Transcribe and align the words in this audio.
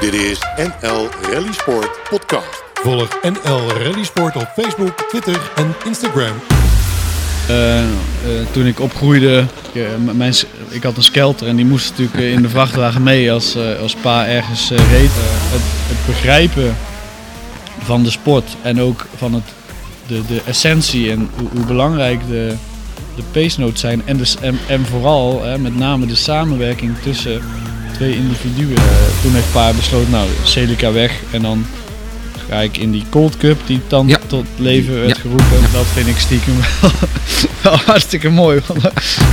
Dit 0.00 0.14
is 0.14 0.38
NL 0.56 1.08
Rally 1.32 1.52
Sport 1.52 1.90
Podcast. 2.10 2.62
Volg 2.74 3.08
NL 3.22 3.72
Rally 3.72 4.04
Sport 4.04 4.36
op 4.36 4.52
Facebook, 4.56 5.02
Twitter 5.08 5.50
en 5.56 5.74
Instagram. 5.86 6.34
Uh, 7.50 7.80
uh, 7.80 7.86
toen 8.50 8.66
ik 8.66 8.80
opgroeide, 8.80 9.44
ik, 9.72 9.74
uh, 9.74 10.14
mijn, 10.14 10.34
ik 10.68 10.82
had 10.82 10.96
een 10.96 11.02
skelter 11.02 11.46
en 11.46 11.56
die 11.56 11.64
moest 11.64 11.90
natuurlijk 11.90 12.18
in 12.18 12.42
de 12.42 12.48
vrachtwagen 12.48 13.02
mee 13.02 13.32
als, 13.32 13.56
als 13.80 13.94
pa 13.94 14.26
ergens 14.26 14.70
reed. 14.70 15.10
Het, 15.12 15.62
het, 15.62 16.06
begrijpen 16.06 16.76
van 17.78 18.02
de 18.02 18.10
sport 18.10 18.56
en 18.62 18.80
ook 18.80 19.06
van 19.16 19.34
het, 19.34 19.44
de, 20.06 20.26
de 20.26 20.40
essentie 20.46 21.10
en 21.10 21.30
hoe, 21.38 21.48
hoe 21.52 21.64
belangrijk 21.66 22.20
de, 22.28 22.54
de 23.16 23.22
pace 23.30 23.60
notes 23.60 23.80
zijn. 23.80 24.02
En, 24.04 24.16
dus, 24.16 24.36
en, 24.40 24.58
en 24.68 24.86
vooral 24.86 25.42
met 25.58 25.76
name 25.76 26.06
de 26.06 26.14
samenwerking 26.14 26.98
tussen 27.02 27.42
twee 27.98 28.14
individuen. 28.16 28.82
toen 29.22 29.34
heeft 29.34 29.52
pa 29.52 29.72
besloten, 29.72 30.10
nou 30.10 30.28
Celica 30.42 30.92
weg 30.92 31.12
en 31.30 31.42
dan 31.42 31.66
ga 32.48 32.60
ik 32.60 32.76
in 32.76 32.90
die 32.90 33.04
Cold 33.10 33.36
Cup 33.36 33.58
die 33.66 33.80
dan 33.86 34.08
ja. 34.08 34.18
tot 34.26 34.44
leven 34.56 34.94
werd 34.94 35.16
ja. 35.16 35.20
geroepen. 35.20 35.60
Dat 35.72 35.86
vind 35.86 36.06
ik 36.06 36.18
stiekem 36.18 36.54
wel, 36.80 36.90
wel 37.62 37.76
hartstikke 37.76 38.28
mooi. 38.28 38.60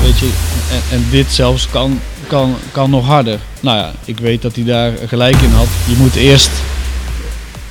Weet 0.04 0.20
je, 0.20 0.30
en, 0.72 0.98
en, 0.98 1.05
dit 1.10 1.32
zelfs 1.32 1.70
kan, 1.70 2.00
kan, 2.28 2.55
kan 2.72 2.90
nog 2.90 3.05
harder. 3.05 3.40
Nou 3.60 3.78
ja, 3.78 3.91
ik 4.05 4.20
weet 4.20 4.41
dat 4.41 4.55
hij 4.55 4.66
daar 4.66 4.91
gelijk 5.08 5.36
in 5.36 5.50
had. 5.50 5.68
Je 5.88 5.96
moet 5.98 6.16
eerst 6.16 6.52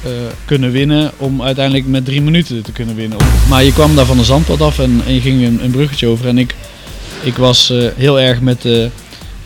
uh, 0.06 0.11
kunnen 0.45 0.70
winnen 0.70 1.12
om 1.17 1.42
uiteindelijk 1.42 1.87
met 1.87 2.05
drie 2.05 2.23
minuten 2.23 2.62
te 2.62 2.73
kunnen 2.73 2.95
winnen. 2.95 3.19
Maar 3.48 3.65
je 3.65 3.73
kwam 3.73 3.95
daar 3.97 4.06
van 4.06 4.17
de 4.17 4.25
zandpad 4.25 4.61
af 4.61 4.79
en, 4.79 5.03
en 5.06 5.15
je 5.15 5.20
ging 5.20 5.47
een, 5.47 5.65
een, 5.65 5.70
bruggetje 5.70 6.06
over. 6.06 6.29
En 6.29 6.39
ik, 6.39 6.55
ik 7.23 7.37
was 7.37 7.70
uh, 7.70 7.91
heel 7.97 8.20
erg 8.20 8.41
met 8.41 8.62
de, 8.62 8.91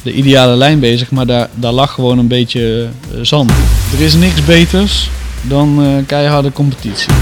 de 0.03 0.13
ideale 0.13 0.57
lijn 0.57 0.81
bezig, 0.81 1.11
maar 1.11 1.27
daar, 1.27 1.49
daar 1.55 1.73
lag 1.73 1.93
gewoon 1.93 2.19
een 2.19 2.29
beetje 2.29 2.89
uh, 3.15 3.21
zand. 3.23 3.51
Er 3.93 4.01
is 4.01 4.15
niks 4.15 4.45
beters 4.45 5.11
dan 5.43 5.83
uh, 5.83 6.07
keiharde 6.07 6.53
competitie. 6.53 7.13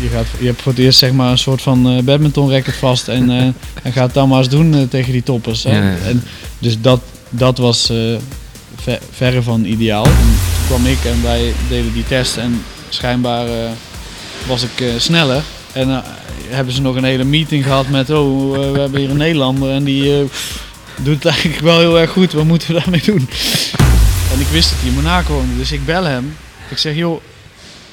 Je, 0.00 0.08
gaat, 0.08 0.26
je 0.38 0.46
hebt 0.46 0.62
voor 0.62 0.72
het 0.72 0.80
eerst 0.80 0.98
zeg 0.98 1.12
maar 1.12 1.30
een 1.30 1.38
soort 1.38 1.62
van 1.62 1.96
uh, 1.96 2.02
badminton 2.02 2.50
racket 2.50 2.76
vast 2.76 3.08
en, 3.08 3.30
uh, 3.30 3.42
en 3.86 3.92
gaat 3.92 4.14
dan 4.14 4.28
maar 4.28 4.38
eens 4.38 4.48
doen 4.48 4.88
tegen 4.88 5.12
die 5.12 5.22
toppers. 5.22 5.62
Ja, 5.62 5.70
ja. 5.70 5.96
En, 6.06 6.22
dus 6.58 6.80
dat, 6.80 7.00
dat 7.30 7.58
was 7.58 7.92
ver, 8.76 8.98
verre 9.10 9.42
van 9.42 9.64
ideaal. 9.64 10.04
En 10.04 10.10
toen 10.10 10.66
kwam 10.66 10.86
ik 10.86 11.04
en 11.04 11.22
wij 11.22 11.52
deden 11.68 11.92
die 11.92 12.04
test 12.06 12.36
en 12.36 12.62
schijnbaar 12.88 13.46
was 14.46 14.62
ik 14.62 14.84
sneller. 14.98 15.42
En 15.72 16.02
hebben 16.48 16.74
ze 16.74 16.80
nog 16.80 16.96
een 16.96 17.04
hele 17.04 17.24
meeting 17.24 17.64
gehad 17.64 17.88
met, 17.88 18.10
oh 18.10 18.52
we 18.52 18.78
hebben 18.78 19.00
hier 19.00 19.10
een 19.10 19.16
Nederlander 19.16 19.70
en 19.70 19.84
die 19.84 20.28
doet 21.02 21.14
het 21.14 21.24
eigenlijk 21.32 21.60
wel 21.60 21.78
heel 21.78 22.00
erg 22.00 22.10
goed, 22.10 22.32
wat 22.32 22.44
moeten 22.44 22.74
we 22.74 22.80
daarmee 22.80 23.02
doen? 23.02 23.28
En 24.32 24.40
ik 24.40 24.46
wist 24.46 24.70
dat 24.70 24.78
hij 24.78 24.88
in 24.88 24.94
Monaco 24.94 25.32
woonde, 25.32 25.56
dus 25.56 25.72
ik 25.72 25.84
bel 25.84 26.04
hem. 26.04 26.36
Ik 26.68 26.78
zeg, 26.78 26.94
joh, 26.94 27.20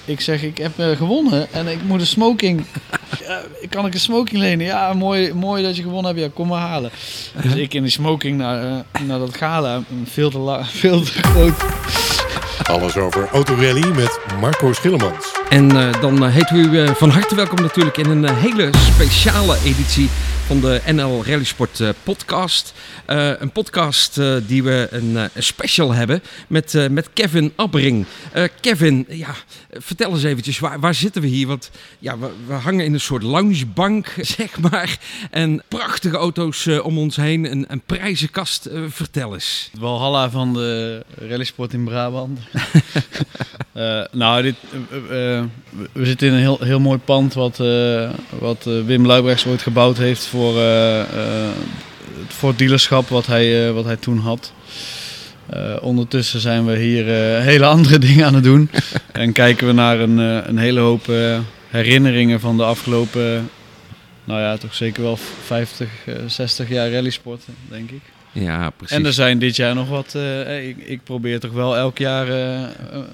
ik 0.05 0.21
zeg, 0.21 0.43
ik 0.43 0.57
heb 0.57 0.79
uh, 0.79 0.97
gewonnen 0.97 1.51
en 1.51 1.67
ik 1.67 1.83
moet 1.83 1.99
een 1.99 2.07
smoking. 2.07 2.65
Ja, 3.19 3.41
kan 3.69 3.85
ik 3.85 3.93
een 3.93 3.99
smoking 3.99 4.39
lenen? 4.39 4.65
Ja, 4.65 4.93
mooi, 4.93 5.33
mooi 5.33 5.63
dat 5.63 5.75
je 5.75 5.81
gewonnen 5.81 6.05
hebt. 6.05 6.19
Ja, 6.25 6.31
kom 6.33 6.47
maar 6.47 6.61
halen. 6.61 6.91
Dus 7.41 7.53
ik 7.53 7.73
in 7.73 7.81
die 7.81 7.91
smoking 7.91 8.37
naar, 8.37 8.63
uh, 8.65 9.01
naar 9.07 9.19
dat 9.19 9.37
gala. 9.37 9.83
Veel 10.03 10.29
te, 10.29 10.59
veel 10.81 11.01
te 11.01 11.11
groot. 11.11 11.63
Alles 12.63 12.97
over 12.97 13.27
autorally 13.31 13.87
met 13.87 14.19
Marco 14.39 14.73
Schillemans. 14.73 15.31
En 15.49 15.75
uh, 15.75 16.01
dan 16.01 16.27
heet 16.27 16.49
u 16.51 16.87
van 16.95 17.09
harte 17.09 17.35
welkom 17.35 17.61
natuurlijk 17.61 17.97
in 17.97 18.09
een 18.09 18.35
hele 18.35 18.69
speciale 18.77 19.57
editie 19.63 20.09
van 20.45 20.59
de 20.59 20.81
NL 20.91 21.23
Rally 21.25 21.43
Sport 21.43 21.79
uh, 21.79 21.89
podcast. 22.03 22.73
Een 23.05 23.51
podcast 23.51 24.21
die 24.47 24.63
we 24.63 24.87
een, 24.91 25.29
special 25.37 25.93
hebben 25.93 26.21
met, 26.47 26.89
met 26.91 27.09
Kevin 27.13 27.53
Abbering. 27.55 28.05
Kevin, 28.61 29.05
ja, 29.09 29.35
vertel 29.69 30.11
eens 30.11 30.23
eventjes, 30.23 30.59
waar, 30.59 30.79
waar 30.79 30.93
zitten 30.93 31.21
we 31.21 31.27
hier? 31.27 31.47
Want 31.47 31.71
ja, 31.99 32.17
we, 32.17 32.29
we, 32.47 32.53
hangen 32.53 32.85
in 32.85 32.93
een 32.93 32.99
soort 32.99 33.23
loungebank, 33.23 34.15
zeg 34.37 34.59
maar. 34.59 34.97
En 35.31 35.63
prachtige 35.67 36.17
auto's 36.17 36.67
om 36.67 36.97
ons 36.97 37.15
heen, 37.15 37.51
een, 37.51 37.65
een 37.67 37.81
prijzenkast. 37.85 38.69
vertel 38.87 39.33
eens. 39.33 39.69
Walhalla 39.79 40.29
van 40.29 40.53
de 40.53 41.03
rallysport 41.15 41.73
in 41.73 41.83
Brabant. 41.83 42.39
nou, 44.11 44.41
dit, 44.41 44.55
we 45.91 46.05
zitten 46.05 46.27
in 46.27 46.33
een 46.33 46.39
heel, 46.39 46.59
heel 46.61 46.79
mooi 46.79 46.99
pand 46.99 47.33
wat, 47.33 47.57
wat 48.39 48.63
Wim 48.85 49.05
Luibrechts 49.05 49.45
ooit 49.45 49.61
gebouwd 49.61 49.97
heeft 49.97 50.25
voor, 50.25 50.57
uh, 50.57 51.03
voor 52.27 52.49
het 52.49 52.57
dealerschap 52.57 53.09
wat 53.09 53.25
hij, 53.25 53.71
wat 53.71 53.85
hij 53.85 53.95
toen 53.95 54.17
had. 54.17 54.53
ondertussen 55.81 56.39
zijn 56.39 56.65
we 56.65 56.77
hier 56.77 57.05
hele 57.41 57.65
andere 57.65 57.99
dingen 58.07 58.25
aan 58.25 58.33
het 58.33 58.43
doen. 58.43 58.69
en 59.11 59.31
kijken 59.31 59.67
we 59.67 59.73
naar 59.73 59.99
een, 59.99 60.17
een 60.17 60.57
hele 60.57 60.79
hoop 60.79 61.11
herinneringen 61.67 62.39
van 62.39 62.57
de 62.57 62.63
afgelopen, 62.63 63.49
nou 64.23 64.41
ja, 64.41 64.57
toch 64.57 64.73
zeker 64.73 65.03
wel 65.03 65.17
50, 65.45 65.89
60 66.27 66.69
jaar 66.69 66.91
rallysport, 66.91 67.43
denk 67.69 67.91
ik. 67.91 68.01
Ja, 68.39 68.69
precies. 68.69 68.97
En 68.97 69.05
er 69.05 69.13
zijn 69.13 69.39
dit 69.39 69.55
jaar 69.55 69.75
nog 69.75 69.89
wat. 69.89 70.13
Uh, 70.15 70.67
ik, 70.67 70.77
ik, 70.77 71.03
probeer 71.03 71.39
toch 71.39 71.51
wel 71.51 71.77
elk 71.77 71.97
jaar 71.97 72.27
uh, 72.27 72.67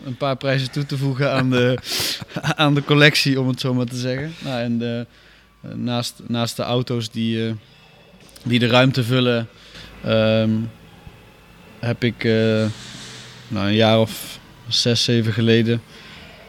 een 0.05 0.17
paar 0.17 0.37
prijzen 0.37 0.71
toe 0.71 0.85
te 0.85 0.97
voegen 0.97 1.31
aan 1.31 1.49
de, 1.49 1.77
aan 2.55 2.73
de 2.73 2.83
collectie, 2.83 3.39
om 3.39 3.47
het 3.47 3.59
zo 3.59 3.73
maar 3.73 3.85
te 3.85 3.95
zeggen. 3.95 4.33
Nou, 4.39 4.61
en 4.61 4.77
de, 4.77 5.05
naast, 5.73 6.21
naast 6.27 6.55
de 6.55 6.63
auto's 6.63 7.11
die, 7.11 7.37
uh, 7.37 7.53
die 8.43 8.59
de 8.59 8.67
ruimte 8.67 9.03
vullen, 9.03 9.47
um, 10.07 10.69
heb 11.79 12.03
ik 12.03 12.23
nou, 13.47 13.67
een 13.67 13.75
jaar 13.75 13.99
of 13.99 14.39
zes, 14.67 15.03
zeven 15.03 15.33
geleden 15.33 15.81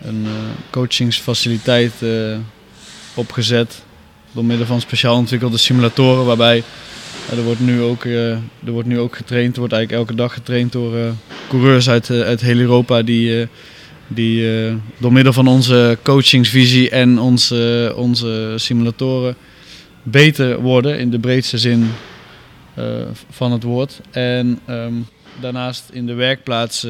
een 0.00 0.26
coachingsfaciliteit 0.70 1.92
opgezet. 3.14 3.82
Door 4.32 4.44
middel 4.44 4.66
van 4.66 4.80
speciaal 4.80 5.16
ontwikkelde 5.16 5.56
simulatoren, 5.56 6.24
waarbij 6.24 6.62
er 7.30 7.42
wordt 7.42 7.60
nu 7.60 7.80
ook, 7.80 8.04
er 8.04 8.40
wordt 8.64 8.88
nu 8.88 8.98
ook 8.98 9.16
getraind, 9.16 9.52
er 9.52 9.58
wordt 9.58 9.74
eigenlijk 9.74 10.02
elke 10.02 10.22
dag 10.22 10.32
getraind 10.32 10.72
door 10.72 11.14
coureurs 11.48 11.88
uit, 11.88 12.10
uit 12.10 12.40
heel 12.40 12.58
Europa 12.58 13.02
die 13.02 13.48
die 14.08 14.46
door 14.98 15.12
middel 15.12 15.32
van 15.32 15.46
onze 15.46 15.98
coachingsvisie 16.02 16.90
en 16.90 17.18
onze, 17.18 17.92
onze 17.96 18.54
simulatoren 18.56 19.36
beter 20.02 20.60
worden 20.60 20.98
in 20.98 21.10
de 21.10 21.18
breedste 21.18 21.58
zin 21.58 21.90
van 23.30 23.52
het 23.52 23.62
woord. 23.62 24.00
En 24.10 24.60
um, 24.68 25.06
daarnaast 25.40 25.88
in 25.92 26.06
de 26.06 26.14
werkplaats 26.14 26.86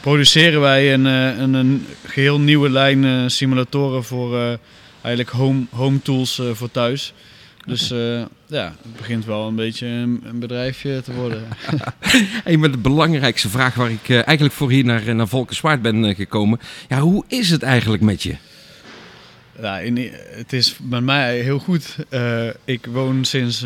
produceren 0.00 0.60
wij 0.60 0.92
een, 0.94 1.04
een, 1.04 1.54
een, 1.54 1.86
geheel 2.06 2.40
nieuwe 2.40 2.70
lijn 2.70 3.30
simulatoren 3.30 4.04
voor 4.04 4.58
eigenlijk 5.00 5.36
home, 5.36 5.64
home 5.70 6.02
tools 6.02 6.40
voor 6.52 6.70
thuis. 6.70 7.12
Dus 7.66 7.92
uh, 7.92 8.22
ja, 8.46 8.74
het 8.82 8.96
begint 8.96 9.24
wel 9.24 9.48
een 9.48 9.54
beetje 9.54 9.86
een, 9.86 10.22
een 10.24 10.38
bedrijfje 10.38 11.00
te 11.02 11.12
worden. 11.12 11.42
hey, 12.44 12.56
maar 12.56 12.70
de 12.70 12.78
belangrijkste 12.78 13.48
vraag 13.48 13.74
waar 13.74 13.90
ik 13.90 14.08
uh, 14.08 14.16
eigenlijk 14.16 14.52
voor 14.52 14.70
hier 14.70 14.84
naar, 14.84 15.14
naar 15.14 15.28
Volkenswaard 15.28 15.82
ben 15.82 16.04
uh, 16.04 16.14
gekomen. 16.14 16.60
Ja, 16.88 17.00
hoe 17.00 17.24
is 17.28 17.50
het 17.50 17.62
eigenlijk 17.62 18.02
met 18.02 18.22
je? 18.22 18.36
Ja, 19.60 19.78
in, 19.78 20.10
het 20.30 20.52
is 20.52 20.76
met 20.82 21.02
mij 21.02 21.40
heel 21.40 21.58
goed. 21.58 21.96
ik 22.64 22.86
woon 22.86 23.24
sinds 23.24 23.62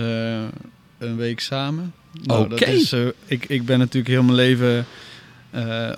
een 0.99 1.17
week 1.17 1.41
samen. 1.41 1.93
Nou, 2.22 2.44
Oké. 2.44 2.53
Okay. 2.55 3.12
ik, 3.27 3.44
ik 3.47 3.65
ben 3.65 3.78
natuurlijk 3.78 4.09
heel 4.09 4.22
mijn 4.22 4.37
leven 4.37 4.87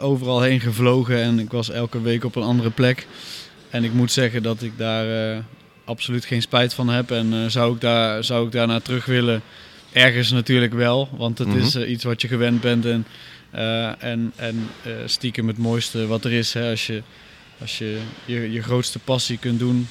overal 0.01 0.41
heen 0.43 0.61
gevlogen 0.61 1.23
en 1.23 1.39
ik 1.39 1.51
was 1.51 1.71
elke 1.71 2.01
week 2.01 2.25
op 2.25 2.37
een 2.37 2.43
andere 2.43 2.71
plek. 2.71 3.07
En 3.71 3.85
ik 3.85 3.93
moet 3.93 4.13
zeggen 4.13 4.43
dat 4.43 4.63
ik 4.63 4.73
daar 4.77 5.45
absoluut 5.85 6.25
geen 6.25 6.43
spijt 6.43 6.75
van 6.75 6.89
heb. 6.89 7.11
En 7.11 7.33
uh, 7.33 7.47
zou, 7.47 7.75
ik 7.75 7.81
daar, 7.81 8.25
zou 8.25 8.47
ik 8.47 8.53
daarna 8.53 8.81
terug 8.81 9.05
willen? 9.05 9.43
Ergens 9.93 10.31
natuurlijk 10.31 10.73
wel, 10.73 11.09
want 11.17 11.39
het 11.39 11.49
mm 11.49 11.55
-hmm. 11.55 11.63
is 11.63 11.77
uh, 11.77 11.91
iets 11.91 12.05
wat 12.05 12.23
je 12.23 12.29
gewend 12.29 12.61
bent. 12.61 12.87
En, 12.87 13.07
uh, 13.55 14.03
en, 14.03 14.33
en 14.37 14.69
stiekem 15.05 15.47
het 15.47 15.59
mooiste 15.59 16.07
wat 16.07 16.25
er 16.25 16.33
is. 16.33 16.53
Hè, 16.53 16.71
als 16.71 16.87
je, 16.87 17.03
als 17.61 17.79
je, 17.79 17.99
je 18.25 18.53
je 18.53 18.63
grootste 18.63 18.99
passie 18.99 19.39
kunt 19.39 19.59
doen. 19.59 19.89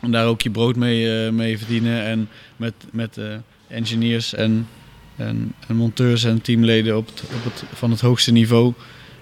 En 0.00 0.10
daar 0.10 0.26
ook 0.26 0.42
je 0.42 0.50
brood 0.50 0.76
mee, 0.76 1.30
mee 1.30 1.58
verdienen. 1.58 2.04
En 2.04 2.28
met, 2.56 2.74
met 2.92 3.18
engineers 3.68 4.34
en, 4.34 4.68
en, 5.16 5.54
en, 5.68 5.76
monteurs 5.76 6.24
en 6.24 6.42
teamleden 6.42 6.96
op 6.96 7.06
het, 7.06 7.22
op 7.22 7.44
het, 7.44 7.64
van 7.72 7.90
het 7.90 8.00
hoogste 8.00 8.32
niveau. 8.32 8.72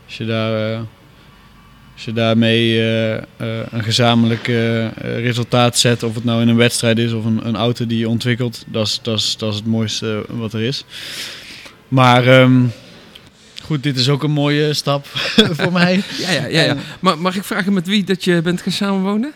Als 0.07 0.17
je 0.17 0.25
daar 0.25 0.85
als 2.07 2.15
je 2.15 2.21
daarmee 2.21 2.69
uh, 2.69 3.11
uh, 3.11 3.19
een 3.71 3.83
gezamenlijk 3.83 4.49
uh, 4.49 4.87
resultaat 5.01 5.79
zet, 5.79 6.03
of 6.03 6.15
het 6.15 6.25
nou 6.25 6.43
in 6.43 6.49
een 6.49 6.57
wedstrijd 6.57 6.99
is 6.99 7.13
of 7.13 7.25
een, 7.25 7.47
een 7.47 7.57
auto 7.57 7.87
die 7.87 7.99
je 7.99 8.09
ontwikkelt, 8.09 8.65
dat 8.67 8.87
is, 8.87 8.99
dat, 9.03 9.19
is, 9.19 9.37
dat 9.37 9.51
is 9.53 9.59
het 9.59 9.67
mooiste 9.67 10.25
wat 10.29 10.53
er 10.53 10.61
is. 10.61 10.85
Maar 11.89 12.41
um, 12.41 12.73
goed, 13.63 13.83
dit 13.83 13.97
is 13.97 14.09
ook 14.09 14.23
een 14.23 14.31
mooie 14.31 14.75
stap 14.75 15.07
voor 15.59 15.73
mij. 15.73 16.03
Ja, 16.19 16.31
ja, 16.31 16.47
ja, 16.47 16.63
ja. 16.63 16.77
Maar 17.01 17.19
mag 17.19 17.37
ik 17.37 17.45
vragen 17.45 17.73
met 17.73 17.87
wie 17.87 18.05
dat 18.05 18.25
je 18.25 18.43
bent 18.43 18.63
gaan 18.63 18.73
samenwonen? 18.73 19.33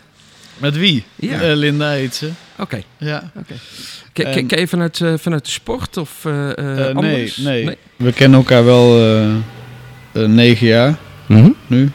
Met 0.57 0.77
wie? 0.77 1.03
Ja. 1.15 1.53
Linda 1.53 1.89
heet 1.89 2.15
ze. 2.15 2.25
Oké. 2.25 2.61
Okay. 2.61 2.83
Ja. 2.97 3.31
Okay. 3.35 4.33
Ken, 4.33 4.47
ken 4.47 4.59
je 4.59 4.67
vanuit, 4.67 5.01
vanuit 5.15 5.45
de 5.45 5.51
sport 5.51 5.97
of 5.97 6.23
nee, 6.23 6.93
nee, 6.93 7.65
nee, 7.65 7.77
We 7.95 8.11
kennen 8.13 8.39
elkaar 8.39 8.65
wel 8.65 9.01
eh, 10.11 10.25
negen 10.25 10.67
jaar 10.67 10.97
Mhm. 11.27 11.49
nu. 11.67 11.91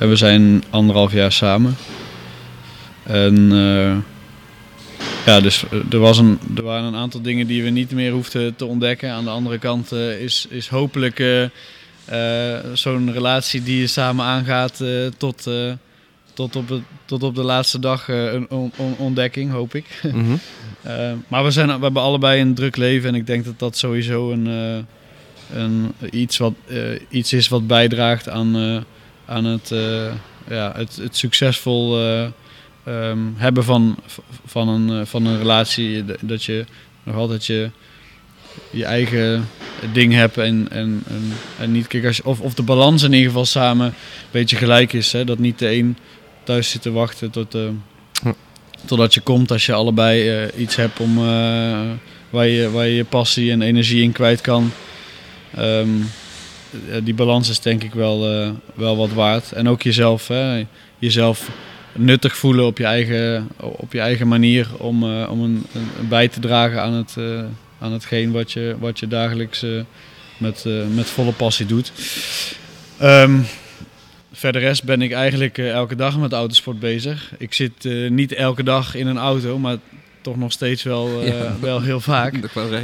En 0.00 0.08
we 0.08 0.16
zijn 0.16 0.62
anderhalf 0.70 1.12
jaar 1.12 1.32
samen. 1.32 1.76
En 3.02 3.52
eh, 3.52 3.96
ja, 5.26 5.40
dus 5.40 5.64
eh, 5.70 5.78
er, 5.92 5.98
was 5.98 6.18
een, 6.18 6.38
er 6.56 6.62
waren 6.62 6.84
een 6.84 6.94
aantal 6.94 7.22
dingen 7.22 7.46
die 7.46 7.62
we 7.62 7.70
niet 7.70 7.90
meer 7.90 8.12
hoefden 8.12 8.56
te 8.56 8.64
ontdekken. 8.64 9.10
Aan 9.10 9.24
de 9.24 9.30
andere 9.30 9.58
kant 9.58 9.92
eh, 9.92 10.20
is, 10.20 10.46
is 10.50 10.68
hopelijk 10.68 11.48
zo'n 12.74 13.12
relatie 13.12 13.62
die 13.62 13.80
je 13.80 13.86
samen 13.86 14.24
aangaat 14.24 14.82
tot, 15.16 15.48
tot, 16.34 16.56
op 16.56 16.68
het, 16.68 16.82
tot 17.04 17.22
op 17.22 17.34
de 17.34 17.42
laatste 17.42 17.78
dag 17.78 18.08
een 18.08 18.50
on- 18.50 18.72
on- 18.76 18.96
ontdekking, 18.98 19.50
hoop 19.50 19.74
ik. 19.74 19.86
Mhm. 20.12 20.36
Maar 21.28 21.44
we, 21.44 21.50
zijn, 21.50 21.66
we 21.66 21.82
hebben 21.82 22.02
allebei 22.02 22.40
een 22.40 22.54
druk 22.54 22.76
leven 22.76 23.08
en 23.08 23.14
ik 23.14 23.26
denk 23.26 23.44
dat 23.44 23.58
dat 23.58 23.76
sowieso 23.76 24.30
een, 24.30 24.46
een, 25.52 25.92
iets, 26.10 26.38
wat, 26.38 26.54
iets 27.08 27.32
is 27.32 27.48
wat 27.48 27.66
bijdraagt 27.66 28.28
aan, 28.28 28.84
aan 29.30 29.44
het, 29.44 29.70
eh, 29.70 30.12
ja, 30.48 30.72
het, 30.76 30.96
het 30.96 31.16
succesvol 31.16 31.98
eh, 31.98 32.26
ehm, 32.84 33.18
hebben 33.36 33.64
van, 33.64 33.96
van, 34.46 34.68
een, 34.68 35.00
eh, 35.00 35.06
van 35.06 35.26
een 35.26 35.38
relatie. 35.38 36.04
Dat 36.20 36.44
je 36.44 36.64
nog 37.02 37.16
altijd 37.16 37.46
je, 37.46 37.70
je 38.70 38.84
eigen 38.84 39.48
ding 39.92 40.12
hebt 40.12 40.38
en, 40.38 40.66
en, 40.70 41.02
en, 41.08 41.32
en 41.58 41.72
niet, 41.72 41.86
kijk, 41.86 42.06
als 42.06 42.16
je, 42.16 42.24
of, 42.24 42.40
of 42.40 42.54
de 42.54 42.62
balans 42.62 43.02
in 43.02 43.12
ieder 43.12 43.28
geval 43.28 43.44
samen 43.44 43.86
een 43.86 43.94
beetje 44.30 44.56
gelijk 44.56 44.92
is. 44.92 45.12
Hè? 45.12 45.24
Dat 45.24 45.38
niet 45.38 45.58
de 45.58 45.74
een 45.74 45.96
thuis 46.44 46.70
zit 46.70 46.82
te 46.82 46.90
wachten 46.90 47.30
tot, 47.30 47.56
Hm. 48.22 48.32
totdat 48.86 49.14
je 49.14 49.20
komt 49.20 49.50
als 49.50 49.66
je 49.66 49.72
allebei 49.72 50.48
iets 50.56 50.76
hebt 50.76 51.00
om, 51.00 51.14
waar, 52.30 52.46
je, 52.46 52.70
waar 52.70 52.86
je 52.86 52.94
je 52.94 53.04
passie 53.04 53.50
en 53.50 53.62
energie 53.62 54.02
in 54.02 54.12
kwijt 54.12 54.40
kan. 54.40 54.72
Ehm, 55.54 55.88
eh, 56.00 56.04
die 57.02 57.14
balans 57.14 57.48
is 57.48 57.60
denk 57.60 57.82
ik 57.82 57.94
wel, 57.94 58.32
eh, 58.32 58.50
wel 58.74 58.96
wat 58.96 59.12
waard. 59.12 59.52
En 59.52 59.68
ook 59.68 59.82
jezelf, 59.82 60.28
hè? 60.28 60.66
jezelf 60.98 61.50
nuttig 61.92 62.36
voelen 62.36 62.66
op 62.66 62.78
je 62.78 62.84
eigen, 62.84 63.48
op 63.56 63.92
je 63.92 64.00
eigen 64.00 64.28
manier 64.28 64.68
om, 64.78 65.02
eh, 65.02 65.30
om 65.30 65.42
een, 65.42 65.66
bij 66.08 66.28
te 66.28 66.40
dragen 66.40 66.82
aan, 66.82 66.92
het, 66.92 67.14
eh, 67.18 67.44
aan 67.78 67.92
hetgeen 67.92 68.32
wat 68.32 68.52
je, 68.52 68.76
wat 68.78 68.98
je 68.98 69.08
dagelijks 69.08 69.62
eh, 69.62 69.80
met, 70.40 70.64
eh, 70.66 70.72
met 70.94 71.10
volle 71.10 71.32
passie 71.32 71.66
doet. 71.66 71.92
Ehm, 72.98 73.38
verder 74.32 74.60
rest 74.60 74.84
ben 74.84 75.02
ik 75.02 75.12
eigenlijk 75.12 75.58
eh, 75.58 75.70
elke 75.70 75.94
dag 75.94 76.18
met 76.18 76.32
autosport 76.32 76.80
bezig. 76.80 77.32
Ik 77.38 77.54
zit 77.54 77.84
eh, 77.84 78.10
niet 78.10 78.32
elke 78.32 78.62
dag 78.62 78.94
in 78.94 79.06
een 79.06 79.18
auto, 79.18 79.58
maar 79.58 79.76
toch 80.20 80.36
nog 80.36 80.52
steeds 80.52 80.82
wel, 80.82 81.22
eh, 81.22 81.28
Ja. 81.28 81.56
wel 81.60 81.82
heel 81.82 82.00
vaak. 82.00 82.34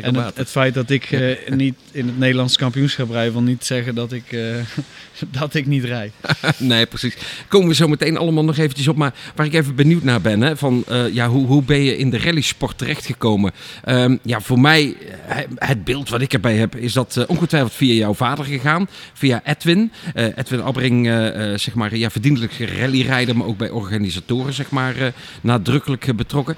En 0.01 0.15
het, 0.35 0.51
feit 0.51 0.75
dat 0.75 0.91
ik 0.91 1.11
eh, 1.11 1.37
niet 1.55 1.75
in 1.93 2.07
het 2.07 2.19
Nederlands 2.19 2.57
kampioenschap 2.57 3.11
rij, 3.11 3.33
wil 3.33 3.43
niet 3.43 3.65
zeggen 3.65 3.95
dat 3.95 4.13
ik, 4.13 4.33
eh, 4.33 4.41
dat 5.41 5.55
ik 5.55 5.67
niet 5.67 5.85
rijd. 5.85 6.13
Nee, 6.59 6.87
precies. 6.87 7.17
Komen 7.49 7.69
we 7.69 7.75
zo 7.75 7.89
meteen 7.89 8.17
allemaal 8.17 8.45
nog 8.45 8.57
eventjes 8.57 8.89
op. 8.89 8.97
Maar 8.97 9.15
waar 9.35 9.47
ik 9.47 9.55
even 9.55 9.75
benieuwd 9.75 10.03
naar 10.03 10.21
ben, 10.21 10.41
hè, 10.41 10.57
van, 10.57 10.85
ja, 11.13 11.29
hoe, 11.29 11.47
hoe 11.47 11.63
ben 11.63 11.83
je 11.83 11.97
in 11.97 12.11
de 12.11 12.19
rallysport 12.19 12.79
terechtgekomen? 12.79 13.53
Ehm, 13.85 14.17
ja, 14.23 14.41
voor 14.41 14.61
mij, 14.61 14.97
het 15.55 15.85
beeld 15.85 16.09
wat 16.09 16.21
ik 16.21 16.33
erbij 16.33 16.57
heb, 16.57 16.77
is 16.77 16.93
dat 16.93 17.25
ongetwijfeld 17.27 17.73
via 17.73 17.95
jouw 17.95 18.15
vader 18.15 18.45
gegaan. 18.45 18.89
Via 19.13 19.41
Edwin. 19.45 19.93
Edwin 20.15 20.63
Abbring, 20.63 21.07
zeg 21.61 21.75
maar, 21.75 21.97
ja, 21.97 22.11
verdienlijk 22.11 22.53
rallyrijder, 22.79 23.37
maar 23.37 23.47
ook 23.47 23.59
bij 23.59 23.71
organisatoren, 23.71 24.53
zeg 24.53 24.71
maar, 24.71 25.13
nadrukkelijk 25.41 26.17
betrokken. 26.17 26.57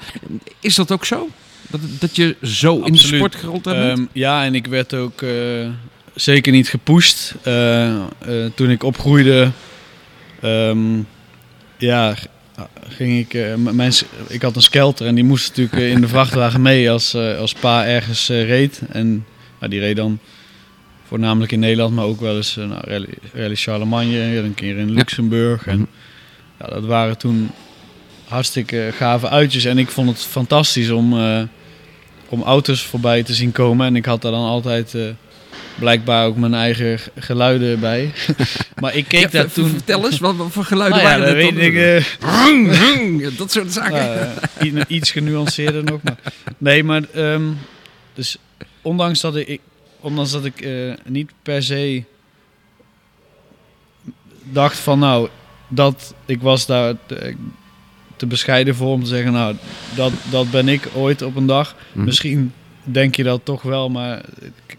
Is 0.60 0.67
dat 0.74 0.92
ook 0.92 1.04
zo? 1.04 1.28
Dat, 1.70 1.80
dat 1.98 2.16
je 2.16 2.36
zo 2.42 2.82
in 2.82 2.92
de 2.92 2.98
sport 2.98 3.34
gerold? 3.34 3.66
Ehm, 3.66 4.04
ja, 4.12 4.44
en 4.44 4.54
ik 4.54 4.66
werd 4.66 4.94
ook 4.94 5.22
eh, 5.22 5.30
zeker 6.14 6.52
niet 6.52 6.68
gepusht. 6.68 7.34
Eh, 7.42 7.94
eh, 7.94 8.02
toen 8.54 8.70
ik 8.70 8.82
opgroeide, 8.82 9.50
ehm, 10.40 10.78
ja, 11.78 12.14
ging 12.88 13.18
ik. 13.18 13.56
mijn, 13.56 13.92
ik 14.28 14.42
had 14.42 14.56
een 14.56 14.62
skelter 14.62 15.06
en 15.06 15.14
die 15.14 15.24
moest 15.24 15.48
natuurlijk 15.48 15.92
in 15.92 16.00
de 16.00 16.08
vrachtwagen 16.16 16.62
mee 16.62 16.90
als, 16.90 17.14
als 17.14 17.52
pa 17.52 17.86
ergens 17.86 18.28
reed. 18.28 18.80
En 18.88 19.24
nou, 19.58 19.70
die 19.70 19.80
reed 19.80 19.96
dan 19.96 20.18
voornamelijk 21.08 21.52
in 21.52 21.58
Nederland, 21.58 21.94
maar 21.94 22.04
ook 22.04 22.20
wel 22.20 22.36
eens 22.36 22.56
eh, 22.56 22.68
nou, 22.68 22.80
rally, 22.84 23.14
rally 23.32 23.56
Charlemagne, 23.56 24.36
een 24.36 24.54
keer 24.54 24.78
in 24.78 24.90
Luxemburg. 24.90 25.66
En 25.66 25.76
Mhm. 25.78 25.86
ja, 26.60 26.66
dat 26.66 26.84
waren 26.84 27.18
toen 27.18 27.50
hartstikke 28.28 28.90
gave 28.96 29.28
uitjes. 29.28 29.64
En 29.64 29.78
ik 29.78 29.88
vond 29.90 30.08
het 30.08 30.18
fantastisch 30.20 30.90
om, 30.90 31.18
eh, 31.20 31.42
om 32.28 32.42
auto's 32.42 32.82
voorbij 32.82 33.22
te 33.22 33.34
zien 33.34 33.52
komen. 33.52 33.86
En 33.86 33.96
ik 33.96 34.04
had 34.04 34.22
daar 34.22 34.32
dan 34.32 34.44
altijd 34.44 34.94
eh, 34.94 35.02
blijkbaar 35.78 36.26
ook 36.26 36.36
mijn 36.36 36.54
eigen 36.54 36.98
geluiden 37.18 37.80
bij. 37.80 38.12
maar 38.80 38.94
ik 38.96 39.08
keek 39.08 39.20
Ja, 39.20 39.28
daar 39.28 39.52
toen... 39.52 39.68
Vertel 39.68 40.04
eens, 40.06 40.18
wat, 40.18 40.34
voor 40.48 40.64
geluiden 40.64 40.98
Nou 41.02 41.10
ja, 41.10 41.18
waren 41.18 41.34
dat 41.34 41.44
weet 41.54 41.64
ik... 41.64 41.74
eh, 43.30 43.38
dat 43.38 43.52
soort 43.52 43.72
zaken. 43.72 43.92
nou, 43.92 44.18
eh, 44.58 44.66
i- 44.66 44.84
iets 44.96 45.10
genuanceerder 45.10 45.84
nog. 45.84 46.02
Maar. 46.02 46.16
Nee, 46.58 46.84
maar 46.84 47.02
ehm, 47.14 47.42
dus 48.14 48.36
ondanks 48.82 49.20
dat 49.20 49.36
ik, 49.36 49.60
ondanks 50.00 50.30
dat 50.30 50.44
ik 50.44 50.66
niet 51.04 51.30
per 51.42 51.62
se 51.62 52.02
dacht 54.42 54.78
van 54.78 54.98
nou, 54.98 55.28
dat 55.68 56.14
ik 56.26 56.40
was 56.42 56.66
daar 56.66 56.94
te 58.18 58.26
bescheiden 58.26 58.74
voor 58.74 58.92
om 58.92 59.02
te 59.02 59.08
zeggen 59.08 59.32
nou, 59.32 59.56
dat, 59.96 60.12
dat 60.30 60.50
ben 60.50 60.68
ik 60.68 60.88
ooit 60.94 61.22
op 61.22 61.36
een 61.36 61.46
dag. 61.46 61.76
Mhm. 61.92 62.04
Misschien 62.04 62.52
denk 62.82 63.14
je 63.16 63.22
dat 63.22 63.40
toch 63.44 63.62
wel, 63.62 63.88
maar 63.90 64.22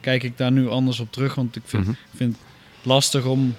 kijk 0.02 0.24
ik 0.24 0.38
daar 0.38 0.52
nu 0.52 0.70
anders 0.70 1.00
op 1.00 1.12
terug. 1.12 1.36
Want 1.36 1.56
ik 1.56 1.62
vind, 1.66 1.86
Mhm. 1.86 1.94
vind 2.16 2.36
het 2.36 2.86
lastig 2.86 3.26
om 3.26 3.56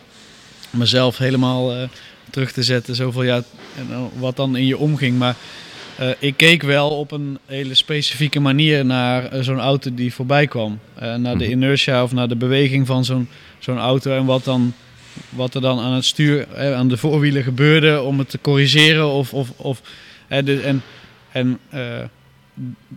mezelf 0.70 1.18
helemaal 1.18 1.72
eh, 1.74 1.82
terug 2.30 2.52
te 2.52 2.62
zetten. 2.62 2.94
Zoveel 2.94 3.22
jaar 3.22 3.42
en 3.76 4.10
wat 4.18 4.36
dan 4.36 4.56
in 4.56 4.66
je 4.66 4.78
omging. 4.78 5.18
Maar 5.18 5.36
eh, 5.96 6.08
ik 6.18 6.36
keek 6.36 6.62
wel 6.62 6.90
op 6.90 7.10
een 7.12 7.38
hele 7.46 7.74
specifieke 7.74 8.40
manier 8.40 8.84
naar 8.84 9.24
eh, 9.24 9.42
zo'n 9.42 9.58
auto 9.60 9.94
die 9.94 10.14
voorbij 10.14 10.46
kwam. 10.46 10.78
Naar 10.98 11.38
de 11.38 11.44
Mhm. 11.44 11.50
inertia 11.52 12.02
of 12.02 12.12
naar 12.12 12.28
de 12.28 12.36
beweging 12.36 12.86
van 12.86 13.04
zo'n 13.04 13.28
zo'n 13.58 13.78
auto. 13.78 14.16
En 14.16 14.24
wat, 14.24 14.44
dan, 14.44 14.74
wat 15.28 15.54
er 15.54 15.60
dan 15.60 15.78
aan 15.80 15.92
het 15.92 16.04
stuur, 16.04 16.46
aan 16.74 16.88
de 16.88 16.96
voorwielen 16.96 17.42
gebeurde 17.42 18.02
om 18.02 18.18
het 18.18 18.30
te 18.30 18.38
corrigeren. 18.40 19.08
Of, 19.08 19.34
of, 19.34 19.50
of, 19.56 19.80
eh, 20.28 20.44
de- 20.44 20.60
en 20.60 20.82
en 21.32 21.58
eh, 21.68 21.82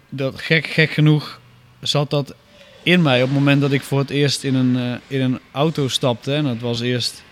dat, 0.09 0.41
gek, 0.41 0.67
gek 0.67 0.91
genoeg 0.91 1.39
zat 1.81 2.09
dat 2.09 2.33
in 2.83 3.01
mij 3.01 3.21
op 3.21 3.27
het 3.29 3.37
moment 3.37 3.61
dat 3.61 3.71
ik 3.71 3.81
voor 3.81 3.99
het 3.99 4.09
eerst 4.09 4.43
in 4.43 4.55
een, 4.55 4.77
eh, 4.77 5.17
in 5.17 5.21
een 5.21 5.39
auto 5.51 5.87
stapte. 5.87 6.33
En 6.33 6.43
dat 6.43 6.57
was 6.59 6.79
eerst 6.81 7.23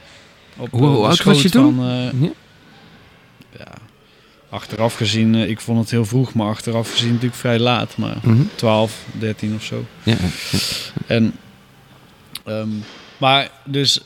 op 0.57 0.71
Hoe 0.71 1.05
oud 1.07 1.23
was 1.23 1.41
je 1.41 1.49
toen? 1.49 1.75
Van, 1.75 1.85
eh, 1.89 2.21
Ja? 2.21 2.29
ja, 3.57 3.73
achteraf 4.49 4.95
gezien, 4.95 5.35
ik 5.35 5.59
vond 5.61 5.79
het 5.79 5.91
heel 5.91 6.05
vroeg, 6.05 6.33
maar 6.33 6.47
achteraf 6.47 6.91
gezien 6.91 7.07
natuurlijk 7.09 7.35
vrij 7.35 7.59
laat. 7.59 7.97
Maar 7.97 8.17
Mhm. 8.21 8.41
12, 8.55 9.05
13 9.19 9.55
of 9.55 9.63
zo. 9.63 9.85
Ja, 10.03 10.15
ja. 10.21 10.57
En, 11.07 11.33
ehm, 12.45 12.69
maar 13.17 13.49
dus 13.65 14.01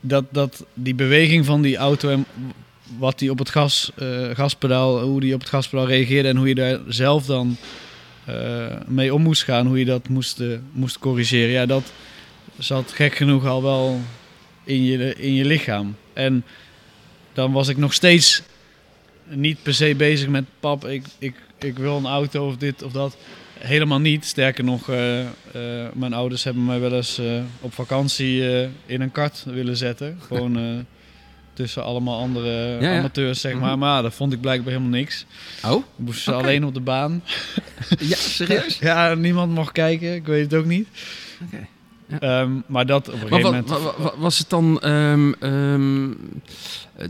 dat, 0.00 0.24
dat 0.30 0.64
die 0.74 0.94
beweging 0.94 1.44
van 1.44 1.62
die 1.62 1.76
auto 1.76 2.08
en 2.10 2.26
wat 2.98 3.18
die 3.18 3.30
op 3.30 3.38
het 3.38 3.50
gas, 3.50 3.90
eh, 3.96 4.30
gaspedaal, 4.32 5.00
hoe 5.00 5.20
die 5.20 5.34
op 5.34 5.40
het 5.40 5.48
gaspedaal 5.48 5.86
reageerde 5.86 6.28
en 6.28 6.36
hoe 6.36 6.48
je 6.48 6.54
daar 6.54 6.80
zelf 6.88 7.26
dan 7.26 7.56
eh, 8.24 8.66
mee 8.86 9.14
om 9.14 9.22
moest 9.22 9.42
gaan, 9.42 9.66
hoe 9.66 9.78
je 9.78 9.84
dat 9.84 10.08
moest, 10.08 10.40
eh, 10.40 10.48
moest 10.72 10.98
corrigeren, 10.98 11.50
ja, 11.50 11.66
dat 11.66 11.92
zat 12.58 12.92
gek 12.92 13.14
genoeg 13.14 13.46
al 13.46 13.62
wel 13.62 14.00
in 14.64 14.84
je, 14.84 15.14
in 15.14 15.34
je 15.34 15.44
lichaam. 15.44 15.96
En 16.12 16.44
dan 17.32 17.52
was 17.52 17.68
ik 17.68 17.76
nog 17.76 17.92
steeds 17.92 18.42
niet 19.28 19.62
per 19.62 19.74
se 19.74 19.94
bezig 19.96 20.28
met 20.28 20.44
pap, 20.60 20.86
ik, 20.86 21.04
ik, 21.18 21.34
ik 21.58 21.78
wil 21.78 21.96
een 21.96 22.06
auto 22.06 22.46
of 22.48 22.56
dit 22.56 22.82
of 22.82 22.92
dat. 22.92 23.16
Helemaal 23.58 24.00
niet. 24.00 24.24
Sterker 24.24 24.64
nog, 24.64 24.88
eh, 24.90 25.20
eh, 25.20 25.26
mijn 25.94 26.12
ouders 26.12 26.44
hebben 26.44 26.64
mij 26.64 26.80
wel 26.80 26.92
eens 26.92 27.18
eh, 27.18 27.26
op 27.60 27.74
vakantie 27.74 28.42
in 28.86 29.00
een 29.00 29.12
kart 29.12 29.44
willen 29.46 29.76
zetten. 29.76 30.18
Gewoon 30.28 30.84
tussen 31.52 31.84
allemaal 31.84 32.18
andere 32.20 32.78
Ja, 32.80 32.92
ja. 32.92 32.98
amateurs, 32.98 33.40
zeg 33.40 33.52
maar. 33.52 33.70
Mhm. 33.70 33.78
Maar 33.78 33.96
ja, 33.96 34.02
dat 34.02 34.14
vond 34.14 34.32
ik 34.32 34.40
blijkbaar 34.40 34.72
helemaal 34.72 34.98
niks. 34.98 35.26
Oh? 35.64 35.84
Moesten 35.96 36.22
ze 36.32 36.32
alleen 36.32 36.64
op 36.64 36.74
de 36.74 36.80
baan. 36.80 37.22
Ja, 37.98 38.16
serieus? 38.16 38.78
Ja, 38.90 39.14
niemand 39.14 39.54
mocht 39.54 39.72
kijken. 39.72 40.14
Ik 40.14 40.26
weet 40.26 40.50
het 40.50 40.54
ook 40.54 40.66
niet. 40.66 40.88
Oké. 41.44 41.66
Ja. 42.08 42.18
Ehm, 42.20 42.50
maar 42.66 42.86
dat 42.86 43.08
op 43.08 43.14
een 43.14 43.20
gegeven 43.20 43.42
moment... 43.42 43.68
wa- 43.68 43.80
wa- 43.80 43.94
wa- 43.98 44.12
was 44.18 44.38
het 44.38 44.50
dan 44.50 44.80
ehm, 44.80 45.32
ehm, 45.40 46.08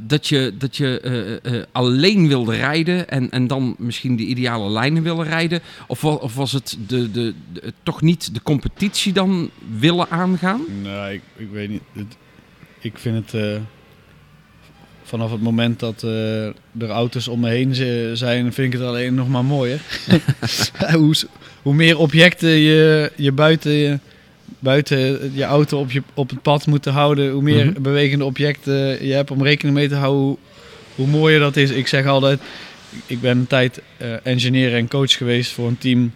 dat 0.00 0.28
je, 0.28 0.54
dat 0.58 0.76
je 0.76 1.00
eh, 1.00 1.54
eh, 1.58 1.64
alleen 1.72 2.28
wilde 2.28 2.56
rijden 2.56 3.08
en, 3.08 3.30
en 3.30 3.46
dan 3.46 3.74
misschien 3.78 4.16
de 4.16 4.22
ideale 4.24 4.70
lijnen 4.70 5.02
wilde 5.02 5.22
rijden? 5.24 5.60
Of, 5.86 6.04
of 6.04 6.34
was 6.34 6.52
het 6.52 6.76
de, 6.86 7.10
de, 7.10 7.34
de- 7.52 7.72
toch 7.82 8.02
niet 8.02 8.34
de 8.34 8.42
competitie 8.42 9.12
dan 9.12 9.50
willen 9.78 10.10
aangaan? 10.10 10.60
Nee, 10.82 11.14
ik, 11.14 11.22
ik 11.36 11.48
weet 11.52 11.68
niet. 11.68 11.82
Het- 11.92 12.16
ik 12.80 12.98
vind 12.98 13.32
het... 13.32 13.42
eh, 13.42 13.56
vanaf 15.02 15.30
het 15.30 15.42
moment 15.42 15.80
dat 15.80 16.02
eh, 16.02 16.46
er 16.46 16.88
auto's 16.88 17.28
om 17.28 17.40
me 17.40 17.48
heen 17.48 17.74
zi- 17.74 18.10
zijn, 18.14 18.52
vind 18.52 18.72
ik 18.74 18.78
het 18.80 18.88
alleen 18.88 19.14
nog 19.14 19.28
maar 19.28 19.44
mooier. 19.44 19.80
hoe, 20.94 21.14
hoe 21.62 21.74
meer 21.74 21.98
objecten 21.98 22.48
je, 22.48 23.12
je 23.16 23.32
buiten 23.32 23.72
je, 23.72 23.98
buiten 24.58 25.30
je 25.34 25.44
auto 25.44 25.78
op, 25.78 25.90
je, 25.90 26.02
op 26.14 26.30
het 26.30 26.42
pad 26.42 26.66
moeten 26.66 26.92
houden. 26.92 27.30
Hoe 27.30 27.42
meer 27.42 27.66
Mhm. 27.66 27.82
bewegende 27.82 28.24
objecten 28.24 29.06
je 29.06 29.12
hebt 29.12 29.30
om 29.30 29.42
rekening 29.42 29.76
mee 29.76 29.88
te 29.88 29.94
houden, 29.94 30.22
hoe, 30.22 30.36
hoe 30.94 31.06
mooier 31.06 31.40
dat 31.40 31.56
is. 31.56 31.70
Ik 31.70 31.86
zeg 31.86 32.06
altijd, 32.06 32.40
ik 33.06 33.20
ben 33.20 33.38
een 33.38 33.46
tijd 33.46 33.80
eh, 33.96 34.08
engineer 34.22 34.74
en 34.74 34.88
coach 34.88 35.12
geweest 35.16 35.52
voor 35.52 35.68
een 35.68 35.78
team 35.78 36.12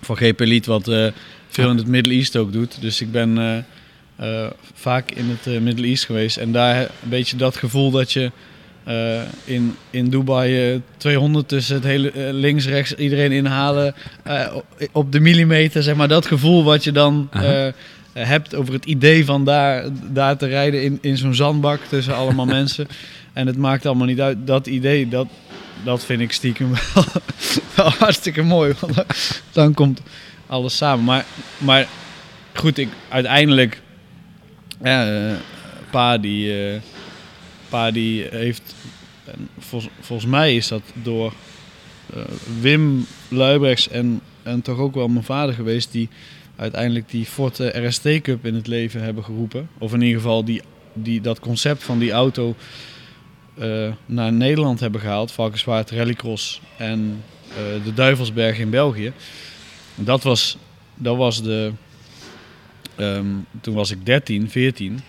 van 0.00 0.16
GP 0.16 0.40
Elite, 0.40 0.70
wat 0.70 0.88
eh, 0.88 1.06
veel 1.48 1.70
in 1.70 1.76
het 1.76 1.86
Middle 1.86 2.12
East 2.14 2.36
ook 2.36 2.52
doet. 2.52 2.80
Dus 2.80 3.00
ik 3.00 3.12
ben 3.12 3.64
eh, 4.16 4.46
vaak 4.74 5.10
in 5.10 5.24
het 5.40 5.62
Middle 5.62 5.86
East 5.86 6.04
geweest. 6.04 6.36
En 6.36 6.52
daar 6.52 6.80
een 6.80 7.08
beetje 7.08 7.36
dat 7.36 7.56
gevoel 7.56 7.90
dat 7.90 8.12
je 8.12 8.30
eh, 8.84 9.20
in, 9.44 9.76
in 9.90 10.08
Dubai 10.10 10.72
eh, 10.72 10.80
200 10.96 11.48
tussen 11.48 11.74
het 11.74 11.84
hele 11.84 12.10
eh, 12.10 12.22
links, 12.32 12.66
rechts, 12.66 12.94
iedereen 12.94 13.32
inhalen 13.32 13.94
eh, 14.22 14.46
op- 14.92 15.12
de 15.12 15.20
millimeter, 15.20 15.82
zeg 15.82 15.94
maar. 15.94 16.08
Dat 16.08 16.26
gevoel 16.26 16.64
wat 16.64 16.84
je 16.84 16.92
dan 16.92 17.28
eh, 17.32 17.66
hebt 18.12 18.54
over 18.54 18.74
het 18.74 18.84
idee 18.84 19.24
van 19.24 19.44
daar, 19.44 19.84
daar 20.12 20.36
te 20.36 20.46
rijden 20.46 20.82
in, 20.82 20.98
in 21.00 21.16
zo'n 21.16 21.34
zandbak 21.34 21.80
tussen 21.88 22.14
allemaal 22.16 22.46
mensen. 22.60 22.86
En 23.32 23.46
het 23.46 23.56
maakt 23.56 23.86
allemaal 23.86 24.06
niet 24.06 24.20
uit. 24.20 24.46
Dat 24.46 24.66
idee, 24.66 25.08
dat, 25.08 25.26
dat 25.84 26.04
vind 26.04 26.20
ik 26.20 26.32
stiekem 26.32 26.70
wel, 26.94 27.04
wel 27.74 27.90
hartstikke 27.90 28.42
mooi. 28.42 28.74
Want 28.80 29.04
dan, 29.52 29.74
komt 29.74 30.00
alles 30.46 30.76
samen. 30.76 31.04
Maar, 31.04 31.24
maar 31.58 31.86
goed, 32.54 32.78
ik, 32.78 32.88
uiteindelijk... 33.08 33.82
Ja, 34.82 35.06
eh, 35.28 35.32
pa 35.90 36.18
die... 36.18 36.52
eh, 37.64 37.70
pa 37.70 37.90
die 37.90 38.26
heeft... 38.30 38.74
en 39.24 39.48
Volgens, 40.00 40.26
mij 40.26 40.56
is 40.56 40.68
dat 40.68 40.82
door 41.02 41.32
eh, 42.14 42.22
Wim 42.60 43.06
Luibrechts 43.28 43.88
en, 43.88 44.20
en 44.42 44.62
toch 44.62 44.78
ook 44.78 44.94
wel 44.94 45.08
mijn 45.08 45.24
vader 45.24 45.54
geweest... 45.54 45.92
die 45.92 46.08
uiteindelijk 46.56 47.10
die 47.10 47.24
Ford 47.24 47.58
RST 47.58 48.20
Cup 48.20 48.46
in 48.46 48.54
het 48.54 48.66
leven 48.66 49.02
hebben 49.02 49.24
geroepen. 49.24 49.68
Of 49.78 49.92
in 49.92 50.02
ieder 50.02 50.20
geval 50.20 50.44
die, 50.44 50.62
die, 50.92 51.20
dat 51.20 51.40
concept 51.40 51.82
van 51.82 51.98
die 51.98 52.12
auto 52.12 52.56
eh, 53.54 53.88
naar 54.06 54.32
Nederland 54.32 54.80
hebben 54.80 55.00
gehaald. 55.00 55.32
Valkenswaard 55.32 55.90
Rallycross 55.90 56.60
en 56.76 57.22
eh, 57.48 57.84
de 57.84 57.94
Duivelsberg 57.94 58.58
in 58.58 58.70
België. 58.70 59.12
Dat 59.94 60.22
was, 60.22 60.56
dat 60.94 61.16
was 61.16 61.42
de... 61.42 61.72
ehm, 62.96 63.26
toen 63.60 63.74
was 63.74 63.90
ik 63.90 64.06
13, 64.06 64.50
14. 64.50 65.00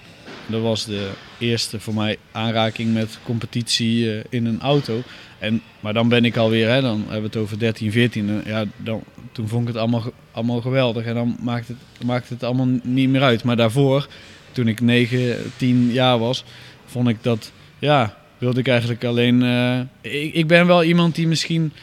Dat 0.48 0.62
was 0.62 0.86
de 0.86 1.10
eerste 1.40 1.80
voor 1.80 1.94
mij 1.94 2.18
aanraking 2.32 2.94
met 2.94 3.20
competitie 3.24 4.14
eh, 4.14 4.24
in 4.30 4.46
een 4.46 4.62
auto. 4.62 5.02
En, 5.40 5.62
maar 5.80 5.94
dan 5.94 6.10
ben 6.10 6.26
ik 6.26 6.38
alweer, 6.38 6.70
hè, 6.70 6.82
dan 6.82 6.98
hebben 7.00 7.18
we 7.18 7.26
het 7.28 7.36
over 7.36 7.60
13, 7.60 7.92
14. 7.92 8.30
en 8.30 8.44
ja, 8.46 8.66
dan, 8.78 9.04
toen 9.32 9.48
vond 9.48 9.62
ik 9.62 9.68
het 9.68 9.78
allemaal, 9.78 10.04
allemaal 10.32 10.62
geweldig. 10.62 11.06
En 11.06 11.14
dan 11.14 11.38
maakt 11.42 11.68
het, 11.68 11.78
maakt 12.06 12.30
het 12.30 12.44
allemaal 12.44 12.70
niet 12.84 13.10
meer 13.10 13.24
uit. 13.24 13.44
Maar 13.44 13.56
daarvoor, 13.56 14.08
toen 14.52 14.68
ik 14.68 14.82
9, 14.82 15.38
10 15.58 15.92
jaar 15.92 16.20
was, 16.20 16.44
vond 16.86 17.08
ik 17.08 17.18
dat, 17.22 17.52
ja, 17.80 18.18
wilde 18.38 18.60
ik 18.60 18.68
eigenlijk 18.68 19.04
alleen. 19.04 19.44
eh, 19.44 19.80
ik, 20.02 20.34
ik 20.34 20.48
ben 20.48 20.68
wel 20.68 20.84
iemand 20.84 21.16
die 21.16 21.28
misschien 21.28 21.74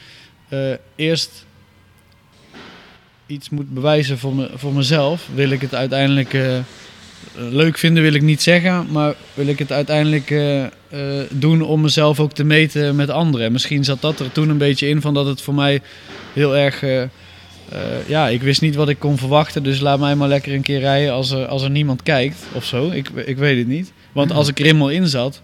eh, 0.49 0.73
eerst 0.97 1.47
iets 3.27 3.51
moet 3.51 3.75
bewijzen 3.75 4.19
voor, 4.19 4.35
me, 4.35 4.51
voor 4.55 4.73
mezelf. 4.73 5.29
Wil 5.35 5.51
ik 5.51 5.61
het 5.61 5.75
uiteindelijk 5.75 6.35
eh, 6.35 6.59
leuk 7.37 7.79
vinden, 7.79 8.03
wil 8.03 8.13
ik 8.15 8.23
niet 8.23 8.43
zeggen. 8.43 8.87
Maar 8.91 9.15
wil 9.35 9.47
ik 9.47 9.59
het 9.59 9.73
uiteindelijk 9.73 10.31
eh, 10.31 10.65
eh, 10.65 10.71
doen 11.31 11.63
om 11.63 11.81
mezelf 11.81 12.21
ook 12.21 12.33
te 12.33 12.45
meten 12.45 12.97
met 12.97 13.11
anderen. 13.11 13.47
En 13.47 13.53
misschien 13.53 13.85
zat 13.85 14.01
dat 14.01 14.21
er 14.21 14.33
toen 14.33 14.49
een 14.49 14.59
beetje 14.59 14.89
in 14.89 15.01
van 15.01 15.15
dat 15.15 15.27
het 15.27 15.41
voor 15.41 15.55
mij 15.55 15.81
heel 16.33 16.57
erg. 16.57 16.83
eh, 16.83 17.03
eh, 17.03 17.09
ja, 18.07 18.29
ik 18.29 18.43
wist 18.43 18.61
niet 18.61 18.75
wat 18.75 18.89
ik 18.89 18.99
kon 18.99 19.19
verwachten. 19.19 19.63
Dus 19.63 19.81
laat 19.81 19.99
mij 19.99 20.15
maar 20.15 20.29
lekker 20.29 20.53
een 20.55 20.63
keer 20.63 20.81
rijden 20.81 21.13
als 21.13 21.31
er, 21.31 21.47
als 21.47 21.63
er 21.63 21.71
niemand 21.71 22.03
kijkt 22.03 22.37
of 22.53 22.65
zo. 22.65 22.91
Ik, 22.91 23.09
ik 23.09 23.37
weet 23.37 23.59
het 23.59 23.67
niet. 23.69 23.93
Want 24.13 24.33
als 24.33 24.49
ik 24.49 24.59
er 24.61 24.67
eenmaal 24.67 24.89
in 24.91 25.07
zat. 25.09 25.41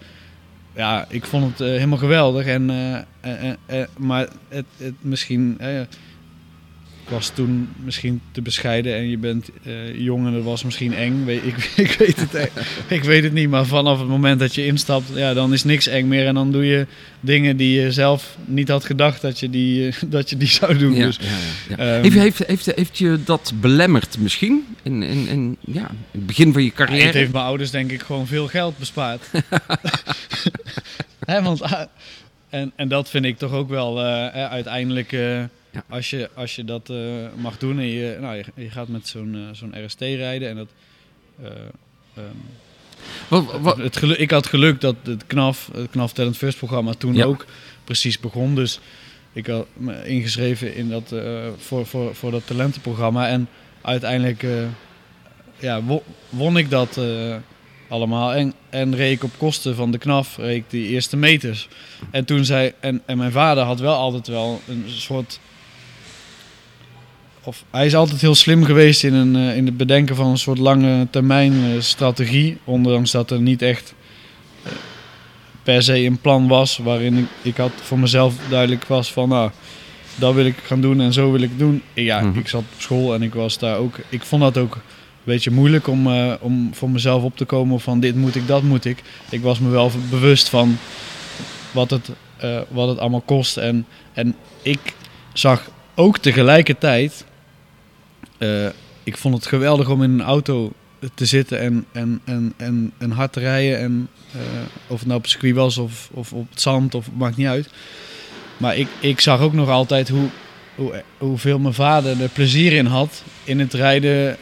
Ja, 0.76 1.06
ik 1.08 1.24
vond 1.24 1.44
het 1.44 1.60
eh, 1.60 1.66
helemaal 1.66 1.98
geweldig. 1.98 2.46
En, 2.46 2.70
eh, 2.70 2.94
eh, 3.20 3.48
eh, 3.66 3.80
eh, 3.80 3.88
maar 3.98 4.28
het, 4.48 4.64
het 4.76 4.94
misschien. 5.00 5.58
Ik 7.08 7.14
was 7.14 7.28
toen 7.28 7.68
misschien 7.84 8.20
te 8.32 8.42
bescheiden 8.42 8.94
en 8.94 9.08
je 9.08 9.18
bent 9.18 9.50
eh, 9.62 10.00
jong 10.00 10.26
en 10.26 10.32
dat 10.32 10.42
was 10.42 10.64
misschien 10.64 10.94
eng. 10.94 11.24
Weet, 11.24 11.44
ik, 11.44 11.56
ik, 11.86 11.92
weet 11.98 12.16
het, 12.20 12.50
ik 12.88 13.04
weet 13.04 13.22
het 13.22 13.32
niet, 13.32 13.48
maar 13.48 13.66
vanaf 13.66 13.98
het 13.98 14.08
moment 14.08 14.40
dat 14.40 14.54
je 14.54 14.66
instapt, 14.66 15.04
ja, 15.14 15.34
dan 15.34 15.52
is 15.52 15.64
niks 15.64 15.86
eng 15.86 16.08
meer. 16.08 16.26
En 16.26 16.34
dan 16.34 16.52
doe 16.52 16.66
je 16.66 16.86
dingen 17.20 17.56
die 17.56 17.80
je 17.80 17.92
zelf 17.92 18.36
niet 18.44 18.68
had 18.68 18.84
gedacht 18.84 19.20
dat 19.20 19.38
je 19.38 19.50
die, 19.50 19.88
eh, 19.88 19.94
dat 20.06 20.30
je 20.30 20.36
die 20.36 20.48
zou 20.48 20.78
doen. 20.78 20.94
Ja, 20.94 21.06
Dus, 21.06 21.18
ja, 21.20 21.26
ja, 21.76 21.76
ja. 21.76 21.94
ehm, 21.94 22.02
heeft, 22.02 22.16
heeft, 22.16 22.46
heeft, 22.46 22.66
heeft 22.76 22.98
je 22.98 23.18
dat 23.24 23.52
belemmerd 23.60 24.18
misschien? 24.18 24.66
In, 24.82 25.02
in, 25.02 25.28
in 25.28 25.56
ja, 25.60 25.90
het 26.10 26.26
begin 26.26 26.52
van 26.52 26.62
je 26.62 26.72
carrière? 26.72 27.04
het 27.04 27.14
heeft 27.14 27.32
mijn 27.32 27.44
ouders 27.44 27.70
denk 27.70 27.90
ik 27.90 28.02
gewoon 28.02 28.26
veel 28.26 28.46
geld 28.46 28.78
bespaard. 28.78 29.30
Want, 31.42 31.62
ah, 31.62 31.80
en, 32.48 32.72
en 32.76 32.88
dat 32.88 33.10
vind 33.10 33.24
ik 33.24 33.38
toch 33.38 33.52
ook 33.52 33.68
wel 33.68 34.00
eh, 34.00 34.46
uiteindelijk, 34.46 35.12
Ja. 35.72 35.84
als, 35.88 36.10
je, 36.10 36.30
als 36.34 36.56
je 36.56 36.64
dat 36.64 36.90
eh, 36.90 36.96
mag 37.36 37.58
doen 37.58 37.78
en 37.78 37.86
je, 37.86 38.16
nou, 38.20 38.36
je, 38.36 38.44
je 38.54 38.70
gaat 38.70 38.88
met 38.88 39.08
zo'n 39.08 39.34
eh, 39.34 39.40
zo'n 39.52 39.84
RST 39.84 40.00
rijden 40.00 40.48
en 40.48 40.56
dat... 40.56 40.68
eh, 41.42 41.46
ehm, 42.14 42.24
Wat, 43.28 43.60
wat, 43.60 43.76
het 43.76 43.96
geluk, 43.96 44.18
ik 44.18 44.30
had 44.30 44.46
geluk 44.46 44.80
dat 44.80 44.96
het 45.02 45.26
KNAF, 45.26 45.70
het 45.74 45.90
KNAF 45.90 46.12
Talent 46.12 46.36
First 46.36 46.58
programma 46.58 46.92
toen 46.92 47.14
Ja. 47.14 47.24
ook 47.24 47.46
precies 47.84 48.20
begon. 48.20 48.54
Dus 48.54 48.80
ik 49.32 49.46
had 49.46 49.66
me 49.72 50.06
ingeschreven 50.06 50.74
in 50.74 50.88
dat, 50.88 51.14
voor, 51.56 51.86
voor, 51.86 52.14
voor 52.14 52.30
dat 52.30 52.46
talentenprogramma. 52.46 53.28
En 53.28 53.48
uiteindelijk 53.82 54.44
ja, 55.58 55.82
wo- 55.82 56.02
won 56.28 56.56
ik 56.56 56.70
dat 56.70 57.00
allemaal. 57.88 58.34
En, 58.34 58.52
en 58.70 58.96
reed 58.96 59.12
ik 59.16 59.24
op 59.24 59.30
kosten 59.38 59.74
van 59.74 59.90
de 59.90 59.98
KNAF, 59.98 60.36
reed 60.36 60.56
ik 60.56 60.64
die 60.70 60.88
eerste 60.88 61.16
meters. 61.16 61.68
En 62.10 62.24
toen 62.24 62.44
zei, 62.44 62.72
en, 62.80 63.02
en 63.06 63.18
mijn 63.18 63.32
vader 63.32 63.64
had 63.64 63.80
wel 63.80 63.94
altijd 63.94 64.26
wel 64.26 64.60
een 64.68 64.84
soort... 64.86 65.40
Of, 67.48 67.64
hij 67.70 67.86
is 67.86 67.94
altijd 67.94 68.20
heel 68.20 68.34
slim 68.34 68.64
geweest 68.64 69.04
in, 69.04 69.14
een, 69.14 69.36
eh, 69.36 69.56
in 69.56 69.66
het 69.66 69.76
bedenken 69.76 70.16
van 70.16 70.26
een 70.26 70.38
soort 70.38 70.58
lange 70.58 71.06
termijn 71.10 71.52
eh, 71.52 71.80
strategie. 71.80 72.58
Ondanks 72.64 73.10
dat 73.10 73.30
er 73.30 73.40
niet 73.40 73.62
echt 73.62 73.94
eh, 74.62 74.72
per 75.62 75.82
se 75.82 76.04
een 76.04 76.20
plan 76.20 76.48
was 76.48 76.78
waarin 76.78 77.16
ik, 77.16 77.26
ik 77.42 77.56
had 77.56 77.70
voor 77.82 77.98
mezelf 77.98 78.34
duidelijk 78.48 78.84
was 78.84 79.12
van 79.12 79.28
nou, 79.28 79.50
dat 80.14 80.34
wil 80.34 80.44
ik 80.46 80.56
gaan 80.64 80.80
doen 80.80 81.00
en 81.00 81.12
zo 81.12 81.32
wil 81.32 81.40
ik 81.40 81.58
doen. 81.58 81.82
Ja, 81.94 82.20
Mhm. 82.20 82.38
ik 82.38 82.48
zat 82.48 82.60
op 82.60 82.80
school 82.80 83.14
en 83.14 83.22
ik 83.22 83.34
was 83.34 83.58
daar 83.58 83.76
ook. 83.76 83.98
Ik 84.08 84.22
vond 84.22 84.42
dat 84.42 84.58
ook 84.58 84.74
een 84.74 84.80
beetje 85.24 85.50
moeilijk 85.50 85.86
om, 85.86 86.06
om 86.40 86.70
voor 86.74 86.90
mezelf 86.90 87.22
op 87.22 87.36
te 87.36 87.44
komen 87.44 87.80
van 87.80 88.00
dit 88.00 88.14
moet 88.16 88.34
ik, 88.34 88.46
dat 88.46 88.62
moet 88.62 88.84
ik. 88.84 89.02
Ik 89.30 89.42
was 89.42 89.58
me 89.58 89.68
wel 89.68 89.90
bewust 90.10 90.48
van 90.48 90.78
wat 91.72 91.90
het, 91.90 92.10
wat 92.68 92.88
het 92.88 92.98
allemaal 92.98 93.20
kost. 93.20 93.56
En, 93.56 93.86
en 94.12 94.34
ik 94.62 94.94
zag 95.32 95.70
ook 95.94 96.18
tegelijkertijd, 96.18 97.24
eh, 98.38 98.66
ik 99.04 99.16
vond 99.16 99.34
het 99.34 99.46
geweldig 99.46 99.88
om 99.88 100.02
in 100.02 100.10
een 100.10 100.22
auto 100.22 100.72
te 101.14 101.26
zitten 101.26 101.60
en, 101.60 101.86
en, 101.92 102.20
en, 102.24 102.52
en, 102.56 102.92
en 102.98 103.10
hard 103.10 103.32
te 103.32 103.40
rijden. 103.40 103.78
En, 103.78 104.08
eh, 104.32 104.40
of 104.86 104.98
het 104.98 105.06
nou 105.06 105.18
op 105.18 105.22
het 105.22 105.30
circuit 105.30 105.54
was 105.54 105.78
of, 105.78 106.08
of 106.12 106.32
op 106.32 106.50
het 106.50 106.60
zand, 106.60 106.94
of 106.94 107.08
maakt 107.12 107.36
niet 107.36 107.46
uit. 107.46 107.68
Maar 108.56 108.76
ik, 108.76 108.88
ik 109.00 109.20
zag 109.20 109.40
ook 109.40 109.52
nog 109.52 109.68
altijd 109.68 110.08
hoe, 110.08 110.28
hoe, 110.74 111.02
hoeveel 111.18 111.58
mijn 111.58 111.74
vader 111.74 112.22
er 112.22 112.28
plezier 112.28 112.72
in 112.72 112.86
had 112.86 113.22
in 113.44 113.58
het 113.58 113.72
rijden 113.72 114.36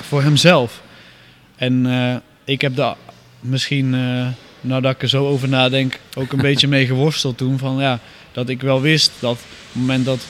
voor 0.00 0.22
hemzelf. 0.22 0.82
En 1.56 1.86
eh, 1.86 2.16
ik 2.44 2.60
heb 2.60 2.76
daar 2.76 2.96
misschien, 3.40 3.94
eh, 3.94 4.26
nou 4.60 4.88
ik 4.88 5.02
er 5.02 5.08
zo 5.08 5.26
over 5.26 5.48
nadenk, 5.48 5.98
ook 6.14 6.32
een 6.32 6.40
beetje 6.50 6.68
mee 6.68 6.86
geworsteld 6.86 7.36
toen. 7.36 7.58
Van, 7.58 7.76
ja, 7.80 7.98
dat 8.32 8.48
ik 8.48 8.60
wel 8.60 8.80
wist 8.80 9.12
dat 9.18 9.32
op 9.32 9.38
het 9.38 9.80
moment 9.80 10.04
dat 10.04 10.26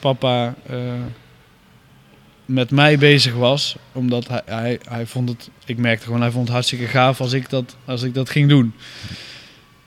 papa 0.00 0.54
eh, 0.66 0.76
met 2.44 2.70
mij 2.70 2.98
bezig 2.98 3.34
was, 3.34 3.76
omdat 3.92 4.28
hij, 4.28 4.42
hij, 4.44 4.80
hij 4.88 5.06
vond 5.06 5.28
het, 5.28 5.50
ik 5.64 5.78
merkte 5.78 6.04
gewoon, 6.04 6.20
hij 6.20 6.30
vond 6.30 6.44
het 6.44 6.52
hartstikke 6.52 6.86
gaaf 6.86 7.20
als 7.20 7.32
ik 7.32 7.50
dat, 7.50 7.76
als 7.84 8.02
ik 8.02 8.14
dat 8.14 8.30
ging 8.30 8.48
doen. 8.48 8.74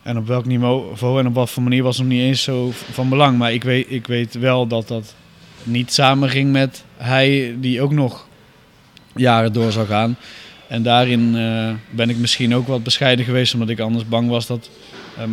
En 0.04 0.18
op 0.18 0.28
welk 0.28 0.46
niveau 0.46 1.20
en 1.20 1.28
op 1.28 1.34
wat 1.34 1.50
voor 1.50 1.64
manier 1.64 1.84
was 1.84 1.98
nog 1.98 2.08
niet 2.08 2.22
eens 2.22 2.44
zo 2.44 2.72
van 2.72 3.10
belang. 3.10 3.38
Maar 3.38 3.54
ik 3.54 3.64
weet, 3.64 3.86
ik 3.90 4.08
weet 4.08 4.34
wel 4.34 4.68
dat 4.68 4.88
dat 4.88 5.16
niet 5.64 5.94
samen 5.94 6.30
ging 6.30 6.52
met 6.52 6.84
hij 6.98 7.56
die 7.60 7.82
ook 7.82 7.92
nog 7.92 8.28
jaren 9.16 9.54
door 9.54 9.72
zou 9.72 9.88
gaan. 9.88 10.18
En 10.74 10.84
daarin 10.84 11.36
eh, 11.36 11.74
ben 11.90 12.10
ik 12.10 12.18
misschien 12.18 12.56
ook 12.56 12.68
wat 12.68 12.84
bescheiden 12.84 13.26
geweest, 13.26 13.54
omdat 13.54 13.70
ik 13.70 13.80
anders 13.80 14.08
bang 14.08 14.30
was 14.30 14.48
dat 14.48 14.70
ehm, 15.18 15.30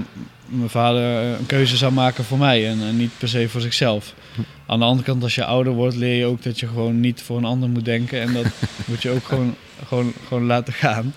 mijn 0.47 0.71
vader 0.71 1.03
eh, 1.03 1.39
een 1.39 1.47
keuze 1.47 1.77
zou 1.77 1.93
maken 1.93 2.25
voor 2.25 2.39
mij 2.39 2.69
en, 2.69 2.81
en 2.81 2.97
niet 2.97 3.11
per 3.19 3.29
se 3.29 3.49
voor 3.49 3.61
zichzelf. 3.61 4.15
Aan 4.67 4.79
de 4.79 4.85
andere 4.85 5.07
kant, 5.07 5.23
als 5.23 5.35
je 5.35 5.45
ouder 5.45 5.73
wordt, 5.73 5.97
leer 5.97 6.17
je 6.17 6.27
ook 6.27 6.43
dat 6.43 6.61
je 6.61 6.67
gewoon 6.67 7.01
niet 7.01 7.23
voor 7.23 7.37
een 7.37 7.45
ander 7.45 7.69
moet 7.69 7.85
denken. 7.85 8.21
En 8.21 8.33
dat 8.33 8.47
moet 8.89 9.03
je 9.03 9.11
ook 9.11 9.25
gewoon, 9.25 9.55
gewoon, 9.87 10.13
gewoon 10.27 10.47
laten 10.47 10.73
gaan. 10.73 11.15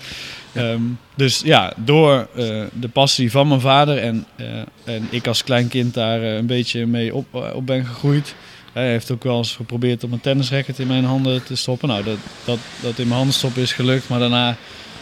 Ehm, 0.54 0.82
dus 1.16 1.42
ja, 1.46 1.74
door 1.78 2.28
eh, 2.36 2.64
de 2.74 2.90
passie 2.94 3.32
van 3.32 3.48
mijn 3.48 3.60
vader 3.60 3.98
en, 3.98 4.26
eh, 4.36 4.46
en 4.84 5.08
ik 5.10 5.28
als 5.28 5.44
klein 5.44 5.68
kind 5.68 5.94
daar 5.94 6.22
eh, 6.22 6.36
een 6.36 6.46
beetje 6.46 6.86
mee 6.86 7.16
op, 7.16 7.36
eh, 7.36 7.56
op 7.56 7.66
ben 7.66 7.86
gegroeid, 7.86 8.36
Hij 8.74 8.90
heeft 8.90 9.12
ook 9.12 9.24
wel 9.24 9.38
eens 9.38 9.56
geprobeerd 9.56 10.04
om 10.04 10.14
een 10.14 10.22
tennisracket 10.22 10.80
in 10.80 10.88
mijn 10.88 11.06
handen 11.06 11.44
te 11.44 11.56
stoppen. 11.56 11.88
Nou, 11.88 12.04
dat, 12.04 12.18
dat, 12.46 12.60
dat 12.82 13.00
in 13.00 13.06
mijn 13.08 13.18
handen 13.18 13.36
stoppen 13.36 13.62
is 13.62 13.74
gelukt. 13.74 14.10
Maar 14.10 14.20
daarna, 14.20 14.58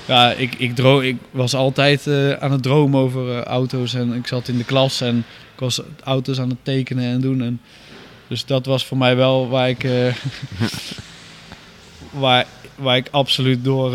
ja, 0.05 0.31
ik, 0.31 0.55
ik, 0.55 0.75
droom, 0.75 1.01
ik 1.01 1.17
was 1.31 1.53
altijd 1.53 2.07
uh, 2.07 2.31
aan 2.31 2.51
het 2.51 2.63
dromen 2.63 2.99
over 2.99 3.27
uh, 3.27 3.41
auto's. 3.41 3.93
En 3.93 4.13
ik 4.13 4.27
zat 4.27 4.47
in 4.47 4.57
de 4.57 4.63
klas 4.63 5.01
en 5.01 5.17
ik 5.53 5.59
was 5.59 5.81
auto's 6.03 6.39
aan 6.39 6.49
het 6.49 6.57
tekenen 6.63 7.03
en 7.03 7.21
doen. 7.21 7.41
En, 7.41 7.61
dus 8.27 8.45
dat 8.45 8.65
was 8.65 8.85
voor 8.85 8.97
mij 8.97 9.15
wel 9.15 9.49
waar 9.49 9.69
ik, 9.69 9.83
uh, 9.83 10.13
waar, 12.23 12.45
waar 12.75 12.97
ik 12.97 13.07
absoluut 13.11 13.63
door 13.63 13.91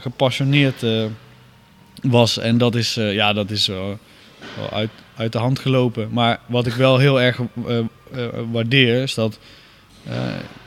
gepassioneerd 0.00 0.84
was. 2.02 2.38
En 2.38 2.58
dat 2.58 2.74
is, 2.74 2.94
ja, 2.94 3.32
dat 3.32 3.50
is 3.50 3.70
uit, 4.72 4.90
uit 5.16 5.32
de 5.32 5.38
hand 5.38 5.58
gelopen. 5.58 6.08
Maar 6.12 6.40
wat 6.46 6.66
ik 6.66 6.74
wel 6.74 6.98
heel 6.98 7.20
erg 7.20 7.40
waardeer, 8.50 9.02
is 9.02 9.14
dat 9.14 9.38
uh, 10.08 10.14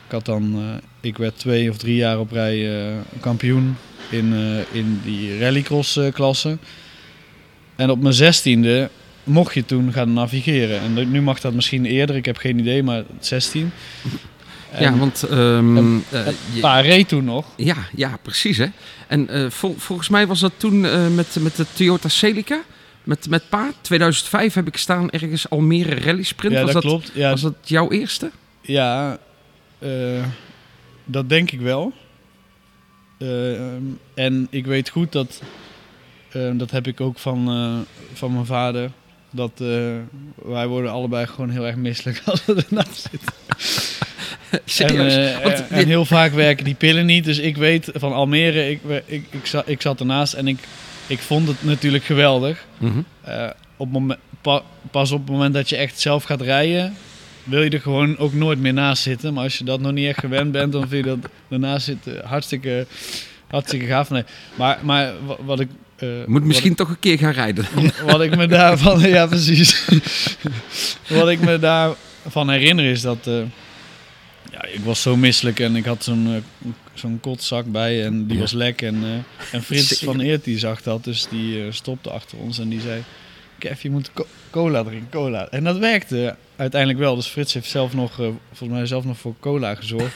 ik 0.06 0.12
had 0.12 0.26
dan, 0.26 0.62
ik 1.02 1.18
werd 1.18 1.40
twee 1.40 1.70
of 1.70 1.78
drie 1.78 1.96
jaar 1.96 2.20
op 2.20 2.32
rij 2.32 2.70
kampioen 3.20 3.76
in, 4.10 4.34
in 4.72 5.02
die 5.04 5.40
rallycross 5.40 6.00
klasse. 6.14 6.58
En 7.76 7.90
op 7.90 8.02
mijn 8.02 8.14
zestiende 8.14 8.90
mocht 9.24 9.54
je 9.54 9.66
toen 9.66 9.94
gaan 9.94 10.14
navigeren. 10.14 10.80
En 10.80 11.12
nu 11.12 11.22
mag 11.22 11.40
dat 11.40 11.54
misschien 11.54 11.86
eerder, 11.86 12.16
ik 12.16 12.26
heb 12.26 12.38
geen 12.38 12.60
idee, 12.60 12.84
maar 12.84 13.04
16. 13.20 13.72
En, 14.74 14.84
ja, 14.84 14.98
want... 14.98 15.26
Um, 15.32 16.04
reed 16.62 17.08
toen 17.08 17.24
nog. 17.24 17.46
Ja, 17.56 17.76
ja 17.96 18.18
precies 18.22 18.58
hè. 18.58 18.66
En 19.08 19.52
vol, 19.52 19.76
volgens 19.78 20.10
mij 20.10 20.28
was 20.28 20.40
dat 20.40 20.52
toen 20.58 20.80
met, 21.16 21.36
met 21.40 21.56
de 21.56 21.66
Toyota 21.74 22.10
Celica. 22.10 22.62
Met, 23.04 23.30
met 23.30 23.50
pa, 23.50 23.72
2005 23.82 24.54
heb 24.54 24.68
ik 24.68 24.78
staan 24.78 25.10
ergens 25.10 25.50
Almere 25.50 26.00
Rally 26.00 26.24
Sprint. 26.24 26.56
Ja, 26.56 26.64
was 26.64 26.74
dat, 26.74 26.82
dat 26.82 26.92
klopt. 26.92 27.12
Ja. 27.14 27.30
Was 27.30 27.42
dat 27.42 27.56
jouw 27.64 27.92
eerste? 27.92 28.32
Ja, 28.62 29.18
uh, 29.80 30.24
dat 31.06 31.30
denk 31.30 31.52
ik 31.52 31.62
wel. 31.62 31.94
Uh, 33.18 33.58
en 34.14 34.48
ik 34.50 34.66
weet 34.66 34.90
goed 34.90 35.12
dat, 35.12 35.42
uh, 36.36 36.52
dat 36.54 36.72
heb 36.72 36.88
ik 36.88 37.02
ook 37.02 37.20
van, 37.20 37.86
van 38.14 38.34
mijn 38.34 38.46
vader, 38.46 38.92
dat 39.30 39.52
wij 40.36 40.68
worden 40.68 40.92
allebei 40.92 41.28
gewoon 41.28 41.50
heel 41.50 41.68
erg 41.68 41.76
misselijk 41.76 42.22
als 42.26 42.46
we 42.46 42.66
ernaast 42.70 43.10
zitten. 43.12 43.34
Serieus? 44.66 45.16
En, 45.16 45.44
Want, 45.44 45.68
en, 45.68 45.88
heel 45.88 46.06
vaak 46.06 46.32
werken 46.32 46.66
die 46.66 46.76
pillen 46.76 47.06
niet. 47.06 47.26
Dus 47.26 47.40
ik 47.40 47.58
weet 47.58 47.90
van 47.94 48.14
Almere, 48.14 48.70
ik, 48.70 48.82
ik, 49.06 49.26
ik, 49.30 49.46
zat, 49.46 49.68
ik 49.68 49.82
zat 49.82 50.00
ernaast 50.00 50.34
en 50.34 50.48
ik 50.48 50.58
ik 51.08 51.20
vond 51.20 51.48
het 51.48 51.64
natuurlijk 51.64 52.04
geweldig. 52.04 52.66
Mm 52.78 52.92
-hmm. 52.92 53.06
uh, 53.28 53.50
op 53.78 53.92
moment, 53.92 54.20
pa, 54.42 54.62
pas 54.92 55.12
op 55.12 55.22
het 55.22 55.30
moment 55.30 55.54
dat 55.54 55.70
je 55.70 55.76
echt 55.76 56.00
zelf 56.00 56.24
gaat 56.24 56.42
rijden, 56.42 56.96
wil 57.44 57.62
je 57.62 57.70
er 57.70 57.82
gewoon 57.82 58.18
ook 58.18 58.34
nooit 58.34 58.60
meer 58.60 58.74
naast 58.74 59.04
zitten. 59.04 59.34
Maar 59.34 59.44
als 59.44 59.58
je 59.58 59.64
dat 59.64 59.80
nog 59.80 59.92
niet 59.92 60.08
echt 60.08 60.20
gewend 60.20 60.52
bent, 60.52 60.72
dan 60.72 60.88
vind 60.88 61.06
je 61.06 61.10
dat 61.10 61.30
ernaast 61.50 61.86
zitten 61.86 62.26
hartstikke, 62.26 62.88
hartstikke 63.48 63.86
gaaf. 63.86 64.10
Nee. 64.10 64.24
Maar, 64.56 64.80
maar 64.82 65.14
wat 65.46 65.60
ik. 65.60 65.70
Uh, 66.00 66.26
Moet 66.26 66.44
misschien 66.44 66.72
ik, 66.72 66.78
toch 66.78 66.90
een 66.90 67.00
keer 67.00 67.18
gaan 67.18 67.32
rijden. 67.32 67.66
Wat 68.06 68.22
ik 68.22 68.36
me 68.36 68.48
daarvan, 68.48 69.00
ja 69.00 69.28
precies. 69.28 69.86
wat 71.20 71.30
ik 71.30 71.40
me 71.40 71.60
daarvan 71.60 72.50
herinner 72.50 72.86
is 72.86 73.02
dat. 73.02 73.28
Uh, 73.28 73.42
ja, 74.52 74.66
ik 74.66 74.80
was 74.84 75.02
zo 75.02 75.16
misselijk 75.16 75.60
en 75.60 75.76
ik 75.76 75.86
had 75.86 76.04
zo'n 76.04 76.28
uh, 76.28 76.72
zo'n 76.94 77.20
kotzak 77.20 77.66
bij 77.66 78.06
en 78.06 78.26
die 78.26 78.36
ja. 78.36 78.42
was 78.42 78.52
lek. 78.52 78.82
En, 78.82 78.96
uh, 78.96 79.10
en 79.52 79.64
Frits 79.64 80.00
van 80.00 80.20
Eert 80.20 80.44
die 80.44 80.60
zag 80.60 80.82
dat, 80.82 81.04
dus 81.04 81.28
die 81.30 81.58
uh, 81.58 81.72
stopte 81.72 82.10
achter 82.10 82.38
ons 82.38 82.60
en 82.60 82.70
die 82.70 82.82
zei... 82.82 83.04
Kev, 83.58 83.82
je 83.82 83.90
moet 83.90 84.14
co 84.14 84.26
cola 84.50 84.84
drinken, 84.84 85.10
cola. 85.10 85.48
En 85.50 85.64
dat 85.64 85.78
werkte 85.78 86.36
uiteindelijk 86.56 87.00
wel. 87.00 87.16
Dus 87.16 87.28
Frits 87.28 87.54
heeft 87.54 87.70
zelf 87.70 87.94
nog, 87.94 88.16
volgens 88.52 88.70
mij 88.70 88.86
zelf 88.86 89.06
nog 89.06 89.18
voor 89.18 89.36
cola 89.40 89.76
gezorgd. 89.76 90.16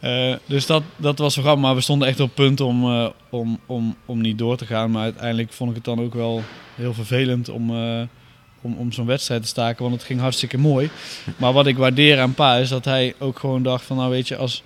dus 0.46 0.66
dat, 0.66 0.82
dat 0.96 1.18
was 1.18 1.34
zo 1.34 1.42
grappig. 1.42 1.62
Maar 1.62 1.74
we 1.74 1.80
stonden 1.80 2.08
echt 2.08 2.20
op 2.20 2.34
punt 2.34 2.60
om, 2.60 2.84
om, 3.30 3.60
om, 3.66 3.96
om 4.06 4.20
niet 4.20 4.38
door 4.38 4.56
te 4.56 4.66
gaan. 4.66 4.90
Maar 4.90 5.02
uiteindelijk 5.02 5.52
vond 5.52 5.70
ik 5.70 5.76
het 5.76 5.84
dan 5.84 6.00
ook 6.00 6.14
wel 6.14 6.42
heel 6.74 6.94
vervelend 6.94 7.48
om 7.48 7.70
om, 8.60 8.74
om 8.76 8.92
zo'n 8.92 9.06
wedstrijd 9.06 9.42
te 9.42 9.48
staken, 9.48 9.82
want 9.82 9.94
het 9.94 10.04
ging 10.04 10.20
hartstikke 10.20 10.58
mooi. 10.58 10.90
Maar 11.36 11.52
wat 11.52 11.66
ik 11.66 11.76
waardeer 11.76 12.20
aan 12.20 12.34
Pa 12.34 12.56
is 12.56 12.68
dat 12.68 12.84
hij 12.84 13.14
ook 13.18 13.38
gewoon 13.38 13.62
dacht 13.62 13.84
van, 13.84 13.96
nou 13.96 14.10
weet 14.10 14.28
je, 14.28 14.36
als, 14.36 14.62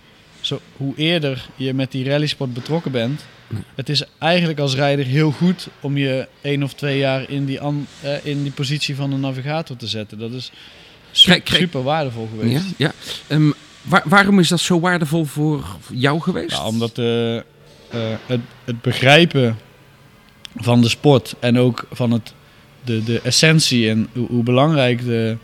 zo, 0.47 0.61
hoe 0.77 0.97
eerder 0.97 1.47
je 1.57 1.75
met 1.75 1.93
die 1.93 2.09
rallysport 2.09 2.55
betrokken 2.55 2.93
bent, 2.93 3.25
het 3.75 3.89
is 3.89 4.03
eigenlijk 4.19 4.59
als 4.59 4.75
rijder 4.75 5.05
heel 5.05 5.31
goed 5.31 5.69
om 5.81 5.97
je 5.97 6.29
één 6.41 6.63
of 6.63 6.75
twee 6.75 6.99
jaar 6.99 7.31
in 7.31 7.45
die, 7.45 7.61
an, 7.61 7.87
eh, 8.01 8.25
in 8.27 8.43
die 8.43 8.53
positie 8.53 8.97
van 8.97 9.13
een 9.13 9.21
navigator 9.21 9.77
te 9.77 9.87
zetten. 9.87 10.19
Dat 10.19 10.33
is 10.33 10.53
super, 11.13 11.83
waardevol 11.83 12.29
geweest. 12.31 12.65
Ja, 12.77 12.93
ja. 13.29 13.35
Um, 13.37 13.55
waar, 13.83 14.03
waarom 14.05 14.39
is 14.39 14.49
dat 14.49 14.61
zo 14.61 14.81
waardevol 14.81 15.25
voor 15.25 15.65
jou 15.93 16.21
geweest? 16.21 16.57
Ja, 16.57 16.67
omdat 16.67 16.99
uh, 16.99 17.35
uh, 17.35 17.41
het, 18.27 18.41
het 18.65 18.83
begrijpen 18.83 19.59
van 20.57 20.81
de 20.81 20.89
sport 20.89 21.35
en 21.41 21.59
ook 21.59 21.87
van 21.91 22.11
het 22.11 22.35
de, 22.85 23.05
de 23.05 23.21
essentie 23.21 23.91
en 23.91 24.09
hoe, 24.13 24.27
hoe 24.27 24.43
belangrijk 24.43 25.05
de, 25.05 25.37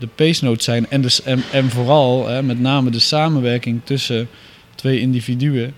de 0.00 0.38
notes 0.40 0.64
zijn. 0.64 0.90
En, 0.90 1.00
dus, 1.00 1.22
en, 1.22 1.42
en 1.52 1.70
vooral 1.70 2.28
hè, 2.28 2.42
met 2.42 2.60
name 2.60 2.90
de 2.90 2.98
samenwerking 2.98 3.80
tussen 3.84 4.28
twee 4.74 5.00
individuen. 5.00 5.74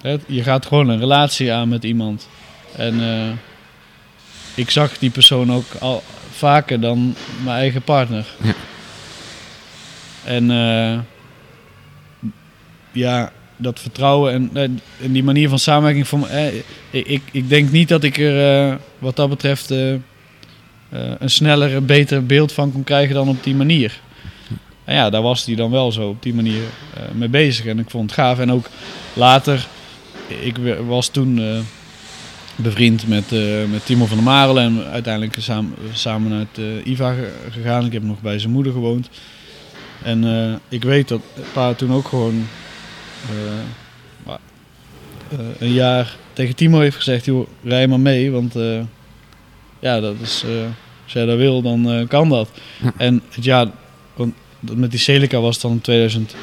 Hè, 0.00 0.16
je 0.26 0.42
gaat 0.42 0.66
gewoon 0.66 0.88
een 0.88 0.98
relatie 0.98 1.52
aan 1.52 1.68
met 1.68 1.84
iemand. 1.84 2.28
En 2.76 3.00
uh, 3.00 3.30
ik 4.54 4.70
zag 4.70 4.98
die 4.98 5.10
persoon 5.10 5.52
ook 5.52 5.74
al 5.80 6.02
vaker 6.30 6.80
dan 6.80 7.14
mijn 7.44 7.56
eigen 7.56 7.82
partner. 7.82 8.26
Ja. 8.42 8.54
En 10.24 10.50
uh, 10.50 10.98
ja, 12.92 13.32
dat 13.56 13.80
vertrouwen 13.80 14.32
en, 14.32 14.80
en, 15.00 15.12
die 15.12 15.24
manier 15.24 15.48
van 15.48 15.58
samenwerking. 15.58 16.08
Van, 16.08 16.28
eh, 16.28 16.54
ik, 16.90 17.22
ik 17.30 17.48
denk 17.48 17.70
niet 17.70 17.88
dat 17.88 18.04
ik 18.04 18.18
er 18.18 18.68
uh, 18.68 18.74
wat 18.98 19.16
dat 19.16 19.28
betreft 19.28 19.74
een 21.18 21.30
sneller, 21.30 21.84
beter 21.84 22.26
beeld 22.26 22.52
van 22.52 22.72
kon 22.72 22.84
krijgen 22.84 23.14
dan 23.14 23.28
op 23.28 23.44
die 23.44 23.54
manier. 23.54 24.00
En 24.84 24.94
ja, 24.94 25.10
daar 25.10 25.22
was 25.22 25.44
hij 25.44 25.54
dan 25.54 25.70
wel 25.70 25.92
zo 25.92 26.08
op 26.08 26.22
die 26.22 26.34
manier 26.34 26.62
mee 27.12 27.28
bezig. 27.28 27.66
En 27.66 27.78
ik 27.78 27.90
vond 27.90 28.10
het 28.10 28.20
gaaf. 28.20 28.38
En 28.38 28.52
ook 28.52 28.68
later, 29.12 29.66
ik 30.26 30.56
was 30.86 31.08
toen 31.08 31.64
bevriend 32.56 33.08
met, 33.08 33.30
met 33.70 33.86
Timo 33.86 34.06
van 34.06 34.16
der 34.16 34.26
Marelen 34.26 34.64
en 34.64 34.84
uiteindelijk 34.90 35.36
samen, 35.38 35.74
samen 35.92 36.32
uit 36.32 36.84
IVA 36.84 37.14
gegaan. 37.50 37.86
Ik 37.86 37.92
heb 37.92 38.02
nog 38.02 38.20
bij 38.20 38.38
zijn 38.38 38.52
moeder 38.52 38.72
gewoond. 38.72 39.08
En 40.02 40.24
ik 40.68 40.82
weet 40.82 41.08
dat 41.08 41.20
pa 41.52 41.74
toen 41.74 41.92
ook 41.92 42.08
gewoon 42.08 42.46
uh, 43.30 44.32
uh, 45.32 45.38
een 45.58 45.72
jaar 45.72 46.16
tegen 46.32 46.54
Timo 46.54 46.80
heeft 46.80 46.96
gezegd, 46.96 47.24
joh, 47.24 47.46
rij 47.64 47.88
maar 47.88 48.00
mee, 48.00 48.30
want 48.30 48.56
uh, 48.56 48.80
ja, 49.80 50.00
dat 50.00 50.14
is, 50.22 50.44
als 51.04 51.12
jij 51.12 51.24
dat 51.24 51.36
wil, 51.36 51.62
dan 51.62 52.04
kan 52.08 52.28
dat. 52.28 52.48
Ja. 52.82 52.92
En 52.96 53.22
het 53.30 53.44
jaar, 53.44 53.66
want 54.14 54.34
met 54.60 54.90
die 54.90 55.00
Celica 55.00 55.40
was 55.40 55.54
het 55.54 55.62
dan 55.62 55.80
2000, 55.80 56.34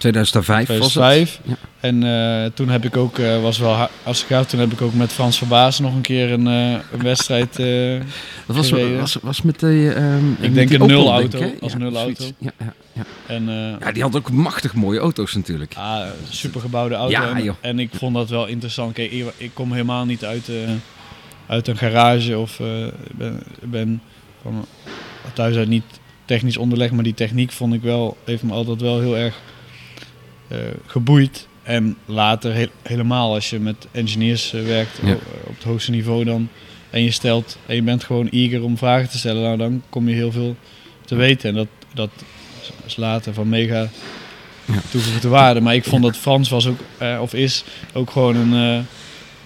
2005, 0.00 0.64
2005. 0.64 1.40
Ja. 1.44 1.54
En 1.80 2.02
uh, 2.02 2.50
toen 2.54 2.68
heb 2.68 2.84
ik 2.84 2.96
ook, 2.96 3.18
uh, 3.18 3.42
was 3.42 3.58
wel 3.58 3.88
als 4.02 4.20
ik 4.20 4.26
ga, 4.26 4.44
toen 4.44 4.60
heb 4.60 4.72
ik 4.72 4.80
ook 4.80 4.94
met 4.94 5.12
Frans 5.12 5.38
Verbaas 5.38 5.78
nog 5.78 5.94
een 5.94 6.00
keer 6.00 6.32
een, 6.32 6.46
uh, 6.46 6.70
een 6.70 7.02
wedstrijd 7.02 7.56
Dat 8.46 8.56
was, 8.56 8.70
was, 8.70 9.16
was 9.22 9.42
met 9.42 9.60
de... 9.60 9.94
Um, 9.96 10.36
ik 10.40 10.54
denk 10.54 10.70
een 10.70 10.86
nul 10.86 11.10
auto, 11.12 11.38
denk, 11.38 11.60
als 11.60 11.72
ja, 11.72 11.78
nul 11.78 11.96
auto. 11.96 12.24
Ja, 12.38 12.50
ja, 12.58 12.74
ja. 12.92 13.04
En, 13.26 13.44
ja, 13.80 13.92
die 13.92 14.02
had 14.02 14.16
ook 14.16 14.30
machtig 14.30 14.74
mooie 14.74 14.98
auto's 14.98 15.34
natuurlijk. 15.34 15.74
Ah, 15.76 16.06
super 16.30 16.60
gebouwde 16.60 16.94
auto. 16.94 17.10
Ja, 17.10 17.34
en, 17.34 17.42
joh. 17.42 17.54
en 17.60 17.78
ik 17.78 17.90
vond 17.92 18.14
dat 18.14 18.28
wel 18.28 18.46
interessant. 18.46 18.92
Kijk, 18.92 19.12
ik, 19.12 19.24
ik 19.36 19.50
kom 19.54 19.72
helemaal 19.72 20.04
niet 20.04 20.24
uit, 20.24 20.50
uit 21.50 21.68
een 21.68 21.76
garage 21.76 22.38
of 22.38 22.60
ben, 23.14 23.42
ben 23.62 24.02
van 24.42 24.66
thuis 25.34 25.56
uit 25.56 25.68
niet 25.68 25.84
technisch 26.24 26.56
onderlegd, 26.56 26.92
maar 26.92 27.04
die 27.04 27.14
techniek 27.14 27.50
vond 27.52 27.74
ik 27.74 27.82
wel, 27.82 28.16
heeft 28.24 28.42
me 28.42 28.52
altijd 28.52 28.80
wel 28.80 29.00
heel 29.00 29.16
erg 29.16 29.40
uh, 30.52 30.58
geboeid. 30.86 31.48
En 31.62 31.96
later 32.04 32.54
he 32.54 32.66
helemaal 32.82 33.34
als 33.34 33.50
je 33.50 33.58
met 33.58 33.86
engineers 33.90 34.54
uh, 34.54 34.62
werkt 34.66 34.98
Ja. 35.02 35.12
op, 35.12 35.22
op 35.46 35.54
het 35.54 35.64
hoogste 35.64 35.90
niveau 35.90 36.24
dan. 36.24 36.48
En 36.90 37.02
je 37.02 37.10
stelt 37.10 37.58
en 37.66 37.74
je 37.74 37.82
bent 37.82 38.04
gewoon 38.04 38.28
eager 38.28 38.62
om 38.62 38.78
vragen 38.78 39.08
te 39.10 39.18
stellen. 39.18 39.42
Nou, 39.42 39.56
dan 39.56 39.82
kom 39.88 40.08
je 40.08 40.14
heel 40.14 40.32
veel 40.32 40.56
te 41.04 41.14
weten. 41.14 41.48
En 41.48 41.54
dat, 41.54 41.68
dat 41.94 42.10
is 42.86 42.96
later 42.96 43.34
van 43.34 43.48
mega 43.48 43.88
Ja. 44.64 44.80
toegevoegde 44.90 45.28
waarde. 45.28 45.60
Maar 45.60 45.74
ik 45.74 45.84
vond 45.84 46.02
dat 46.02 46.16
Frans 46.16 46.48
was 46.48 46.66
ook, 46.66 46.78
eh, 46.98 47.18
of 47.22 47.34
is, 47.34 47.64
ook 47.92 48.10
gewoon 48.10 48.36
een, 48.36 48.52
eh, 48.78 48.84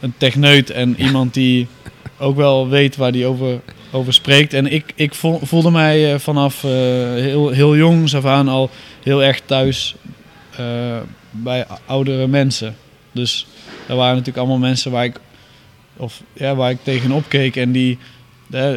een 0.01 0.15
techneut. 0.17 0.71
En 0.71 1.01
iemand 1.01 1.35
die 1.35 1.67
ook 2.19 2.37
wel 2.37 2.69
weet 2.69 2.97
waar 2.97 3.11
hij 3.13 3.27
over, 3.27 3.61
over 3.91 4.13
spreekt. 4.15 4.53
En 4.53 4.73
ik, 4.73 4.93
ik 4.95 5.15
vo- 5.15 5.39
voelde 5.43 5.71
mij 5.71 6.13
eh, 6.13 6.19
vanaf 6.19 6.65
eh, 6.65 6.71
heel, 7.15 7.49
heel 7.51 7.77
jongs 7.77 8.15
af 8.15 8.25
aan 8.25 8.49
al 8.49 8.71
heel 9.03 9.23
erg 9.23 9.41
thuis 9.45 9.95
eh, 10.57 10.97
bij 11.31 11.67
oudere 11.87 12.27
mensen. 12.27 12.77
Dus 13.13 13.47
er 13.89 13.97
waren 13.97 14.11
natuurlijk 14.13 14.39
allemaal 14.39 14.59
mensen 14.59 14.91
waar 14.91 15.05
ik, 15.05 15.17
of, 15.97 16.23
ja, 16.33 16.55
waar 16.55 16.71
ik 16.71 16.79
tegenop 16.83 17.25
keek 17.29 17.57
en 17.57 17.73
die 17.73 17.99
eh, 18.51 18.71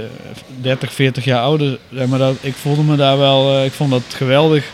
30, 0.61 0.93
40 0.93 1.23
jaar 1.25 1.41
ouder. 1.41 1.79
Maar 2.09 2.19
dat, 2.19 2.35
ik 2.41 2.53
voelde 2.53 2.81
me 2.83 2.95
daar 2.95 3.17
wel, 3.17 3.63
ik 3.63 3.71
vond 3.71 3.91
dat 3.91 4.03
geweldig. 4.09 4.65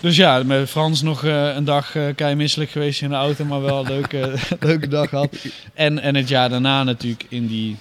Dus 0.00 0.16
ja, 0.16 0.42
met 0.42 0.70
Frans 0.70 1.02
nog 1.02 1.24
eh, 1.24 1.54
een 1.54 1.64
dag 1.64 1.96
eh 1.96 2.02
kei 2.14 2.34
misselijk 2.34 2.70
geweest 2.70 3.02
in 3.02 3.08
de 3.08 3.14
auto, 3.14 3.44
maar 3.44 3.62
wel 3.62 3.78
een 3.80 3.92
leuke, 3.94 4.34
leuke 4.60 4.88
dag 4.88 5.08
gehad. 5.08 5.36
En, 5.74 5.98
en 5.98 6.14
het 6.14 6.28
jaar 6.28 6.48
daarna 6.48 6.82
natuurlijk 6.84 7.24
in 7.28 7.46
die, 7.46 7.76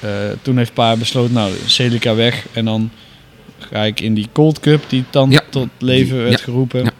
eh, 0.00 0.10
toen 0.42 0.56
heeft 0.56 0.72
Pa 0.74 0.96
besloten, 0.96 1.34
nou, 1.34 1.52
Celica 1.66 2.14
weg. 2.14 2.46
En 2.52 2.64
dan 2.64 2.90
ga 3.58 3.82
ik 3.84 4.00
in 4.00 4.14
die 4.14 4.28
Cold 4.32 4.60
Cup, 4.60 4.84
die 4.88 5.04
dan 5.10 5.30
Ja. 5.30 5.40
tot 5.50 5.68
leven 5.78 6.16
werd 6.16 6.38
Ja. 6.38 6.44
geroepen. 6.44 6.84
Ja. 6.84 6.90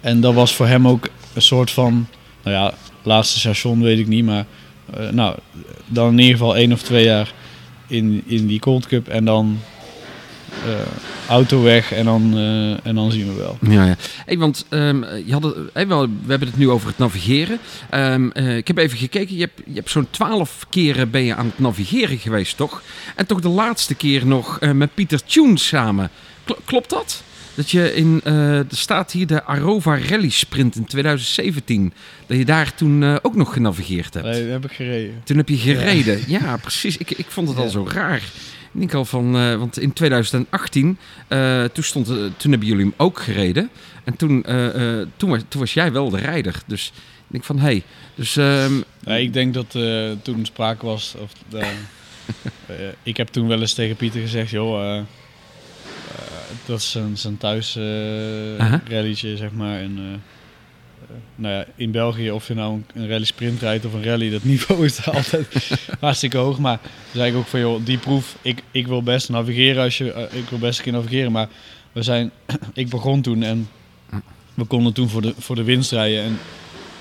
En 0.00 0.20
dat 0.20 0.34
was 0.34 0.54
voor 0.54 0.66
hem 0.66 0.88
ook 0.88 1.08
een 1.34 1.42
soort 1.42 1.70
van, 1.70 2.06
nou 2.42 2.56
ja, 2.56 2.74
laatste 3.02 3.38
station 3.38 3.82
weet 3.82 3.98
ik 3.98 4.06
niet, 4.06 4.24
maar 4.24 4.44
nou, 5.10 5.36
dan 5.86 6.10
in 6.12 6.18
ieder 6.18 6.32
geval 6.36 6.56
één 6.56 6.72
of 6.72 6.82
twee 6.82 7.04
jaar 7.04 7.32
in, 7.86 8.22
in 8.26 8.46
die 8.46 8.60
Cold 8.60 8.86
Cup 8.86 9.08
en 9.08 9.24
dan 9.24 9.58
auto 11.28 11.62
weg 11.62 11.92
en 11.92 12.04
dan, 12.04 12.32
eh, 12.36 12.86
en 12.86 12.94
dan 12.94 13.12
zien 13.12 13.26
we 13.26 13.34
wel. 13.34 13.58
Ja, 13.60 13.84
ja. 13.86 13.96
Hey, 14.26 14.38
want 14.38 14.66
ehm, 14.68 15.04
je 15.26 15.32
had 15.32 15.42
het, 15.42 15.54
hey, 15.72 15.86
wel, 15.86 16.00
we 16.00 16.08
hebben 16.26 16.48
het 16.48 16.56
nu 16.58 16.70
over 16.70 16.88
het 16.88 16.98
navigeren. 16.98 17.58
Ehm, 17.90 18.28
eh, 18.30 18.56
ik 18.56 18.66
heb 18.66 18.78
even 18.78 18.98
gekeken. 18.98 19.34
Je 19.34 19.40
hebt, 19.40 19.60
je 19.66 19.74
hebt 19.74 19.90
zo'n 19.90 20.10
twaalf 20.10 20.66
keren 20.70 21.10
ben 21.10 21.24
je 21.24 21.34
aan 21.34 21.46
het 21.46 21.58
navigeren 21.58 22.18
geweest, 22.18 22.56
toch? 22.56 22.82
En 23.16 23.26
toch 23.26 23.40
de 23.40 23.48
laatste 23.48 23.94
keer 23.94 24.26
nog 24.26 24.58
eh, 24.58 24.70
met 24.70 24.94
Pieter 24.94 25.24
Tune 25.24 25.58
samen. 25.58 26.10
Kl- 26.44 26.52
klopt 26.64 26.90
dat? 26.90 27.22
Dat 27.54 27.70
je 27.70 27.94
in, 27.94 28.20
eh, 28.24 28.58
er 28.58 28.66
staat 28.68 29.12
hier 29.12 29.26
de 29.26 29.44
Arova 29.44 29.98
Rally 30.08 30.28
Sprint 30.30 30.76
in 30.76 30.84
2017. 30.84 31.92
Dat 32.26 32.36
je 32.38 32.44
daar 32.44 32.74
toen 32.74 33.02
eh, 33.02 33.16
ook 33.22 33.34
nog 33.34 33.52
genavigeerd 33.52 34.14
hebt. 34.14 34.26
Nee, 34.26 34.42
dat 34.42 34.50
heb 34.52 34.64
ik 34.64 34.72
gereden. 34.76 35.20
Toen 35.24 35.36
heb 35.36 35.48
je 35.48 35.56
gereden. 35.56 36.20
Ja, 36.26 36.56
precies. 36.56 36.96
Ik, 36.96 37.10
ik 37.10 37.26
vond 37.28 37.48
het 37.48 37.58
al 37.58 37.68
zo 37.68 37.88
raar. 37.92 38.22
Al 38.92 39.04
van, 39.04 39.36
eh, 39.36 39.56
want 39.56 39.78
in 39.78 39.92
2018, 39.92 40.98
eh, 41.28 41.64
toen, 41.64 41.84
stond, 41.84 42.08
eh, 42.08 42.14
toen 42.14 42.50
hebben 42.50 42.68
jullie 42.68 42.84
hem 42.84 42.94
ook 42.96 43.20
gereden. 43.20 43.70
En 44.04 44.16
toen, 44.16 44.44
toen, 45.16 45.30
was, 45.30 45.40
toen 45.48 45.60
was 45.60 45.74
jij 45.74 45.92
wel 45.92 46.10
de 46.10 46.18
rijder. 46.18 46.62
Dus 46.66 46.92
ik 46.96 47.24
denk 47.26 47.44
van, 47.44 47.58
hé. 47.58 47.64
Hey, 47.64 47.82
dus 48.14 48.36
ehm, 48.36 48.80
Nee, 49.04 49.22
ik 49.22 49.32
denk 49.32 49.54
dat 49.54 49.78
toen 50.22 50.44
sprake 50.44 50.86
was. 50.86 51.14
Of, 51.18 51.32
ik 53.02 53.16
heb 53.16 53.28
toen 53.28 53.48
wel 53.48 53.60
eens 53.60 53.74
tegen 53.74 53.96
Pieter 53.96 54.20
gezegd: 54.20 54.50
joh, 54.50 55.04
dat 56.66 56.78
is 56.78 56.90
zijn, 56.90 57.16
zijn 57.16 57.36
thuis 57.36 57.74
rallytje, 58.88 59.36
zeg 59.36 59.52
maar. 59.52 59.78
En, 59.78 60.22
nou 61.34 61.54
ja, 61.54 61.64
in 61.76 61.90
België, 61.90 62.30
of 62.30 62.48
je 62.48 62.54
nou 62.54 62.72
een, 62.74 62.84
een 62.94 63.08
rally 63.08 63.24
sprint 63.24 63.60
rijdt 63.60 63.84
of 63.84 63.92
een 63.92 64.04
rally, 64.04 64.30
dat 64.30 64.44
niveau 64.44 64.84
is 64.84 64.96
daar 64.96 65.14
altijd 65.16 65.70
hartstikke 66.00 66.36
hoog. 66.36 66.58
Maar 66.58 66.78
toen 66.80 66.90
zei 67.20 67.30
ik 67.30 67.36
ook 67.36 67.46
van: 67.46 67.60
joh, 67.60 67.84
die 67.84 67.98
proef, 67.98 68.36
ik, 68.42 68.62
ik 68.70 68.86
wil 68.86 69.02
best 69.02 69.28
navigeren 69.28 69.82
als 69.82 69.98
je, 69.98 70.12
eh, 70.12 70.38
ik 70.38 70.48
wil 70.48 70.58
best 70.58 70.78
een 70.78 70.84
keer 70.84 70.92
navigeren. 70.92 71.32
Maar 71.32 71.48
we 71.92 72.02
zijn, 72.02 72.30
ik 72.74 72.88
begon 72.88 73.20
toen 73.22 73.42
en 73.42 73.68
we 74.54 74.64
konden 74.64 74.92
toen 74.92 75.08
voor 75.08 75.22
de, 75.22 75.34
voor 75.38 75.56
de 75.56 75.62
winst 75.64 75.92
rijden. 75.92 76.22
En 76.24 76.38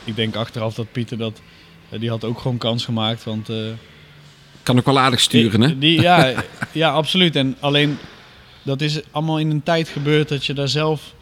ik 0.03 0.15
denk 0.15 0.35
achteraf 0.35 0.73
dat 0.73 0.91
Pieter 0.91 1.17
dat. 1.17 1.41
eh, 1.89 1.99
die 1.99 2.09
had 2.09 2.23
ook 2.23 2.39
gewoon 2.39 2.57
kans 2.57 2.85
gemaakt. 2.85 3.23
Want, 3.23 3.49
eh, 3.49 3.55
kan 4.63 4.77
ook 4.77 4.85
wel 4.85 4.99
aardig 4.99 5.19
sturen, 5.19 5.61
hè? 5.61 5.77
die- 5.79 6.01
ja, 6.01 6.33
ja, 6.71 6.89
absoluut. 6.91 7.35
En 7.35 7.55
alleen 7.59 7.97
dat 8.63 8.81
is 8.81 8.99
allemaal 9.11 9.39
in 9.39 9.49
een 9.49 9.63
tijd 9.63 9.89
gebeurd 9.89 10.29
dat 10.29 10.45
je 10.45 10.53
daar 10.53 10.67
zelf 10.67 11.13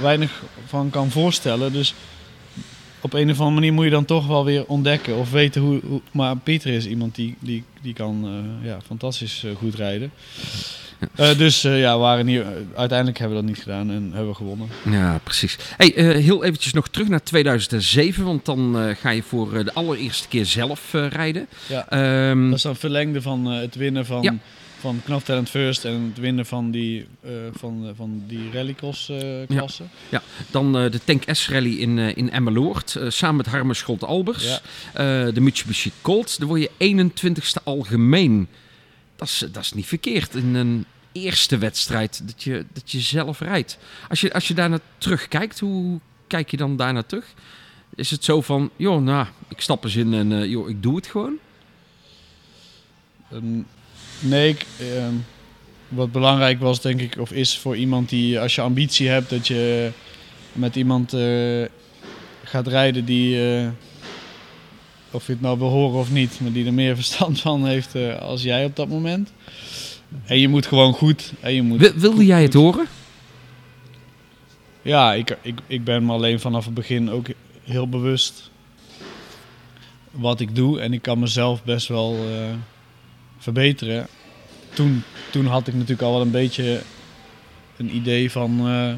weinig 0.00 0.42
van 0.66 0.90
kan 0.90 1.10
voorstellen. 1.10 1.72
Dus 1.72 1.94
op 3.00 3.12
een 3.12 3.30
of 3.30 3.38
andere 3.38 3.54
manier 3.54 3.72
moet 3.72 3.84
je 3.84 3.90
dan 3.90 4.04
toch 4.04 4.26
wel 4.26 4.44
weer 4.44 4.64
ontdekken 4.66 5.16
of 5.16 5.30
weten 5.30 5.60
hoe. 5.62 5.80
hoe 5.86 6.00
maar 6.12 6.36
Pieter 6.36 6.72
is 6.72 6.86
iemand 6.86 7.14
die, 7.14 7.36
die, 7.38 7.64
die 7.82 7.94
kan 7.94 8.24
eh, 8.24 8.66
ja, 8.68 8.78
fantastisch 8.86 9.44
eh, 9.44 9.50
goed 9.56 9.74
rijden. 9.74 10.10
Eh, 11.14 11.38
dus 11.38 11.60
ja, 11.62 11.94
we 11.94 12.00
waren 12.00 12.26
hier, 12.26 12.46
uiteindelijk 12.76 13.18
hebben 13.18 13.36
we 13.36 13.42
dat 13.42 13.52
niet 13.52 13.62
gedaan 13.62 13.90
en 13.90 14.10
hebben 14.12 14.28
we 14.28 14.34
gewonnen. 14.34 14.68
Ja, 14.90 15.20
precies. 15.22 15.56
Hey, 15.76 15.92
heel 16.20 16.44
eventjes 16.44 16.72
nog 16.72 16.88
terug 16.88 17.08
naar 17.08 17.22
2007. 17.22 18.24
Want 18.24 18.44
dan 18.44 18.94
ga 19.00 19.10
je 19.10 19.22
voor 19.22 19.64
de 19.64 19.74
allereerste 19.74 20.28
keer 20.28 20.46
zelf 20.46 20.92
rijden. 20.92 21.46
Ja. 21.68 21.88
Ehm, 21.88 22.44
Dat 22.44 22.56
is 22.56 22.62
dan 22.62 22.76
verlengde 22.76 23.22
van 23.22 23.44
het 23.46 23.74
winnen 23.74 24.06
van, 24.06 24.22
Ja. 24.22 24.34
Van 24.80 25.00
Knaf 25.04 25.24
Talent 25.24 25.48
First 25.48 25.84
en 25.84 26.02
het 26.02 26.18
winnen 26.18 26.46
van 26.46 26.70
die, 26.70 27.06
eh, 27.22 27.30
van, 27.52 27.86
eh, 27.86 27.90
van 27.96 28.22
die 28.26 28.50
rallycross 28.52 29.08
eh, 29.08 29.46
klasse. 29.48 29.84
Dan 30.50 30.78
eh, 30.78 30.90
de 30.90 31.04
Tank 31.04 31.22
S-rally 31.26 31.76
in, 31.76 31.98
in 31.98 32.30
Emmeloord. 32.30 32.96
samen 33.08 33.36
met 33.36 33.46
Harmer 33.46 33.76
Scholt-Albers. 33.76 34.44
Ja. 34.44 34.60
Eh, 34.92 35.34
de 35.34 35.40
Mitsubishi 35.40 35.92
Colt. 36.00 36.38
Dan 36.38 36.48
word 36.48 36.60
je 36.60 36.70
21ste 36.78 37.62
algemeen. 37.64 38.48
Dat 39.16 39.28
is, 39.28 39.38
dat 39.52 39.62
is 39.62 39.72
niet 39.72 39.86
verkeerd 39.86 40.34
in 40.34 40.54
een 40.54 40.84
eerste 41.12 41.58
wedstrijd 41.58 42.22
dat 42.26 42.42
je, 42.42 42.64
dat 42.72 42.90
je 42.90 43.00
zelf 43.00 43.40
rijdt. 43.40 43.78
Als 44.08 44.20
je, 44.20 44.32
als 44.32 44.48
je 44.48 44.54
daarna 44.54 44.78
terugkijkt, 44.98 45.58
hoe 45.58 46.00
kijk 46.26 46.50
je 46.50 46.56
dan 46.56 46.76
daarna 46.76 47.02
terug? 47.02 47.34
Is 47.94 48.10
het 48.10 48.24
zo 48.24 48.40
van, 48.40 48.70
joh, 48.76 49.02
nou, 49.02 49.26
ik 49.48 49.60
stap 49.60 49.84
eens 49.84 49.96
in 49.96 50.14
en 50.14 50.48
joh, 50.48 50.68
ik 50.68 50.82
doe 50.82 50.96
het 50.96 51.06
gewoon? 51.06 51.38
Nee, 54.20 54.48
ik, 54.48 54.66
ehm, 54.78 55.14
wat 55.88 56.12
belangrijk 56.12 56.60
was 56.60 56.80
denk 56.80 57.00
ik, 57.00 57.16
of 57.18 57.32
is 57.32 57.58
voor 57.58 57.76
iemand 57.76 58.08
die, 58.08 58.40
als 58.40 58.54
je 58.54 58.60
ambitie 58.60 59.08
hebt, 59.08 59.30
dat 59.30 59.46
je 59.46 59.90
met 60.52 60.76
iemand 60.76 61.12
eh, 61.12 61.64
gaat 62.44 62.66
rijden 62.66 63.04
die, 63.04 63.56
eh, 63.58 63.68
of 65.10 65.26
je 65.26 65.32
het 65.32 65.40
nou 65.40 65.58
wil 65.58 65.68
horen 65.68 65.98
of 65.98 66.10
niet, 66.10 66.40
maar 66.40 66.52
die 66.52 66.66
er 66.66 66.74
meer 66.74 66.94
verstand 67.02 67.40
van 67.40 67.66
heeft 67.66 67.94
eh, 67.94 68.18
als 68.18 68.42
jij 68.42 68.64
op 68.64 68.76
dat 68.76 68.88
moment. 68.88 69.32
En 70.24 70.38
je 70.38 70.48
moet 70.48 70.66
gewoon 70.66 70.92
goed. 70.92 71.32
En 71.40 71.54
je 71.54 71.62
moet 71.62 71.80
Wil- 71.80 71.94
wilde 71.94 72.24
jij 72.24 72.42
het 72.42 72.54
horen? 72.54 72.86
Ja, 74.82 75.12
ik, 75.12 75.36
ik, 75.42 75.58
ik 75.66 75.84
ben 75.84 76.06
me 76.06 76.12
alleen 76.12 76.40
vanaf 76.40 76.64
het 76.64 76.74
begin 76.74 77.10
ook 77.10 77.26
heel 77.62 77.88
bewust 77.88 78.50
wat 80.10 80.40
ik 80.40 80.54
doe. 80.54 80.80
En 80.80 80.92
ik 80.92 81.02
kan 81.02 81.18
mezelf 81.18 81.64
best 81.64 81.88
wel 81.88 82.16
verbeteren. 83.40 84.06
Toen, 84.72 85.02
toen 85.30 85.46
had 85.46 85.66
ik 85.68 85.74
natuurlijk 85.74 86.02
al 86.02 86.12
wel 86.12 86.20
een 86.20 86.30
beetje 86.30 86.82
een 87.76 87.94
idee 87.96 88.30
van... 88.30 88.58
eh, 88.68 88.92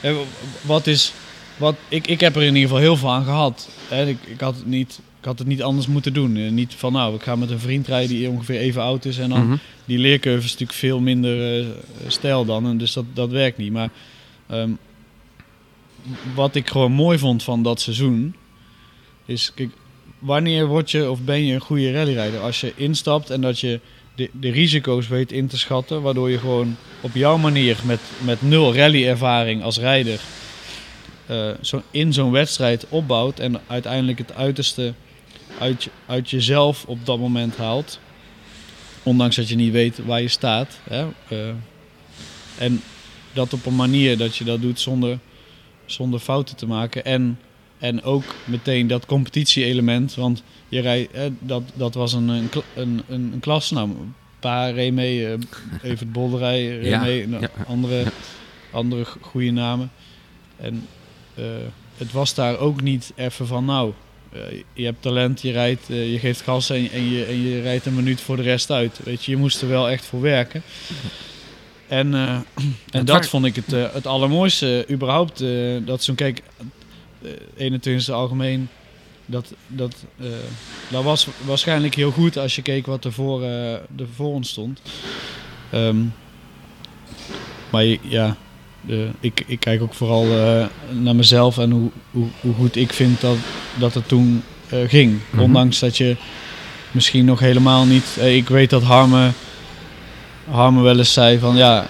hè, 0.00 0.16
wat 0.62 0.86
is... 0.86 1.12
Wat, 1.56 1.74
ik, 1.88 2.06
ik 2.06 2.20
heb 2.20 2.36
er 2.36 2.42
in 2.42 2.46
ieder 2.54 2.62
geval 2.62 2.78
heel 2.78 2.96
veel 2.96 3.10
aan 3.12 3.24
gehad. 3.24 3.68
Hè. 3.88 4.06
Ik, 4.06 4.18
ik, 4.26 4.40
had 4.40 4.56
het 4.56 4.66
niet, 4.66 5.00
ik 5.18 5.24
had 5.24 5.38
het 5.38 5.48
niet 5.48 5.62
anders 5.62 5.86
moeten 5.86 6.12
doen. 6.12 6.36
Eh, 6.36 6.50
Niet 6.50 6.74
van 6.74 6.92
nou, 6.92 7.14
ik 7.14 7.22
ga 7.22 7.36
met 7.36 7.50
een 7.50 7.58
vriend 7.58 7.86
rijden 7.86 8.16
die 8.16 8.28
ongeveer 8.30 8.58
even 8.58 8.82
oud 8.82 9.04
is. 9.04 9.18
En 9.18 9.28
dan 9.28 9.46
Mhm. 9.46 9.56
die 9.84 9.98
leercurve 9.98 10.44
is 10.44 10.50
natuurlijk 10.52 10.78
veel 10.78 11.00
minder 11.00 11.60
eh, 11.60 11.66
stijl 12.06 12.44
dan. 12.44 12.66
En 12.66 12.78
dus 12.78 12.92
dat, 12.92 13.04
dat 13.12 13.30
werkt 13.30 13.58
niet. 13.58 13.72
Maar 13.72 13.90
ehm, 14.46 14.70
wat 16.34 16.54
ik 16.54 16.68
gewoon 16.68 16.92
mooi 16.92 17.18
vond 17.18 17.42
van 17.42 17.62
dat 17.62 17.80
seizoen. 17.80 18.34
Is, 19.24 19.52
kijk, 19.54 19.70
wanneer 20.18 20.66
word 20.66 20.90
je 20.90 21.10
of 21.10 21.20
ben 21.20 21.44
je 21.44 21.54
een 21.54 21.60
goede 21.60 21.92
rallyrijder? 21.92 22.40
Als 22.40 22.60
je 22.60 22.72
instapt 22.76 23.30
en 23.30 23.40
dat 23.40 23.60
je 23.60 23.80
de, 24.16 24.30
de 24.32 24.50
risico's 24.50 25.08
weet 25.08 25.32
in 25.32 25.46
te 25.46 25.58
schatten. 25.58 26.02
Waardoor 26.02 26.30
je 26.30 26.38
gewoon 26.38 26.76
op 27.00 27.14
jouw 27.14 27.36
manier 27.36 27.78
met, 27.84 28.00
met 28.24 28.42
nul 28.42 28.74
rallyervaring 28.74 29.62
als 29.62 29.78
rijder. 29.78 30.20
eh, 31.26 31.50
zo 31.60 31.82
in 31.90 32.12
zo'n 32.12 32.30
wedstrijd 32.30 32.86
opbouwt. 32.88 33.38
En 33.38 33.60
uiteindelijk 33.66 34.18
het 34.18 34.34
uiterste 34.34 34.94
uit, 35.58 35.88
uit 36.06 36.30
jezelf 36.30 36.84
op 36.86 37.06
dat 37.06 37.18
moment 37.18 37.56
haalt. 37.56 38.00
Ondanks 39.02 39.36
dat 39.36 39.48
je 39.48 39.56
niet 39.56 39.72
weet 39.72 40.04
waar 40.04 40.22
je 40.22 40.28
staat. 40.28 40.78
Hè? 40.88 41.06
eh, 41.28 41.48
en 42.58 42.82
dat 43.32 43.52
op 43.52 43.66
een 43.66 43.76
manier 43.76 44.18
dat 44.18 44.36
je 44.36 44.44
dat 44.44 44.60
doet 44.60 44.80
zonder, 44.80 45.18
zonder 45.86 46.20
fouten 46.20 46.56
te 46.56 46.66
maken. 46.66 47.04
En, 47.04 47.38
en 47.78 48.02
ook 48.02 48.24
meteen 48.44 48.86
dat 48.86 49.06
competitie-element. 49.06 50.14
Want 50.14 50.42
je 50.68 50.80
rij, 50.80 51.08
hè, 51.12 51.28
dat, 51.38 51.62
dat 51.74 51.94
was 51.94 52.12
een, 52.12 52.28
een, 52.28 52.48
een, 52.74 53.02
een, 53.08 53.36
klas. 53.40 53.70
Nou, 53.70 53.88
een 53.88 54.14
paar 54.40 54.72
reed 54.74 54.92
mee. 54.92 55.26
eh, 55.26 55.38
even 55.82 56.12
Bolderij 56.12 56.66
reed 56.76 56.84
Ja, 56.86 57.00
mee. 57.00 57.28
nou, 57.28 57.42
ja, 57.42 57.50
andere, 57.66 57.94
ja. 57.96 58.10
andere 58.72 59.04
goede 59.20 59.50
namen. 59.50 59.90
En 60.56 60.86
eh, 61.34 61.44
het 61.96 62.12
was 62.12 62.34
daar 62.34 62.58
ook 62.58 62.82
niet 62.82 63.12
even 63.16 63.46
van 63.46 63.64
nou... 63.64 63.92
eh, 64.32 64.40
je 64.72 64.84
hebt 64.84 65.02
talent, 65.02 65.42
je 65.42 65.52
rijdt, 65.52 65.90
eh, 65.90 66.12
je 66.12 66.18
geeft 66.18 66.40
gas 66.40 66.70
en, 66.70 66.90
en, 66.90 67.10
je, 67.10 67.24
en 67.24 67.42
je 67.42 67.60
rijdt 67.60 67.86
een 67.86 67.94
minuut 67.94 68.20
voor 68.20 68.36
de 68.36 68.42
rest 68.42 68.70
uit. 68.70 69.00
Weet 69.04 69.24
je, 69.24 69.30
je 69.30 69.36
moest 69.36 69.62
er 69.62 69.68
wel 69.68 69.90
echt 69.90 70.04
voor 70.04 70.20
werken. 70.20 70.62
En, 71.88 72.14
eh, 72.14 72.38
en 72.90 73.04
dat 73.04 73.26
vond 73.28 73.44
ik 73.44 73.56
het, 73.56 73.72
eh, 73.72 73.92
het 73.92 74.06
allermooiste 74.06 74.84
eh, 74.88 74.94
überhaupt. 74.94 75.40
eh, 75.40 75.76
dat 75.84 76.02
zo'n 76.02 76.14
kijk, 76.14 76.38
eh 76.38 76.66
21e 77.56 78.12
algemeen, 78.12 78.68
dat, 79.26 79.54
dat, 79.66 79.94
eh, 80.18 80.26
dat 80.90 81.04
was 81.04 81.28
waarschijnlijk 81.44 81.94
heel 81.94 82.10
goed 82.10 82.38
als 82.38 82.56
je 82.56 82.62
keek 82.62 82.86
wat 82.86 83.04
er 83.04 83.12
voor, 83.12 83.42
eh, 83.42 83.72
er 83.72 84.08
voor 84.14 84.32
ons 84.32 84.48
stond. 84.48 84.80
Ehm, 85.70 85.96
maar 87.70 87.84
ja, 88.00 88.36
de, 88.80 89.08
ik, 89.20 89.44
ik 89.46 89.60
kijk 89.60 89.82
ook 89.82 89.94
vooral 89.94 90.24
eh, 90.24 90.66
naar 90.90 91.16
mezelf 91.16 91.58
en 91.58 91.70
hoe, 91.70 91.90
hoe, 92.10 92.26
hoe 92.40 92.54
goed 92.54 92.76
ik 92.76 92.92
vind 92.92 93.20
dat, 93.20 93.36
dat 93.78 93.94
het 93.94 94.08
toen 94.08 94.42
eh, 94.68 94.78
ging. 94.86 95.18
Mhm. 95.30 95.42
Ondanks 95.42 95.78
dat 95.78 95.96
je 95.96 96.16
misschien 96.90 97.24
nog 97.24 97.40
helemaal 97.40 97.84
niet. 97.84 98.16
Eh, 98.18 98.36
ik 98.36 98.48
weet 98.48 98.70
dat 98.70 98.82
Harme, 98.82 99.30
Harme 100.50 100.82
wel 100.82 100.98
eens 100.98 101.12
zei 101.12 101.38
van 101.38 101.56
ja, 101.56 101.86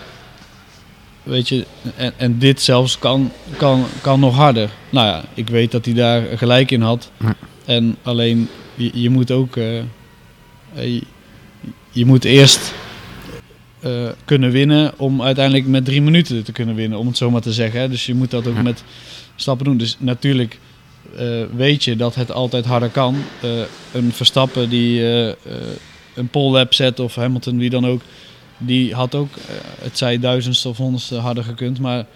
weet 1.27 1.49
je, 1.49 1.67
en, 1.97 2.13
en 2.17 2.39
dit 2.39 2.61
zelfs 2.61 2.99
kan, 2.99 3.33
kan, 3.57 3.85
kan 4.01 4.21
nog 4.21 4.35
harder. 4.35 4.71
Nou 4.91 5.07
ja, 5.07 5.25
ik 5.35 5.49
weet 5.49 5.71
dat 5.71 5.85
hij 5.85 5.95
daar 5.95 6.39
gelijk 6.39 6.71
in 6.71 6.81
had. 6.81 7.11
En 7.65 7.97
alleen, 8.03 8.49
je, 8.75 8.91
je 8.95 9.11
moet 9.11 9.31
ook, 9.31 9.57
eh, 9.57 9.79
eh, 9.79 9.85
je, 10.75 11.03
je 11.91 12.05
moet 12.05 12.25
eerst 12.25 12.75
eh, 13.81 14.09
kunnen 14.25 14.51
winnen 14.51 14.93
om 14.97 15.23
uiteindelijk 15.23 15.67
met 15.67 15.85
drie 15.85 16.03
minuten 16.03 16.45
te 16.45 16.53
kunnen 16.53 16.75
winnen, 16.75 16.99
om 16.99 17.07
het 17.07 17.17
zo 17.17 17.31
maar 17.31 17.41
te 17.41 17.53
zeggen. 17.53 17.81
Hè. 17.81 17.89
Dus 17.89 18.07
je 18.07 18.15
moet 18.15 18.31
dat 18.31 18.47
ook 18.47 18.63
met 18.63 18.85
stappen 19.37 19.65
doen. 19.65 19.77
Dus 19.77 19.97
natuurlijk 19.99 20.59
weet 21.57 21.85
je 21.85 21.97
dat 21.97 22.15
het 22.15 22.33
altijd 22.33 22.65
harder 22.65 22.89
kan. 22.89 23.17
Een 23.93 24.13
Verstappen 24.13 24.69
die 24.69 25.03
een 26.15 26.29
pole 26.31 26.59
lap 26.59 26.75
zet 26.75 27.01
of 27.01 27.15
Hamilton, 27.15 27.59
wie 27.59 27.71
dan 27.71 27.87
ook, 27.87 28.03
die 28.59 28.95
had 28.95 29.15
ook, 29.15 29.37
eh, 29.37 29.55
het 29.81 29.99
zij 29.99 30.19
duizendste 30.19 30.69
of 30.69 30.77
honderdste 30.77 31.17
harder 31.17 31.45
gekund. 31.45 31.81
Maar 31.81 32.07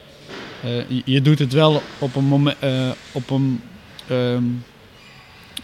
eh, 0.62 0.88
je, 0.88 1.03
je 1.05 1.22
doet 1.22 1.38
het 1.38 1.53
wel 1.53 1.83
op 1.98 2.16
een, 2.16 2.24
momen, 2.24 2.61
eh, 2.61 2.90
op 3.12 3.31
een, 3.31 3.61
ehm, 4.09 4.44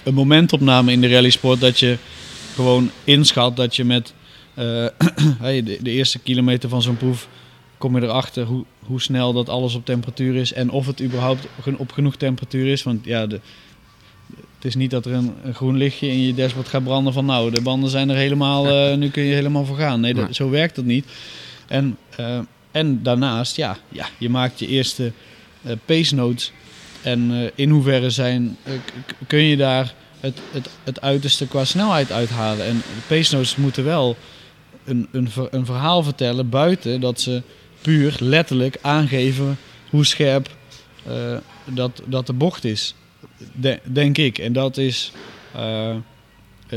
een 0.02 0.14
momentopname 0.14 0.92
in 0.92 1.00
de 1.00 1.08
rallysport 1.08 1.60
dat 1.60 1.78
je 1.78 1.98
gewoon 2.54 2.90
inschat 3.04 3.56
dat 3.56 3.76
je 3.76 3.84
met 3.84 4.14
de, 4.54 5.78
eerste 5.82 6.18
kilometer 6.18 6.68
van 6.68 6.82
zo'n 6.82 6.96
proef 6.96 7.28
kom 7.78 7.96
je 7.96 8.02
erachter 8.02 8.44
hoe, 8.44 8.64
hoe 8.78 9.00
snel 9.00 9.32
dat 9.32 9.48
alles 9.48 9.74
op 9.74 9.84
temperatuur 9.84 10.34
is 10.34 10.52
en 10.52 10.70
of 10.70 10.86
het 10.86 11.02
überhaupt 11.02 11.46
op 11.76 11.92
genoeg 11.92 12.16
temperatuur 12.16 12.66
is. 12.66 12.82
Want 12.82 13.04
ja, 13.04 13.26
de, 13.26 13.40
het 14.56 14.64
is 14.64 14.74
niet 14.74 14.90
dat 14.90 15.06
er 15.06 15.12
een, 15.12 15.34
een 15.44 15.54
groen 15.54 15.76
lichtje 15.76 16.08
in 16.08 16.20
je 16.20 16.34
dashboard 16.34 16.68
gaat 16.68 16.84
branden 16.84 17.12
van 17.12 17.24
nou, 17.24 17.50
de 17.50 17.60
banden 17.60 17.90
zijn 17.90 18.08
er 18.08 18.16
helemaal, 18.16 18.68
eh, 18.68 18.96
nu 18.96 19.10
kun 19.10 19.22
je 19.22 19.34
helemaal 19.34 19.64
voor 19.64 19.76
gaan. 19.76 20.00
Nee, 20.00 20.14
dat, 20.14 20.34
zo 20.34 20.50
werkt 20.50 20.76
het 20.76 20.86
niet. 20.86 21.06
En, 21.66 21.96
eh, 22.16 22.38
en 22.70 23.02
daarnaast, 23.02 23.56
ja, 23.56 23.76
ja, 23.88 24.06
je 24.18 24.28
maakt 24.28 24.58
je 24.58 24.66
eerste 24.66 25.12
eh, 25.62 25.72
pace 25.84 26.14
notes. 26.14 26.52
En 27.02 27.50
in 27.54 27.70
hoeverre 27.70 28.10
zijn, 28.10 28.56
kun 29.26 29.42
je 29.42 29.56
daar 29.56 29.94
het, 30.20 30.38
het, 30.52 30.68
het 30.84 31.00
uiterste 31.00 31.46
qua 31.46 31.64
snelheid 31.64 32.12
uithalen. 32.12 32.66
En 32.66 32.76
de 32.76 33.14
pace 33.14 33.34
notes 33.34 33.56
moeten 33.56 33.84
wel 33.84 34.16
een, 34.84 35.08
een, 35.12 35.30
ver- 35.30 35.48
een 35.50 35.66
verhaal 35.66 36.02
vertellen 36.02 36.48
buiten 36.48 37.00
dat 37.00 37.20
ze 37.20 37.42
puur 37.80 38.16
letterlijk 38.18 38.78
aangeven 38.80 39.58
hoe 39.90 40.04
scherp 40.04 40.50
dat, 41.64 42.02
dat 42.06 42.26
de 42.26 42.32
bocht 42.32 42.64
is. 42.64 42.94
De- 43.52 43.80
denk 43.84 44.18
ik. 44.18 44.38
En 44.38 44.52
dat 44.52 44.76
is. 44.76 45.12
eh, 45.54 45.94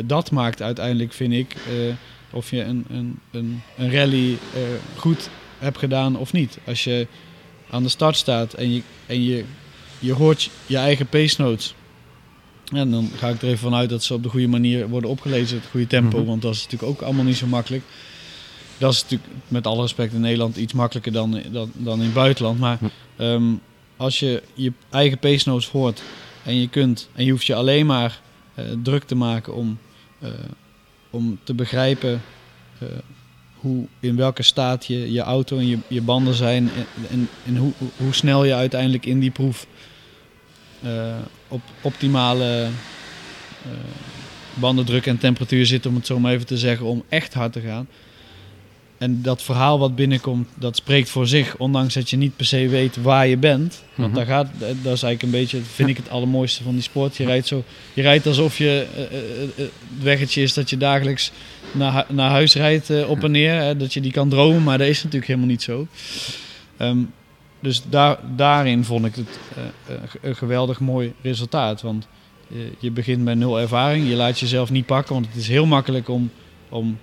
dat 0.05 0.31
maakt 0.31 0.61
uiteindelijk, 0.61 1.13
vind 1.13 1.33
ik, 1.33 1.53
eh, 1.53 1.93
of 2.31 2.49
je 2.51 2.63
een, 2.63 2.85
een, 2.89 3.19
een, 3.31 3.61
een 3.77 3.91
rally 3.91 4.31
eh, 4.53 4.61
goed 4.95 5.29
hebt 5.57 5.77
gedaan 5.77 6.17
of 6.17 6.33
niet. 6.33 6.57
Als 6.65 6.83
je 6.83 7.07
aan 7.69 7.83
de 7.83 7.89
start 7.89 8.15
staat 8.15 8.53
en 8.53 8.73
je, 8.73 8.81
en 9.05 9.23
je, 9.23 9.43
je 9.99 10.13
hoort 10.13 10.49
je 10.65 10.77
eigen 10.77 11.07
pace 11.07 11.41
notes. 11.41 11.73
En 12.73 12.91
dan 12.91 13.09
ga 13.17 13.29
ik 13.29 13.41
er 13.41 13.47
even 13.47 13.59
vanuit 13.59 13.89
dat 13.89 14.03
ze 14.03 14.13
op 14.13 14.23
de 14.23 14.29
goede 14.29 14.47
manier 14.47 14.87
worden 14.87 15.09
opgelezen, 15.09 15.57
het 15.57 15.67
goede 15.71 15.87
tempo, 15.87 16.17
Mhm. 16.17 16.27
want 16.27 16.41
dat 16.41 16.53
is 16.53 16.63
natuurlijk 16.63 16.91
ook 16.91 17.01
allemaal 17.01 17.25
niet 17.25 17.37
zo 17.37 17.47
makkelijk. 17.47 17.83
Dat 18.77 18.93
is 18.93 19.01
natuurlijk 19.03 19.31
met 19.47 19.67
alle 19.67 19.81
respect 19.81 20.13
in 20.13 20.21
Nederland 20.21 20.55
iets 20.57 20.73
makkelijker 20.73 21.11
dan, 21.11 21.41
dan, 21.51 21.71
dan 21.73 21.97
in 21.99 22.05
het 22.05 22.13
buitenland. 22.13 22.59
Maar 22.59 22.77
Hm. 22.79 22.85
ehm, 23.23 23.43
als 23.97 24.19
je 24.19 24.43
je 24.53 24.71
eigen 24.89 25.17
pace 25.19 25.49
notes 25.49 25.67
hoort 25.69 26.01
en 26.43 26.59
je 26.59 26.69
kunt, 26.69 27.09
en 27.15 27.25
je 27.25 27.31
hoeft 27.31 27.45
je 27.45 27.55
alleen 27.55 27.85
maar 27.85 28.21
eh, 28.55 28.65
druk 28.83 29.03
te 29.03 29.15
maken 29.15 29.53
om, 29.55 29.77
eh, 30.19 30.29
om 31.09 31.39
te 31.43 31.53
begrijpen 31.53 32.21
eh, 32.79 32.87
hoe, 33.55 33.85
in 33.99 34.15
welke 34.15 34.43
staat 34.43 34.85
je, 34.85 35.11
je 35.11 35.21
auto 35.21 35.57
en 35.57 35.67
je, 35.67 35.77
je 35.87 36.01
banden 36.01 36.33
zijn 36.33 36.69
en, 36.75 36.85
en, 37.11 37.29
en 37.45 37.55
hoe, 37.57 37.71
hoe- 37.97 38.13
snel 38.13 38.43
je 38.45 38.53
uiteindelijk 38.53 39.05
in 39.05 39.19
die 39.19 39.31
proef 39.31 39.65
op 41.47 41.61
optimale 41.81 42.69
bandendruk 44.53 45.05
en 45.05 45.17
temperatuur 45.17 45.65
zit, 45.65 45.85
om 45.85 45.95
het 45.95 46.05
zo 46.05 46.19
maar 46.19 46.33
even 46.33 46.45
te 46.45 46.57
zeggen, 46.57 46.85
om 46.85 47.03
echt 47.09 47.33
hard 47.33 47.53
te 47.53 47.61
gaan. 47.61 47.87
En 48.99 49.21
dat 49.21 49.41
verhaal 49.41 49.79
wat 49.79 49.95
binnenkomt, 49.95 50.47
dat 50.55 50.75
spreekt 50.75 51.09
voor 51.09 51.27
zich, 51.27 51.57
ondanks 51.57 51.93
dat 51.93 52.09
je 52.09 52.17
niet 52.17 52.35
per 52.35 52.45
se 52.45 52.67
weet 52.67 53.01
waar 53.01 53.27
je 53.27 53.37
bent. 53.37 53.83
Want 53.95 54.07
Mhm. 54.07 54.17
daar 54.17 54.25
gaat, 54.25 54.47
dat 54.59 54.69
is 54.69 55.03
eigenlijk 55.03 55.21
een 55.21 55.31
beetje, 55.31 55.61
vind 55.61 55.89
ik 55.89 55.97
het 55.97 56.09
allermooiste 56.09 56.63
van 56.63 56.73
die 56.73 56.81
sport. 56.81 57.17
Je 57.17 57.25
rijdt, 57.25 57.47
zo, 57.47 57.63
je 57.93 58.01
rijdt 58.01 58.27
alsof 58.27 58.57
je 58.57 58.87
eh, 58.95 59.03
eh, 59.03 59.43
eh, 59.43 59.49
het 59.55 59.71
weggetje 60.01 60.41
is 60.41 60.53
dat 60.53 60.69
je 60.69 60.77
dagelijks 60.77 61.31
naar, 61.71 62.05
naar 62.09 62.29
huis 62.29 62.53
rijdt 62.55 62.89
eh, 62.89 63.09
op 63.09 63.23
en 63.23 63.31
neer. 63.31 63.53
Hè, 63.61 63.77
dat 63.77 63.93
je 63.93 64.01
die 64.01 64.11
kan 64.11 64.29
dromen, 64.29 64.63
maar 64.63 64.77
dat 64.77 64.87
is 64.87 64.97
natuurlijk 64.97 65.27
helemaal 65.27 65.49
niet 65.49 65.61
zo. 65.61 65.87
Ehm, 66.77 66.97
dus 67.59 67.81
daar, 67.89 68.17
daarin 68.35 68.83
vond 68.83 69.05
ik 69.05 69.15
het 69.15 69.39
eh, 69.55 69.95
eh, 69.95 70.01
een 70.21 70.35
geweldig 70.35 70.79
mooi 70.79 71.13
resultaat. 71.21 71.81
Want 71.81 72.07
eh, 72.51 72.57
je 72.79 72.91
begint 72.91 73.23
met 73.23 73.37
nul 73.37 73.59
ervaring. 73.59 74.07
Je 74.09 74.15
laat 74.15 74.39
jezelf 74.39 74.69
niet 74.71 74.85
pakken, 74.85 75.13
want 75.13 75.25
het 75.27 75.35
is 75.35 75.47
heel 75.47 75.65
makkelijk 75.65 76.09
om, 76.09 76.31
om 76.69 76.97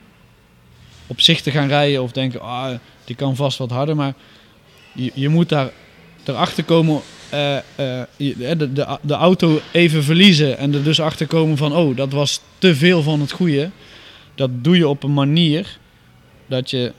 op 1.07 1.21
zich 1.21 1.41
te 1.41 1.51
gaan 1.51 1.69
rijden 1.69 2.03
of 2.03 2.13
denken, 2.13 2.41
ah, 2.41 2.75
die 3.05 3.17
kan 3.17 3.37
vast 3.37 3.59
wat 3.59 3.71
harder. 3.71 3.97
Maar 3.97 4.15
je, 4.93 5.11
je 5.15 5.29
moet 5.29 5.49
daar 5.49 5.71
erachter 6.25 6.65
komen, 6.65 7.01
eh, 7.31 7.57
eh, 7.57 7.63
de, 8.17 8.73
de, 8.73 8.99
de 9.01 9.15
auto 9.15 9.61
even 9.73 10.05
verliezen 10.05 10.59
en 10.59 10.75
er 10.75 10.85
dus 10.85 11.01
achter 11.01 11.27
komen 11.27 11.57
van, 11.57 11.75
oh, 11.75 11.97
dat 11.97 12.13
was 12.13 12.41
te 12.59 12.75
veel 12.75 13.03
van 13.03 13.21
het 13.21 13.33
goede. 13.33 13.71
Dat 14.35 14.51
doe 14.65 14.77
je 14.77 14.89
op 14.89 15.03
een 15.03 15.15
manier 15.15 15.79
dat 16.47 16.71
je 16.71 16.93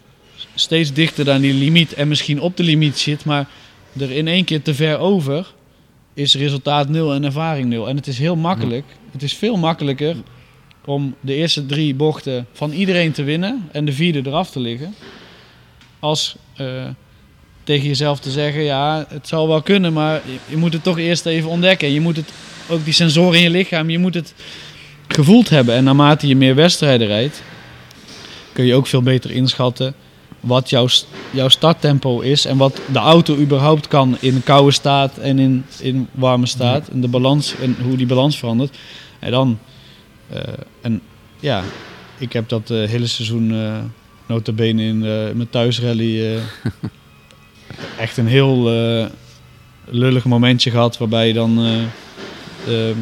steeds 0.55 0.93
dichter 0.93 1.25
dan 1.25 1.41
die 1.41 1.53
limiet 1.53 1.93
en 1.93 2.07
misschien 2.07 2.41
op 2.41 2.57
de 2.57 2.63
limiet 2.63 2.97
zit, 2.97 3.25
maar 3.25 3.47
er 3.99 4.11
in 4.11 4.27
één 4.27 4.43
keer 4.43 4.61
te 4.61 4.73
ver 4.73 4.97
over 4.97 5.53
is 6.13 6.35
resultaat 6.35 6.89
nul 6.89 7.13
en 7.13 7.23
ervaring 7.23 7.69
nul. 7.69 7.89
En 7.89 7.95
het 7.95 8.07
is 8.07 8.19
heel 8.19 8.35
makkelijk. 8.35 8.85
Het 9.11 9.23
is 9.23 9.33
veel 9.33 9.57
makkelijker 9.57 10.15
om 10.87 11.15
de 11.19 11.33
eerste 11.33 11.65
drie 11.65 11.95
bochten 11.95 12.47
van 12.53 12.71
iedereen 12.71 13.11
te 13.11 13.23
winnen 13.23 13.69
en 13.71 13.85
de 13.85 13.91
vierde 13.93 14.21
eraf 14.25 14.49
te 14.49 14.59
liggen. 14.59 14.95
Als 15.99 16.35
eh, 16.55 16.65
tegen 17.63 17.87
jezelf 17.87 18.19
te 18.19 18.31
zeggen, 18.31 18.63
ja, 18.63 19.05
het 19.09 19.27
zal 19.27 19.47
wel 19.47 19.61
kunnen, 19.61 19.93
maar 19.93 20.21
je, 20.49 20.57
moet 20.57 20.73
het 20.73 20.83
toch 20.83 20.97
eerst 20.97 21.25
even 21.25 21.49
ontdekken. 21.49 21.91
Je 21.91 22.01
moet 22.01 22.15
het, 22.15 22.31
ook 22.69 22.83
die 22.83 22.93
sensoren 22.93 23.37
in 23.37 23.43
je 23.43 23.49
lichaam, 23.49 23.89
je 23.89 23.99
moet 23.99 24.13
het 24.13 24.33
gevoeld 25.07 25.49
hebben. 25.49 25.75
En 25.75 25.83
naarmate 25.83 26.27
je 26.27 26.35
meer 26.35 26.55
wedstrijden 26.55 27.07
rijdt, 27.07 27.43
kun 28.53 28.65
je 28.65 28.75
ook 28.75 28.87
veel 28.87 29.01
beter 29.01 29.31
inschatten 29.31 29.95
wat 30.39 30.69
jouw, 30.69 30.87
jouw 31.31 31.49
starttempo 31.49 32.19
is 32.19 32.45
en 32.45 32.57
wat 32.57 32.81
de 32.91 32.99
auto 32.99 33.35
überhaupt 33.35 33.87
kan 33.87 34.17
in 34.19 34.43
koude 34.43 34.71
staat 34.71 35.17
en 35.17 35.39
in, 35.39 35.65
in 35.79 36.07
warme 36.11 36.45
staat. 36.45 36.87
En 36.87 37.01
de 37.01 37.07
balans 37.07 37.55
en 37.61 37.75
hoe 37.83 37.97
die 37.97 38.05
balans 38.05 38.37
verandert. 38.37 38.77
En 39.19 39.31
dan, 39.31 39.59
en 40.81 41.01
ja, 41.39 41.63
ik 42.17 42.33
heb 42.33 42.49
dat 42.49 42.69
eh, 42.69 42.83
hele 42.89 43.07
seizoen 43.07 43.51
eh 43.51 43.79
nota 44.27 44.51
bene 44.51 44.83
in 44.83 45.05
eh, 45.05 45.31
mijn 45.33 45.49
thuisrally 45.49 46.35
eh, 46.35 46.41
echt 48.03 48.17
een 48.17 48.27
heel 48.27 48.71
eh, 48.71 49.05
lullig 49.85 50.25
momentje 50.25 50.71
gehad 50.71 50.97
waarbij 50.97 51.33
dan 51.33 51.59
eh, 51.59 52.89
ehm, 52.89 52.97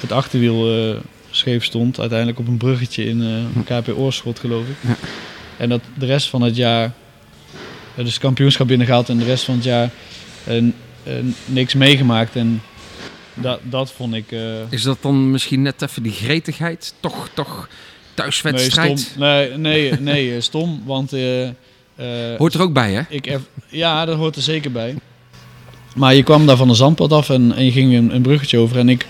het 0.00 0.12
achterwiel 0.12 0.90
eh, 0.90 0.96
scheef 1.30 1.64
stond. 1.64 2.00
Uiteindelijk 2.00 2.38
op 2.38 2.48
een 2.48 2.56
bruggetje 2.56 3.04
in 3.04 3.22
eh 3.22 3.78
KP 3.78 3.98
Oorschot 3.98 4.38
geloof 4.38 4.68
ik. 4.68 4.76
Ja. 4.80 4.96
En 5.56 5.68
dat 5.68 5.80
de 5.98 6.06
rest 6.06 6.28
van 6.28 6.42
het 6.42 6.56
jaar, 6.56 6.92
eh, 7.94 8.04
dus 8.04 8.18
kampioenschap 8.18 8.66
binnengehaald 8.66 9.08
en 9.08 9.18
de 9.18 9.24
rest 9.24 9.44
van 9.44 9.54
het 9.54 9.64
jaar 9.64 9.90
eh, 10.44 10.56
eh, 10.56 10.64
niks 11.44 11.74
meegemaakt. 11.74 12.36
En 12.36 12.62
dat, 13.34 13.58
dat 13.62 13.92
vond 13.92 14.14
ik... 14.14 14.32
eh, 14.32 14.40
Is 14.70 14.82
dat 14.82 14.98
dan 15.00 15.30
misschien 15.30 15.62
net 15.62 15.82
even 15.82 16.02
die 16.02 16.12
gretigheid? 16.12 16.94
Toch, 17.00 17.28
toch 17.34 17.68
thuiswedstrijd? 18.14 18.88
Nee, 18.88 18.96
stom. 18.98 19.20
Nee, 19.22 19.50
nee, 19.50 19.92
nee, 20.00 20.34
eh, 20.34 20.40
stom. 20.40 20.82
Want 20.86 21.12
eh, 21.12 21.48
Hoort 22.38 22.54
er 22.54 22.62
ook 22.62 22.72
bij, 22.72 22.92
hè? 22.92 23.00
ik 23.08 23.38
ja, 23.68 24.04
dat 24.04 24.16
hoort 24.16 24.36
er 24.36 24.42
zeker 24.42 24.72
bij. 24.72 24.94
Maar 25.96 26.14
je 26.14 26.22
kwam 26.22 26.46
daar 26.46 26.56
van 26.56 26.68
een 26.68 26.74
zandpad 26.74 27.12
af 27.12 27.30
en, 27.30 27.52
en 27.56 27.64
je 27.64 27.72
ging 27.72 27.94
een, 27.94 28.14
een 28.14 28.22
bruggetje 28.22 28.58
over. 28.58 28.78
En 28.78 28.88
ik, 28.88 29.06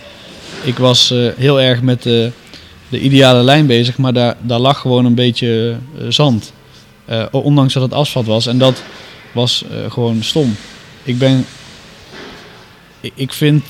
ik 0.62 0.78
was 0.78 1.08
heel 1.36 1.60
erg 1.60 1.82
met 1.82 2.02
de, 2.02 2.30
de 2.88 3.00
ideale 3.00 3.42
lijn 3.42 3.66
bezig, 3.66 3.98
maar 3.98 4.12
daar, 4.12 4.36
daar 4.40 4.58
lag 4.58 4.80
gewoon 4.80 5.04
een 5.04 5.14
beetje 5.14 5.76
zand. 6.08 6.52
Ondanks 7.30 7.72
dat 7.74 7.82
het 7.82 7.92
asfalt 7.92 8.26
was. 8.26 8.46
En 8.46 8.58
dat 8.58 8.82
was 9.32 9.64
gewoon 9.88 10.22
stom. 10.22 10.56
Ik 11.02 11.18
ben. 11.18 11.44
Ik, 13.14 13.32
vind. 13.32 13.64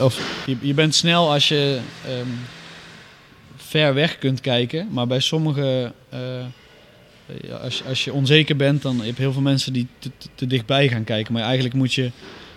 Of, 0.00 0.42
je, 0.46 0.56
je 0.60 0.74
bent 0.74 0.94
snel 0.94 1.32
als 1.32 1.48
je 1.48 1.80
ehm, 2.06 2.28
ver 3.56 3.94
weg 3.94 4.18
kunt 4.18 4.40
kijken. 4.40 4.88
Maar 4.90 5.06
bij 5.06 5.20
sommige. 5.20 5.92
eh, 6.08 6.44
als, 7.62 7.82
als 7.88 8.04
je 8.04 8.12
onzeker 8.12 8.56
bent, 8.56 8.82
dan 8.82 9.00
heb 9.00 9.16
je 9.16 9.22
heel 9.22 9.32
veel 9.32 9.42
mensen 9.42 9.72
die 9.72 9.86
te, 9.98 10.10
te, 10.34 10.46
dichtbij 10.46 10.88
gaan 10.88 11.04
kijken. 11.04 11.32
Maar 11.32 11.42
eigenlijk 11.42 11.74
moet 11.74 11.94
je 11.94 12.10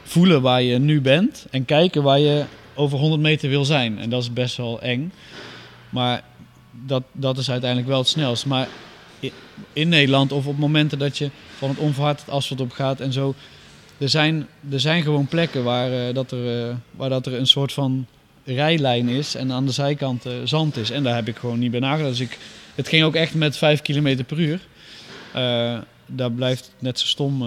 voelen 0.04 0.41
waar 0.41 0.62
je 0.62 0.80
nu 0.80 1.02
bent 1.02 1.46
en 1.50 1.65
kijken 1.65 2.04
waar 2.04 2.20
je 2.20 2.46
over 2.74 2.98
100 2.98 3.22
meter 3.22 3.50
wil 3.50 3.65
zijn. 3.65 4.00
En 4.00 4.10
dat 4.10 4.22
is 4.22 4.34
best 4.34 4.58
wel 4.58 4.82
eng. 4.82 5.12
Maar 5.89 6.24
dat, 6.72 7.04
dat 7.12 7.38
is 7.38 7.50
uiteindelijk 7.52 7.89
wel 7.89 8.00
het 8.00 8.08
snelst. 8.08 8.46
Maar 8.46 8.67
in 9.74 9.89
Nederland 9.89 10.32
of 10.32 10.48
op 10.48 10.58
momenten 10.58 11.00
dat 11.00 11.17
je 11.17 11.30
van 11.58 11.70
het 11.70 11.78
onverhard 11.78 12.20
het 12.20 12.30
asfalt 12.30 12.62
op 12.62 12.72
gaat 12.72 13.00
en 13.00 13.13
zo. 13.13 13.36
Er 14.02 14.10
zijn, 14.10 14.48
er 14.72 14.80
zijn 14.80 15.04
gewoon 15.04 15.28
plekken 15.28 15.64
waar, 15.64 15.92
eh, 15.92 16.14
dat 16.14 16.32
er, 16.32 16.70
eh, 16.70 16.76
waar 16.92 17.10
dat 17.10 17.26
er 17.26 17.34
een 17.34 17.48
soort 17.48 17.74
van 17.74 18.06
rijlijn 18.44 19.08
is 19.08 19.36
en 19.36 19.52
aan 19.52 19.66
de 19.66 19.72
zijkant 19.72 20.26
eh, 20.26 20.34
zand 20.44 20.78
is. 20.78 20.90
En 20.90 21.04
daar 21.04 21.16
heb 21.16 21.28
ik 21.28 21.38
gewoon 21.38 21.60
niet 21.60 21.72
bij 21.72 21.80
nagedacht. 21.80 22.18
Dus 22.18 22.28
ik, 22.28 22.38
het 22.76 22.88
ging 22.88 23.04
ook 23.04 23.16
echt 23.16 23.34
met 23.34 23.58
5 23.58 23.82
km 23.82 24.24
per 24.24 24.40
uur. 24.40 24.60
Daar 26.06 26.32
blijft 26.32 26.74
net 26.80 27.00
zo 27.00 27.06
stom, 27.06 27.46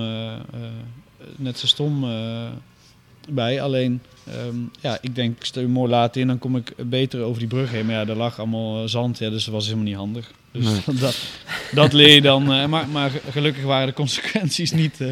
net 1.36 1.58
zo 1.58 1.66
stom 1.66 2.04
bij. 3.28 3.60
Alleen, 3.62 4.00
ehm, 4.26 4.56
ja, 4.80 4.98
ik 5.00 5.14
denk, 5.14 5.36
ik 5.36 5.44
stel 5.44 5.68
mooi 5.68 5.90
laat 5.90 6.16
in, 6.16 6.26
dan 6.26 6.38
kom 6.38 6.56
ik 6.56 6.72
beter 6.76 7.20
over 7.22 7.38
die 7.38 7.48
brug 7.48 7.70
heen. 7.70 7.86
Maar 7.86 7.94
ja, 7.94 8.04
daar 8.04 8.16
lag 8.16 8.38
allemaal 8.38 8.82
eh, 8.82 8.88
zand, 8.88 9.18
ja, 9.18 9.30
dus 9.30 9.44
dat 9.44 9.54
was 9.54 9.64
helemaal 9.64 9.84
niet 9.86 9.94
handig. 9.96 10.30
Dus 10.52 10.64
Nee. 10.64 10.96
dat, 11.00 11.16
dat 11.72 11.92
leer 11.92 12.14
je 12.14 12.20
dan. 12.22 12.52
eh, 12.52 12.66
maar, 12.66 12.88
maar 12.88 13.10
gelukkig 13.30 13.64
waren 13.64 13.86
de 13.86 13.92
consequenties 13.92 14.72
niet, 14.72 15.00
eh, 15.00 15.08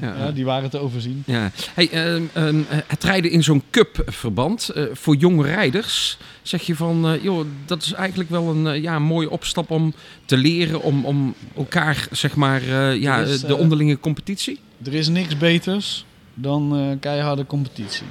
Ja. 0.00 0.14
ja, 0.18 0.30
die 0.32 0.44
waren 0.44 0.70
te 0.70 0.78
overzien. 0.78 1.22
Ja. 1.26 1.50
Hey, 1.74 1.88
ehm, 1.90 2.22
ehm, 2.32 2.60
eh, 2.68 2.78
het 2.86 3.04
rijden 3.04 3.30
in 3.30 3.42
zo'n 3.42 3.62
cup-verband 3.70 4.68
eh, 4.68 4.84
voor 4.92 5.16
jonge 5.16 5.44
rijders, 5.46 6.18
zeg 6.42 6.62
je 6.62 6.76
van, 6.76 7.06
eh, 7.08 7.22
joh, 7.22 7.46
dat 7.66 7.82
is 7.82 7.92
eigenlijk 7.92 8.30
wel 8.30 8.48
een 8.50 8.66
eh, 8.66 8.82
ja, 8.82 8.98
mooie 8.98 9.30
opstap 9.30 9.70
om 9.70 9.94
te 10.24 10.36
leren, 10.36 10.82
om, 10.82 11.04
om 11.04 11.34
elkaar, 11.56 12.06
zeg 12.10 12.34
maar, 12.36 12.62
eh, 12.62 13.00
ja, 13.00 13.18
is, 13.20 13.40
de 13.40 13.46
eh, 13.46 13.58
onderlinge 13.58 14.00
competitie? 14.00 14.58
Er 14.84 14.94
is 14.94 15.08
niks 15.08 15.36
beters 15.36 16.04
dan 16.38 16.76
eh, 16.76 17.00
keiharde 17.00 17.46
competitie. 17.46 18.06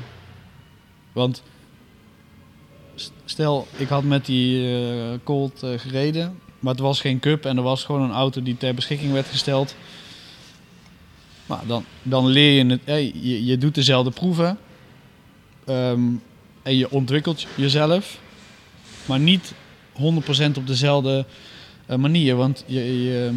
Want 1.11 1.43
stel, 3.25 3.67
ik 3.77 3.87
had 3.87 4.03
met 4.03 4.25
die 4.25 4.77
eh, 4.77 5.19
Colt 5.23 5.63
eh, 5.63 5.79
gereden, 5.79 6.39
maar 6.59 6.73
het 6.73 6.81
was 6.81 7.01
geen 7.01 7.19
cup 7.19 7.45
en 7.45 7.57
er 7.57 7.63
was 7.63 7.83
gewoon 7.83 8.01
een 8.01 8.11
auto 8.11 8.43
die 8.43 8.57
ter 8.57 8.73
beschikking 8.73 9.11
werd 9.11 9.27
gesteld. 9.27 9.75
Maar 11.45 11.61
dan, 11.67 11.85
dan 12.03 12.27
leer 12.27 12.63
je 12.63 12.71
het, 12.71 12.81
je, 13.21 13.45
je 13.45 13.57
doet 13.57 13.75
dezelfde 13.75 14.11
proeven 14.11 14.57
ehm, 15.65 16.01
en 16.63 16.77
je 16.77 16.91
ontwikkelt 16.91 17.47
jezelf, 17.55 18.19
maar 19.05 19.19
niet 19.19 19.53
100% 19.93 20.57
op 20.57 20.67
dezelfde 20.67 21.25
manier. 21.97 22.35
Want 22.35 22.63
je, 22.67 23.03
je, 23.03 23.31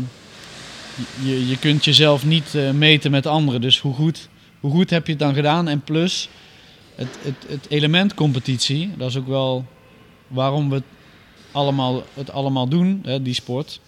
je, 1.22 1.48
je 1.48 1.58
kunt 1.58 1.84
jezelf 1.84 2.24
niet 2.24 2.54
meten 2.72 3.10
met 3.10 3.26
anderen. 3.26 3.60
Dus 3.60 3.80
hoe 3.80 3.94
goed, 3.94 4.28
hoe 4.60 4.70
goed 4.70 4.90
heb 4.90 5.06
je 5.06 5.12
het 5.12 5.20
dan 5.20 5.34
gedaan? 5.34 5.68
En 5.68 5.80
plus, 5.80 6.28
het, 6.94 7.18
het, 7.22 7.44
het 7.48 7.66
element 7.68 8.14
competitie, 8.14 8.90
dat 8.96 9.08
is 9.08 9.16
ook 9.16 9.26
wel 9.26 9.66
waarom 10.28 10.68
we 10.68 10.74
het 10.74 10.84
allemaal, 11.52 12.02
het 12.14 12.30
allemaal 12.30 12.68
doen, 12.68 13.00
hè, 13.04 13.22
die 13.22 13.34
sport. 13.34 13.80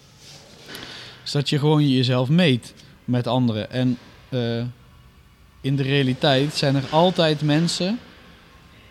Is 1.23 1.31
dat 1.31 1.49
je 1.49 1.59
gewoon 1.59 1.89
jezelf 1.89 2.29
meet 2.29 2.73
met 3.05 3.27
anderen. 3.27 3.71
En 3.71 3.97
eh, 4.29 4.63
in 5.61 5.75
de 5.75 5.83
realiteit 5.83 6.53
zijn 6.53 6.75
er 6.75 6.83
altijd 6.89 7.41
mensen 7.41 7.99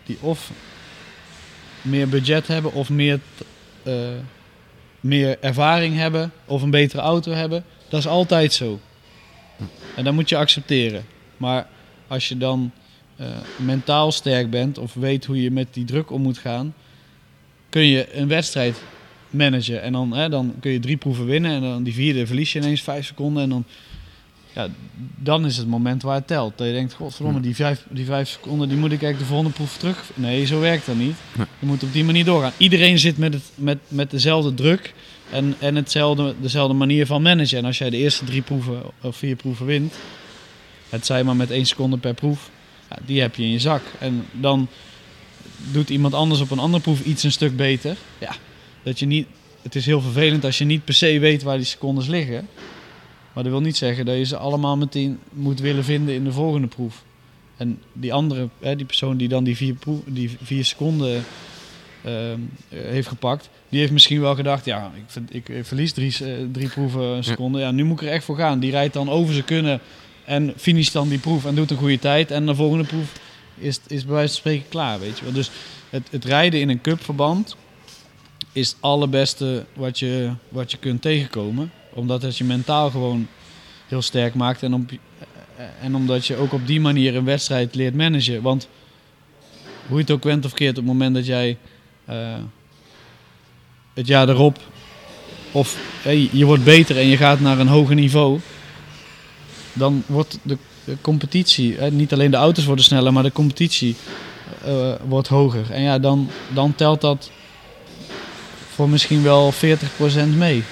die 0.05 0.17
of 0.21 0.51
meer 1.81 2.09
budget 2.09 2.47
hebben 2.47 2.73
of 2.73 2.89
meer, 2.89 3.19
eh, 3.83 3.93
meer 4.99 5.37
ervaring 5.39 5.95
hebben 5.95 6.31
of 6.45 6.61
een 6.61 6.69
betere 6.69 7.01
auto 7.01 7.31
hebben. 7.31 7.65
Dat 7.89 7.99
is 7.99 8.07
altijd 8.07 8.53
zo. 8.53 8.79
En 9.95 10.03
dat 10.03 10.13
moet 10.13 10.29
je 10.29 10.37
accepteren. 10.37 11.05
Maar 11.41 11.67
als 12.07 12.27
je 12.27 12.37
dan 12.37 12.71
eh, 13.15 13.27
mentaal 13.55 14.11
sterk 14.11 14.49
bent 14.49 14.77
of 14.77 14.93
weet 14.93 15.25
hoe 15.25 15.41
je 15.41 15.51
met 15.51 15.67
die 15.71 15.85
druk 15.85 16.11
om 16.11 16.21
moet 16.21 16.37
gaan, 16.37 16.73
kun 17.69 17.85
je 17.85 18.15
een 18.15 18.27
wedstrijd 18.27 18.81
managen. 19.29 19.81
En 19.81 19.91
dan, 19.91 20.13
hè, 20.13 20.29
dan 20.29 20.53
kun 20.59 20.71
je 20.71 20.79
drie 20.79 20.97
proeven 20.97 21.25
winnen 21.25 21.51
en 21.51 21.61
dan 21.61 21.83
die 21.83 21.93
vierde 21.93 22.27
verlies 22.27 22.53
je 22.53 22.59
ineens 22.59 22.81
vijf 22.81 23.05
seconden. 23.05 23.43
En 23.43 23.49
dan, 23.49 23.63
ja, 24.53 24.67
dan 25.15 25.45
is 25.45 25.57
het 25.57 25.67
moment 25.67 26.01
waar 26.01 26.15
het 26.15 26.27
telt. 26.27 26.57
Dat 26.57 26.67
je 26.67 26.73
denkt, 26.73 26.93
godverdomme, 26.93 27.39
die 27.39 27.55
vijf, 27.55 27.85
die 27.89 28.05
vijf 28.05 28.29
seconden 28.29 28.69
die 28.69 28.77
moet 28.77 28.91
ik 28.91 29.03
eigenlijk 29.03 29.19
de 29.19 29.35
volgende 29.35 29.53
proef 29.53 29.77
terug. 29.77 30.11
Nee, 30.15 30.45
zo 30.45 30.59
werkt 30.59 30.85
dat 30.85 30.95
niet. 30.95 31.15
Je 31.59 31.65
moet 31.65 31.83
op 31.83 31.93
die 31.93 32.03
manier 32.03 32.25
doorgaan. 32.25 32.53
Iedereen 32.57 32.99
zit 32.99 33.17
met, 33.17 33.33
het, 33.33 33.51
met, 33.55 33.77
met 33.87 34.11
dezelfde 34.11 34.53
druk 34.53 34.93
en, 35.31 35.55
en 35.59 35.75
hetzelfde, 35.75 36.35
dezelfde 36.41 36.73
manier 36.73 37.05
van 37.05 37.21
managen. 37.21 37.57
En 37.57 37.65
als 37.65 37.77
jij 37.77 37.89
de 37.89 37.97
eerste 37.97 38.25
drie 38.25 38.41
proeven 38.41 38.81
of 39.01 39.15
vier 39.15 39.35
proeven 39.35 39.65
wint, 39.65 39.93
het 40.91 41.05
zij 41.05 41.23
maar 41.23 41.35
met 41.35 41.51
één 41.51 41.65
seconde 41.65 41.97
per 41.97 42.13
proef, 42.13 42.49
ja, 42.89 42.97
die 43.05 43.21
heb 43.21 43.35
je 43.35 43.43
in 43.43 43.51
je 43.51 43.59
zak. 43.59 43.81
En 43.99 44.25
dan 44.31 44.67
doet 45.71 45.89
iemand 45.89 46.13
anders 46.13 46.41
op 46.41 46.51
een 46.51 46.59
andere 46.59 46.83
proef 46.83 47.03
iets 47.03 47.23
een 47.23 47.31
stuk 47.31 47.55
beter. 47.55 47.97
Ja, 48.17 48.35
dat 48.83 48.99
je 48.99 49.05
niet, 49.05 49.27
het 49.61 49.75
is 49.75 49.85
heel 49.85 50.01
vervelend 50.01 50.45
als 50.45 50.57
je 50.57 50.65
niet 50.65 50.85
per 50.85 50.93
se 50.93 51.19
weet 51.19 51.43
waar 51.43 51.57
die 51.57 51.65
secondes 51.65 52.07
liggen. 52.07 52.47
Maar 53.33 53.43
dat 53.43 53.51
wil 53.51 53.61
niet 53.61 53.77
zeggen 53.77 54.05
dat 54.05 54.15
je 54.15 54.25
ze 54.25 54.37
allemaal 54.37 54.77
meteen 54.77 55.19
moet 55.31 55.59
willen 55.59 55.83
vinden 55.83 56.15
in 56.15 56.23
de 56.23 56.31
volgende 56.31 56.67
proef. 56.67 57.03
En 57.57 57.81
die 57.93 58.13
andere, 58.13 58.49
hè, 58.59 58.75
die 58.75 58.85
persoon 58.85 59.17
die 59.17 59.27
dan 59.27 59.43
die 59.43 59.55
vier, 59.55 59.73
proef, 59.73 59.99
die 60.05 60.37
vier 60.43 60.65
seconden 60.65 61.23
ehm, 62.03 62.39
eh, 62.69 62.79
heeft 62.79 63.07
gepakt, 63.07 63.49
die 63.69 63.79
heeft 63.79 63.91
misschien 63.91 64.21
wel 64.21 64.35
gedacht, 64.35 64.65
ja, 64.65 64.91
ik, 64.95 65.23
ik, 65.29 65.49
ik 65.49 65.65
verlies 65.65 65.93
drie, 65.93 66.15
eh, 66.25 66.33
drie 66.51 66.69
proeven 66.69 67.01
een 67.01 67.23
seconde. 67.23 67.59
Ja, 67.59 67.71
nu 67.71 67.83
moet 67.83 68.01
ik 68.01 68.07
er 68.07 68.13
echt 68.13 68.23
voor 68.23 68.37
gaan. 68.37 68.59
Die 68.59 68.71
rijdt 68.71 68.93
dan 68.93 69.09
over 69.09 69.33
zijn 69.33 69.45
kunnen 69.45 69.81
en 70.25 70.53
finisht 70.57 70.93
dan 70.93 71.09
die 71.09 71.19
proef 71.19 71.45
en 71.45 71.55
doet 71.55 71.71
een 71.71 71.77
goede 71.77 71.99
tijd. 71.99 72.31
En 72.31 72.45
de 72.45 72.55
volgende 72.55 72.85
proef 72.85 73.19
is, 73.57 73.79
is 73.87 74.05
bij 74.05 74.13
wijze 74.13 74.27
van 74.27 74.37
spreken 74.37 74.69
klaar, 74.69 74.99
weet 74.99 75.17
je 75.17 75.23
wel. 75.23 75.33
Dus 75.33 75.51
het, 75.89 76.07
het 76.11 76.25
rijden 76.25 76.59
in 76.59 76.69
een 76.69 76.81
cupverband 76.81 77.55
is 78.51 78.69
het 78.69 78.77
allerbeste 78.79 79.65
wat 79.73 79.99
je, 79.99 80.31
wat 80.49 80.71
je 80.71 80.77
kunt 80.77 81.01
tegenkomen. 81.01 81.71
Omdat 81.93 82.21
het 82.21 82.37
je 82.37 82.43
mentaal 82.43 82.89
gewoon 82.89 83.27
heel 83.87 84.01
sterk 84.01 84.33
maakt. 84.33 84.63
En, 84.63 84.73
op, 84.73 84.91
en 85.81 85.95
omdat 85.95 86.25
je 86.25 86.35
ook 86.35 86.53
op 86.53 86.67
die 86.67 86.79
manier 86.79 87.15
een 87.15 87.25
wedstrijd 87.25 87.75
leert 87.75 87.95
managen. 87.95 88.41
Want 88.41 88.67
hoe 89.87 89.95
je 89.95 90.03
het 90.03 90.11
ook 90.11 90.23
went 90.23 90.45
of 90.45 90.53
keert, 90.53 90.77
op 90.77 90.83
het 90.83 90.85
moment 90.85 91.15
dat 91.15 91.25
jij 91.25 91.57
eh, 92.05 92.37
het 93.93 94.07
jaar 94.07 94.29
erop... 94.29 94.59
Of 95.53 95.77
hey, 96.01 96.29
je 96.31 96.45
wordt 96.45 96.63
beter 96.63 96.97
en 96.97 97.07
je 97.07 97.17
gaat 97.17 97.39
naar 97.39 97.59
een 97.59 97.67
hoger 97.67 97.95
niveau... 97.95 98.39
Dan 99.73 100.03
wordt 100.05 100.37
de, 100.41 100.57
competitie... 101.01 101.77
Hè, 101.77 101.91
niet 101.91 102.13
alleen 102.13 102.31
de 102.31 102.37
auto's 102.37 102.65
worden 102.65 102.85
sneller, 102.85 103.13
maar 103.13 103.23
de 103.23 103.31
competitie 103.31 103.95
eh, 104.63 104.93
wordt 105.07 105.27
hoger. 105.27 105.71
En 105.71 105.81
ja, 105.81 105.99
dan, 105.99 106.29
dan 106.53 106.75
telt 106.75 107.01
dat 107.01 107.31
voor 108.73 108.89
misschien 108.89 109.23
wel 109.23 109.53
40% 109.53 109.57
mee. 110.37 110.63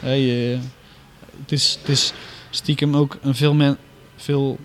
Het, 0.00 1.52
is, 1.52 1.78
het 1.80 1.88
is 1.88 2.12
stiekem 2.50 2.96
ook 2.96 3.18
een 3.22 3.34
veel, 3.34 3.54
men, 3.54 3.78
veel... 4.16 4.58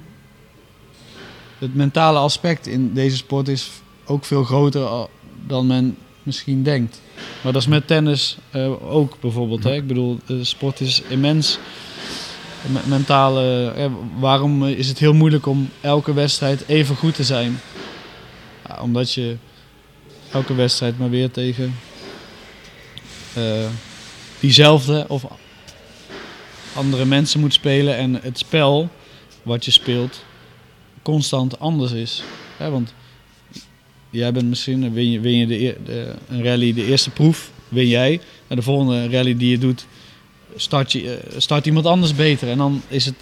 Het 1.58 1.76
mentale 1.76 2.20
aspect 2.20 2.68
in 2.68 2.94
deze 2.94 3.18
sport 3.18 3.48
is 3.48 3.70
ook 4.06 4.26
veel 4.26 4.44
groter 4.44 5.08
dan 5.48 5.68
men 5.68 5.98
misschien 6.24 6.64
denkt. 6.64 7.02
Maar 7.44 7.54
dat 7.54 7.62
is 7.62 7.68
met 7.68 7.88
tennis 7.88 8.38
eh, 8.50 8.92
ook 8.94 9.18
bijvoorbeeld. 9.20 9.64
Hè? 9.64 9.74
Ik 9.76 9.88
bedoel, 9.88 10.20
de 10.26 10.44
sport 10.44 10.80
is 10.80 11.02
immens 11.08 11.58
me- 11.58 11.89
mentale. 12.86 13.72
eh, 13.76 13.92
waarom 14.20 14.66
is 14.66 14.88
het 14.88 15.00
heel 15.00 15.14
moeilijk 15.14 15.46
om 15.46 15.70
elke 15.82 16.14
wedstrijd 16.14 16.64
even 16.68 16.96
goed 16.96 17.16
te 17.16 17.24
zijn? 17.24 17.60
Omdat 18.82 19.14
je 19.14 19.38
elke 20.32 20.56
wedstrijd 20.56 21.00
maar 21.00 21.10
weer 21.10 21.32
tegen 21.32 21.76
eh, 23.34 23.66
diezelfde 24.40 25.06
of 25.08 25.24
andere 26.74 27.06
mensen 27.06 27.40
moet 27.40 27.54
spelen 27.54 27.98
en 27.98 28.20
het 28.22 28.38
spel 28.38 28.90
wat 29.44 29.66
je 29.66 29.72
speelt 29.72 30.24
constant 31.02 31.60
anders 31.60 31.92
is. 31.92 32.24
Want 32.58 32.94
jij 34.10 34.32
bent 34.32 34.50
misschien, 34.50 34.94
win 34.94 35.12
je, 35.12 35.20
win 35.20 35.38
je 35.38 35.48
de, 35.48 35.78
de, 35.86 36.16
een 36.30 36.44
rally 36.44 36.74
de 36.74 36.86
eerste 36.86 37.10
proef, 37.10 37.52
win 37.68 37.88
jij. 37.88 38.22
En 38.48 38.56
de 38.56 38.62
volgende 38.62 39.10
rally 39.10 39.38
die 39.38 39.50
je 39.50 39.58
doet, 39.58 39.86
start, 40.56 40.92
je, 40.92 41.16
eh, 41.16 41.40
start 41.40 41.66
iemand 41.66 41.86
anders 41.86 42.16
beter. 42.16 42.50
En 42.50 42.58
dan 42.58 42.82
is 42.88 43.06
het 43.06 43.16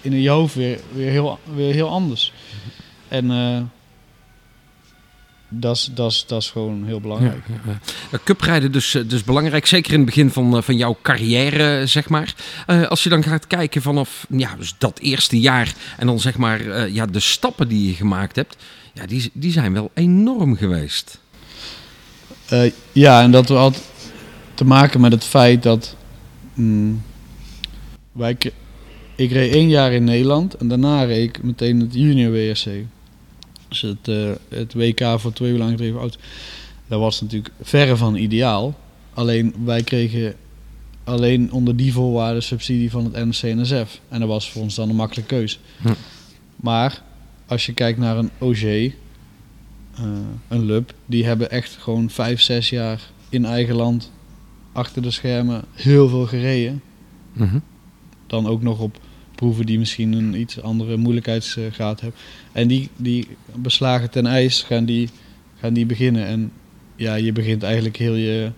in 0.00 0.20
je 0.20 0.28
hoofd 0.28 0.54
weer, 0.54 0.78
weer, 0.92 1.10
heel, 1.10 1.38
weer 1.54 1.74
heel 1.74 1.88
anders. 1.88 2.32
En 3.08 3.30
eh, 3.30 3.60
dat 5.48 5.76
is- 5.76 5.90
dat 5.94 6.10
is- 6.10 6.24
dat 6.26 6.42
is 6.42 6.50
gewoon 6.50 6.84
heel 6.86 7.00
belangrijk. 7.00 7.44
Uh, 7.66 8.18
Cuprijden 8.24 8.72
dus, 8.72 8.94
eh, 8.94 9.02
dus 9.08 9.24
belangrijk, 9.24 9.66
zeker 9.66 9.92
in 9.92 9.96
het 9.98 10.06
begin 10.06 10.30
van, 10.30 10.56
eh, 10.56 10.62
van 10.62 10.76
jouw 10.76 10.96
carrière, 11.02 11.80
eh, 11.80 11.86
zeg 11.86 12.08
maar. 12.08 12.34
Eh, 12.66 12.86
als 12.86 13.02
je 13.02 13.08
dan 13.08 13.22
gaat 13.22 13.46
kijken 13.46 13.82
vanaf 13.82 14.26
ja, 14.30 14.54
dus 14.58 14.74
dat 14.78 14.98
eerste 14.98 15.40
jaar 15.40 15.74
en 15.96 16.06
dan 16.06 16.20
zeg 16.20 16.36
maar 16.36 16.60
eh, 16.60 16.94
ja, 16.94 17.06
de 17.06 17.20
stappen 17.20 17.68
die 17.68 17.88
je 17.88 17.94
gemaakt 17.94 18.36
hebt, 18.36 18.56
ja, 18.92 19.06
die, 19.06 19.30
die 19.32 19.52
zijn 19.52 19.72
wel 19.72 19.90
enorm 19.94 20.56
geweest. 20.56 21.20
Eh, 22.46 22.72
ja, 22.92 23.22
en 23.22 23.30
dat 23.30 23.48
had 23.48 23.80
te 24.54 24.64
maken 24.64 25.00
met 25.00 25.12
het 25.12 25.24
feit 25.24 25.62
dat 25.62 25.96
mm, 26.56 27.02
wij, 28.12 28.36
ik 29.16 29.30
reed 29.30 29.52
één 29.52 29.68
jaar 29.68 29.92
in 29.92 30.04
Nederland 30.04 30.54
en 30.54 30.68
daarna 30.68 31.02
reed 31.02 31.28
ik 31.28 31.42
meteen 31.42 31.80
het 31.80 31.94
junior 31.94 32.32
WRC. 32.32 32.84
Dus 33.68 33.80
het, 33.80 34.08
eh, 34.08 34.30
het 34.48 34.74
WK 34.74 35.20
voor 35.20 35.32
twee 35.32 35.52
uur 35.52 35.58
lang 35.58 35.70
gedreven 35.70 36.00
auto's. 36.00 36.22
Dat 36.86 37.00
was 37.00 37.20
natuurlijk 37.20 37.54
verre 37.60 37.96
van 37.96 38.14
ideaal. 38.14 38.78
Alleen 39.14 39.54
wij 39.64 39.82
kregen 39.82 40.34
alleen 41.04 41.52
onder 41.52 41.76
die 41.76 41.92
voorwaarden 41.92 42.42
subsidie 42.42 42.90
van 42.90 43.04
het 43.04 43.24
NOC-NSF. 43.24 44.00
En 44.08 44.20
dat 44.20 44.28
was 44.28 44.50
voor 44.50 44.62
ons 44.62 44.74
dan 44.74 44.88
een 44.88 44.96
makkelijke 44.96 45.34
keus. 45.34 45.58
Hm. 45.82 45.92
Maar 46.56 47.02
als 47.46 47.66
je 47.66 47.72
kijkt 47.72 47.98
naar 47.98 48.16
een 48.16 48.30
OG, 48.38 48.62
eh, 48.62 48.90
een 50.48 50.64
LUB, 50.64 50.92
die 51.06 51.24
hebben 51.24 51.50
echt 51.50 51.76
gewoon 51.80 52.10
vijf, 52.10 52.40
zes 52.40 52.70
jaar 52.70 53.10
in 53.28 53.44
eigen 53.44 53.74
land 53.74 54.10
achter 54.76 55.02
de 55.02 55.10
schermen 55.10 55.64
heel 55.72 56.08
veel 56.08 56.26
gereden. 56.26 56.82
Mhm. 57.32 57.58
Dan 58.26 58.46
ook 58.46 58.62
nog 58.62 58.78
op 58.78 58.98
proeven 59.34 59.66
die 59.66 59.78
misschien 59.78 60.12
een 60.12 60.40
iets 60.40 60.62
andere 60.62 60.96
moeilijkheidsgraad 60.96 62.00
hebben. 62.00 62.20
En 62.52 62.68
die, 62.68 62.88
die 62.96 63.28
beslagen 63.54 64.10
ten 64.10 64.26
ijs 64.26 64.62
gaan 64.62 64.84
die, 64.84 65.08
gaan 65.60 65.72
die 65.72 65.86
beginnen. 65.86 66.26
En 66.26 66.52
ja, 66.96 67.14
je 67.14 67.32
begint 67.32 67.62
eigenlijk 67.62 67.96
heel 67.96 68.14
je... 68.14 68.50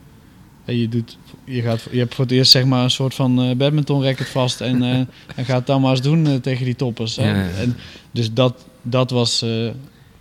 en 0.65 0.77
Je, 0.77 0.89
doet, 0.89 1.19
je, 1.45 1.63
gaat, 1.63 1.89
je 1.91 1.99
hebt 1.99 2.15
voor 2.15 2.25
het 2.25 2.35
eerst 2.35 2.51
zeg 2.51 2.65
maar 2.65 2.83
een 2.83 2.91
soort 2.91 3.15
van 3.15 3.43
eh 3.43 3.57
badminton 3.57 4.03
racket 4.03 4.29
vast 4.29 4.61
en, 4.61 4.83
eh, 4.83 4.99
en 5.39 5.45
gaat 5.45 5.67
dan 5.67 5.81
maar 5.81 5.91
eens 5.91 6.03
doen 6.03 6.27
eh, 6.27 6.35
tegen 6.35 6.65
die 6.65 6.77
toppers. 6.77 7.15
Ja, 7.15 7.25
ja. 7.25 7.51
En, 7.51 7.77
dus 8.11 8.33
dat, 8.33 8.67
dat 8.83 9.11
was 9.11 9.45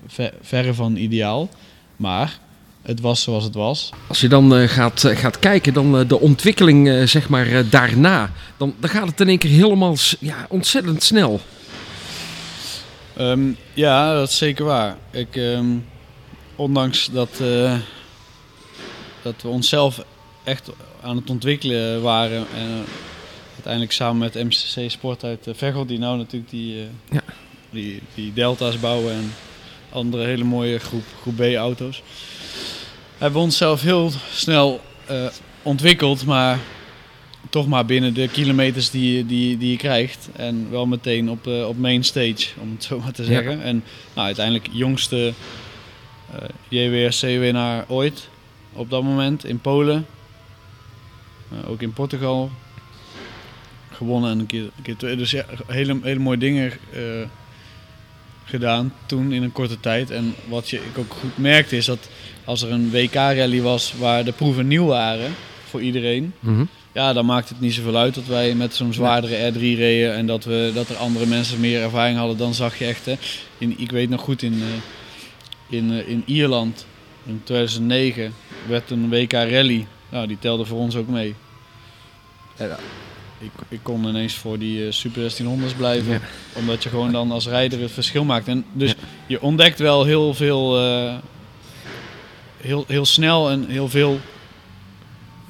ver- 0.08 0.34
verre 0.42 0.74
van 0.74 0.96
ideaal. 0.96 1.50
Maar 1.96 2.40
het 2.88 3.00
was 3.02 3.22
zoals 3.22 3.44
het 3.44 3.54
was. 3.56 3.90
Als 4.08 4.22
je 4.22 4.28
dan 4.28 4.56
eh, 4.56 4.70
gaat, 4.70 5.04
eh, 5.04 5.18
gaat 5.18 5.40
kijken, 5.40 5.74
dan 5.74 5.98
eh, 6.00 6.08
de 6.08 6.20
ontwikkeling 6.20 6.90
eh, 6.90 7.04
zeg 7.08 7.30
maar 7.30 7.70
daarna, 7.70 8.32
dan, 8.58 8.76
dan 8.80 8.90
gaat 8.90 9.08
het 9.08 9.20
in 9.22 9.28
één 9.28 9.38
keer 9.38 9.52
helemaal 9.52 9.96
ja, 10.20 10.46
ontzettend 10.50 11.04
snel. 11.04 11.42
Ehm, 13.18 13.50
ja, 13.74 14.14
dat 14.14 14.30
is 14.30 14.38
zeker 14.38 14.66
waar. 14.66 14.98
Ik, 15.12 15.36
ehm, 15.36 15.66
ondanks 16.56 17.10
dat, 17.12 17.30
eh, 17.42 17.74
dat 19.22 19.42
we 19.42 19.48
onszelf 19.48 20.04
echt 20.44 20.70
aan 21.02 21.16
het 21.16 21.30
ontwikkelen 21.30 22.02
waren. 22.02 22.46
En 22.56 22.84
uiteindelijk 23.54 23.92
samen 23.94 24.18
met 24.18 24.34
MCC 24.34 24.92
Sport 24.92 25.24
uit 25.24 25.48
uh, 25.48 25.54
Veghel, 25.58 25.86
die 25.86 26.00
nou 26.00 26.18
natuurlijk 26.18 26.52
die, 26.52 26.80
eh, 26.82 26.86
Ja. 27.12 27.22
die, 27.70 28.02
die 28.14 28.34
Delta's 28.34 28.80
bouwen 28.80 29.14
en 29.14 29.34
andere 29.92 30.26
hele 30.26 30.44
mooie 30.44 30.80
groep, 30.80 31.04
groep 31.22 31.36
B-auto's. 31.36 32.02
Hebben 33.18 33.40
we 33.40 33.46
onszelf 33.46 33.82
heel 33.82 34.12
snel 34.32 34.82
eh, 35.06 35.26
ontwikkeld, 35.62 36.26
maar 36.26 36.60
toch 37.50 37.68
maar 37.68 37.86
binnen 37.86 38.14
de 38.14 38.28
kilometers 38.28 38.90
die, 38.90 39.18
je- 39.18 39.26
die, 39.26 39.58
die 39.58 39.72
je 39.72 39.78
krijgt. 39.78 40.30
En 40.36 40.68
wel 40.70 40.86
meteen 40.86 41.30
op, 41.30 41.44
de 41.44 41.66
op 41.68 41.78
main 41.78 42.04
stage, 42.04 42.48
om 42.60 42.72
het 42.72 42.84
zo 42.84 43.00
maar 43.00 43.12
te 43.12 43.22
Ja. 43.22 43.28
zeggen. 43.28 43.62
En 43.64 43.84
nou, 44.14 44.26
uiteindelijk 44.26 44.68
jongste 44.72 45.34
eh 46.32 46.50
JWRC-winnaar 46.70 47.86
ooit 47.88 48.28
op 48.74 48.90
dat 48.90 49.04
moment 49.04 49.46
in 49.46 49.60
Polen. 49.60 50.06
Ook 51.68 51.82
in 51.82 51.94
Portugal. 51.94 52.52
Gewonnen 53.92 54.32
en 54.32 54.40
een 54.40 54.46
keer, 54.46 54.62
een 54.64 54.84
keer 54.84 54.98
twee. 54.98 55.16
Dus 55.16 55.32
ja, 55.32 55.46
hele, 55.68 56.00
hele 56.04 56.20
mooie 56.20 56.38
dingen 56.38 56.72
gedaan 58.46 58.94
toen 59.06 59.32
in 59.32 59.44
een 59.44 59.52
korte 59.52 59.80
tijd. 59.80 60.12
En 60.12 60.36
wat 60.48 60.70
je, 60.70 60.78
ik 60.78 60.98
ook 60.98 61.14
goed 61.20 61.38
merkte 61.38 61.76
is 61.78 61.86
dat 61.86 62.10
als 62.48 62.62
er 62.62 62.72
een 62.72 62.92
WK-rally 62.92 63.62
was 63.62 63.94
waar 63.98 64.24
de 64.26 64.32
proeven 64.32 64.68
nieuw 64.68 64.86
waren 64.86 65.34
voor 65.70 65.82
iedereen. 65.82 66.34
Mhm. 66.40 66.64
Ja, 66.94 67.14
dan 67.14 67.26
maakt 67.26 67.50
het 67.50 67.60
niet 67.60 67.74
zoveel 67.74 67.98
uit 67.98 68.14
dat 68.16 68.26
wij 68.26 68.56
met 68.56 68.76
zo'n 68.76 68.94
zwaardere 68.94 69.52
R3 69.52 69.60
reden 69.60 70.14
en 70.16 70.26
dat, 70.26 70.44
we, 70.44 70.72
dat 70.74 70.90
er 70.90 70.96
andere 70.96 71.26
mensen 71.26 71.60
meer 71.60 71.82
ervaring 71.82 72.18
hadden. 72.18 72.38
Dan 72.38 72.54
zag 72.54 72.78
je 72.80 72.86
echt, 72.86 73.06
hè, 73.06 73.16
in, 73.58 73.80
ik 73.80 73.92
weet 73.92 74.10
nog 74.10 74.22
goed, 74.22 74.42
in, 74.42 74.54
eh, 74.62 75.78
in, 75.78 75.92
eh, 75.92 76.08
in 76.10 76.24
Ierland 76.26 76.86
in 77.26 77.42
2009 77.44 78.34
werd 78.68 78.90
een 78.92 79.10
WK 79.10 79.32
Rally. 79.32 79.88
Nou, 80.10 80.28
die 80.28 80.40
telde 80.40 80.66
voor 80.66 80.80
ons 80.80 80.96
ook 80.96 81.08
mee. 81.08 81.36
Ja, 82.58 82.78
ik, 83.40 83.52
ik 83.70 83.80
kon 83.84 84.06
ineens 84.08 84.34
voor 84.34 84.60
die 84.60 84.86
eh, 84.86 84.92
Super 84.92 85.22
1600's 85.22 85.74
blijven, 85.78 86.14
Ja. 86.14 86.20
omdat 86.56 86.84
je 86.84 86.90
gewoon 86.90 87.12
dan 87.12 87.32
als 87.32 87.48
rijder 87.48 87.82
het 87.82 87.92
verschil 87.92 88.24
maakt. 88.24 88.48
En 88.48 88.66
dus 88.74 88.94
je 89.28 89.42
ontdekt 89.42 89.80
wel 89.80 90.06
heel 90.06 90.34
veel, 90.34 90.78
heel, 92.58 92.84
heel 92.88 93.06
snel 93.06 93.50
en 93.50 93.68
heel 93.70 93.90
veel 93.90 94.20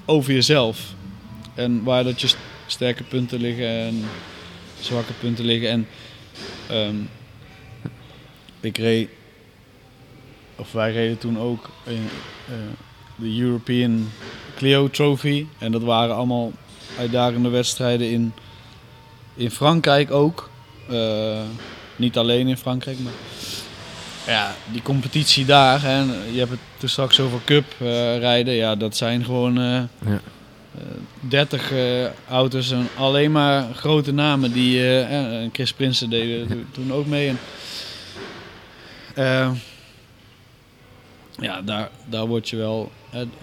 over 0.06 0.34
jezelf. 0.34 0.94
En 1.56 1.84
waar 1.84 2.04
dat 2.04 2.22
je 2.22 2.28
st- 2.28 2.38
sterke 2.68 3.04
punten 3.04 3.40
liggen 3.42 3.68
en 3.68 4.04
zwakke 4.80 5.14
punten 5.14 5.46
liggen. 5.46 5.70
En 5.70 5.88
ehm, 6.70 6.96
ik 8.60 8.78
reed, 8.78 9.10
of 10.56 10.72
wij 10.72 10.92
reden 10.92 11.18
toen 11.18 11.40
ook 11.40 11.70
eh, 11.84 11.94
de 13.16 13.40
European 13.40 14.10
Clio 14.56 14.90
Trophy. 14.90 15.46
En 15.58 15.72
dat 15.72 15.84
waren 15.84 16.16
allemaal 16.16 16.52
uitdagende 16.98 17.50
wedstrijden 17.50 18.10
in, 18.12 18.34
in 19.36 19.52
Frankrijk 19.52 20.12
ook. 20.12 20.50
Eh, 20.90 21.42
niet 21.96 22.18
alleen 22.18 22.48
in 22.48 22.58
Frankrijk, 22.58 23.00
maar 23.00 23.14
ja, 24.28 24.56
die 24.72 24.82
competitie 24.82 25.46
daar. 25.46 25.82
Hè, 25.82 25.98
en 26.00 26.14
je 26.32 26.40
hebt 26.40 26.52
het 26.52 26.60
er 26.82 26.90
straks 26.90 27.20
over 27.20 27.40
cup 27.46 27.66
eh, 27.80 28.18
rijden. 28.18 28.54
Ja, 28.54 28.76
dat 28.76 28.98
zijn 28.98 29.24
gewoon... 29.26 29.58
eh, 29.58 29.82
Ja. 30.06 30.20
30 31.20 31.72
eh, 31.72 32.06
auto's 32.30 32.72
en 32.72 32.88
alleen 32.98 33.32
maar 33.32 33.74
grote 33.74 34.14
namen 34.14 34.52
die 34.52 35.06
Chris 35.52 35.74
Prinsen 35.74 36.10
deden 36.10 36.48
to- 36.48 36.56
toen 36.72 36.94
ook 36.94 37.06
mee. 37.06 37.28
En, 37.28 37.38
ja, 41.40 41.62
daar, 41.62 41.90
daar 42.06 42.26
word 42.26 42.50
je 42.50 42.56
wel. 42.56 42.92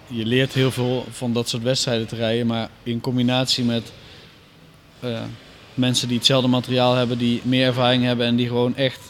je 0.06 0.26
leert 0.26 0.52
heel 0.52 0.70
veel 0.70 1.06
van 1.10 1.32
dat 1.32 1.48
soort 1.48 1.62
wedstrijden 1.62 2.06
te 2.06 2.16
rijden, 2.16 2.46
maar 2.46 2.68
in 2.82 3.00
combinatie 3.00 3.64
met 3.64 3.92
mensen 5.74 6.08
die 6.08 6.16
hetzelfde 6.16 6.48
materiaal 6.48 6.94
hebben, 6.94 7.18
die 7.18 7.40
meer 7.44 7.66
ervaring 7.66 8.04
hebben 8.04 8.26
en 8.26 8.36
die 8.36 8.46
gewoon 8.46 8.76
echt, 8.76 9.00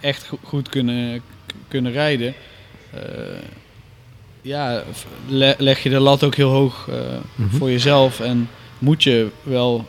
echt 0.00 0.26
go- 0.26 0.38
goed 0.42 0.68
kunnen, 0.68 1.22
kunnen 1.68 1.92
rijden. 1.92 2.34
eh, 2.90 3.00
ja, 4.42 4.82
le- 5.28 5.54
leg 5.58 5.82
je 5.82 5.88
de 5.90 6.00
lat 6.00 6.24
ook 6.24 6.34
heel 6.34 6.50
hoog 6.50 6.88
eh, 6.90 6.96
Mhm. 7.34 7.56
voor 7.56 7.70
jezelf 7.70 8.20
en 8.20 8.48
moet 8.78 9.02
je 9.02 9.28
wel 9.42 9.86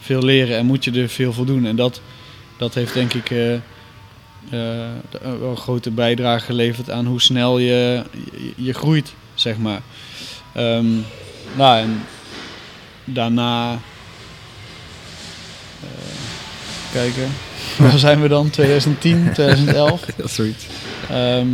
veel 0.00 0.22
leren 0.22 0.56
en 0.56 0.66
moet 0.66 0.84
je 0.84 0.92
er 1.02 1.08
veel 1.08 1.32
voor 1.32 1.46
doen. 1.46 1.66
En 1.66 1.76
dat, 1.76 2.00
dat 2.58 2.74
heeft 2.74 2.94
denk 2.94 3.14
ik 3.14 3.30
eh, 3.30 3.54
wel 5.20 5.50
een 5.50 5.56
grote 5.56 5.90
bijdrage 5.90 6.44
geleverd 6.44 6.90
aan 6.90 7.06
hoe 7.06 7.20
snel 7.20 7.58
je, 7.58 8.02
je, 8.40 8.52
je 8.56 8.72
groeit, 8.74 9.14
zeg 9.34 9.56
maar. 9.58 9.80
Ehm, 10.54 10.86
nou, 11.56 11.78
en 11.78 12.02
daarna... 13.04 13.78
kijken, 16.92 17.28
waar 17.78 17.98
zijn 17.98 18.20
we 18.22 18.28
dan? 18.28 18.50
2010, 18.50 19.30
2011? 19.32 20.00
Dat 20.16 20.26
is 20.26 20.34
zoiets. 20.34 20.66
Ehm, 21.10 21.46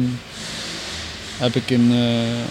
heb 1.38 1.54
ik 1.54 1.70
in 1.70 1.92
eh, 1.92 2.44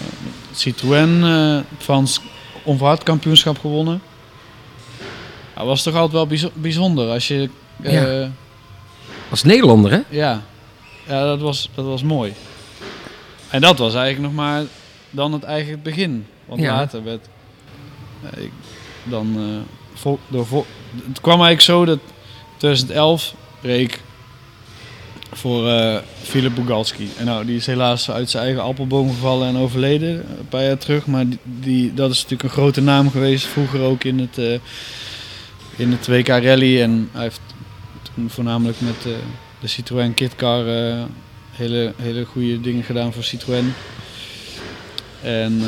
Citroën 0.54 1.24
eh 1.24 1.58
Frans 1.78 2.20
onverhard 2.62 3.02
kampioenschap 3.02 3.58
gewonnen. 3.58 4.02
Dat 5.56 5.66
was 5.66 5.82
toch 5.82 5.94
altijd 5.94 6.12
wel 6.12 6.26
bijzo- 6.26 6.50
bijzonder 6.54 7.08
als 7.10 7.28
je... 7.28 7.48
eh, 7.82 7.92
Ja. 7.92 8.10
ja. 8.10 8.30
Als 9.30 9.42
Nederlander, 9.42 9.90
hè? 9.92 10.00
ja. 10.08 10.42
dat, 11.06 11.40
was, 11.40 11.68
dat 11.74 11.84
was 11.84 12.02
mooi. 12.02 12.32
En 13.50 13.60
dat 13.60 13.78
was 13.78 13.94
eigenlijk 13.94 14.34
nog 14.34 14.44
maar 14.44 14.62
dan 15.10 15.32
het 15.32 15.42
eigen 15.42 15.82
begin. 15.82 16.26
Want 16.44 16.60
Ja. 16.60 16.74
later 16.74 17.04
werd... 17.04 17.26
ik, 18.36 18.50
dan, 19.04 19.34
eh, 19.38 19.98
vol- 20.00 20.18
door 20.28 20.46
vol- 20.46 20.66
het 21.08 21.20
kwam 21.20 21.42
eigenlijk 21.42 21.60
zo 21.60 21.84
dat 21.84 21.98
2011 22.56 23.34
reed 23.62 23.80
ik 23.80 24.00
voor 25.32 25.68
eh 25.68 25.98
Philip 26.22 26.54
Bugalski. 26.54 27.08
En 27.18 27.24
nou, 27.24 27.44
die 27.44 27.56
is 27.56 27.66
helaas 27.66 28.10
uit 28.10 28.30
zijn 28.30 28.44
eigen 28.44 28.62
appelboom 28.62 29.08
gevallen 29.10 29.48
en 29.48 29.56
overleden 29.56 30.10
een 30.38 30.48
paar 30.48 30.64
jaar 30.64 30.78
terug. 30.78 31.06
Maar 31.06 31.24
die, 31.42 31.94
dat 31.94 32.10
is 32.10 32.16
natuurlijk 32.16 32.42
een 32.42 32.62
grote 32.62 32.80
naam 32.80 33.10
geweest, 33.10 33.46
vroeger 33.46 33.80
ook 33.80 34.04
in 34.04 34.18
het, 34.18 34.38
eh, 34.38 34.58
in 35.76 35.90
het 35.90 36.06
WK 36.06 36.28
Rally. 36.28 36.82
En 36.82 37.08
hij 37.12 37.22
heeft 37.22 37.40
voornamelijk 38.26 38.80
met 38.80 39.06
eh, 39.06 39.12
de 39.60 39.66
Citroën 39.66 40.14
Kitcar 40.14 40.64
hele, 41.50 41.92
hele 41.96 42.24
goede 42.24 42.60
dingen 42.60 42.82
gedaan 42.82 43.12
voor 43.12 43.22
Citroën. 43.22 43.72
En 45.22 45.62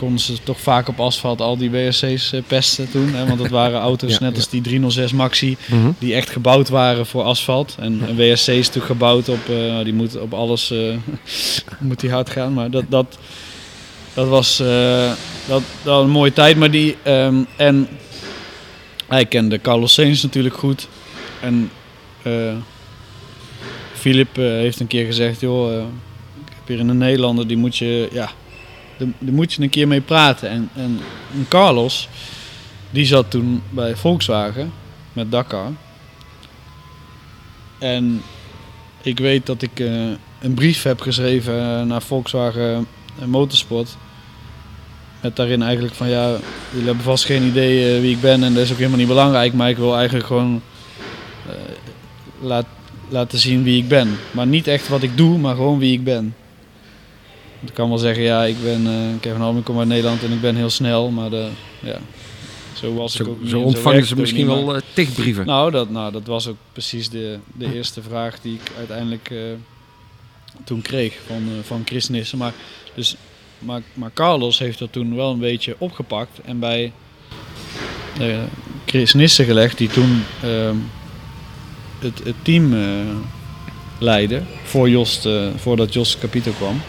konden 0.00 0.18
ze 0.20 0.34
toch 0.42 0.60
vaak 0.60 0.88
op 0.88 1.00
asfalt 1.00 1.40
al 1.40 1.56
die 1.56 1.70
WRC's 1.70 2.32
eh, 2.32 2.42
pesten 2.46 2.90
toen. 2.90 3.14
Hè, 3.14 3.26
want 3.26 3.38
dat 3.38 3.48
waren 3.48 3.80
auto's 3.90 4.12
Ja, 4.12 4.18
net 4.20 4.36
als 4.36 4.48
die 4.48 4.60
306 4.60 5.12
Maxi 5.12 5.56
Mhm. 5.66 5.90
die 5.98 6.14
echt 6.14 6.30
gebouwd 6.30 6.68
waren 6.68 7.06
voor 7.06 7.22
asfalt. 7.22 7.76
En 7.80 8.02
een 8.08 8.16
WSC 8.16 8.48
is 8.48 8.56
natuurlijk 8.66 8.86
gebouwd 8.86 9.28
op, 9.28 9.48
eh, 9.48 9.56
nou, 9.56 9.84
die 9.84 9.94
moet 9.94 10.20
op 10.20 10.34
alles 10.34 10.70
eh, 10.70 10.96
moet 11.88 12.00
die 12.00 12.10
hard 12.10 12.30
gaan. 12.30 12.52
Maar 12.52 12.70
dat, 12.70 12.84
dat, 12.88 13.18
dat 14.14 14.28
was 14.28 14.56
dat, 14.56 15.62
dat 15.82 15.94
was 15.94 16.04
een 16.04 16.10
mooie 16.10 16.32
tijd. 16.32 16.56
Maar 16.56 16.70
die, 16.70 16.96
ehm, 17.02 17.42
en 17.56 17.88
hij 19.08 19.26
kende 19.26 19.60
Carlos 19.60 19.92
Sainz 19.94 20.22
natuurlijk 20.22 20.54
goed. 20.54 20.88
En 21.40 21.70
Philip 24.00 24.38
eh, 24.38 24.44
heeft 24.44 24.80
een 24.80 24.86
keer 24.86 25.04
gezegd, 25.04 25.40
joh, 25.40 25.72
ik 26.46 26.52
heb 26.54 26.68
hier 26.68 26.80
een 26.80 26.98
Nederlander, 26.98 27.46
die 27.46 27.56
moet 27.56 27.76
je, 27.76 28.08
ja, 28.12 28.30
daar, 29.18 29.32
moet 29.32 29.52
je 29.52 29.62
een 29.62 29.70
keer 29.70 29.88
mee 29.88 30.00
praten. 30.00 30.48
En, 30.48 30.70
en, 30.74 31.00
Carlos, 31.48 32.08
die 32.90 33.04
zat 33.04 33.30
toen 33.30 33.62
bij 33.70 33.96
Volkswagen 33.96 34.72
met 35.12 35.30
Dakar. 35.30 35.72
En 37.78 38.22
ik 39.02 39.18
weet 39.18 39.46
dat 39.46 39.62
ik 39.62 39.80
eh, 39.80 39.88
een 40.40 40.54
brief 40.54 40.82
heb 40.82 41.00
geschreven 41.00 41.86
naar 41.86 42.02
Volkswagen 42.02 42.86
Motorsport. 43.24 43.96
Met 45.20 45.36
daarin 45.36 45.62
eigenlijk 45.62 45.94
van 45.94 46.08
ja, 46.08 46.36
jullie 46.70 46.86
hebben 46.86 47.04
vast 47.04 47.24
geen 47.24 47.42
idee 47.42 47.94
eh, 47.94 48.00
wie 48.00 48.14
ik 48.14 48.20
ben 48.20 48.42
en 48.42 48.54
dat 48.54 48.62
is 48.62 48.70
ook 48.70 48.76
helemaal 48.76 48.98
niet 48.98 49.08
belangrijk. 49.08 49.52
Maar 49.52 49.70
ik 49.70 49.76
wil 49.76 49.96
eigenlijk 49.96 50.26
gewoon 50.26 50.62
laat, 52.40 52.66
laten 53.08 53.38
zien 53.38 53.62
wie 53.62 53.82
ik 53.82 53.88
ben. 53.88 54.18
Maar 54.30 54.46
niet 54.46 54.66
echt 54.66 54.88
wat 54.88 55.02
ik 55.02 55.16
doe, 55.16 55.38
maar 55.38 55.54
gewoon 55.54 55.78
wie 55.78 55.92
ik 55.92 56.04
ben. 56.04 56.34
Ik 57.66 57.74
kan 57.74 57.88
wel 57.88 57.98
zeggen, 57.98 58.22
ja, 58.22 58.44
ik 58.44 58.62
ben 58.62 58.86
eh, 58.86 59.20
Kevin 59.20 59.40
Holm, 59.40 59.58
ik 59.58 59.64
kom 59.64 59.78
uit 59.78 59.88
Nederland 59.88 60.22
en 60.22 60.32
ik 60.32 60.40
ben 60.40 60.56
heel 60.56 60.70
snel. 60.70 61.10
Maar 61.10 61.30
de, 61.30 61.48
ja, 61.80 61.98
zo 62.72 62.94
was 62.94 63.20
ik 63.20 63.28
ook 63.28 63.38
zo 63.46 63.58
en 63.58 63.64
ontvangen 63.64 64.06
ze 64.06 64.16
misschien 64.16 64.46
niet, 64.46 64.56
wel 64.56 64.74
eh 64.74 64.82
tichtbrieven. 64.92 65.46
nou 65.46 65.70
dat, 65.70 65.90
nou, 65.90 66.12
dat 66.12 66.26
was 66.26 66.46
ook 66.46 66.56
precies 66.72 67.08
de, 67.08 67.38
de 67.52 67.74
eerste 67.74 68.02
vraag 68.02 68.40
die 68.40 68.54
ik 68.54 68.70
uiteindelijk 68.78 69.30
eh, 69.30 69.38
toen 70.64 70.82
kreeg 70.82 71.18
van, 71.26 71.36
eh, 71.36 71.64
van 71.66 71.82
Chris 71.84 72.08
Nissen. 72.08 72.38
Maar, 72.38 72.52
dus, 72.94 73.16
maar, 73.58 73.82
maar 73.94 74.10
Carlos 74.14 74.58
heeft 74.58 74.78
dat 74.78 74.92
toen 74.92 75.16
wel 75.16 75.32
een 75.32 75.38
beetje 75.38 75.74
opgepakt 75.78 76.40
en 76.44 76.58
bij 76.58 76.92
eh, 78.18 78.38
Chris 78.86 79.14
Nissen 79.14 79.44
gelegd, 79.44 79.78
die 79.78 79.88
toen 79.88 80.22
ehm, 80.42 80.76
het, 81.98 82.20
het 82.24 82.34
team 82.42 82.74
eh, 82.74 83.16
leidde 83.98 84.42
voor 84.64 84.88
Jos, 84.88 85.24
eh, 85.24 85.46
voordat 85.56 85.92
Jos 85.92 86.18
Capito 86.18 86.50
kwam. 86.50 86.80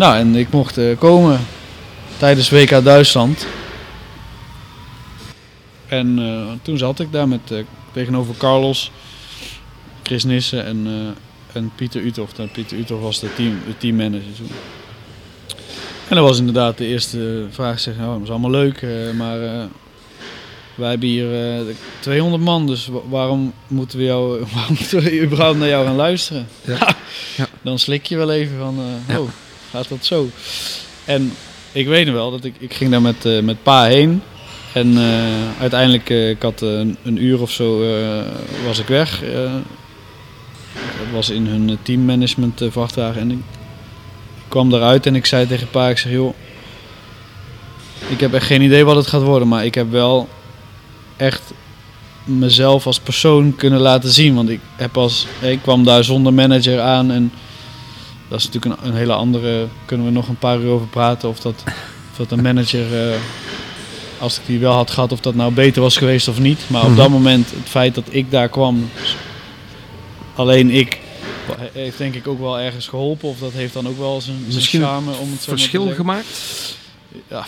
Nou, 0.00 0.16
en 0.16 0.34
ik 0.34 0.50
mocht 0.50 0.78
eh, 0.78 0.98
komen 0.98 1.40
tijdens 2.18 2.50
WK 2.50 2.84
Duitsland. 2.84 3.46
En 5.88 6.18
eh, 6.18 6.46
toen 6.62 6.78
zat 6.78 7.00
ik 7.00 7.12
daar 7.12 7.28
met, 7.28 7.40
eh, 7.50 7.58
tegenover 7.92 8.34
Carlos, 8.36 8.90
Chris 10.02 10.24
Nissen 10.24 10.64
en, 10.64 10.86
en 11.52 11.72
Pieter 11.74 12.04
Uthoff. 12.04 12.38
En 12.38 12.50
Pieter 12.50 12.78
Uthoff 12.78 13.02
was 13.02 13.20
de, 13.20 13.34
team, 13.34 13.58
de 13.66 13.76
teammanager 13.78 14.32
toen. 14.36 14.50
En 16.08 16.16
dat 16.16 16.24
was 16.24 16.38
inderdaad 16.38 16.78
de 16.78 16.86
eerste 16.86 17.46
vraag. 17.50 17.80
Zeg, 17.80 17.96
nou, 17.96 18.12
dat 18.12 18.22
is 18.22 18.30
allemaal 18.30 18.50
leuk, 18.50 18.86
maar 19.16 19.38
wij 20.74 20.90
hebben 20.90 21.08
hier 21.08 21.56
eh, 21.58 21.74
200 21.98 22.42
man, 22.42 22.66
dus 22.66 22.86
wa- 22.86 23.08
waarom 23.08 23.52
moeten 23.66 23.98
we 23.98 24.04
jou, 24.04 24.38
waarom 24.54 24.76
moeten 24.78 25.02
we 25.02 25.20
überhaupt 25.22 25.58
naar 25.58 25.68
jou 25.68 25.86
gaan 25.86 25.96
luisteren? 25.96 26.46
Ja. 26.64 26.78
Ja. 27.36 27.46
Dan 27.62 27.78
slik 27.78 28.06
je 28.06 28.16
wel 28.16 28.30
even 28.32 28.58
van, 28.58 28.78
Ja. 29.08 29.18
Gaat 29.70 29.88
dat 29.88 30.04
zo? 30.04 30.28
En 31.04 31.32
ik 31.72 31.86
weet 31.86 32.10
wel 32.10 32.30
dat 32.30 32.44
ik, 32.44 32.54
ik 32.58 32.74
ging 32.74 32.90
daar 32.90 33.02
met, 33.02 33.24
eh, 33.24 33.40
met 33.40 33.62
pa 33.62 33.84
heen. 33.84 34.22
En 34.72 34.96
eh, 34.98 35.60
uiteindelijk, 35.60 36.10
eh, 36.10 36.30
ik 36.30 36.42
had 36.42 36.60
een, 36.60 36.96
een 37.02 37.22
uur 37.22 37.40
of 37.40 37.50
zo, 37.50 37.84
was 38.64 38.78
ik 38.78 38.86
weg. 38.86 39.20
dat 40.98 41.12
was 41.12 41.30
in 41.30 41.46
hun 41.46 41.78
teammanagement 41.82 42.62
vrachtwagen. 42.70 43.20
En 43.20 43.30
ik, 43.30 43.38
ik 44.36 44.48
kwam 44.48 44.70
daaruit 44.70 45.06
en 45.06 45.14
ik 45.14 45.26
zei 45.26 45.46
tegen 45.46 45.70
pa, 45.70 45.88
ik 45.88 45.98
zeg 45.98 46.12
joh, 46.12 46.34
ik 48.08 48.20
heb 48.20 48.34
echt 48.34 48.46
geen 48.46 48.62
idee 48.62 48.84
wat 48.84 48.96
het 48.96 49.06
gaat 49.06 49.22
worden. 49.22 49.48
Maar 49.48 49.64
ik 49.64 49.74
heb 49.74 49.90
wel 49.90 50.28
echt 51.16 51.52
mezelf 52.24 52.86
als 52.86 53.00
persoon 53.00 53.56
kunnen 53.56 53.80
laten 53.80 54.10
zien. 54.10 54.34
Want 54.34 54.48
ik, 54.48 54.60
heb 54.76 54.96
als, 54.96 55.26
ik 55.40 55.62
kwam 55.62 55.84
daar 55.84 56.04
zonder 56.04 56.34
manager 56.34 56.80
aan 56.80 57.10
en 57.10 57.32
dat 58.30 58.38
is 58.38 58.44
natuurlijk 58.50 58.82
een, 58.82 58.88
een 58.88 58.94
hele 58.96 59.12
andere, 59.12 59.66
kunnen 59.84 60.06
we 60.06 60.12
nog 60.12 60.28
een 60.28 60.38
paar 60.38 60.58
uur 60.60 60.70
over 60.70 60.86
praten 60.86 61.28
of 61.28 61.40
dat, 61.40 61.62
of 62.10 62.16
dat 62.16 62.30
een 62.30 62.42
manager, 62.42 63.10
eh, 63.10 63.16
als 64.18 64.38
ik 64.38 64.46
die 64.46 64.58
wel 64.58 64.72
had 64.72 64.90
gehad, 64.90 65.12
of 65.12 65.20
dat 65.20 65.34
nou 65.34 65.52
beter 65.52 65.82
was 65.82 65.96
geweest 65.96 66.28
of 66.28 66.38
niet. 66.38 66.60
Maar 66.66 66.82
op 66.82 66.88
Mhm. 66.88 66.96
dat 66.96 67.08
moment, 67.08 67.50
het 67.50 67.68
feit 67.68 67.94
dat 67.94 68.04
ik 68.10 68.30
daar 68.30 68.48
kwam, 68.48 68.90
alleen 70.34 70.70
ik, 70.70 70.98
heeft 71.72 71.98
denk 71.98 72.14
ik 72.14 72.28
ook 72.28 72.38
wel 72.40 72.58
ergens 72.60 72.88
geholpen. 72.88 73.28
Of 73.28 73.38
dat 73.38 73.52
heeft 73.52 73.72
dan 73.72 73.88
ook 73.88 73.98
wel 73.98 74.20
zijn, 74.20 74.36
zijn 74.42 74.54
Misschien 74.54 74.82
charme 74.82 75.12
om 75.12 75.30
het 75.30 75.40
zo 75.42 75.44
te 75.52 75.58
Verschil 75.58 75.86
gemaakt? 75.94 76.76
Ja, 77.28 77.44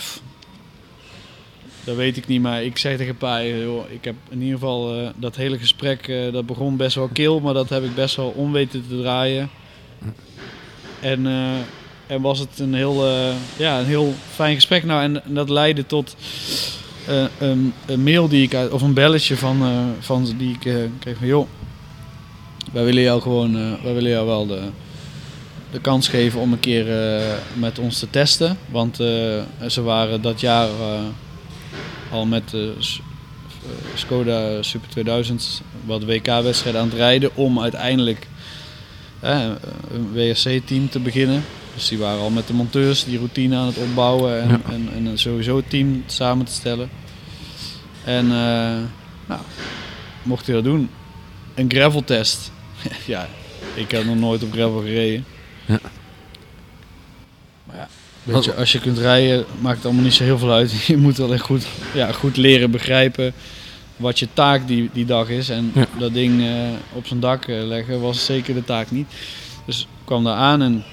dat 1.83 1.95
weet 1.95 2.17
ik 2.17 2.27
niet, 2.27 2.41
maar 2.41 2.63
ik 2.63 2.77
zei 2.77 2.97
tegen 2.97 3.17
pa, 3.17 3.43
joh, 3.43 3.91
ik 3.91 4.03
heb 4.03 4.15
in 4.29 4.41
ieder 4.41 4.53
geval 4.59 4.95
eh, 4.99 5.07
dat 5.15 5.35
hele 5.35 5.57
gesprek, 5.57 6.07
eh, 6.07 6.33
dat 6.33 6.45
begon 6.45 6.77
best 6.77 6.95
wel 6.95 7.09
kil, 7.13 7.39
maar 7.39 7.53
dat 7.53 7.69
heb 7.69 7.83
ik 7.83 7.95
best 7.95 8.15
wel 8.15 8.33
om 8.35 8.51
weten 8.51 8.85
te 8.89 9.01
draaien. 9.01 9.49
En, 11.03 11.27
eh, 11.27 12.13
en 12.15 12.21
was 12.21 12.39
het 12.39 12.59
een 12.59 12.73
heel, 12.73 13.07
eh, 13.07 13.33
ja, 13.57 13.79
een 13.79 13.85
heel 13.85 14.13
fijn 14.33 14.55
gesprek. 14.55 14.83
Nou, 14.83 15.01
en, 15.01 15.21
dat 15.25 15.49
leidde 15.49 15.85
tot 15.85 16.15
eh, 17.07 17.23
een, 17.39 17.73
een 17.85 18.03
mail 18.03 18.27
die 18.27 18.43
ik 18.43 18.55
uit, 18.55 18.71
of 18.71 18.81
een 18.81 18.93
belletje 18.93 19.37
van, 19.37 19.63
van 19.99 20.35
die 20.37 20.57
ik 20.59 20.59
kreeg 20.99 21.17
van, 21.17 21.27
joh, 21.27 21.47
wij 22.71 22.83
willen 22.83 23.03
jou 23.03 23.21
gewoon, 23.21 23.53
wij 23.83 23.93
willen 23.93 24.11
jou 24.11 24.25
wel 24.25 24.47
de, 24.47 24.61
de 25.71 25.79
kans 25.79 26.07
geven 26.07 26.39
om 26.39 26.51
een 26.51 26.59
keer 26.59 26.85
met 27.53 27.79
ons 27.79 27.99
te 27.99 28.09
testen. 28.09 28.57
Want 28.69 28.95
ze 29.67 29.81
waren 29.83 30.21
dat 30.21 30.39
jaar 30.39 30.69
al 32.11 32.25
met 32.25 32.49
de 32.49 32.73
Skoda 33.95 34.61
Super 34.61 34.89
2000 34.89 35.61
wat 35.85 36.03
WK-wedstrijden 36.03 36.81
aan 36.81 36.87
het 36.87 36.97
rijden 36.97 37.35
om 37.35 37.59
uiteindelijk 37.59 38.27
een 39.29 40.11
WRC-team 40.13 40.89
te 40.89 40.99
beginnen. 40.99 41.43
Dus 41.75 41.87
die 41.87 41.97
waren 41.97 42.19
al 42.21 42.29
met 42.29 42.47
de 42.47 42.53
monteurs 42.53 43.03
die 43.05 43.17
routine 43.17 43.55
aan 43.57 43.65
het 43.67 43.77
opbouwen 43.77 44.41
en, 44.41 44.49
Ja. 44.49 44.59
en, 44.71 44.89
en 44.93 45.17
sowieso 45.17 45.55
het 45.57 45.69
team 45.69 46.03
samen 46.05 46.45
te 46.45 46.51
stellen. 46.51 46.89
En 48.03 48.25
eh 48.25 48.77
nou, 49.27 49.41
mocht 50.23 50.45
hij 50.45 50.55
dat 50.55 50.63
doen. 50.63 50.89
Een 51.55 51.71
graveltest. 51.71 52.51
ja, 53.05 53.27
ik 53.73 53.91
heb 53.91 54.05
nog 54.05 54.15
nooit 54.15 54.43
op 54.43 54.51
gravel 54.51 54.79
gereden. 54.81 55.25
Ja. 55.65 55.79
Maar 57.63 57.75
ja, 57.75 57.87
weet 58.23 58.43
je, 58.43 58.53
als 58.55 58.71
je 58.71 58.79
kunt 58.79 58.97
rijden, 58.97 59.45
maakt 59.59 59.75
het 59.75 59.85
allemaal 59.85 60.03
niet 60.03 60.13
zo 60.13 60.23
heel 60.23 60.37
veel 60.37 60.51
uit. 60.51 60.81
Je 60.85 60.97
moet 60.97 61.17
wel 61.17 61.33
echt 61.33 61.41
goed, 61.43 61.65
ja, 61.93 62.11
goed 62.11 62.37
leren 62.37 62.71
begrijpen 62.71 63.33
wat 64.03 64.19
je 64.19 64.27
taak 64.33 64.67
die, 64.67 64.89
die 64.93 65.05
dag 65.05 65.29
is. 65.29 65.49
En 65.49 65.71
Ja. 65.75 65.85
dat 65.99 66.13
ding 66.13 66.41
eh, 66.41 66.69
op 66.93 67.05
zijn 67.07 67.19
dak 67.19 67.45
eh, 67.47 67.63
leggen 67.63 68.01
was 68.01 68.25
zeker 68.25 68.53
de 68.53 68.63
taak 68.63 68.91
niet. 68.91 69.07
Dus 69.65 69.79
ik 69.81 69.87
kwam 70.05 70.23
daar 70.23 70.35
aan 70.37 70.61
en 70.61 70.83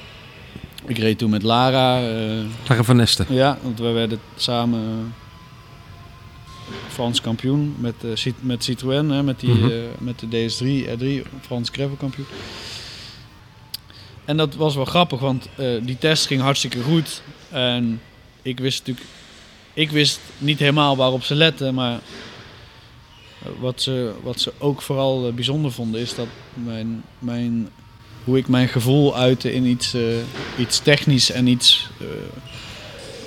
ik 0.86 0.98
reed 0.98 1.18
toen 1.18 1.30
met 1.30 1.42
Lara. 1.42 1.96
eh, 1.98 2.44
Lara 2.68 2.82
van 2.84 2.96
Nesten. 2.96 3.26
ja, 3.28 3.58
want 3.62 3.78
we 3.78 3.88
werden 3.90 4.20
samen 4.36 5.14
Frans 6.88 7.20
kampioen 7.20 7.74
met, 7.78 7.94
met 8.40 8.64
Citroën, 8.64 9.10
hè, 9.10 9.22
met, 9.22 9.40
die, 9.40 9.50
Mhm. 9.50 9.70
met 9.98 10.18
de 10.18 10.26
DS3, 10.28 10.86
R3, 10.88 11.26
Frans 11.40 11.68
gravel 11.72 11.96
kampioen. 11.96 12.26
En 14.24 14.36
dat 14.36 14.54
was 14.54 14.74
wel 14.74 14.84
grappig, 14.84 15.20
want 15.20 15.48
die 15.82 15.98
test 15.98 16.26
ging 16.26 16.40
hartstikke 16.40 16.82
goed. 16.82 17.22
En 17.48 18.00
ik 18.42 18.58
wist 18.58 18.78
natuurlijk, 18.78 19.06
ik 19.74 19.90
wist 19.90 20.20
niet 20.38 20.58
helemaal 20.58 20.96
waarop 20.96 21.22
ze 21.24 21.34
letten, 21.34 21.74
maar 21.74 21.98
wat 23.58 23.82
ze, 23.82 24.10
wat 24.22 24.40
ze 24.40 24.52
ook 24.58 24.82
vooral 24.82 25.26
eh, 25.26 25.32
bijzonder 25.32 25.72
vonden 25.72 26.00
is 26.00 26.14
dat 26.14 26.26
mijn, 26.54 27.02
mijn, 27.18 27.68
hoe 28.24 28.38
ik 28.38 28.48
mijn 28.48 28.68
gevoel 28.68 29.16
uitte 29.16 29.52
in 29.54 29.64
iets, 29.64 29.94
eh, 29.94 30.00
iets 30.58 30.78
technisch 30.78 31.30
en 31.30 31.46
iets 31.46 31.88
eh, 32.00 32.06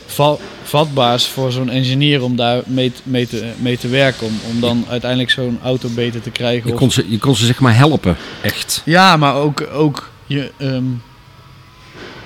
va- 0.06 0.38
vatbaars 0.64 1.26
voor 1.26 1.52
zo'n 1.52 1.70
engineer 1.70 2.24
om 2.24 2.36
daar 2.36 2.62
mee, 2.66 2.92
mee, 3.04 3.28
te, 3.28 3.52
mee 3.58 3.78
te 3.78 3.88
werken. 3.88 4.28
Om, 4.28 4.40
om 4.50 4.60
dan 4.60 4.86
uiteindelijk 4.90 5.32
zo'n 5.32 5.60
auto 5.64 5.90
beter 5.90 6.22
te 6.22 6.30
krijgen. 6.30 6.70
Je 6.70 6.76
kon, 6.76 6.92
ze, 6.92 7.10
je 7.10 7.18
kon 7.18 7.36
ze 7.36 7.46
zeg 7.46 7.60
maar 7.60 7.76
helpen, 7.76 8.18
echt. 8.44 8.82
ja, 8.86 9.18
maar 9.18 9.36
ook, 9.36 9.68
ook 9.74 10.12
je. 10.26 10.52
ehm, 10.58 10.84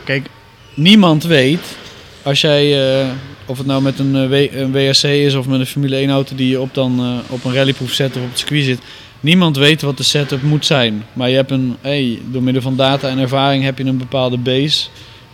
kijk, 0.03 0.27
niemand 0.73 1.23
weet 1.23 1.77
als 2.23 2.41
jij. 2.41 3.05
Of 3.47 3.57
het 3.57 3.67
nou 3.67 3.81
met 3.81 3.99
een, 3.99 4.15
eh, 4.15 4.65
WRC 4.71 5.03
is 5.03 5.35
of 5.35 5.47
met 5.47 5.59
een 5.59 5.65
Formule 5.65 6.01
1 6.01 6.09
auto 6.09 6.35
die 6.35 6.49
je 6.49 6.61
op, 6.61 6.73
dan, 6.73 6.99
eh, 6.99 7.33
op 7.33 7.43
een 7.43 7.53
rallyproef 7.53 7.93
zet 7.93 8.15
of 8.15 8.21
op 8.21 8.29
het 8.29 8.37
circuit 8.37 8.63
zit. 8.63 8.79
Niemand 9.19 9.57
weet 9.57 9.81
wat 9.81 9.97
de 9.97 10.03
setup 10.03 10.41
moet 10.41 10.65
zijn. 10.65 11.03
Maar 11.13 11.29
je 11.29 11.35
hebt 11.35 11.51
een, 11.51 11.75
hey, 11.81 12.19
door 12.31 12.43
middel 12.43 12.61
van 12.61 12.75
data 12.75 13.09
en 13.09 13.17
ervaring 13.17 13.63
heb 13.63 13.77
je 13.77 13.83
een 13.83 13.97
bepaalde 13.97 14.37
base. 14.37 14.87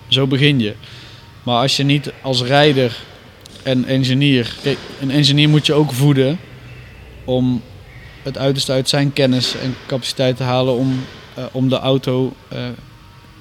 Zo 0.07 0.28
begin 0.28 0.59
je. 0.59 0.74
Maar 1.43 1.61
als 1.61 1.78
je 1.78 1.84
niet 1.84 2.11
als 2.22 2.41
rijder 2.41 2.95
en 3.64 3.86
engineer. 3.86 4.55
Kijk, 4.61 4.78
een 5.01 5.11
engineer 5.11 5.49
moet 5.49 5.66
je 5.66 5.74
ook 5.74 5.91
voeden 5.91 6.39
om 7.24 7.61
het 8.24 8.38
uiterste 8.38 8.72
uit 8.72 8.89
zijn 8.89 9.14
kennis 9.14 9.55
en 9.57 9.76
capaciteit 9.86 10.38
te 10.38 10.43
halen 10.43 10.74
om, 10.74 11.05
eh, 11.34 11.43
om 11.51 11.70
de 11.70 11.80
auto 11.80 12.34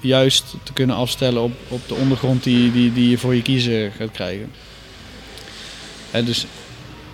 juist 0.02 0.44
te 0.62 0.72
kunnen 0.72 0.96
afstellen 0.96 1.42
op, 1.42 1.52
op 1.68 1.80
de 1.88 1.94
ondergrond 1.94 2.42
die, 2.42 2.72
die, 2.72 2.92
die 2.92 3.10
je 3.10 3.18
voor 3.18 3.34
je 3.34 3.42
kiezen 3.42 3.92
gaat 3.92 4.10
krijgen. 4.10 4.50
En 6.10 6.24
dus 6.24 6.46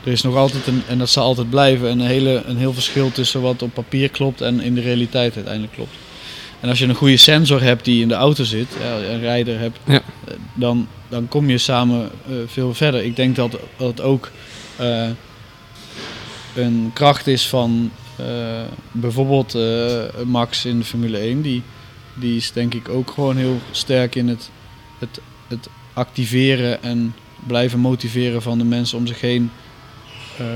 er 0.05 0.13
is 0.13 0.23
nog 0.23 0.37
altijd, 0.37 0.67
een, 0.67 0.83
en 0.89 0.99
dat 0.99 1.11
zal 1.11 1.25
altijd 1.25 1.51
blijven, 1.51 1.91
een, 1.91 2.01
hele, 2.01 2.43
een 2.47 2.57
heel 2.57 2.73
verschil 2.73 3.13
tussen 3.13 3.41
wat 3.41 3.63
op 3.63 3.75
papier 3.75 4.09
klopt 4.09 4.41
en 4.41 4.61
in 4.61 4.75
de 4.75 4.81
realiteit 4.81 5.35
uiteindelijk 5.35 5.75
klopt. 5.75 5.95
En 6.61 6.69
als 6.69 6.79
je 6.79 6.87
een 6.87 6.95
goede 6.95 7.17
sensor 7.17 7.63
hebt 7.63 7.85
die 7.85 8.03
in 8.03 8.09
de 8.09 8.15
auto 8.15 8.45
zit, 8.45 8.69
een 9.11 9.21
rijder 9.21 9.59
hebt, 9.59 9.79
Ja. 9.85 9.95
eh, 9.95 10.35
dan, 10.55 10.89
dan 11.09 11.29
kom 11.29 11.51
je 11.51 11.59
samen 11.59 12.11
eh, 12.27 12.35
veel 12.47 12.75
verder. 12.75 13.05
Ik 13.05 13.17
denk 13.17 13.37
dat 13.37 13.59
dat 13.77 14.01
ook 14.01 14.31
eh, 14.77 15.09
een 16.55 16.91
kracht 16.95 17.27
is 17.27 17.47
van 17.47 17.91
bijvoorbeeld 18.93 19.57
Max 20.25 20.65
in 20.65 20.79
de 20.79 20.85
Formule 20.85 21.19
1. 21.19 21.43
Die, 21.43 21.63
die 22.21 22.37
is 22.37 22.53
denk 22.53 22.75
ik 22.75 22.89
ook 22.89 23.11
gewoon 23.11 23.37
heel 23.37 23.61
sterk 23.71 24.15
in 24.15 24.29
het, 24.29 24.51
het, 24.99 25.21
het 25.49 25.69
activeren 25.93 26.83
en 26.83 27.15
blijven 27.47 27.79
motiveren 27.79 28.43
van 28.43 28.59
de 28.59 28.65
mensen 28.65 28.99
om 28.99 29.07
zich 29.07 29.21
heen 29.21 29.51
eh, 30.39 30.47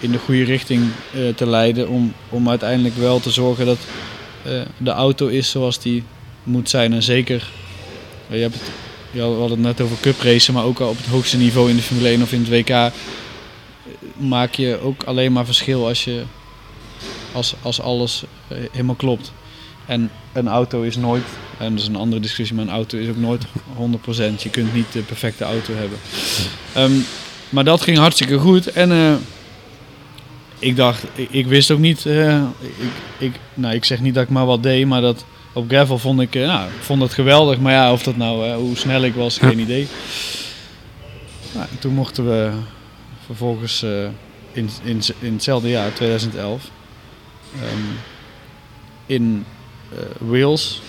in 0.00 0.12
de 0.12 0.18
goede 0.18 0.44
richting 0.44 0.82
eh, 1.14 1.34
te 1.34 1.46
leiden. 1.46 1.88
Om, 1.88 2.14
om 2.28 2.48
uiteindelijk 2.48 2.96
wel 2.96 3.20
te 3.20 3.30
zorgen 3.30 3.66
dat 3.66 3.78
eh, 4.42 4.60
de 4.76 4.90
auto 4.90 5.26
is 5.26 5.50
zoals 5.50 5.78
die 5.78 6.04
moet 6.42 6.70
zijn. 6.70 6.92
En 6.92 7.02
zeker, 7.02 7.50
je 8.26 8.36
hebt 8.36 8.54
het, 8.54 8.70
ja, 9.10 9.28
we 9.28 9.38
hadden 9.38 9.64
het 9.64 9.66
net 9.66 9.80
over 9.80 9.96
cup 10.00 10.20
racen, 10.20 10.54
maar 10.54 10.64
ook 10.64 10.80
al 10.80 10.88
op 10.88 10.96
het 10.96 11.06
hoogste 11.06 11.36
niveau 11.36 11.70
in 11.70 11.76
de 11.76 11.82
Formule 11.82 12.08
1 12.08 12.22
of 12.22 12.32
in 12.32 12.46
het 12.48 12.48
WK 12.48 12.92
maak 14.16 14.54
je 14.54 14.78
ook 14.82 15.02
alleen 15.02 15.32
maar 15.32 15.44
verschil 15.44 15.86
als, 15.86 16.04
je, 16.04 16.22
als, 17.32 17.54
als 17.62 17.80
alles 17.80 18.24
helemaal 18.48 18.94
klopt. 18.94 19.32
En 19.92 20.10
een 20.32 20.48
auto 20.48 20.82
is 20.82 20.96
nooit, 20.96 21.24
en 21.58 21.70
dat 21.70 21.82
is 21.82 21.88
een 21.88 21.96
andere 21.96 22.20
discussie, 22.20 22.56
maar 22.56 22.64
een 22.64 22.70
auto 22.70 22.98
is 22.98 23.08
ook 23.08 23.16
nooit 23.16 23.44
100%. 23.44 24.42
Je 24.42 24.50
kunt 24.50 24.74
niet 24.74 24.92
de 24.92 25.00
perfecte 25.00 25.44
auto 25.44 25.74
hebben. 25.74 25.98
Ehm, 26.72 27.00
maar 27.48 27.64
dat 27.64 27.80
ging 27.80 27.98
hartstikke 27.98 28.38
goed. 28.38 28.66
En 28.66 28.92
eh, 28.92 29.14
ik 30.58 30.76
dacht, 30.76 31.04
ik, 31.14 31.30
ik 31.30 31.46
wist 31.46 31.70
ook 31.70 31.78
niet, 31.78 32.06
eh, 32.06 32.42
ik, 32.78 32.92
ik, 33.18 33.32
nou, 33.54 33.74
ik 33.74 33.84
zeg 33.84 34.00
niet 34.00 34.14
dat 34.14 34.22
ik 34.22 34.28
maar 34.28 34.46
wat 34.46 34.62
deed, 34.62 34.86
maar 34.86 35.00
dat 35.00 35.24
op 35.52 35.68
gravel 35.68 35.98
vond 35.98 36.20
ik, 36.20 36.34
eh, 36.34 36.46
nou, 36.46 36.66
ik 36.66 36.82
vond 36.82 37.00
dat 37.00 37.12
geweldig. 37.12 37.58
Maar 37.58 37.72
ja, 37.72 37.92
of 37.92 38.02
dat 38.02 38.16
nou, 38.16 38.52
hoe 38.52 38.76
snel 38.76 39.04
ik 39.04 39.14
was, 39.14 39.38
geen 39.38 39.58
idee. 39.58 39.86
Nou, 41.54 41.66
en 41.70 41.78
toen 41.78 41.94
mochten 41.94 42.24
we 42.24 42.50
vervolgens 43.26 43.82
in, 44.52 44.70
in, 44.82 45.00
in 45.18 45.32
hetzelfde 45.32 45.68
jaar, 45.68 45.92
2011, 45.92 46.70
ehm, 47.60 47.80
in 49.06 49.44
Wales 50.18 50.80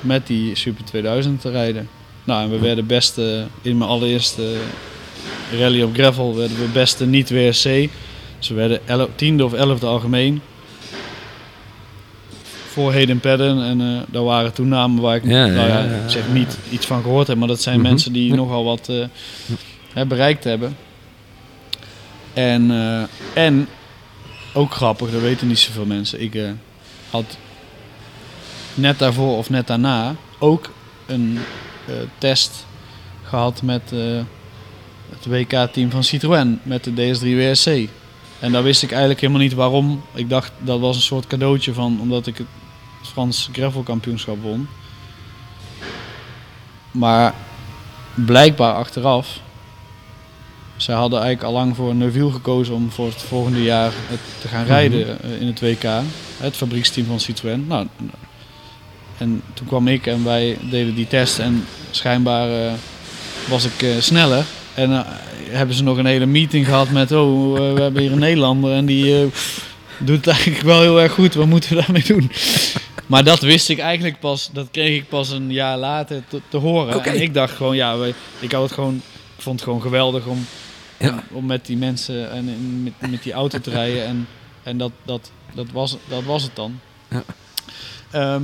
met 0.00 0.26
die 0.26 0.54
Super 0.56 0.84
2000 0.84 1.40
te 1.40 1.50
rijden. 1.50 1.88
Nou, 2.24 2.42
en 2.44 2.50
we 2.50 2.58
werden 2.58 2.86
beste 2.86 3.46
in 3.62 3.78
mijn 3.78 3.90
allereerste 3.90 4.56
rally 5.58 5.82
op 5.82 5.94
gravel 5.94 6.36
werden 6.36 6.56
we 6.58 6.66
beste 6.72 7.06
niet 7.06 7.30
WSC. 7.30 7.64
Dus 8.38 8.48
we 8.48 8.54
werden 8.54 8.80
elf- 8.86 9.08
tiende 9.14 9.44
of 9.44 9.52
elfde 9.52 9.86
algemeen. 9.86 10.40
Voor 12.68 12.92
Hayden 12.92 13.20
Padden. 13.20 13.62
En 13.64 13.80
eh 13.80 13.86
daar 14.10 14.22
waren 14.24 14.52
toen 14.52 14.68
namen 14.68 15.02
waar 15.02 15.16
ik 15.16 15.24
Ja, 15.24 15.46
nou 15.46 15.68
ja, 15.68 16.08
zeg 16.08 16.22
niet 16.32 16.58
iets 16.70 16.86
van 16.86 17.02
gehoord 17.02 17.26
heb. 17.26 17.36
Maar 17.36 17.48
dat 17.48 17.62
zijn 17.62 17.80
Mhm. 17.80 17.88
mensen 17.88 18.12
die 18.12 18.34
nogal 18.34 18.64
wat 18.64 18.88
eh, 18.88 19.04
hè, 19.92 20.06
bereikt 20.06 20.44
hebben. 20.44 20.76
En, 22.34 22.70
eh, 22.70 23.44
en 23.44 23.68
ook 24.52 24.74
grappig, 24.74 25.10
dat 25.10 25.20
weten 25.20 25.46
niet 25.48 25.58
zoveel 25.58 25.84
mensen. 25.86 26.20
Ik 26.22 26.34
eh, 26.34 26.50
had 27.10 27.36
net 28.74 28.98
daarvoor 28.98 29.36
of 29.36 29.50
net 29.50 29.66
daarna 29.66 30.14
ook 30.38 30.70
een 31.06 31.38
eh, 31.86 31.94
test 32.18 32.66
gehad 33.22 33.62
met 33.62 33.92
eh, 33.92 34.20
het 35.10 35.26
WK-team 35.26 35.90
van 35.90 36.04
Citroën 36.04 36.60
met 36.62 36.84
de 36.84 36.90
DS3 36.90 37.20
WSC. 37.20 37.90
En 38.38 38.52
daar 38.52 38.62
wist 38.62 38.82
ik 38.82 38.90
eigenlijk 38.90 39.20
helemaal 39.20 39.42
niet 39.42 39.52
waarom. 39.52 40.02
Ik 40.14 40.28
dacht 40.28 40.52
dat 40.58 40.80
was 40.80 40.96
een 40.96 41.02
soort 41.02 41.26
cadeautje 41.26 41.74
van 41.74 41.98
omdat 42.00 42.26
ik 42.26 42.38
het 42.38 42.46
Frans 43.02 43.48
gravel 43.52 43.82
kampioenschap 43.82 44.42
won. 44.42 44.68
Maar 46.90 47.34
blijkbaar 48.14 48.74
achteraf, 48.74 49.40
zij 50.76 50.94
hadden 50.94 51.20
eigenlijk 51.20 51.48
al 51.48 51.60
lang 51.60 51.76
voor 51.76 51.94
Neuville 51.94 52.32
gekozen 52.32 52.74
om 52.74 52.90
voor 52.90 53.06
het 53.06 53.22
volgende 53.22 53.62
jaar 53.62 53.92
het 53.94 54.20
te 54.40 54.48
gaan 54.48 54.64
rijden 54.64 55.22
eh, 55.22 55.40
in 55.40 55.46
het 55.46 55.60
WK. 55.60 55.82
Het 56.36 56.56
fabrieksteam 56.56 57.06
van 57.06 57.20
Citroën. 57.20 57.66
Nou, 57.66 57.86
en 59.22 59.42
toen 59.54 59.66
kwam 59.66 59.88
ik 59.88 60.06
en 60.06 60.24
wij 60.24 60.58
deden 60.70 60.94
die 60.94 61.06
test 61.06 61.38
en 61.38 61.64
schijnbaar 61.90 62.66
eh, 62.66 62.72
was 63.48 63.64
ik 63.64 63.82
eh, 63.82 63.90
sneller. 63.98 64.44
En 64.74 64.92
eh, 64.92 65.00
hebben 65.50 65.76
ze 65.76 65.82
nog 65.82 65.96
een 65.96 66.06
hele 66.06 66.26
meeting 66.26 66.66
gehad 66.66 66.90
met, 66.90 67.12
oh, 67.12 67.54
we 67.74 67.80
hebben 67.80 68.02
hier 68.02 68.12
een 68.12 68.18
Nederlander 68.18 68.72
en 68.72 68.86
die 68.86 69.30
doet 69.98 70.16
het 70.16 70.26
eigenlijk 70.26 70.60
wel 70.62 70.80
heel 70.80 71.00
erg 71.00 71.12
goed. 71.12 71.34
Wat 71.34 71.46
moeten 71.46 71.70
we 71.76 71.82
daarmee 71.82 72.04
doen? 72.06 72.30
Maar 73.06 73.24
dat 73.24 73.40
wist 73.40 73.68
ik 73.68 73.78
eigenlijk 73.78 74.20
pas, 74.20 74.50
dat 74.52 74.68
kreeg 74.70 74.96
ik 74.96 75.08
pas 75.08 75.30
een 75.30 75.52
jaar 75.52 75.78
later 75.78 76.22
te, 76.28 76.40
te 76.48 76.56
horen. 76.56 77.04
En 77.04 77.20
ik 77.22 77.34
dacht 77.34 77.54
gewoon, 77.56 77.76
ja, 77.76 77.96
ik 78.40 78.52
had 78.52 78.62
het 78.62 78.72
gewoon, 78.72 78.94
ik 79.36 79.42
vond 79.42 79.54
het 79.56 79.64
gewoon 79.64 79.82
geweldig 79.82 80.26
om, 80.26 80.46
Ja. 80.98 81.22
om 81.32 81.46
met 81.46 81.66
die 81.66 81.76
mensen 81.76 82.30
en 82.30 82.48
in- 82.48 82.82
met, 82.82 83.10
met 83.10 83.22
die 83.22 83.32
auto 83.32 83.60
te 83.60 83.70
rijden. 83.70 84.04
En, 84.06 84.26
en 84.62 84.78
dat, 84.78 84.92
dat, 85.04 85.30
dat, 85.54 85.66
was, 85.72 85.96
dat 86.08 86.22
was 86.24 86.42
het 86.42 86.56
dan. 86.56 86.80
Ja. 87.10 87.22
Ehm, 88.10 88.42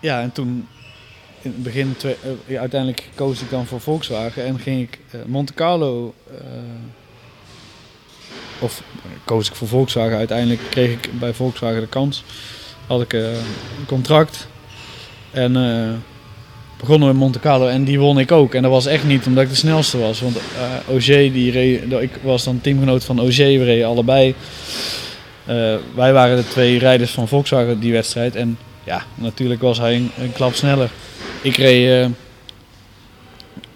ja, 0.00 0.20
en 0.20 0.32
toen 0.32 0.68
in 1.46 1.52
het 1.52 1.62
begin, 1.62 1.96
eh, 2.46 2.58
uiteindelijk 2.58 3.08
koos 3.14 3.40
ik 3.40 3.50
dan 3.50 3.66
voor 3.66 3.80
Volkswagen 3.80 4.44
en 4.44 4.58
ging 4.58 4.82
ik 4.82 4.98
eh, 5.10 5.20
Monte 5.26 5.54
Carlo, 5.54 6.14
eh, 6.30 6.36
of 8.58 8.82
koos 9.24 9.48
ik 9.48 9.54
voor 9.54 9.68
Volkswagen. 9.68 10.16
Uiteindelijk 10.16 10.60
kreeg 10.70 10.90
ik 10.90 11.18
bij 11.18 11.32
Volkswagen 11.32 11.80
de 11.80 11.86
kans. 11.86 12.24
Had 12.86 13.00
ik 13.00 13.12
een 13.12 13.86
contract 13.86 14.48
en 15.30 15.52
begonnen 16.78 17.10
in 17.10 17.16
Monte 17.16 17.40
Carlo 17.40 17.66
en 17.66 17.84
die 17.84 17.98
won 17.98 18.18
ik 18.18 18.32
ook. 18.32 18.54
En 18.54 18.62
dat 18.62 18.70
was 18.70 18.86
echt 18.86 19.04
niet 19.04 19.26
omdat 19.26 19.42
ik 19.42 19.48
de 19.48 19.56
snelste 19.56 19.98
was, 19.98 20.20
want 20.20 20.36
Ogier, 20.88 21.32
die 21.32 21.50
reed, 21.50 21.92
ik 21.92 22.10
was 22.22 22.44
dan 22.44 22.60
teamgenoot 22.60 23.04
van 23.04 23.20
Ogier, 23.20 23.58
we 23.58 23.64
reden 23.64 23.86
allebei. 23.86 24.34
Wij 25.94 26.12
waren 26.12 26.36
de 26.36 26.48
twee 26.48 26.78
rijders 26.78 27.10
van 27.10 27.28
Volkswagen 27.28 27.80
die 27.80 27.92
wedstrijd 27.92 28.36
en 28.36 28.58
ja, 28.86 29.04
natuurlijk 29.14 29.60
was 29.60 29.78
hij 29.78 29.94
een, 29.94 30.32
klap 30.32 30.54
sneller. 30.54 30.90
Ik 31.42 31.56
reed, 31.56 31.88
eh, 31.88 32.10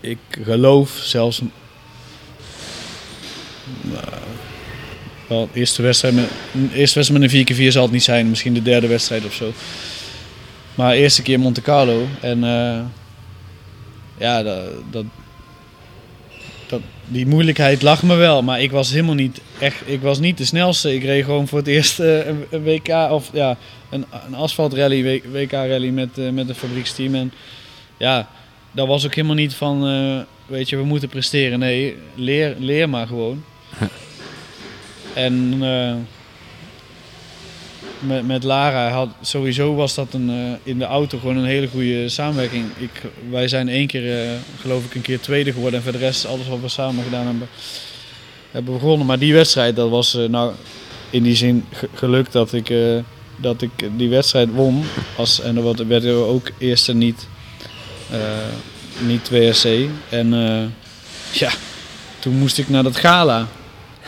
ik 0.01 0.19
geloof 0.43 0.91
zelfs, 0.91 1.41
nou, 3.81 4.05
wel, 5.27 5.49
de 5.53 5.59
eerste 5.59 5.83
wedstrijd, 5.83 6.15
met, 6.15 6.29
eerste 6.73 6.95
wedstrijd 6.95 7.21
met 7.21 7.33
een 7.33 7.47
4x4 7.47 7.73
zal 7.73 7.83
het 7.83 7.93
niet 7.93 8.03
zijn, 8.03 8.29
misschien 8.29 8.55
de 8.55 8.63
derde 8.63 8.87
wedstrijd 8.87 9.25
of 9.25 9.35
zo. 9.35 9.53
Maar 10.75 10.93
eerste 10.93 11.23
keer 11.23 11.41
Monte 11.41 11.63
Carlo 11.63 12.07
en 12.21 12.45
eh, 12.45 12.81
ja, 14.19 14.43
dat, 14.43 14.71
dat, 14.91 15.05
dat, 16.71 16.81
die 17.07 17.27
moeilijkheid 17.27 17.83
lag 17.83 18.03
me 18.03 18.14
wel, 18.14 18.43
maar 18.43 18.61
ik 18.61 18.71
was 18.71 18.91
helemaal 18.91 19.14
niet 19.14 19.41
echt, 19.59 19.77
ik 19.85 20.01
was 20.01 20.18
niet 20.18 20.39
de 20.39 20.45
snelste. 20.45 20.95
Ik 20.95 21.03
reed 21.03 21.25
gewoon 21.25 21.49
voor 21.49 21.59
het 21.59 21.68
eerst 21.68 22.01
eh, 22.01 22.27
een, 22.27 22.62
WK 22.62 22.89
of 23.11 23.31
ja, 23.33 23.57
een, 23.91 24.05
een 24.27 24.35
asfaltrally, 24.35 25.23
WK 25.33 25.53
rally 25.53 25.89
met, 25.89 26.18
eh, 26.18 26.31
met 26.31 26.49
een 26.49 26.55
fabrieksteam 26.55 27.14
en 27.14 27.33
ja, 27.97 28.29
dat 28.73 28.87
was 28.87 29.07
ook 29.07 29.14
helemaal 29.14 29.37
niet 29.37 29.55
van, 29.55 29.87
eh, 29.87 30.21
weet 30.47 30.68
je, 30.68 30.77
we 30.77 30.85
moeten 30.85 31.09
presteren. 31.09 31.59
Nee, 31.59 31.97
leer, 32.14 32.55
leer 32.59 32.89
maar 32.89 33.07
gewoon. 33.07 33.45
En 35.14 35.59
eh, 35.62 35.95
met, 38.01 38.26
met 38.26 38.44
Lara 38.44 38.88
had 38.88 39.09
sowieso 39.20 39.74
was 39.74 39.94
dat 39.94 40.07
een, 40.14 40.30
eh, 40.30 40.70
in 40.70 40.78
de 40.78 40.84
auto 40.84 41.18
gewoon 41.18 41.36
een 41.36 41.44
hele 41.44 41.68
goede 41.68 42.09
samenwerking. 42.09 42.64
Ik, 42.78 42.90
wij 43.30 43.48
zijn 43.48 43.68
één 43.68 43.86
keer, 43.86 44.22
eh, 44.22 44.30
geloof 44.61 44.84
ik, 44.84 44.94
een 44.94 45.01
keer 45.01 45.20
tweede 45.20 45.53
geworden. 45.53 45.78
En 45.78 45.82
voor 45.84 45.92
de 45.92 45.98
rest, 45.98 46.26
alles 46.26 46.48
wat 46.48 46.61
we 46.61 46.68
samen 46.68 47.05
gedaan 47.05 47.26
hebben, 47.26 47.48
hebben 48.51 48.72
begonnen. 48.74 49.07
Maar 49.07 49.18
die 49.18 49.32
wedstrijd, 49.34 49.76
dat 49.76 49.90
was 49.90 50.14
eh, 50.14 50.24
nou 50.28 50.53
in 51.11 51.22
die 51.22 51.36
zin 51.36 51.64
ge- 51.72 51.88
gelukt 51.94 52.32
dat 52.32 52.53
ik, 52.53 52.72
dat 53.36 53.62
ik 53.62 53.70
die 53.96 54.09
wedstrijd 54.09 54.48
won. 54.53 54.84
Als, 55.16 55.40
en 55.40 55.55
dan 55.55 55.86
werden 55.88 56.18
we 56.20 56.24
ook 56.26 56.51
eerste 56.59 56.94
niet, 56.94 57.26
niet 59.07 59.28
WSC. 59.30 59.66
En 60.09 60.28
ja, 61.32 61.51
toen 62.18 62.38
moest 62.38 62.59
ik 62.59 62.68
naar 62.68 62.82
dat 62.82 62.96
gala. 62.96 63.48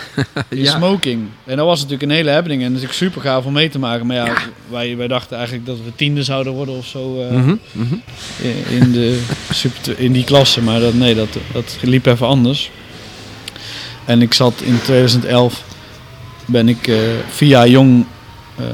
In 0.49 0.63
Ja. 0.63 0.77
smoking. 0.77 1.29
En 1.45 1.57
dat 1.57 1.67
was 1.67 1.77
natuurlijk 1.83 2.11
een 2.11 2.17
hele 2.17 2.31
happening. 2.31 2.63
En 2.63 2.69
natuurlijk 2.69 2.99
super 2.99 3.21
gaaf 3.21 3.45
om 3.45 3.53
mee 3.53 3.69
te 3.69 3.79
maken. 3.79 4.07
Maar 4.07 4.17
ja, 4.17 4.27
Ja. 4.27 4.35
Wij, 4.71 4.97
wij 4.97 5.09
dachten 5.09 5.37
eigenlijk 5.37 5.67
dat 5.67 5.77
we 5.85 5.95
tiende 5.97 6.23
zouden 6.23 6.53
worden 6.53 6.75
of 6.77 6.87
zo. 6.87 7.21
eh, 7.23 7.31
Mhm, 7.31 7.55
mhm. 7.73 7.95
in- 8.43 8.65
in, 8.81 8.93
de 8.93 9.23
super, 9.53 9.99
in 9.99 10.13
die 10.13 10.25
klasse. 10.25 10.63
Maar 10.63 10.81
dat, 10.81 10.95
nee, 10.95 11.15
dat, 11.15 11.29
dat 11.53 11.77
liep 11.83 12.07
even 12.07 12.27
anders. 12.27 12.71
En 14.05 14.23
ik 14.23 14.35
zat 14.35 14.61
in 14.61 14.81
2011, 14.83 15.65
ben 16.47 16.69
ik 16.69 16.87
eh, 16.89 16.97
via 17.29 17.67
Jong, 17.67 18.07
eh, 18.59 18.65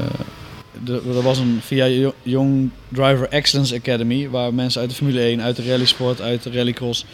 de- 0.83 1.01
er 1.15 1.21
was 1.21 1.37
een 1.37 1.59
via 1.65 1.85
Jo- 1.85 2.13
Young 2.23 2.69
Driver 2.89 3.27
Excellence 3.29 3.75
Academy, 3.75 4.29
waar 4.29 4.53
mensen 4.53 4.81
uit 4.81 4.89
de 4.89 4.95
Formule 4.95 5.21
1, 5.21 5.41
uit 5.41 5.55
de 5.55 5.67
rallysport, 5.69 6.21
uit 6.21 6.43
de 6.43 6.51
rallycross, 6.51 7.05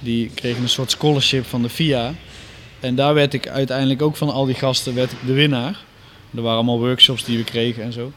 die 0.00 0.30
kregen 0.34 0.62
een 0.62 0.68
soort 0.68 0.90
scholarship 0.90 1.46
van 1.46 1.62
de 1.62 1.68
FIA. 1.68 2.14
En 2.80 2.94
daar 2.94 3.14
werd 3.14 3.34
ik 3.34 3.48
uiteindelijk 3.48 4.02
ook 4.02 4.16
van 4.16 4.30
al 4.30 4.44
die 4.44 4.54
gasten 4.54 4.94
werd 4.94 5.12
ik 5.12 5.18
de 5.26 5.32
winnaar. 5.32 5.78
Er 6.34 6.42
waren 6.42 6.56
allemaal 6.56 6.78
workshops 6.78 7.24
die 7.24 7.38
we 7.38 7.44
kregen 7.44 7.82
en 7.82 7.92
zo. 7.92 8.12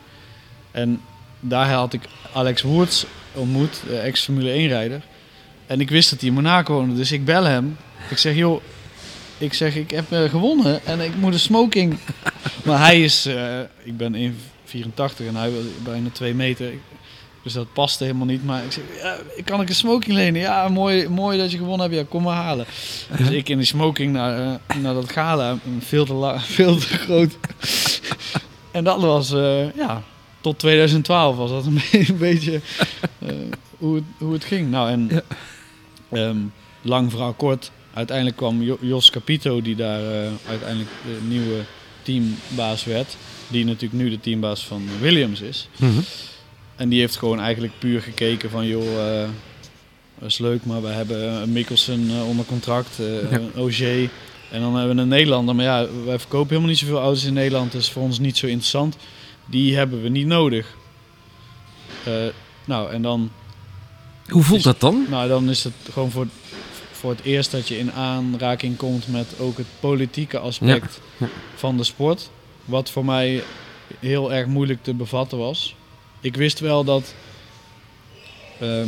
En 0.71 1.01
daar 1.39 1.69
had 1.69 1.93
ik 1.93 2.01
Alex 2.33 2.61
Woerts 2.61 3.05
ontmoet, 3.33 3.81
ex-Formule 3.89 4.67
1-rijder. 4.67 5.01
En 5.67 5.81
ik 5.81 5.89
wist 5.89 6.09
dat 6.09 6.19
hij 6.19 6.29
in 6.29 6.35
Monaco 6.35 6.73
woonde, 6.73 6.95
dus 6.95 7.11
ik 7.11 7.25
bel 7.25 7.43
hem. 7.43 7.77
Ik 8.09 8.17
zeg, 8.17 8.35
joh, 8.35 8.61
ik 9.37 9.53
zeg, 9.53 9.75
ik 9.75 9.91
heb 9.91 10.11
eh, 10.11 10.29
gewonnen 10.29 10.85
en 10.85 10.99
ik 10.99 11.15
moet 11.15 11.33
een 11.33 11.39
smoking. 11.39 11.97
maar 12.65 12.79
hij 12.79 13.03
is, 13.03 13.25
eh, 13.25 13.59
ik 13.83 13.97
ben 13.97 14.13
1,84 14.13 15.27
en 15.27 15.35
hij 15.35 15.51
was 15.51 15.63
bijna 15.83 16.09
2 16.09 16.33
meter. 16.33 16.71
Dus 17.43 17.53
dat 17.53 17.73
paste 17.73 18.03
helemaal 18.03 18.25
niet. 18.25 18.45
Maar 18.45 18.63
ik 18.63 18.71
zeg, 18.71 18.83
ja, 19.01 19.17
kan 19.45 19.61
ik 19.61 19.69
een 19.69 19.75
smoking 19.75 20.15
lenen? 20.15 20.41
Ja, 20.41 20.67
mooi, 20.67 21.07
mooi 21.09 21.37
dat 21.37 21.51
je 21.51 21.57
gewonnen 21.57 21.89
hebt. 21.89 21.99
Ja, 22.01 22.05
kom 22.09 22.23
maar 22.23 22.35
halen. 22.35 22.65
Dus 23.17 23.29
ik 23.29 23.49
in 23.49 23.57
die 23.57 23.65
smoking 23.67 24.13
naar, 24.13 24.39
eh, 24.67 24.77
naar 24.77 24.93
dat 24.93 25.11
gala. 25.11 25.57
Veel 25.79 26.05
te, 26.05 26.13
la- 26.13 26.39
veel 26.57 26.75
te 26.77 26.87
groot. 26.87 27.37
en 28.71 28.83
dat 28.83 29.01
was, 29.01 29.31
eh, 29.33 29.73
ja, 29.75 30.03
tot 30.41 30.59
2012 30.59 31.35
was 31.35 31.49
dat 31.49 31.65
een, 31.65 31.73
be- 31.91 32.05
een 32.07 32.17
beetje 32.17 32.61
eh, 33.19 33.29
hoe, 33.77 33.95
het, 33.95 34.03
hoe 34.17 34.33
het 34.33 34.43
ging. 34.43 34.69
Nou, 34.71 34.89
en 34.89 35.09
ehm, 36.11 36.37
lang 36.81 37.11
verhaal 37.11 37.33
kort. 37.33 37.71
Uiteindelijk 37.93 38.37
kwam 38.37 38.61
Jo- 38.61 38.77
Jos 38.81 39.09
Capito, 39.09 39.61
die 39.61 39.75
daar 39.75 40.01
uiteindelijk 40.47 40.89
de 41.05 41.17
nieuwe 41.27 41.59
teambaas 42.01 42.83
werd. 42.85 43.15
Die 43.47 43.65
natuurlijk 43.65 44.01
nu 44.03 44.09
de 44.09 44.19
teambaas 44.19 44.63
van 44.65 44.87
Williams 44.99 45.41
is. 45.41 45.67
Mhm. 45.77 45.99
En 46.81 46.89
die 46.89 46.99
heeft 46.99 47.15
gewoon 47.17 47.39
eigenlijk 47.39 47.73
puur 47.79 48.01
gekeken 48.01 48.49
van, 48.49 48.67
joh, 48.67 49.21
eh, 49.21 49.29
dat 50.19 50.29
is 50.29 50.37
leuk, 50.37 50.65
maar 50.65 50.81
we 50.81 50.87
hebben 50.87 51.31
een 51.41 51.51
Mikkelsen 51.51 52.09
eh, 52.09 52.27
onder 52.27 52.45
contract, 52.45 52.99
eh 52.99 53.31
een 53.31 53.51
Auger. 53.55 54.09
En 54.51 54.61
dan 54.61 54.75
hebben 54.75 54.95
we 54.95 55.01
een 55.01 55.07
Nederlander. 55.07 55.55
Maar 55.55 55.65
ja, 55.65 55.87
wij 56.05 56.19
verkopen 56.19 56.47
helemaal 56.47 56.69
niet 56.69 56.77
zoveel 56.77 56.99
auto's 56.99 57.23
in 57.23 57.33
Nederland. 57.33 57.73
Is 57.73 57.89
voor 57.89 58.01
ons 58.01 58.19
niet 58.19 58.37
zo 58.37 58.45
interessant. 58.45 58.95
Die 59.45 59.75
hebben 59.75 60.01
we 60.01 60.09
niet 60.09 60.25
nodig. 60.27 60.75
Eh, 62.05 62.13
nou, 62.65 62.91
en 62.91 63.01
dan, 63.01 63.31
Hoe 64.27 64.43
voelt 64.43 64.59
Is- 64.59 64.65
dat 64.65 64.79
dan? 64.79 65.05
nou, 65.09 65.27
dan 65.27 65.49
is 65.49 65.63
het 65.63 65.73
gewoon 65.91 66.11
voor, 66.11 66.27
voor 66.91 67.11
het 67.11 67.21
eerst 67.23 67.51
dat 67.51 67.67
je 67.67 67.77
in 67.77 67.91
aanraking 67.91 68.77
komt 68.77 69.07
met 69.07 69.27
ook 69.39 69.57
het 69.57 69.67
politieke 69.79 70.37
aspect 70.39 70.99
Ja. 71.17 71.27
van 71.55 71.77
de 71.77 71.83
sport. 71.83 72.29
Wat 72.65 72.89
voor 72.89 73.05
mij 73.05 73.43
heel 73.99 74.33
erg 74.33 74.45
moeilijk 74.47 74.83
te 74.83 74.93
bevatten 74.93 75.37
was. 75.37 75.75
Ik 76.21 76.35
wist 76.35 76.59
wel 76.59 76.83
dat. 76.83 77.13
ehm, 78.59 78.87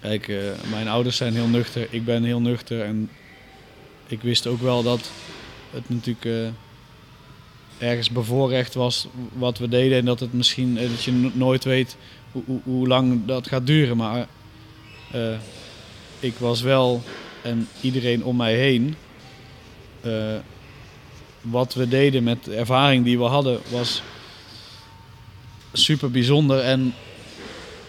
kijk, 0.00 0.28
eh, 0.28 0.36
mijn 0.70 0.88
ouders 0.88 1.16
zijn 1.16 1.34
heel 1.34 1.46
nuchter, 1.46 1.86
ik 1.90 2.04
ben 2.04 2.24
heel 2.24 2.40
nuchter. 2.40 2.82
En 2.82 3.10
ik 4.06 4.22
wist 4.22 4.46
ook 4.46 4.60
wel 4.60 4.82
dat 4.82 5.10
het 5.70 5.88
natuurlijk 5.88 6.24
eh, 6.24 7.88
ergens 7.88 8.10
bevoorrecht 8.10 8.74
was 8.74 9.08
wat 9.32 9.58
we 9.58 9.68
deden. 9.68 9.98
En 9.98 10.04
dat 10.04 10.20
het 10.20 10.32
misschien 10.32 10.78
eh, 10.78 10.88
dat 10.90 11.02
je 11.02 11.12
no- 11.12 11.30
nooit 11.34 11.64
weet 11.64 11.96
hoe, 12.64 12.88
lang 12.88 13.26
dat 13.26 13.46
gaat 13.48 13.66
duren. 13.66 13.96
Maar 13.96 14.26
ik 16.20 16.34
was 16.38 16.60
wel 16.60 17.02
en 17.42 17.68
iedereen 17.80 18.24
om 18.24 18.36
mij 18.36 18.54
heen. 18.54 18.94
wat 21.40 21.74
we 21.74 21.88
deden 21.88 22.22
met 22.22 22.44
de 22.44 22.54
ervaring 22.54 23.04
die 23.04 23.18
we 23.18 23.24
hadden 23.24 23.60
was 23.70 24.02
super 25.78 26.10
bijzonder 26.10 26.58
en 26.60 26.94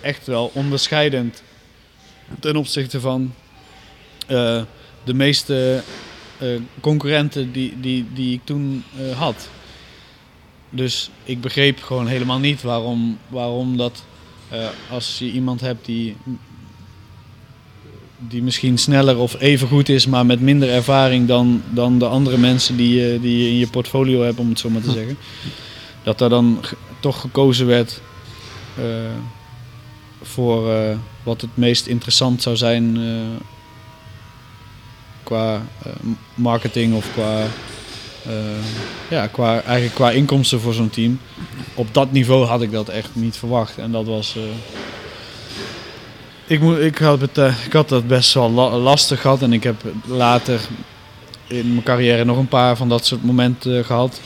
echt 0.01 0.27
wel 0.27 0.51
onderscheidend 0.53 1.43
ten 2.39 2.55
opzichte 2.55 2.99
van 2.99 3.33
eh, 4.27 4.61
de 5.03 5.13
meeste 5.13 5.83
eh, 6.37 6.47
concurrenten 6.79 7.51
die, 7.51 7.73
die, 7.79 8.05
die 8.13 8.33
ik 8.33 8.41
toen 8.43 8.83
eh, 8.97 9.17
had. 9.19 9.49
Dus 10.69 11.09
ik 11.23 11.41
begreep 11.41 11.81
gewoon 11.83 12.07
helemaal 12.07 12.39
niet 12.39 12.61
waarom, 12.61 13.17
waarom 13.27 13.77
dat 13.77 14.03
als 14.89 15.19
je 15.19 15.31
iemand 15.31 15.61
hebt 15.61 15.85
die, 15.85 16.15
die 18.17 18.43
misschien 18.43 18.77
sneller 18.77 19.17
of 19.17 19.39
even 19.39 19.67
goed 19.67 19.89
is, 19.89 20.05
maar 20.05 20.25
met 20.25 20.41
minder 20.41 20.69
ervaring 20.69 21.27
dan, 21.27 21.61
dan 21.73 21.99
de 21.99 22.05
andere 22.07 22.37
mensen 22.37 22.77
die, 22.77 22.95
je- 23.01 23.19
die 23.21 23.43
je 23.43 23.49
in 23.49 23.57
je 23.57 23.67
portfolio 23.67 24.21
hebt, 24.21 24.39
om 24.39 24.49
het 24.49 24.59
zo 24.59 24.69
maar 24.69 24.81
te 24.81 24.91
zeggen. 24.91 25.17
Dat 26.03 26.17
daar 26.17 26.29
dan 26.29 26.59
toch 26.99 27.21
gekozen 27.21 27.67
werd 27.67 28.01
eh, 28.77 28.83
voor 30.21 30.71
eh, 30.73 30.95
wat 31.23 31.41
het 31.41 31.49
meest 31.53 31.87
interessant 31.87 32.41
zou 32.41 32.55
zijn 32.55 32.97
eh, 32.97 33.43
qua 35.23 35.61
marketing 36.35 36.95
of 36.95 37.11
qua, 37.13 37.43
ja, 39.09 39.27
qua, 39.27 39.61
eigenlijk 39.61 39.95
qua 39.95 40.11
inkomsten 40.11 40.59
voor 40.61 40.73
zo'n 40.73 40.89
team. 40.89 41.19
Op 41.73 41.93
dat 41.93 42.11
niveau 42.11 42.45
had 42.45 42.61
ik 42.61 42.71
dat 42.71 42.89
echt 42.89 43.09
niet 43.13 43.37
verwacht. 43.37 43.77
En 43.77 43.91
dat 43.91 44.05
was. 44.05 44.35
ik, 46.47 46.59
moet, 46.59 46.79
ik, 46.79 46.97
had 46.97 47.21
het, 47.21 47.37
ik 47.65 47.73
had 47.73 47.89
dat 47.89 48.07
best 48.07 48.33
wel 48.33 48.51
la- 48.51 48.77
lastig 48.77 49.21
gehad 49.21 49.41
en 49.41 49.53
ik 49.53 49.63
heb 49.63 49.75
later 50.05 50.59
in 51.47 51.69
mijn 51.71 51.83
carrière 51.83 52.25
nog 52.25 52.37
een 52.37 52.47
paar 52.47 52.77
van 52.77 52.89
dat 52.89 53.05
soort 53.05 53.23
momenten 53.23 53.77
eh, 53.79 53.85
gehad. 53.85 54.21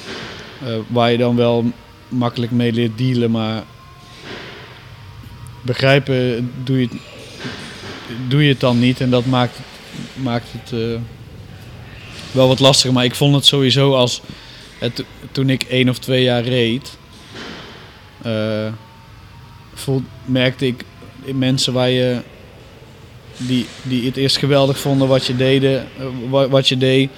eh, 0.65 0.75
waar 0.87 1.11
je 1.11 1.17
dan 1.17 1.35
wel 1.35 1.71
makkelijk 2.13 2.51
mee 2.51 2.71
leert 2.73 2.97
dealen, 2.97 3.31
maar 3.31 3.63
begrijpen 5.61 6.51
doe 6.63 6.79
je 6.79 6.87
het, 6.91 6.97
doe 8.27 8.43
je 8.43 8.49
het 8.49 8.59
dan 8.59 8.79
niet. 8.79 9.01
En 9.01 9.09
dat 9.09 9.25
maakt, 9.25 9.57
maakt 10.15 10.47
het 10.51 10.71
eh, 10.79 10.99
wel 12.31 12.47
wat 12.47 12.59
lastiger. 12.59 12.93
Maar 12.93 13.03
ik 13.05 13.15
vond 13.15 13.35
het 13.35 13.45
sowieso 13.45 13.93
als 13.95 14.21
het, 14.79 15.03
toen 15.31 15.49
ik 15.49 15.63
één 15.63 15.89
of 15.89 15.97
twee 15.99 16.23
jaar 16.23 16.43
reed, 16.43 16.97
eh, 18.21 18.67
voel, 19.73 20.01
merkte 20.25 20.65
ik 20.67 20.83
mensen 21.25 21.73
waar 21.73 21.89
je 21.89 22.21
die, 23.37 23.65
die 23.83 24.05
het 24.05 24.17
eerst 24.17 24.37
geweldig 24.37 24.79
vonden 24.79 25.07
wat 25.07 25.25
je, 25.25 25.35
deden, 25.35 25.87
eh, 25.97 26.05
wa- 26.29 26.47
wat 26.47 26.67
je 26.67 26.77
deed, 26.77 27.09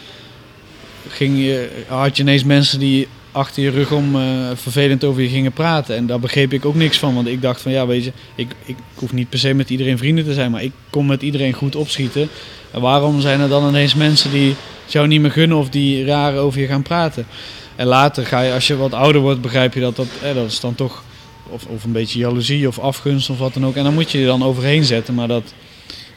ging 1.10 1.38
je, 1.38 1.84
had 1.88 2.18
je 2.18 2.24
ineens 2.24 2.44
mensen 2.44 2.80
die 2.80 3.08
achter 3.36 3.64
je 3.64 3.70
rug 3.70 3.92
om 3.92 4.16
eh, 4.16 4.22
vervelend 4.54 5.04
over 5.04 5.22
je 5.22 5.30
gingen 5.30 5.52
praten. 5.52 5.96
En 5.96 6.06
daar 6.06 6.20
begreep 6.20 6.54
ik 6.54 6.66
ook 6.66 6.76
niks 6.76 6.98
van, 6.98 7.16
want 7.16 7.28
ik 7.28 7.42
dacht 7.42 7.62
van 7.62 7.72
ja, 7.72 7.88
weet 7.88 8.04
je, 8.04 8.12
ik, 8.36 8.52
ik 8.66 8.76
hoef 8.94 9.14
niet 9.14 9.30
per 9.30 9.40
se 9.40 9.54
met 9.54 9.70
iedereen 9.70 9.98
vrienden 9.98 10.26
te 10.26 10.34
zijn, 10.34 10.52
maar 10.52 10.64
ik 10.64 10.72
kon 10.90 11.06
met 11.06 11.22
iedereen 11.22 11.54
goed 11.54 11.76
opschieten. 11.76 12.30
En 12.72 12.82
waarom 12.82 13.22
zijn 13.22 13.40
er 13.40 13.50
dan 13.50 13.68
ineens 13.68 13.96
mensen 13.96 14.32
die 14.32 14.56
jou 14.86 15.08
niet 15.08 15.22
meer 15.22 15.32
gunnen 15.32 15.58
of 15.58 15.70
die 15.70 16.06
raar 16.06 16.38
over 16.38 16.60
je 16.60 16.68
gaan 16.68 16.82
praten? 16.82 17.28
En 17.76 17.88
later 17.88 18.26
ga 18.26 18.42
je, 18.42 18.54
als 18.54 18.68
je 18.68 18.76
wat 18.76 18.94
ouder 18.94 19.22
wordt, 19.22 19.42
begrijp 19.42 19.74
je 19.74 19.80
dat 19.80 19.96
dat, 19.96 20.08
eh, 20.22 20.34
dat 20.34 20.52
is 20.52 20.60
dan 20.60 20.76
toch 20.76 21.04
of, 21.50 21.66
of 21.66 21.84
een 21.84 21.92
beetje 21.92 22.20
jaloezie 22.20 22.68
of 22.68 22.80
afgunst 22.80 23.30
of 23.30 23.38
wat 23.38 23.54
dan 23.54 23.66
ook. 23.66 23.76
En 23.76 23.84
dan 23.84 23.94
moet 23.94 24.12
je 24.12 24.20
je 24.20 24.26
dan 24.26 24.44
overheen 24.44 24.84
zetten. 24.84 25.14
Maar 25.14 25.28
dat, 25.28 25.54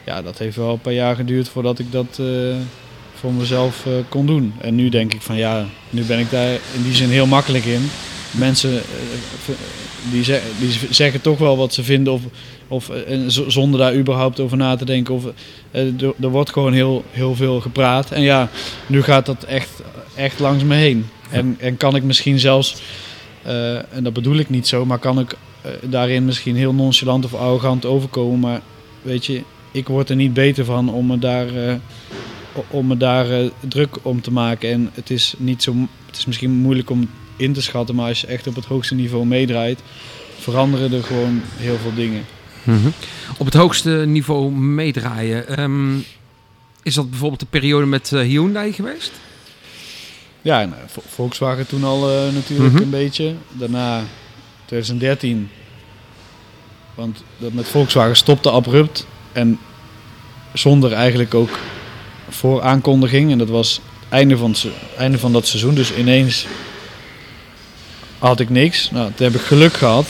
ja, 0.05 0.23
dat 0.23 0.39
heeft 0.39 0.57
wel 0.57 0.73
een 0.73 0.81
paar 0.81 0.93
jaar 0.93 1.17
geduurd 1.17 1.49
voordat 1.49 1.79
ik 1.79 1.93
dat 1.93 2.19
eh, 2.21 2.27
voor 3.21 3.33
mezelf 3.33 3.87
eh, 3.87 3.93
kon 4.09 4.27
doen. 4.27 4.53
En 4.61 4.75
nu 4.75 4.89
denk 4.89 5.15
ik 5.15 5.23
van 5.23 5.37
ja, 5.37 5.65
nu 5.91 6.03
ben 6.03 6.19
ik 6.19 6.31
daar 6.31 6.53
in 6.53 6.83
die 6.83 6.95
zin 6.95 7.09
heel 7.11 7.27
makkelijk 7.27 7.65
in. 7.65 7.89
Mensen 8.31 8.71
eh, 8.73 9.55
die, 10.11 10.25
ze- 10.25 10.43
die 10.61 10.79
zeggen 10.91 11.21
toch 11.21 11.39
wel 11.39 11.57
wat 11.57 11.75
ze 11.75 11.85
vinden 11.85 12.13
of, 12.13 12.21
of 12.69 12.89
eh, 12.91 13.19
zonder 13.27 13.81
daar 13.81 13.95
überhaupt 13.95 14.41
over 14.41 14.57
na 14.57 14.77
te 14.77 14.85
denken. 14.85 15.15
Of, 15.15 15.25
er, 15.71 15.95
wordt 16.31 16.51
gewoon 16.53 16.73
heel, 16.73 17.05
heel 17.11 17.35
veel 17.35 17.61
gepraat. 17.61 18.11
En 18.11 18.23
ja, 18.23 18.49
nu 18.87 19.03
gaat 19.03 19.27
dat 19.27 19.45
echt, 19.45 19.71
echt 20.15 20.39
langs 20.39 20.65
me 20.65 20.75
heen. 20.75 21.07
En, 21.31 21.57
en 21.59 21.77
kan 21.77 21.97
ik 21.97 22.03
misschien 22.03 22.39
zelfs, 22.39 22.77
en 23.91 24.03
dat 24.03 24.13
bedoel 24.13 24.37
ik 24.37 24.51
niet 24.51 24.69
zo, 24.69 24.85
maar 24.85 24.99
kan 24.99 25.19
ik 25.21 25.35
daarin 25.83 26.25
misschien 26.25 26.57
heel 26.57 26.75
nonchalant 26.75 27.25
of 27.25 27.35
arrogant 27.35 27.85
overkomen. 27.85 28.41
Maar 28.41 28.61
weet 29.03 29.27
je, 29.27 29.43
ik 29.73 29.89
word 29.89 30.11
er 30.11 30.17
niet 30.17 30.35
beter 30.35 30.65
van 30.65 30.91
om 30.91 31.07
me 31.07 31.19
daar, 31.19 31.47
om 32.69 32.87
me 32.87 32.97
daar 32.97 33.31
eh, 33.31 33.51
druk 33.69 33.97
om 34.03 34.21
te 34.21 34.31
maken. 34.33 34.71
En 34.71 34.91
het 34.95 35.11
is, 35.11 35.35
niet 35.39 35.63
zo, 35.63 35.75
het 36.07 36.17
is 36.17 36.27
misschien 36.27 36.51
moeilijk 36.51 36.91
om 36.91 37.11
in 37.37 37.53
te 37.53 37.63
schatten, 37.63 37.95
maar 37.95 38.09
als 38.09 38.21
je 38.21 38.27
echt 38.27 38.47
op 38.47 38.55
het 38.55 38.65
hoogste 38.65 38.95
niveau 38.95 39.27
meedraait, 39.27 39.81
veranderen 40.39 40.93
er 40.93 41.03
gewoon 41.03 41.41
heel 41.57 41.77
veel 41.77 41.95
dingen. 41.95 42.25
Mhm. 42.63 42.89
Op 43.39 43.45
het 43.47 43.55
hoogste 43.55 43.91
niveau 43.91 44.51
meedraaien. 44.53 45.49
ehm, 45.57 45.97
is 46.83 46.95
dat 46.95 47.11
bijvoorbeeld 47.11 47.41
de 47.41 47.47
periode 47.51 47.87
met 47.87 48.13
eh, 48.13 48.21
Hyundai 48.21 48.73
geweest? 48.73 49.13
Ja, 50.43 50.65
nou, 50.65 50.81
Vo- 50.87 51.03
Volkswagen 51.07 51.67
toen 51.67 51.85
al 51.85 52.01
natuurlijk 52.33 52.73
Mhm. 52.73 52.83
een 52.83 52.91
beetje. 52.91 53.35
Daarna 53.53 54.03
2013. 54.65 55.51
Want 56.95 57.23
dat 57.39 57.53
met 57.53 57.69
Volkswagen 57.69 58.17
stopte 58.17 58.51
abrupt. 58.51 59.07
En 59.33 59.59
zonder 60.55 60.93
eigenlijk 60.93 61.35
ook 61.35 61.51
vooraankondiging. 62.29 63.31
En 63.33 63.39
dat 63.39 63.49
was 63.49 63.75
het 63.75 63.83
einde 64.09 64.37
van, 64.37 64.51
het 64.51 64.67
einde 64.97 65.19
van 65.19 65.33
dat 65.33 65.47
seizoen. 65.47 65.75
Dus 65.75 65.95
ineens 65.95 66.47
had 68.19 68.41
ik 68.41 68.49
niks. 68.51 68.91
Nou, 68.91 69.13
toen 69.15 69.27
heb 69.27 69.35
ik 69.35 69.41
geluk 69.47 69.73
gehad 69.73 70.07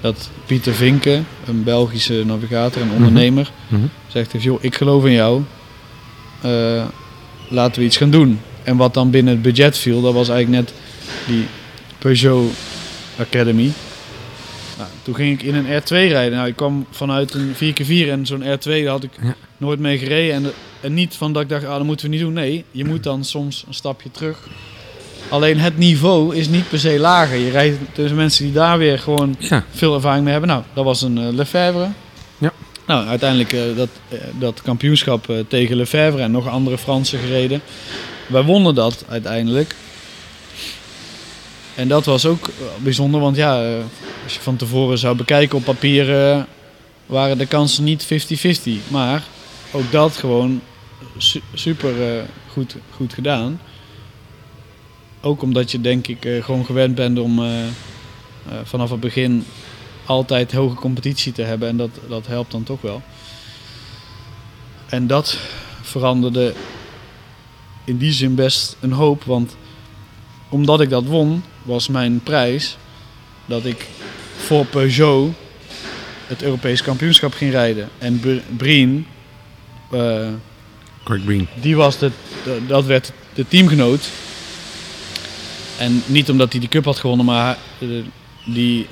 dat 0.00 0.30
Pieter 0.46 0.74
Vinken, 0.74 1.26
een 1.46 1.64
Belgische 1.64 2.22
navigator 2.26 2.82
en 2.82 2.90
ondernemer, 2.90 3.50
Mhm. 3.68 3.80
zegt 4.08 4.32
heeft, 4.32 4.44
joh, 4.44 4.58
ik 4.64 4.74
geloof 4.74 5.04
in 5.04 5.12
jou. 5.12 5.42
Eh, 6.42 6.84
laten 7.48 7.80
we 7.80 7.86
iets 7.86 7.96
gaan 7.96 8.10
doen. 8.10 8.40
En 8.62 8.76
wat 8.76 8.94
dan 8.94 9.10
binnen 9.10 9.32
het 9.32 9.42
budget 9.42 9.78
viel, 9.78 10.00
dat 10.00 10.14
was 10.14 10.28
eigenlijk 10.28 10.64
net 10.64 10.74
die 11.26 11.46
Peugeot 11.98 12.52
Academy. 13.18 13.70
Nou, 14.78 14.90
toen 15.02 15.14
ging 15.14 15.40
ik 15.40 15.42
in 15.46 15.54
een 15.54 15.82
R2 15.82 15.88
rijden. 16.08 16.36
Nou, 16.36 16.48
ik 16.48 16.56
kwam 16.56 16.86
vanuit 16.90 17.34
een 17.34 17.54
4x4 17.54 18.10
en 18.10 18.26
zo'n 18.26 18.42
R2 18.42 18.82
daar 18.82 18.86
had 18.92 19.02
ik 19.04 19.10
Ja. 19.22 19.34
Nooit 19.60 19.78
mee 19.78 19.98
gereden. 19.98 20.34
En, 20.34 20.52
en 20.80 20.94
niet 20.94 21.14
van 21.14 21.32
dat 21.32 21.42
ik 21.42 21.48
dacht, 21.48 21.64
ah, 21.64 21.76
dat 21.76 21.84
moeten 21.84 22.06
we 22.06 22.12
niet 22.12 22.20
doen. 22.20 22.32
Nee, 22.32 22.64
je 22.70 22.84
moet 22.84 23.02
dan 23.02 23.24
soms 23.24 23.64
een 23.68 23.74
stapje 23.74 24.10
terug. 24.10 24.38
Alleen 25.28 25.58
het 25.58 25.78
niveau 25.78 26.36
is 26.36 26.48
niet 26.48 26.68
per 26.68 26.78
se 26.78 26.98
lager. 26.98 27.36
Je 27.38 27.50
rijdt 27.50 27.76
tussen 27.92 28.16
mensen 28.16 28.44
die 28.44 28.52
daar 28.52 28.78
weer 28.78 28.98
gewoon 28.98 29.36
Ja. 29.38 29.64
veel 29.70 29.94
ervaring 29.94 30.22
mee 30.22 30.32
hebben. 30.32 30.50
Nou, 30.50 30.62
dat 30.74 30.84
was 30.84 31.02
een 31.02 31.18
eh, 31.18 31.32
Lefebvre. 31.32 31.88
Ja. 32.38 32.52
Nou, 32.86 33.06
uiteindelijk 33.06 33.52
eh, 33.52 33.60
dat, 33.76 33.88
eh, 34.08 34.18
dat 34.38 34.62
kampioenschap 34.62 35.32
tegen 35.48 35.76
Lefebvre 35.76 36.22
en 36.22 36.30
nog 36.30 36.48
andere 36.48 36.78
Fransen 36.78 37.18
gereden. 37.18 37.60
Wij 38.26 38.42
wonnen 38.42 38.74
dat 38.74 39.04
uiteindelijk. 39.08 39.74
En 41.74 41.88
dat 41.88 42.04
was 42.04 42.26
ook 42.26 42.50
bijzonder, 42.78 43.20
want 43.20 43.36
ja, 43.36 43.76
als 44.24 44.34
je 44.34 44.40
van 44.40 44.56
tevoren 44.56 44.98
zou 44.98 45.16
bekijken 45.16 45.58
op 45.58 45.64
papier, 45.64 46.06
waren 47.06 47.38
de 47.38 47.46
kansen 47.46 47.84
niet 47.84 48.06
50-50. 48.06 48.70
Maar 48.88 49.22
ook 49.72 49.92
dat 49.92 50.16
gewoon 50.16 50.60
su- 51.16 51.42
super 51.54 52.16
eh, 52.16 52.22
goed, 52.48 52.76
goed 52.94 53.14
gedaan. 53.14 53.60
Ook 55.20 55.42
omdat 55.42 55.70
je 55.70 55.80
denk 55.80 56.06
ik 56.06 56.24
eh, 56.24 56.44
gewoon 56.44 56.64
gewend 56.64 56.94
bent 56.94 57.18
om 57.18 57.44
eh, 57.44 57.48
vanaf 58.64 58.90
het 58.90 59.00
begin 59.00 59.44
altijd 60.04 60.52
hoge 60.52 60.74
competitie 60.74 61.32
te 61.32 61.42
hebben. 61.42 61.68
En 61.68 61.76
dat, 61.76 61.90
dat 62.08 62.26
helpt 62.26 62.50
dan 62.50 62.62
toch 62.62 62.80
wel. 62.80 63.02
En 64.88 65.06
dat 65.06 65.38
veranderde 65.82 66.54
in 67.84 67.96
die 67.96 68.12
zin 68.12 68.34
best 68.34 68.76
een 68.80 68.92
hoop. 68.92 69.24
Want 69.24 69.56
omdat 70.48 70.80
ik 70.80 70.90
dat 70.90 71.04
won, 71.04 71.42
was 71.62 71.88
mijn 71.88 72.22
prijs 72.22 72.76
dat 73.46 73.64
ik 73.64 73.86
voor 74.36 74.64
Peugeot 74.64 75.32
het 76.26 76.42
Europees 76.42 76.82
kampioenschap 76.82 77.32
ging 77.32 77.50
rijden. 77.50 77.88
En 77.98 78.20
Br- 78.20 78.54
Brien, 78.56 79.06
Greg 81.04 81.22
Green. 81.24 81.48
die 81.60 81.76
was 81.76 81.98
de, 81.98 82.10
de- 82.44 82.60
dat 82.66 82.84
werd 82.84 83.12
de 83.34 83.48
teamgenoot. 83.48 84.08
En 85.78 86.02
niet 86.06 86.30
omdat 86.30 86.50
hij 86.50 86.60
die 86.60 86.68
cup 86.68 86.84
had 86.84 86.98
gewonnen, 86.98 87.26
maar 87.26 87.56
eh, 87.78 87.88
die, 88.46 88.86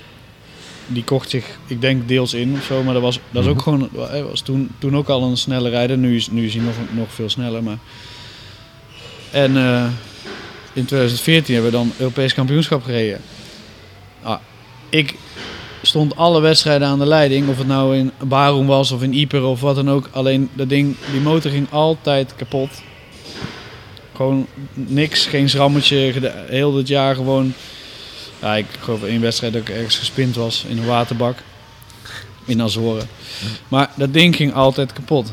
die 0.86 1.04
kocht 1.04 1.30
zich, 1.30 1.44
ik 1.66 1.80
denk, 1.80 2.08
deels 2.08 2.34
in 2.34 2.54
of 2.58 2.64
zo. 2.64 2.82
Maar 2.82 2.92
dat 2.92 3.02
was, 3.02 3.18
dat 3.30 3.42
is 3.44 3.48
ook 3.50 3.54
Mhm. 3.54 3.64
gewoon, 3.64 3.88
hij 4.10 4.22
was 4.24 4.40
toen, 4.40 4.70
toen 4.78 4.96
ook 4.96 5.08
al 5.08 5.22
een 5.22 5.36
snelle 5.36 5.68
rijder. 5.68 5.98
Nu 5.98 6.16
is, 6.16 6.28
nu 6.30 6.46
is 6.46 6.54
hij 6.54 6.62
nog, 6.64 6.74
nog 6.90 7.12
veel 7.12 7.28
sneller. 7.28 7.62
Maar... 7.62 7.78
En 9.30 9.56
eh, 9.56 9.84
in 10.72 10.84
2014 10.84 11.54
hebben 11.54 11.70
we 11.72 11.76
dan 11.78 11.92
Europees 11.98 12.34
kampioenschap 12.34 12.84
gereden. 12.84 13.20
Ah, 14.22 14.38
ik 14.88 15.14
stond 15.82 16.16
alle 16.16 16.40
wedstrijden 16.40 16.88
aan 16.88 16.98
de 16.98 17.06
leiding. 17.06 17.48
Of 17.48 17.58
het 17.58 17.66
nou 17.66 17.96
in 17.96 18.10
Barum 18.24 18.66
was 18.66 18.90
of 18.90 19.02
in 19.02 19.14
Ieper 19.14 19.44
of 19.44 19.60
wat 19.60 19.74
dan 19.74 19.90
ook. 19.90 20.08
Alleen 20.12 20.50
dat 20.52 20.68
ding, 20.68 20.96
die 21.12 21.20
motor 21.20 21.50
ging 21.50 21.66
altijd 21.70 22.36
kapot. 22.36 22.70
Gewoon 24.14 24.46
niks, 24.74 25.26
geen 25.26 25.48
schrammetje. 25.48 26.12
Heel 26.48 26.72
dit 26.72 26.88
jaar 26.88 27.14
gewoon... 27.14 27.52
Ja, 28.40 28.56
ik 28.56 28.66
geloof 28.80 29.02
één 29.02 29.20
wedstrijd 29.20 29.52
dat 29.52 29.62
ik 29.62 29.68
ergens 29.68 29.98
gespind 29.98 30.36
was 30.36 30.64
in 30.68 30.78
een 30.78 30.86
waterbak. 30.86 31.38
In 32.44 32.62
Azoren. 32.62 33.08
Maar 33.68 33.90
dat 33.96 34.12
ding 34.12 34.36
ging 34.36 34.54
altijd 34.54 34.92
kapot. 34.92 35.32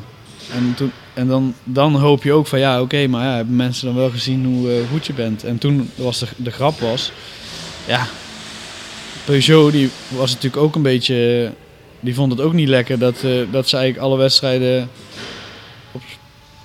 En, 0.54 0.74
toen, 0.76 0.92
en 1.14 1.28
dan, 1.28 1.54
dan 1.64 1.96
hoop 1.96 2.24
je 2.24 2.34
ook 2.34 2.48
van 2.48 2.60
ja, 2.60 2.82
oké, 2.82 3.08
maar 3.08 3.26
ja, 3.26 3.36
hebben 3.36 3.56
mensen 3.56 3.86
dan 3.86 3.96
wel 3.96 4.10
gezien 4.10 4.46
hoe 4.46 4.72
eh, 4.72 4.90
goed 4.92 5.06
je 5.06 5.14
bent. 5.14 5.44
En 5.44 5.58
toen 5.58 5.92
was 5.96 6.20
de, 6.20 6.28
de 6.36 6.52
grap 6.52 6.80
was, 6.80 7.12
ja, 7.88 8.08
Peugeot 9.26 9.72
die 9.72 9.90
was 10.08 10.34
natuurlijk 10.34 10.64
ook 10.64 10.76
een 10.76 10.82
beetje, 10.82 11.52
die 12.00 12.14
vond 12.14 12.32
het 12.32 12.42
ook 12.42 12.54
niet 12.54 12.68
lekker 12.68 13.00
dat, 13.00 13.24
eh, 13.24 13.32
dat 13.52 13.70
ze 13.70 13.78
eigenlijk 13.78 14.06
alle 14.06 14.18
wedstrijden 14.18 14.90
op, 15.92 16.02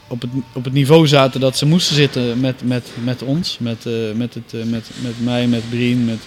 op, 0.09 0.21
het, 0.21 0.31
op 0.53 0.65
het 0.65 0.73
niveau 0.73 1.07
zaten 1.07 1.41
dat 1.41 1.57
ze 1.57 1.67
moesten 1.67 1.97
zitten 1.97 2.41
met, 2.41 2.63
met, 2.65 2.89
met 3.05 3.23
ons, 3.23 3.59
met, 3.59 3.87
eh, 3.87 3.93
met, 4.15 4.35
het, 4.35 4.55
eh, 4.55 4.63
met, 4.65 4.91
met 5.03 5.25
mij, 5.25 5.47
met 5.47 5.71
Brien, 5.71 6.05
met, 6.05 6.19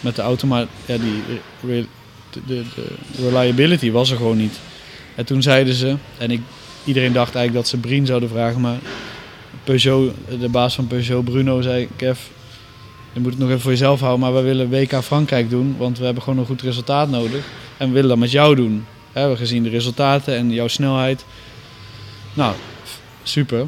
met 0.00 0.16
de 0.16 0.22
auto. 0.22 0.46
Maar 0.46 0.66
ja, 0.86 0.96
die 0.96 1.22
de, 2.46 2.62
de 3.16 3.28
reliability 3.28 3.90
was 3.90 4.10
er 4.10 4.16
gewoon 4.16 4.36
niet. 4.36 4.58
En 5.14 5.24
toen 5.24 5.42
zeiden 5.42 5.74
ze, 5.74 5.96
en 6.18 6.30
ik, 6.30 6.40
iedereen 6.84 7.12
dacht 7.12 7.34
eigenlijk 7.34 7.54
dat 7.54 7.68
ze 7.68 7.88
Brien 7.88 8.06
zouden 8.06 8.28
vragen, 8.28 8.60
maar 8.60 8.78
Peugeot, 9.64 10.12
de 10.40 10.48
baas 10.48 10.74
van 10.74 10.86
Peugeot, 10.86 11.24
Bruno, 11.24 11.60
zei: 11.60 11.88
Kev, 11.96 12.18
je 13.14 13.20
moet 13.20 13.30
het 13.30 13.38
nog 13.38 13.48
even 13.48 13.60
voor 13.60 13.70
jezelf 13.70 14.00
houden, 14.00 14.20
maar 14.20 14.34
we 14.34 14.40
willen 14.40 14.70
WK 14.70 15.02
Frankrijk 15.02 15.50
doen, 15.50 15.74
want 15.78 15.98
we 15.98 16.04
hebben 16.04 16.22
gewoon 16.22 16.38
een 16.38 16.46
goed 16.46 16.62
resultaat 16.62 17.08
nodig. 17.08 17.44
En 17.76 17.86
we 17.86 17.94
willen 17.94 18.08
dat 18.08 18.18
met 18.18 18.30
jou 18.30 18.54
doen. 18.54 18.86
We 19.12 19.18
hebben 19.18 19.38
gezien 19.38 19.62
de 19.62 19.68
resultaten 19.68 20.36
en 20.36 20.50
jouw 20.50 20.68
snelheid. 20.68 21.24
Nou, 22.34 22.54
super. 23.22 23.66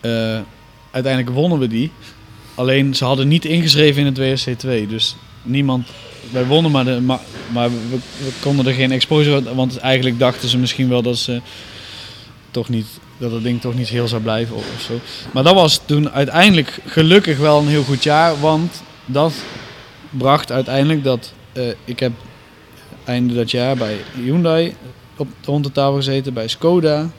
Eh, 0.00 0.40
uiteindelijk 0.90 1.34
wonnen 1.34 1.58
we 1.58 1.66
die. 1.66 1.90
Alleen 2.54 2.94
ze 2.94 3.04
hadden 3.04 3.28
niet 3.28 3.44
ingeschreven 3.44 4.06
in 4.06 4.06
het 4.06 4.18
WSC2. 4.18 4.88
Dus 4.88 5.16
niemand. 5.42 5.88
Wij 6.30 6.46
wonnen, 6.46 6.70
maar, 6.70 6.84
de, 6.84 7.00
maar, 7.00 7.20
maar 7.52 7.70
we, 7.70 7.98
we 8.18 8.30
konden 8.40 8.66
er 8.66 8.74
geen 8.74 8.92
exposure. 8.92 9.54
Want 9.54 9.78
eigenlijk 9.78 10.18
dachten 10.18 10.48
ze 10.48 10.58
misschien 10.58 10.88
wel 10.88 11.02
dat 11.02 11.18
ze 11.18 11.40
toch 12.50 12.68
niet. 12.68 12.86
Dat 13.22 13.32
het 13.32 13.42
ding 13.42 13.60
toch 13.60 13.74
niet 13.74 13.88
heel 13.88 14.08
zou 14.08 14.22
blijven 14.22 14.56
of, 14.56 14.64
zo. 14.86 15.00
Maar 15.32 15.42
dat 15.42 15.54
was 15.54 15.80
toen 15.84 16.10
uiteindelijk 16.10 16.78
gelukkig 16.86 17.38
wel 17.38 17.58
een 17.58 17.68
heel 17.68 17.82
goed 17.82 18.02
jaar. 18.02 18.40
Want 18.40 18.82
dat 19.06 19.32
bracht 20.10 20.52
uiteindelijk 20.52 21.04
dat. 21.04 21.32
eh, 21.52 21.62
ik 21.84 22.00
heb 22.00 22.12
einde 23.04 23.34
dat 23.34 23.50
jaar 23.50 23.76
bij 23.76 23.96
Hyundai 24.14 24.74
op 25.16 25.28
de 25.40 25.50
rond 25.50 25.74
tafel 25.74 25.94
gezeten, 25.94 26.34
bij 26.34 26.48
Skoda. 26.48 27.10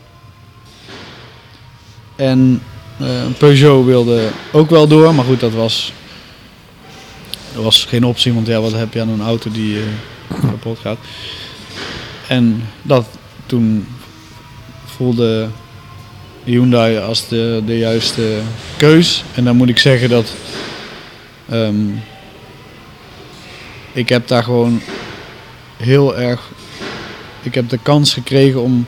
En 2.15 2.61
eh, 2.99 3.25
Peugeot 3.37 3.85
wilde 3.85 4.29
ook 4.51 4.69
wel 4.69 4.87
door, 4.87 5.15
maar 5.15 5.25
goed, 5.25 5.39
dat 5.39 5.53
was, 5.53 5.93
dat 7.53 7.63
was 7.63 7.85
geen 7.85 8.05
optie, 8.05 8.33
want 8.33 8.47
ja, 8.47 8.61
wat 8.61 8.71
heb 8.71 8.93
je 8.93 9.01
aan 9.01 9.09
een 9.09 9.21
auto 9.21 9.51
die 9.51 9.79
eh, 9.79 10.39
kapot 10.41 10.79
gaat. 10.79 10.97
En 12.27 12.63
dat 12.81 13.05
toen 13.45 13.87
voelde 14.85 15.49
Hyundai 16.43 16.97
als 16.99 17.27
de, 17.27 17.61
de 17.65 17.77
juiste 17.77 18.39
keus. 18.77 19.23
En 19.35 19.43
dan 19.43 19.55
moet 19.55 19.69
ik 19.69 19.79
zeggen 19.79 20.09
dat 20.09 20.33
ehm, 21.49 21.75
ik 23.93 24.09
heb 24.09 24.27
daar 24.27 24.43
gewoon 24.43 24.81
heel 25.77 26.17
erg. 26.17 26.41
Ik 27.41 27.53
heb 27.53 27.69
de 27.69 27.79
kans 27.83 28.13
gekregen 28.13 28.61
om 28.61 28.85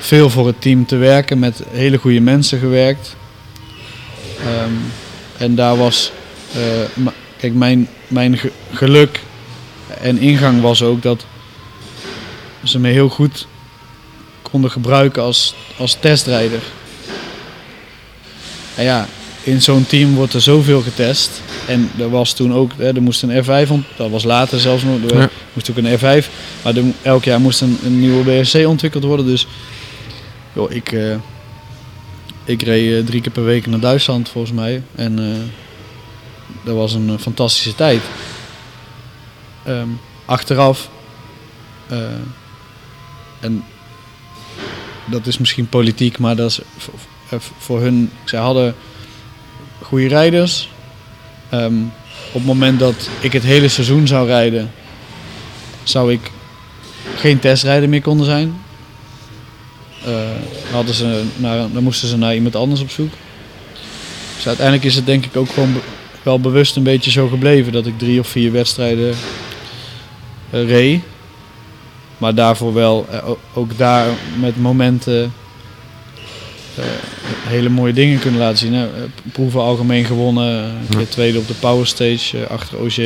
veel 0.00 0.30
voor 0.30 0.46
het 0.46 0.60
team 0.60 0.86
te 0.86 0.96
werken, 0.96 1.38
met 1.38 1.62
hele 1.70 1.96
goede 1.98 2.20
mensen 2.20 2.58
gewerkt. 2.58 3.16
Ehm, 4.38 4.72
en 5.38 5.54
daar 5.54 5.76
was, 5.76 6.12
eh, 6.54 7.04
kijk, 7.36 7.54
mijn, 7.54 7.88
mijn 8.08 8.38
ge- 8.38 8.52
geluk 8.72 9.20
en 10.00 10.18
ingang 10.18 10.60
was 10.60 10.82
ook 10.82 11.02
dat 11.02 11.24
ze 12.64 12.78
me 12.78 12.88
heel 12.88 13.08
goed 13.08 13.46
konden 14.50 14.70
gebruiken 14.70 15.22
als, 15.22 15.54
als 15.78 15.96
testrijder. 16.00 16.60
En 18.74 18.84
ja, 18.84 19.06
in 19.42 19.62
zo'n 19.62 19.86
team 19.86 20.14
wordt 20.14 20.32
er 20.34 20.40
zoveel 20.40 20.80
getest. 20.82 21.30
En 21.66 21.90
er 21.98 22.10
was 22.10 22.32
toen 22.32 22.54
ook, 22.54 22.70
hè, 22.76 22.94
er 22.94 23.02
moest 23.02 23.22
een 23.22 23.44
R5, 23.44 23.70
ont- 23.70 23.86
dat 23.96 24.10
was 24.10 24.24
later 24.24 24.60
zelfs 24.60 24.82
nog, 24.82 25.10
er 25.10 25.18
Ja. 25.18 25.28
moest 25.52 25.70
ook 25.70 25.76
een 25.76 25.98
R5. 25.98 26.28
Maar 26.62 26.76
er, 26.76 26.84
elk 27.02 27.24
jaar 27.24 27.40
moest 27.40 27.60
een, 27.60 27.78
een 27.84 28.00
nieuwe 28.00 28.40
BSC 28.40 28.54
ontwikkeld 28.66 29.04
worden. 29.04 29.26
Dus 29.26 29.46
joh, 30.52 30.70
ik, 30.72 30.92
eh, 30.92 31.16
ik 32.44 32.62
reed 32.62 33.00
eh, 33.00 33.06
drie 33.06 33.20
keer 33.20 33.32
per 33.32 33.44
week 33.44 33.66
naar 33.66 33.80
Duitsland 33.80 34.28
volgens 34.28 34.52
mij. 34.52 34.82
En 34.94 35.18
eh, 35.18 35.24
dat 36.64 36.74
was 36.74 36.92
een 36.92 37.18
fantastische 37.20 37.74
tijd. 37.74 38.02
Ehm, 39.64 39.88
achteraf, 40.24 40.88
en 43.40 43.64
dat 45.06 45.26
is 45.26 45.38
misschien 45.38 45.68
politiek, 45.68 46.18
maar 46.18 46.36
dat 46.36 46.50
is 46.50 46.60
voor, 46.76 47.40
voor- 47.58 47.80
hun, 47.80 48.10
zij 48.24 48.38
hadden 48.40 48.74
goede 49.82 50.08
rijders. 50.08 50.68
Ehm, 51.48 51.74
op 52.26 52.32
het 52.32 52.44
moment 52.44 52.78
dat 52.78 53.08
ik 53.20 53.32
het 53.32 53.42
hele 53.42 53.68
seizoen 53.68 54.06
zou 54.06 54.26
rijden, 54.26 54.70
zou 55.82 56.12
ik 56.12 56.30
geen 57.16 57.38
testrijder 57.38 57.88
meer 57.88 58.02
konden 58.02 58.26
zijn. 58.26 58.54
Eh, 60.04 60.12
hadden 60.70 60.94
ze 60.94 61.24
naar, 61.36 61.72
dan 61.72 61.82
moesten 61.82 62.08
ze 62.08 62.16
naar 62.16 62.34
iemand 62.34 62.56
anders 62.56 62.80
op 62.80 62.90
zoek. 62.90 63.12
Dus 64.36 64.46
uiteindelijk 64.46 64.86
is 64.86 64.94
het 64.94 65.06
denk 65.06 65.24
ik 65.24 65.36
ook 65.36 65.50
gewoon 65.50 65.74
wel 66.22 66.40
bewust 66.40 66.76
een 66.76 66.82
beetje 66.82 67.10
zo 67.10 67.28
gebleven 67.28 67.72
dat 67.72 67.86
ik 67.86 67.98
drie 67.98 68.20
of 68.20 68.28
vier 68.28 68.52
wedstrijden 68.52 69.14
eh, 70.50 70.68
reed. 70.68 71.02
Maar 72.18 72.34
daarvoor 72.34 72.74
wel 72.74 73.06
eh, 73.10 73.28
ook 73.54 73.78
daar 73.78 74.06
met 74.40 74.60
momenten 74.60 75.32
eh, 76.76 76.84
hele 77.46 77.68
mooie 77.68 77.92
dingen 77.92 78.18
kunnen 78.18 78.40
laten 78.40 78.58
zien. 78.58 78.74
Hè. 78.74 78.86
Eh, 78.86 79.02
Proeven 79.32 79.60
algemeen 79.60 80.04
gewonnen, 80.04 80.64
een 80.64 80.96
keer 80.96 81.08
tweede 81.08 81.38
op 81.38 81.46
de 81.46 81.54
Power 81.54 81.86
Stage 81.86 82.46
achter 82.46 82.78
OG. 82.78 82.96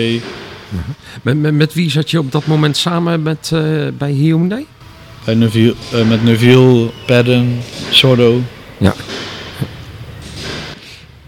Met, 1.23 1.37
met, 1.39 1.55
met 1.55 1.75
wie 1.75 1.91
zat 1.91 2.11
je 2.11 2.19
op 2.19 2.33
dat 2.33 2.47
moment 2.47 2.77
samen 2.77 3.23
met, 3.23 3.53
bij 3.99 4.11
Hyundai? 4.11 4.67
Bij 5.25 5.35
Neville, 5.35 5.75
met 6.09 6.25
Neville, 6.25 6.91
Padden, 7.07 7.59
Sordo. 7.91 8.41
Ja. 8.79 8.95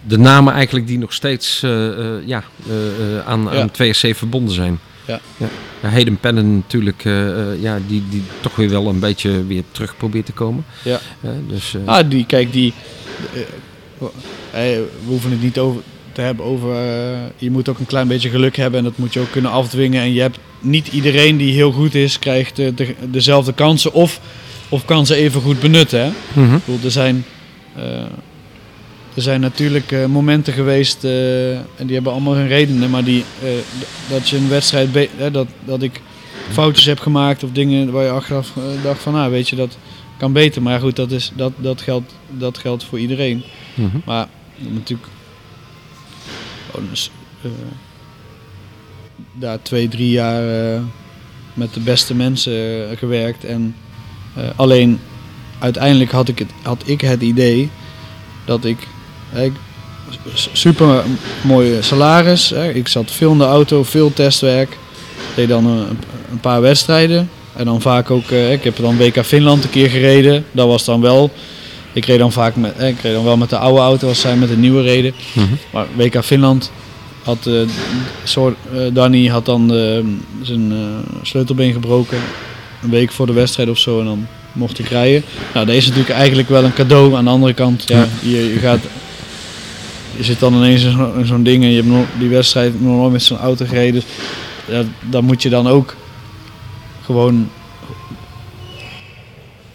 De 0.03 0.19
namen 0.19 0.53
eigenlijk 0.53 0.87
die 0.87 0.99
nog 0.99 1.13
steeds 1.13 1.61
ja, 2.25 2.45
aan, 3.27 3.49
Ja. 3.53 3.61
aan 3.61 3.71
2SC 3.71 4.17
verbonden 4.17 4.55
zijn. 4.55 4.79
Ja. 5.07 5.21
Ja, 5.37 5.89
Hayden 5.89 6.17
Pannen 6.17 6.55
natuurlijk, 6.55 7.05
eh, 7.05 7.53
eh, 7.53 7.63
ja, 7.63 7.79
die, 7.87 8.03
die 8.11 8.23
toch 8.41 8.57
weer 8.57 8.71
wel 8.71 8.87
een 8.87 8.99
beetje 8.99 9.47
weer 9.47 9.63
terug 9.71 9.97
probeert 9.97 10.27
te 10.27 10.33
komen. 10.33 10.65
Ja. 10.85 11.01
Dus, 11.49 11.75
eh, 11.75 11.81
Ah, 11.87 12.11
die, 12.11 12.27
kijk, 12.27 12.53
die. 12.53 12.73
we 14.51 14.87
hoeven 15.07 15.31
het 15.31 15.43
niet 15.43 15.59
over 15.59 15.83
te 16.13 16.21
hebben 16.21 16.45
over. 16.45 16.75
je 17.37 17.51
moet 17.51 17.69
ook 17.69 17.79
een 17.79 17.87
klein 17.87 18.09
beetje 18.09 18.31
geluk 18.31 18.57
hebben 18.57 18.79
en 18.79 18.85
dat 18.85 18.99
moet 18.99 19.13
je 19.13 19.21
ook 19.21 19.31
kunnen 19.31 19.51
afdwingen. 19.51 20.03
En 20.03 20.13
je 20.13 20.21
hebt 20.21 20.39
niet 20.61 20.89
iedereen 20.89 21.37
die 21.37 21.53
heel 21.53 21.73
goed 21.73 21.95
is, 21.95 22.19
krijgt 22.19 22.57
de, 22.57 22.95
dezelfde 23.11 23.53
kansen 23.53 23.93
of, 23.93 24.21
of 24.69 24.85
kan 24.85 25.07
ze 25.07 25.15
even 25.15 25.41
goed 25.41 25.61
benutten. 25.61 26.01
Hè? 26.01 26.11
mhm. 26.41 26.55
Ik 26.55 26.65
bedoel, 26.65 26.85
er 26.85 26.91
zijn. 26.91 27.25
Er 29.15 29.23
zijn 29.23 29.41
natuurlijk 29.41 29.93
eh, 29.93 30.07
momenten 30.07 30.53
geweest, 30.53 31.05
eh, 31.05 31.57
en 31.57 31.87
die 31.87 31.95
hebben 31.95 32.13
allemaal 32.13 32.35
hun 32.35 32.49
redenen, 32.49 32.91
maar 32.91 33.05
die, 33.05 33.25
eh, 33.43 33.49
dat 34.09 34.29
je 34.29 34.37
een 34.37 34.49
wedstrijd, 34.49 35.09
dat, 35.33 35.47
dat 35.65 35.83
ik 35.83 36.01
foutjes 36.51 36.87
heb 36.87 37.01
gemaakt 37.01 37.43
of 37.43 37.51
dingen 37.51 37.91
waar 37.91 38.05
je 38.05 38.11
achteraf 38.11 38.53
dacht 38.83 39.03
van, 39.03 39.13
nou 39.13 39.31
weet 39.31 39.49
je, 39.49 39.57
dat 39.57 39.79
kan 40.17 40.33
beter. 40.33 40.63
Maar 40.63 40.81
goed, 40.81 40.97
dat, 40.97 41.11
is, 41.11 41.33
dat, 41.35 41.53
dat, 41.57 41.81
geldt, 41.81 42.15
dat 42.31 42.59
geldt 42.59 42.85
voor 42.85 42.99
iedereen. 42.99 43.43
Mhm. 43.75 43.99
Maar 44.05 44.29
natuurlijk 44.57 45.09
eh, 47.43 47.51
daar 49.33 49.63
twee, 49.63 49.89
drie 49.89 50.11
jaar 50.11 50.83
met 51.55 51.75
de 51.75 51.81
beste 51.81 52.15
mensen 52.15 52.53
gewerkt. 52.97 53.45
En 53.45 53.75
alleen 54.57 55.01
uiteindelijk 55.59 56.11
had 56.11 56.29
ik, 56.29 56.39
het, 56.39 56.51
had 56.63 56.83
ik 56.87 57.01
het 57.01 57.23
idee 57.23 57.71
dat 58.45 58.65
ik, 58.65 58.79
ik 59.35 59.53
super 60.53 61.03
mooi 61.43 61.83
salaris. 61.83 62.51
Hè, 62.51 62.71
ik 62.71 62.89
zat 62.89 63.11
veel 63.11 63.33
in 63.33 63.39
de 63.39 63.45
auto, 63.45 63.85
veel 63.85 64.13
testwerk. 64.13 64.79
Deed 65.35 65.49
dan 65.49 65.67
een, 65.67 65.99
een 66.31 66.41
paar 66.41 66.61
wedstrijden. 66.61 67.31
En 67.57 67.65
dan 67.65 67.81
vaak 67.81 68.11
ook, 68.11 68.31
eh, 68.31 68.53
ik 68.53 68.65
heb 68.65 68.77
dan 68.77 68.97
WK 68.97 69.25
Finland 69.25 69.65
een 69.65 69.71
keer 69.71 69.91
gereden. 69.91 70.45
Dat 70.51 70.67
was 70.67 70.85
dan 70.85 71.01
wel 71.01 71.31
ik 71.93 72.05
reed 72.05 72.19
dan 72.19 72.33
vaak 72.33 72.57
met, 72.57 72.77
eh, 72.77 72.89
ik 72.89 73.01
reed 73.01 73.13
dan 73.13 73.25
wel 73.25 73.37
met 73.37 73.51
de 73.51 73.59
oude 73.59 73.81
auto 73.81 74.09
als 74.09 74.21
zij 74.21 74.37
met 74.37 74.49
de 74.49 74.57
nieuwe 74.57 74.83
reden. 74.83 75.15
Mhm. 75.35 75.47
Maar 75.73 75.87
WK 75.97 76.25
Finland 76.25 76.71
had 77.23 77.47
eh 77.47 77.55
soort, 78.25 78.57
eh, 78.73 78.81
Danny 78.93 79.27
had 79.27 79.47
dan 79.47 79.75
eh, 79.75 80.05
zijn 80.43 80.73
eh, 80.73 80.79
sleutelbeen 81.23 81.73
gebroken. 81.73 82.19
Een 82.83 82.91
week 82.91 83.13
voor 83.13 83.27
de 83.27 83.33
wedstrijd 83.33 83.69
of 83.69 83.79
zo 83.79 83.99
en 83.99 84.05
dan 84.05 84.27
mocht 84.53 84.79
ik 84.79 84.89
rijden. 84.89 85.25
Nou, 85.55 85.67
dat 85.67 85.75
is 85.75 85.87
natuurlijk 85.87 86.15
eigenlijk 86.15 86.49
wel 86.49 86.65
een 86.65 86.75
cadeau. 86.75 87.15
Aan 87.15 87.25
de 87.25 87.31
andere 87.31 87.55
kant, 87.55 87.85
ja, 87.87 88.07
je, 88.23 88.53
je 88.53 88.59
gaat. 88.59 88.81
Je 90.23 90.29
zit 90.29 90.39
dan 90.41 90.55
ineens 90.55 90.83
in 90.83 90.91
zo- 90.91 91.13
in 91.13 91.27
zo'n 91.27 91.43
ding 91.43 91.63
en 91.65 91.71
je 91.71 91.83
hebt 91.83 92.07
die 92.19 92.29
wedstrijd 92.29 92.81
nog 92.81 92.97
nooit 92.97 93.13
met 93.13 93.23
zo'n 93.23 93.39
auto 93.39 93.65
gereden. 93.67 93.93
Dus, 93.93 94.05
ja, 94.67 94.85
dan 95.11 95.25
moet 95.25 95.43
je 95.43 95.49
dan 95.49 95.67
ook 95.67 95.97
gewoon 97.05 97.51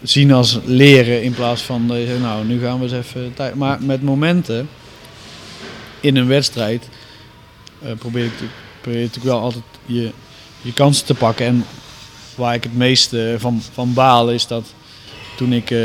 zien 0.02 0.32
als 0.32 0.58
leren 0.64 1.22
in 1.22 1.34
plaats 1.34 1.62
van 1.62 1.86
nou 2.20 2.44
nu 2.44 2.60
gaan 2.60 2.78
we 2.78 2.82
eens 2.82 2.92
even 2.92 3.32
tijd. 3.34 3.54
Maar 3.54 3.78
met 3.82 4.02
momenten 4.02 4.68
in 6.00 6.16
een 6.16 6.26
wedstrijd 6.26 6.88
eh, 7.82 7.92
probeer, 7.98 8.24
ik, 8.24 8.32
probeer 8.80 9.00
natuurlijk 9.00 9.26
wel 9.26 9.40
altijd 9.40 9.64
je, 9.86 10.10
je 10.62 10.72
kansen 10.72 11.06
te 11.06 11.14
pakken. 11.14 11.46
En 11.46 11.64
waar 12.34 12.54
ik 12.54 12.62
het 12.62 12.76
meest 12.76 13.12
eh, 13.12 13.34
van, 13.36 13.62
van 13.72 13.92
baal 13.92 14.30
is 14.30 14.46
dat 14.46 14.66
toen 15.36 15.52
ik 15.52 15.70
eh, 15.70 15.80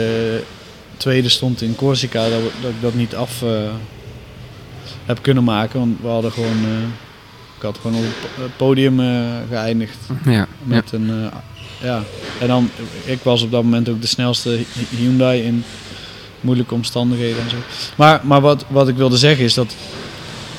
tweede 0.97 1.29
stond 1.29 1.61
in 1.61 1.75
Corsica, 1.75 2.29
dat, 2.29 2.41
dat 2.61 2.71
ik 2.71 2.81
dat 2.81 2.93
niet 2.93 3.15
af 3.15 3.41
eh, 3.41 3.49
heb 5.05 5.21
kunnen 5.21 5.43
maken. 5.43 5.79
Want 5.79 5.97
we 6.01 6.07
hadden 6.07 6.31
gewoon, 6.31 6.57
eh, 6.65 6.83
ik 7.57 7.61
had 7.61 7.77
gewoon 7.81 7.97
op 7.97 8.03
het 8.03 8.35
po- 8.35 8.41
het 8.41 8.57
podium 8.57 8.99
eh, 8.99 9.21
geëindigd. 9.49 9.97
ja, 10.25 10.31
ja. 10.31 10.47
Met 10.63 10.91
een, 10.91 11.09
eh, 11.09 11.37
ja. 11.87 12.01
En 12.39 12.47
dan, 12.47 12.69
ik 13.05 13.19
was 13.23 13.41
op 13.41 13.51
dat 13.51 13.63
moment 13.63 13.89
ook 13.89 14.01
de 14.01 14.07
snelste 14.07 14.49
Hy- 14.49 14.97
Hyundai 14.97 15.41
in 15.41 15.63
moeilijke 16.41 16.73
omstandigheden 16.73 17.41
en 17.43 17.49
zo. 17.49 17.55
Maar, 17.95 18.19
maar 18.23 18.41
wat, 18.41 18.65
wat 18.67 18.87
ik 18.87 18.95
wilde 18.95 19.17
zeggen 19.17 19.43
is 19.45 19.53
dat 19.53 19.75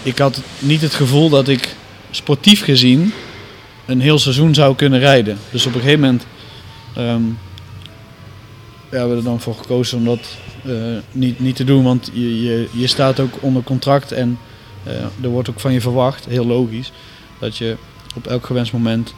ik 0.02 0.18
had 0.18 0.40
niet 0.58 0.80
het 0.80 0.94
gevoel 0.94 1.28
dat 1.28 1.48
ik 1.48 1.76
sportief 2.10 2.64
gezien 2.64 3.12
een 3.86 4.00
heel 4.00 4.18
seizoen 4.18 4.54
zou 4.54 4.74
kunnen 4.74 4.98
rijden. 4.98 5.38
Dus 5.50 5.66
op 5.66 5.74
een 5.74 5.80
gegeven 5.80 6.00
moment 6.00 6.26
ehm, 6.94 7.22
ja, 8.90 8.98
hebben 9.00 9.10
we 9.10 9.16
er 9.16 9.24
dan 9.28 9.40
voor 9.40 9.54
gekozen 9.54 9.98
om 9.98 10.04
dat 10.04 10.18
eh, 10.18 10.53
niet, 11.12 11.40
niet 11.40 11.56
te 11.56 11.64
doen. 11.64 11.84
Want 11.84 12.10
je, 12.12 12.42
je, 12.42 12.68
je 12.72 12.86
staat 12.86 13.20
ook 13.20 13.34
onder 13.40 13.62
contract 13.62 14.12
en 14.12 14.38
eh, 14.84 14.92
er 15.22 15.28
wordt 15.28 15.50
ook 15.50 15.60
van 15.60 15.72
je 15.72 15.80
verwacht, 15.80 16.26
heel 16.26 16.46
logisch, 16.46 16.92
dat 17.38 17.56
je 17.56 17.76
op 18.14 18.26
elk 18.26 18.46
gewenst 18.46 18.72
moment 18.72 19.14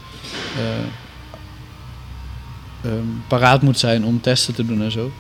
eh, 0.57 0.63
ehm, 2.91 3.05
paraat 3.29 3.63
moet 3.63 3.79
zijn 3.79 4.05
om 4.05 4.21
testen 4.21 4.55
te 4.55 4.67
doen 4.67 4.83
en 4.83 4.91
zo. 4.93 5.13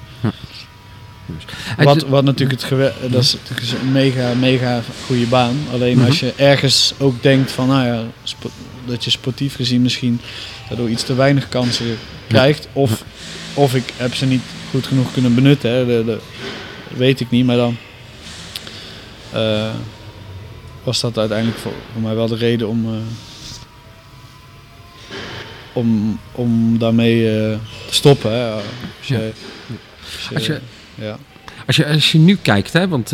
Wat, 1.76 2.02
wat 2.02 2.24
natuurlijk 2.24 2.60
het 2.60 2.68
gewe- 2.68 2.94
dat 3.10 3.22
is 3.22 3.36
natuurlijk 3.48 3.82
een 3.82 3.92
mega, 3.92 4.34
mega 4.34 4.80
goede 5.06 5.26
baan. 5.26 5.56
Alleen 5.72 6.04
als 6.04 6.20
je 6.20 6.32
ergens 6.36 6.94
ook 6.98 7.22
denkt 7.22 7.52
van, 7.52 7.68
nou 7.68 7.86
ja, 7.86 8.02
dat 8.84 9.04
je 9.04 9.10
sportief 9.10 9.54
gezien 9.54 9.82
misschien 9.82 10.20
daardoor 10.68 10.90
iets 10.90 11.02
te 11.02 11.14
weinig 11.14 11.48
kansen 11.48 11.98
krijgt. 12.26 12.68
Of, 12.72 13.04
of 13.54 13.74
ik 13.74 13.92
heb 13.96 14.14
ze 14.14 14.26
niet 14.26 14.42
goed 14.70 14.86
genoeg 14.86 15.12
kunnen 15.12 15.34
benutten. 15.34 15.70
Hè. 15.70 16.04
Weet 16.96 17.20
ik 17.20 17.30
niet, 17.30 17.46
maar 17.46 17.56
dan 17.56 17.76
eh, 19.32 19.70
was 20.84 21.00
dat 21.00 21.18
uiteindelijk 21.18 21.58
voor, 21.58 21.72
voor 21.92 22.02
mij 22.02 22.14
wel 22.14 22.26
de 22.28 22.36
reden 22.36 22.68
om, 22.68 22.84
eh, 22.86 23.00
om, 25.72 26.18
om 26.32 26.78
daarmee 26.78 27.26
eh, 27.28 27.58
te 27.88 27.94
stoppen. 27.94 28.32
Hè. 28.32 28.50
Als 28.50 28.62
je, 29.08 29.32
als 30.14 30.28
je- 30.28 30.34
Als 30.34 30.46
je- 30.46 30.60
ja. 30.94 31.16
Als 31.66 31.76
je, 31.76 31.86
als 31.86 32.12
je 32.12 32.18
nu 32.18 32.36
kijkt, 32.42 32.72
hè, 32.72 32.88
want 32.88 33.10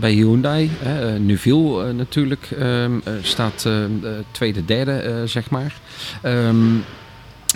bij 0.00 0.12
Hyundai, 0.12 0.70
hè, 0.78 1.14
uh, 1.14 1.20
Nuville 1.20 1.92
natuurlijk, 1.92 2.48
ehm, 2.58 2.92
eh, 3.04 3.12
staat 3.22 3.64
eh, 3.66 3.84
eh, 3.84 3.90
tweede, 4.30 4.64
derde, 4.64 5.22
zeg 5.26 5.50
maar. 5.50 5.74
Ehm, 6.22 6.56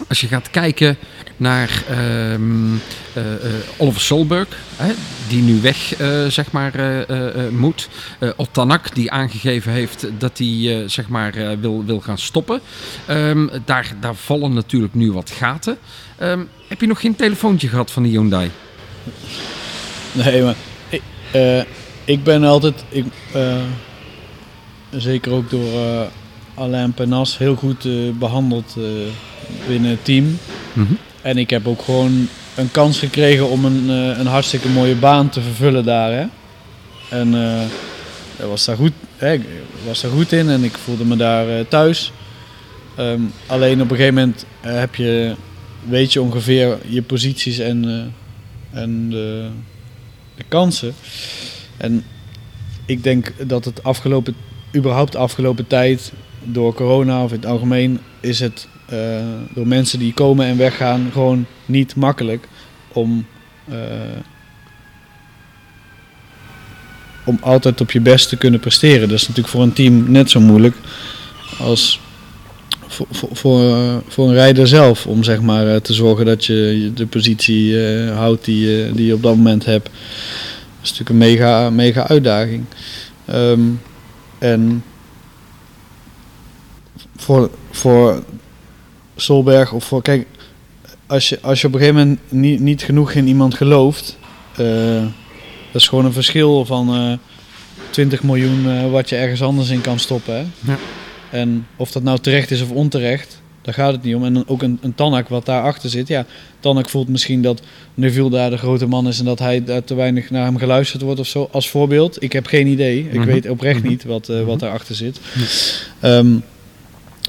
als 0.08 0.20
je 0.20 0.28
gaat 0.28 0.50
kijken 0.50 0.96
naar 1.36 1.84
ehm 1.88 2.74
eh, 3.12 3.34
eh, 3.34 3.52
Oliver 3.76 4.00
Solberg, 4.00 4.48
hè, 4.76 4.92
die 5.28 5.42
nu 5.42 5.60
weg 5.60 5.96
eh, 5.96 6.26
zeg 6.26 6.50
maar, 6.50 6.74
eh, 6.74 7.48
moet. 7.50 7.88
Otanak, 8.36 8.94
die 8.94 9.10
aangegeven 9.10 9.72
heeft 9.72 10.06
dat 10.18 10.38
hij 10.38 10.84
zeg 10.88 11.08
maar, 11.08 11.60
wil, 11.60 11.84
wil 11.84 12.00
gaan 12.00 12.18
stoppen. 12.18 12.60
Ehm, 13.06 13.48
daar, 13.64 13.92
daar 14.00 14.14
vallen 14.14 14.52
natuurlijk 14.52 14.94
nu 14.94 15.12
wat 15.12 15.30
gaten. 15.30 15.78
Ehm, 16.18 16.40
heb 16.68 16.80
je 16.80 16.86
nog 16.86 17.00
geen 17.00 17.16
telefoontje 17.16 17.68
gehad 17.68 17.90
van 17.90 18.02
de 18.02 18.08
Hyundai? 18.08 18.50
Nee, 20.12 20.42
maar 20.42 20.56
ik, 20.88 21.02
ik 22.04 22.24
ben 22.24 22.44
altijd, 22.44 22.84
ik, 22.88 23.04
zeker 24.90 25.32
ook 25.32 25.50
door 25.50 25.68
Alain 26.54 26.92
Penas, 26.92 27.38
heel 27.38 27.54
goed 27.54 27.84
eh, 27.84 27.92
behandeld 28.18 28.76
eh, 28.78 28.84
binnen 29.68 29.90
het 29.90 30.04
team. 30.04 30.38
Mhm. 30.72 30.92
En 31.22 31.38
ik 31.38 31.50
heb 31.50 31.66
ook 31.66 31.82
gewoon 31.82 32.28
een 32.54 32.70
kans 32.70 32.98
gekregen 32.98 33.48
om 33.48 33.64
een, 33.64 33.90
eh, 33.90 34.18
een 34.18 34.26
hartstikke 34.26 34.68
mooie 34.68 34.94
baan 34.94 35.28
te 35.28 35.40
vervullen 35.40 35.84
daar. 35.84 36.12
Hè? 36.12 36.26
En 37.10 37.34
ik 38.36 38.44
was 38.44 38.64
daar 38.64 38.76
goed, 38.76 38.92
hè, 39.16 39.32
ik 39.32 39.42
was 39.86 40.00
daar 40.00 40.10
goed 40.10 40.32
in 40.32 40.48
en 40.48 40.64
ik 40.64 40.78
voelde 40.78 41.04
me 41.04 41.16
daar 41.16 41.68
thuis. 41.68 42.12
Ehm, 42.96 43.20
alleen 43.46 43.80
op 43.80 43.90
een 43.90 43.96
gegeven 43.96 44.14
moment 44.14 44.46
heb 44.60 44.94
je, 44.94 45.34
weet 45.88 46.12
je 46.12 46.22
ongeveer 46.22 46.78
je 46.88 47.02
posities 47.02 47.58
en, 47.58 48.12
en 48.70 49.10
de, 49.10 49.48
de 50.36 50.44
kansen. 50.48 50.94
En 51.76 52.04
ik 52.86 53.02
denk 53.02 53.32
dat 53.46 53.64
het 53.64 53.82
afgelopen, 53.82 54.34
überhaupt 54.76 55.12
de 55.12 55.18
afgelopen 55.18 55.66
tijd, 55.66 56.12
door 56.44 56.74
corona 56.74 57.24
of 57.24 57.30
in 57.30 57.36
het 57.36 57.46
algemeen, 57.46 57.98
is 58.20 58.40
het 58.40 58.68
eh, 58.86 58.98
door 59.54 59.66
mensen 59.66 59.98
die 59.98 60.14
komen 60.14 60.46
en 60.46 60.56
weggaan 60.56 61.08
gewoon 61.12 61.46
niet 61.66 61.96
makkelijk 61.96 62.48
om, 62.92 63.26
eh, 63.68 63.76
om 67.24 67.38
altijd 67.40 67.80
op 67.80 67.90
je 67.90 68.00
best 68.00 68.28
te 68.28 68.36
kunnen 68.36 68.60
presteren. 68.60 69.08
Dat 69.08 69.18
is 69.18 69.28
natuurlijk 69.28 69.54
voor 69.54 69.62
een 69.62 69.72
team 69.72 70.10
net 70.10 70.30
zo 70.30 70.40
moeilijk 70.40 70.76
als 71.58 72.00
voor, 72.86 73.06
voor, 73.10 74.02
voor, 74.08 74.28
een 74.28 74.34
rijder 74.34 74.66
zelf. 74.66 75.06
Om 75.06 75.22
zeg 75.22 75.40
maar 75.40 75.68
eh, 75.68 75.76
te 75.76 75.92
zorgen 75.92 76.26
dat 76.26 76.44
je 76.44 76.90
de 76.94 77.06
positie 77.06 77.78
houdt 78.08 78.44
die, 78.44 78.92
die 78.92 79.06
je 79.06 79.14
op 79.14 79.22
dat 79.22 79.36
moment 79.36 79.64
hebt. 79.64 79.84
Dat 79.84 80.82
is 80.82 80.90
natuurlijk 80.90 81.10
een 81.10 81.16
mega, 81.16 81.70
mega 81.70 82.08
uitdaging. 82.08 82.64
Ehm, 83.24 83.60
en 84.38 84.82
voor, 87.22 87.50
voor 87.70 88.22
Solberg 89.16 89.72
of 89.72 89.84
voor. 89.84 90.02
Kijk, 90.02 90.26
als 91.06 91.28
je, 91.28 91.38
als 91.42 91.60
je 91.60 91.66
op 91.66 91.72
een 91.72 91.78
gegeven 91.78 92.00
moment 92.00 92.20
niet, 92.28 92.60
niet 92.60 92.82
genoeg 92.82 93.12
in 93.12 93.26
iemand 93.28 93.54
gelooft. 93.54 94.18
eh, 94.56 95.02
dat 95.72 95.80
is 95.80 95.88
gewoon 95.88 96.04
een 96.04 96.12
verschil 96.12 96.64
van 96.64 96.94
eh 96.94 97.12
20 97.90 98.22
miljoen 98.22 98.68
eh, 98.70 98.90
wat 98.90 99.08
je 99.08 99.16
ergens 99.16 99.42
anders 99.42 99.68
in 99.70 99.80
kan 99.80 99.98
stoppen. 99.98 100.34
Hè? 100.34 100.72
Ja. 100.72 100.78
En 101.30 101.66
of 101.76 101.90
dat 101.92 102.02
nou 102.02 102.18
terecht 102.18 102.50
is 102.50 102.62
of 102.62 102.70
onterecht, 102.70 103.40
daar 103.62 103.74
gaat 103.74 103.92
het 103.92 104.02
niet 104.02 104.14
om. 104.14 104.24
En 104.24 104.34
dan 104.34 104.44
ook 104.46 104.62
een, 104.62 104.78
een 104.82 104.94
Tanak 104.94 105.28
wat 105.28 105.46
daarachter 105.46 105.90
zit. 105.90 106.08
Ja, 106.08 106.26
Tanak 106.60 106.88
voelt 106.88 107.08
misschien 107.08 107.42
dat 107.42 107.62
Neville 107.94 108.30
daar 108.30 108.50
de 108.50 108.56
grote 108.58 108.86
man 108.86 109.08
is 109.08 109.18
en 109.18 109.24
dat 109.24 109.38
hij 109.38 109.64
daar 109.64 109.84
te 109.84 109.94
weinig 109.94 110.30
naar 110.30 110.44
hem 110.44 110.56
geluisterd 110.58 111.02
wordt 111.02 111.20
of 111.20 111.26
zo. 111.26 111.48
Als 111.52 111.68
voorbeeld. 111.70 112.22
Ik 112.22 112.32
heb 112.32 112.46
geen 112.46 112.66
idee. 112.66 112.98
Ik 113.10 113.18
Mhm. 113.18 113.26
weet 113.26 113.48
oprecht 113.48 113.78
Mhm. 113.80 113.88
niet 113.88 114.04
wat, 114.04 114.28
eh, 114.28 114.36
wat 114.36 114.46
Mhm. 114.46 114.58
daarachter 114.58 114.94
zit. 114.94 115.20
Ehm, 116.00 116.34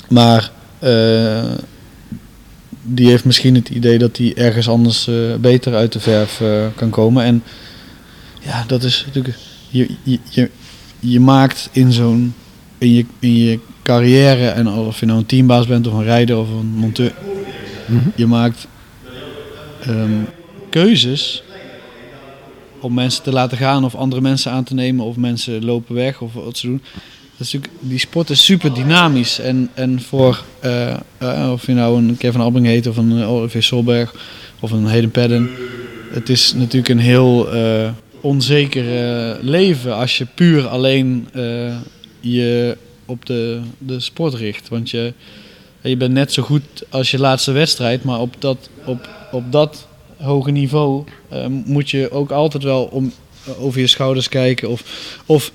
maar 0.10 0.52
eh, 0.80 1.52
die 2.82 3.08
heeft 3.08 3.26
misschien 3.26 3.56
het 3.56 3.70
idee 3.70 3.98
dat 3.98 4.18
hij 4.18 4.34
ergens 4.36 4.70
anders 4.70 5.08
eh, 5.08 5.16
beter 5.40 5.76
uit 5.76 5.94
de 5.94 6.00
verf 6.00 6.42
eh, 6.42 6.66
kan 6.76 6.90
komen. 6.90 7.24
En 7.24 7.44
ja, 8.40 8.64
dat 8.68 8.84
is 8.84 9.04
natuurlijk. 9.06 9.38
Je, 9.70 9.90
je, 10.04 10.20
je, 10.30 10.50
je 11.00 11.20
maakt 11.20 11.70
in 11.72 11.92
zo'n. 11.92 12.34
In 12.78 12.94
je, 12.94 13.06
in 13.20 13.38
je 13.38 13.60
carrière, 13.84 14.48
en 14.48 14.68
of 14.68 15.00
je 15.00 15.06
nou 15.06 15.20
een 15.20 15.26
teambaas 15.26 15.68
bent 15.68 15.88
of 15.88 15.94
een 15.94 16.04
rijder 16.04 16.38
of 16.38 16.50
een 16.50 16.66
monteur. 16.66 17.14
Mhm. 17.86 18.10
Je 18.16 18.26
maakt 18.26 18.68
ehm, 19.82 20.12
keuzes 20.70 21.44
om 22.80 22.94
mensen 22.94 23.24
te 23.24 23.32
laten 23.32 23.58
gaan 23.58 23.86
of 23.86 23.96
andere 23.96 24.22
mensen 24.22 24.52
aan 24.52 24.64
te 24.64 24.74
nemen 24.74 25.06
of 25.06 25.16
mensen 25.16 25.66
lopen 25.66 25.96
weg 25.96 26.22
of 26.22 26.34
wat 26.34 26.58
ze 26.58 26.68
doen. 26.68 26.82
Is 27.38 27.56
die 27.80 28.00
sport 28.00 28.30
is 28.30 28.46
super 28.46 28.74
dynamisch 28.74 29.40
en, 29.40 29.70
en 29.74 30.02
voor 30.02 30.44
eh, 30.60 30.94
eh, 31.18 31.52
of 31.52 31.66
je 31.66 31.74
nou 31.74 31.98
een 31.98 32.18
Kevin 32.18 32.42
Albing 32.42 32.66
heet 32.66 32.88
of 32.88 32.98
een 32.98 33.22
eh, 33.22 33.32
Olivier 33.32 33.64
Solberg 33.64 34.14
of 34.60 34.72
een 34.72 34.86
Hayden 34.86 35.12
Padden. 35.12 35.50
Het 36.12 36.30
is 36.30 36.54
natuurlijk 36.54 36.90
een 36.90 37.00
heel 37.00 37.48
onzeker 38.22 38.84
leven 39.42 39.96
als 39.96 40.18
je 40.18 40.26
puur 40.36 40.68
alleen 40.68 41.28
je 42.20 42.78
op 43.06 43.26
de, 43.26 43.62
de 43.78 44.00
sport 44.00 44.34
richt. 44.34 44.70
Want 44.70 44.90
je, 44.90 45.14
je 45.82 45.98
bent 45.98 46.14
net 46.14 46.34
zo 46.34 46.44
goed 46.44 46.64
als 46.90 47.12
je 47.12 47.20
laatste 47.20 47.52
wedstrijd, 47.52 48.04
maar 48.04 48.20
op 48.20 48.36
dat, 48.40 48.70
op, 48.86 49.10
op 49.32 49.52
dat 49.52 49.88
hoge 50.18 50.52
niveau 50.52 51.04
moet 51.66 51.90
je 51.90 52.12
ook 52.12 52.32
altijd 52.32 52.64
wel 52.64 52.84
om, 52.84 53.14
over 53.58 53.80
je 53.80 53.88
schouders 53.88 54.30
kijken. 54.30 54.70
Of, 54.70 54.84
of 55.26 55.52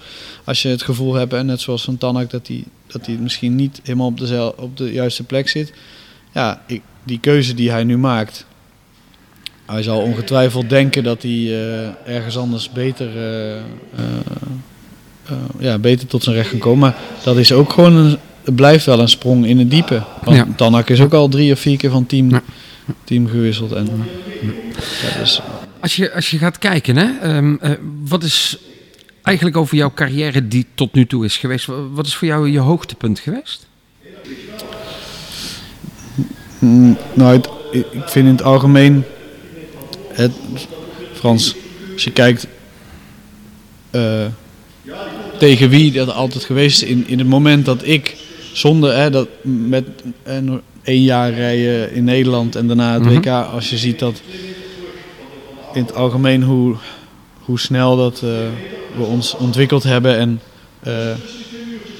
als 0.48 0.62
je 0.62 0.68
het 0.68 0.82
gevoel 0.82 1.14
hebt, 1.14 1.32
en 1.32 1.46
net 1.46 1.60
zoals 1.60 1.84
van 1.84 1.98
Tanak, 1.98 2.30
dat 2.30 2.46
hij 2.46 2.64
dat 2.86 3.06
hij 3.06 3.14
misschien 3.14 3.54
niet 3.54 3.80
helemaal 3.82 4.06
op 4.06 4.18
de, 4.18 4.52
op 4.56 4.76
de 4.76 4.92
juiste 4.92 5.22
plek 5.24 5.48
zit. 5.48 5.72
Ja, 6.32 6.62
ik, 6.66 6.82
die 7.04 7.18
keuze 7.20 7.54
die 7.54 7.70
hij 7.70 7.84
nu 7.84 7.98
maakt. 7.98 8.46
Hij 9.66 9.82
zal 9.82 10.00
ongetwijfeld 10.00 10.68
denken 10.68 11.04
dat 11.04 11.22
hij 11.22 11.30
eh, 11.32 12.14
ergens 12.14 12.36
anders 12.36 12.70
beter, 12.70 13.16
eh, 13.16 13.56
eh, 13.56 13.62
ja, 15.58 15.78
beter 15.78 16.06
tot 16.06 16.22
zijn 16.22 16.36
recht 16.36 16.50
kan 16.50 16.58
komen. 16.58 16.78
Maar 16.78 16.96
dat 17.22 17.36
is 17.36 17.52
ook 17.52 17.72
gewoon 17.72 17.96
een, 17.96 18.16
het 18.44 18.54
blijft 18.54 18.84
wel 18.84 19.00
een 19.00 19.08
sprong 19.08 19.46
in 19.46 19.58
het 19.58 19.70
diepe. 19.70 20.02
Want 20.22 20.36
Ja. 20.36 20.48
Tanak 20.56 20.88
is 20.88 21.00
ook 21.00 21.14
al 21.14 21.28
drie 21.28 21.52
of 21.52 21.60
vier 21.60 21.76
keer 21.76 21.90
van 21.90 22.06
team, 22.06 22.30
Ja. 22.30 22.42
team 23.04 23.26
gewisseld. 23.28 23.72
En, 23.72 23.88
ja, 25.02 25.18
dus, 25.18 25.40
Als 25.80 25.96
je, 25.96 26.12
als 26.12 26.30
je 26.30 26.38
gaat 26.38 26.58
kijken, 26.58 26.96
hè, 26.96 27.18
ehm, 27.20 27.54
eh, 27.60 27.70
wat 28.04 28.22
is 28.22 28.58
eigenlijk 29.28 29.56
over 29.56 29.76
jouw 29.76 29.92
carrière 29.94 30.48
die 30.48 30.66
tot 30.74 30.94
nu 30.94 31.06
toe 31.06 31.24
is 31.24 31.36
geweest? 31.36 31.66
wa- 31.66 31.88
Wat 31.92 32.06
is 32.06 32.14
voor 32.14 32.28
jou 32.28 32.50
je 32.50 32.58
hoogtepunt 32.58 33.18
geweest? 33.18 33.66
Mm, 36.58 36.96
nou, 37.14 37.32
het- 37.36 37.48
ik 37.70 37.86
vind 38.06 38.26
in 38.26 38.32
het 38.32 38.42
algemeen, 38.42 39.04
het, 40.08 40.32
Frans, 41.12 41.54
als 41.92 42.04
je 42.04 42.10
kijkt 42.12 42.46
eh, 43.90 44.24
tegen 45.38 45.68
wie 45.68 45.92
dat 45.92 46.12
altijd 46.12 46.44
geweest 46.44 46.82
is, 46.82 46.88
in, 46.88 47.04
in 47.08 47.18
het 47.18 47.28
moment 47.28 47.64
dat 47.64 47.86
ik 47.86 48.16
zonder 48.52 48.96
hè, 48.96 49.10
dat 49.10 49.28
met 49.42 49.86
één 50.82 51.02
jaar 51.02 51.32
rijden 51.32 51.92
in 51.92 52.04
Nederland 52.04 52.56
en 52.56 52.66
daarna 52.66 52.92
het 52.94 53.02
Mhm. 53.02 53.14
WK, 53.14 53.26
als 53.26 53.70
je 53.70 53.76
ziet 53.78 53.98
dat 53.98 54.20
in 55.72 55.82
het 55.82 55.94
algemeen 55.94 56.42
hoe, 56.42 56.74
hoe 57.38 57.58
snel 57.58 57.96
dat 57.96 58.22
eh, 58.22 58.30
we 58.96 59.02
ons 59.02 59.34
ontwikkeld 59.34 59.82
hebben 59.82 60.18
en 60.18 60.40
eh, 60.82 61.14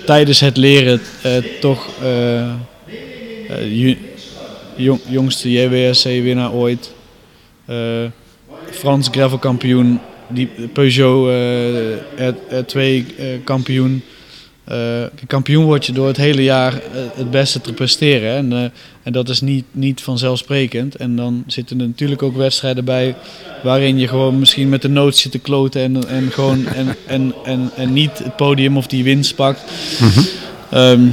tijdens 0.07 0.41
het 0.41 0.57
leren 0.57 1.01
eh, 1.23 1.37
toch 1.61 1.89
eh, 2.03 2.53
jong, 4.77 5.01
jongste 5.09 5.51
JWSC-winnaar 5.51 6.53
ooit. 6.53 6.93
Frans 8.71 9.09
gravelkampioen. 9.11 10.01
Die 10.29 10.49
Peugeot 10.73 11.29
eh, 11.29 12.33
R2 12.33 12.77
eh, 12.77 13.27
kampioen. 13.45 14.03
Eh, 14.69 15.05
kampioen 15.27 15.65
word 15.65 15.87
je 15.87 15.93
door 15.93 16.07
het 16.07 16.17
hele 16.17 16.43
jaar 16.43 16.73
eh, 16.73 16.81
het 17.15 17.31
beste 17.31 17.61
te 17.61 17.73
presteren. 17.73 18.31
hè. 18.31 18.37
En, 18.37 18.53
eh, 18.53 18.71
en 19.03 19.13
dat 19.13 19.29
is 19.29 19.41
niet, 19.41 19.65
niet 19.71 20.01
vanzelfsprekend. 20.01 20.97
En 20.97 21.17
dan 21.17 21.45
zitten 21.47 21.81
er 21.81 21.87
natuurlijk 21.87 22.23
ook 22.23 22.37
wedstrijden 22.37 22.85
bij 22.85 23.15
waarin 23.63 23.99
je 23.99 24.09
gewoon 24.09 24.39
misschien 24.39 24.69
met 24.69 24.83
de 24.83 24.89
nood 24.89 25.17
zit 25.17 25.33
te 25.33 25.39
kloten 25.39 25.83
en, 25.83 26.09
en, 26.09 26.31
gewoon, 26.31 26.67
en, 26.67 26.97
en, 27.07 27.35
en, 27.45 27.71
en 27.77 27.93
niet 27.93 28.19
het 28.19 28.37
podium 28.37 28.77
of 28.77 28.87
die 28.87 29.05
winst 29.05 29.35
pakt. 29.35 29.61
Ehm, 30.71 31.07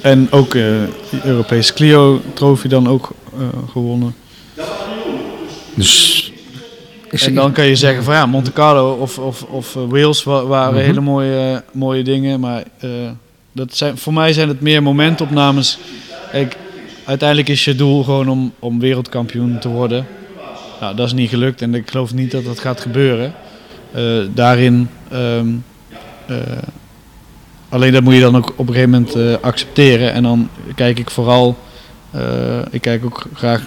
en 0.00 0.28
ook 0.30 0.52
de 0.52 0.88
Europese 1.24 1.72
Clio-trofee 1.72 2.70
dan 2.70 2.88
ook 2.88 3.14
gewonnen. 3.72 4.14
Dus 5.74 6.31
is 7.12 7.26
En 7.26 7.34
dan 7.34 7.52
kan 7.52 7.66
je 7.66 7.76
zeggen 7.76 8.04
van 8.04 8.14
ja, 8.14 8.26
Monte 8.26 8.52
Carlo 8.52 8.92
of, 8.92 9.18
of, 9.18 9.42
of 9.42 9.76
eh, 9.76 9.82
Wales 9.88 10.22
wa- 10.24 10.44
waren 10.44 10.74
Mhm. 10.74 10.84
hele 10.84 11.00
mooie, 11.00 11.50
eh, 11.52 11.58
mooie 11.72 12.02
dingen. 12.04 12.40
Maar 12.40 12.62
eh, 12.78 12.88
dat 13.52 13.76
zijn, 13.76 13.98
voor 13.98 14.12
mij 14.12 14.32
zijn 14.32 14.48
het 14.48 14.60
meer 14.60 14.82
momentopnames. 14.82 15.78
Kijk, 16.30 16.56
uiteindelijk 17.04 17.48
is 17.48 17.64
je 17.64 17.74
doel 17.74 18.04
gewoon 18.04 18.28
om, 18.28 18.52
om 18.58 18.80
wereldkampioen 18.80 19.58
te 19.58 19.68
worden. 19.68 20.06
Nou, 20.80 20.96
dat 20.96 21.06
is 21.06 21.12
niet 21.12 21.28
gelukt 21.28 21.62
en 21.62 21.74
ik 21.74 21.90
geloof 21.90 22.14
niet 22.14 22.30
dat 22.30 22.44
dat 22.44 22.58
gaat 22.58 22.80
gebeuren. 22.80 23.32
Daarin... 24.34 24.88
ehm, 25.10 25.46
eh, 26.26 26.36
alleen 27.68 27.92
dat 27.92 28.02
moet 28.02 28.14
je 28.14 28.20
dan 28.20 28.36
ook 28.36 28.52
op 28.56 28.68
een 28.68 28.74
gegeven 28.74 28.90
moment 28.90 29.42
accepteren. 29.42 30.12
En 30.12 30.22
dan 30.22 30.48
kijk 30.74 30.98
ik 30.98 31.10
vooral... 31.10 31.56
ik 32.70 32.80
kijk 32.80 33.04
ook 33.04 33.24
graag 33.34 33.66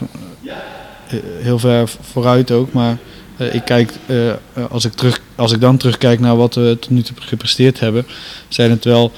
heel 1.42 1.60
ver 1.60 1.90
vooruit 2.02 2.52
ook, 2.52 2.72
maar... 2.74 2.98
Eh, 3.38 3.54
ik 3.54 3.66
kijk, 3.66 3.92
eh, 4.06 4.30
eh, 4.30 4.36
als, 4.70 4.86
ik 4.86 4.94
terug, 4.94 5.22
als 5.36 5.52
ik 5.52 5.62
dan 5.62 5.78
terugkijk 5.78 6.20
naar 6.20 6.38
wat 6.38 6.56
we 6.56 6.78
tot 6.80 6.90
nu 6.90 7.02
toe 7.02 7.16
gepresteerd 7.20 7.80
hebben, 7.80 8.06
zijn 8.48 8.72
het 8.72 8.84
wel 8.84 9.12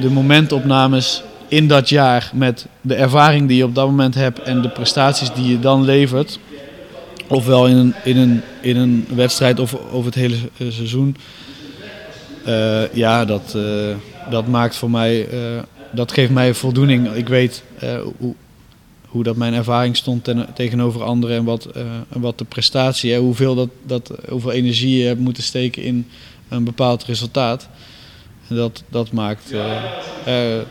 de 0.00 0.10
momentopnames 0.10 1.22
in 1.48 1.68
dat 1.68 1.88
jaar 1.88 2.30
met 2.34 2.66
de 2.80 2.94
ervaring 2.94 3.48
die 3.48 3.56
je 3.56 3.64
op 3.64 3.74
dat 3.74 3.86
moment 3.86 4.14
hebt 4.14 4.42
en 4.42 4.62
de 4.62 4.68
prestaties 4.68 5.32
die 5.32 5.48
je 5.48 5.60
dan 5.60 5.84
levert. 5.84 6.38
Ofwel 7.28 7.66
in 7.66 7.76
een, 7.76 7.94
in 8.04 8.16
een, 8.16 8.42
in 8.60 8.76
een 8.76 9.06
wedstrijd 9.14 9.60
of 9.60 9.76
over 9.92 10.06
het 10.06 10.14
hele 10.14 10.36
seizoen. 10.68 11.16
Ja, 12.92 13.24
dat, 13.24 13.56
dat 14.30 14.46
maakt 14.46 14.76
voor 14.76 14.90
mij, 14.90 15.28
dat 15.92 16.12
geeft 16.12 16.30
mij 16.30 16.54
voldoening. 16.54 17.12
Ik 17.14 17.28
weet 17.28 17.62
hoe, 18.18 18.34
hoe 19.10 19.22
dat 19.22 19.36
mijn 19.36 19.54
ervaring 19.54 19.96
stond 19.96 20.24
ten- 20.24 20.46
tegenover 20.54 21.02
anderen 21.02 21.36
en 21.36 21.44
wat, 21.44 21.64
eh, 21.64 21.82
wat 22.08 22.38
de 22.38 22.44
prestatie, 22.44 23.12
hè, 23.12 23.18
hoeveel, 23.18 23.54
dat, 23.54 23.68
dat, 23.86 24.12
hoeveel 24.28 24.52
energie 24.52 24.98
je 24.98 25.04
hebt 25.06 25.20
moeten 25.20 25.42
steken 25.42 25.82
in 25.82 26.06
een 26.48 26.64
bepaald 26.64 27.04
resultaat. 27.04 27.68
En 28.48 28.56
dat, 28.56 28.82
dat 28.88 29.12
maakt, 29.12 29.52
eh, 29.52 30.56
eh, 30.58 30.62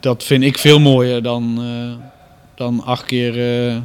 dat 0.00 0.24
vind 0.24 0.42
ik 0.44 0.58
veel 0.58 0.78
mooier 0.80 1.22
dan, 1.22 1.58
eh, 1.60 2.04
dan 2.56 2.82
acht 2.84 3.04
keer 3.04 3.34
eh, 3.36 3.74
eh, 3.76 3.82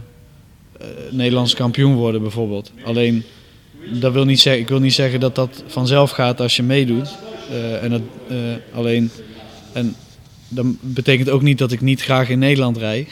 Nederlands 1.11 1.53
kampioen 1.53 1.95
worden 1.95 2.21
bijvoorbeeld. 2.21 2.71
Alleen, 2.83 3.23
dat 3.99 4.13
wil 4.13 4.25
niet 4.25 4.39
zeggen, 4.39 4.61
ik 4.61 4.67
wil 4.69 4.79
niet 4.79 4.93
zeggen 4.93 5.19
dat 5.19 5.35
dat 5.35 5.63
vanzelf 5.67 6.11
gaat 6.11 6.41
als 6.41 6.55
je 6.55 6.63
meedoet. 6.63 7.15
Eh, 7.49 7.83
en 7.83 7.89
dat, 7.89 8.01
eh, 8.29 8.37
alleen, 8.77 9.11
en 9.73 9.95
dat 10.51 10.65
betekent 10.79 11.29
ook 11.29 11.41
niet 11.41 11.57
dat 11.57 11.71
ik 11.71 11.81
niet 11.81 12.01
graag 12.01 12.29
in 12.29 12.39
Nederland 12.39 12.77
rij. 12.77 13.07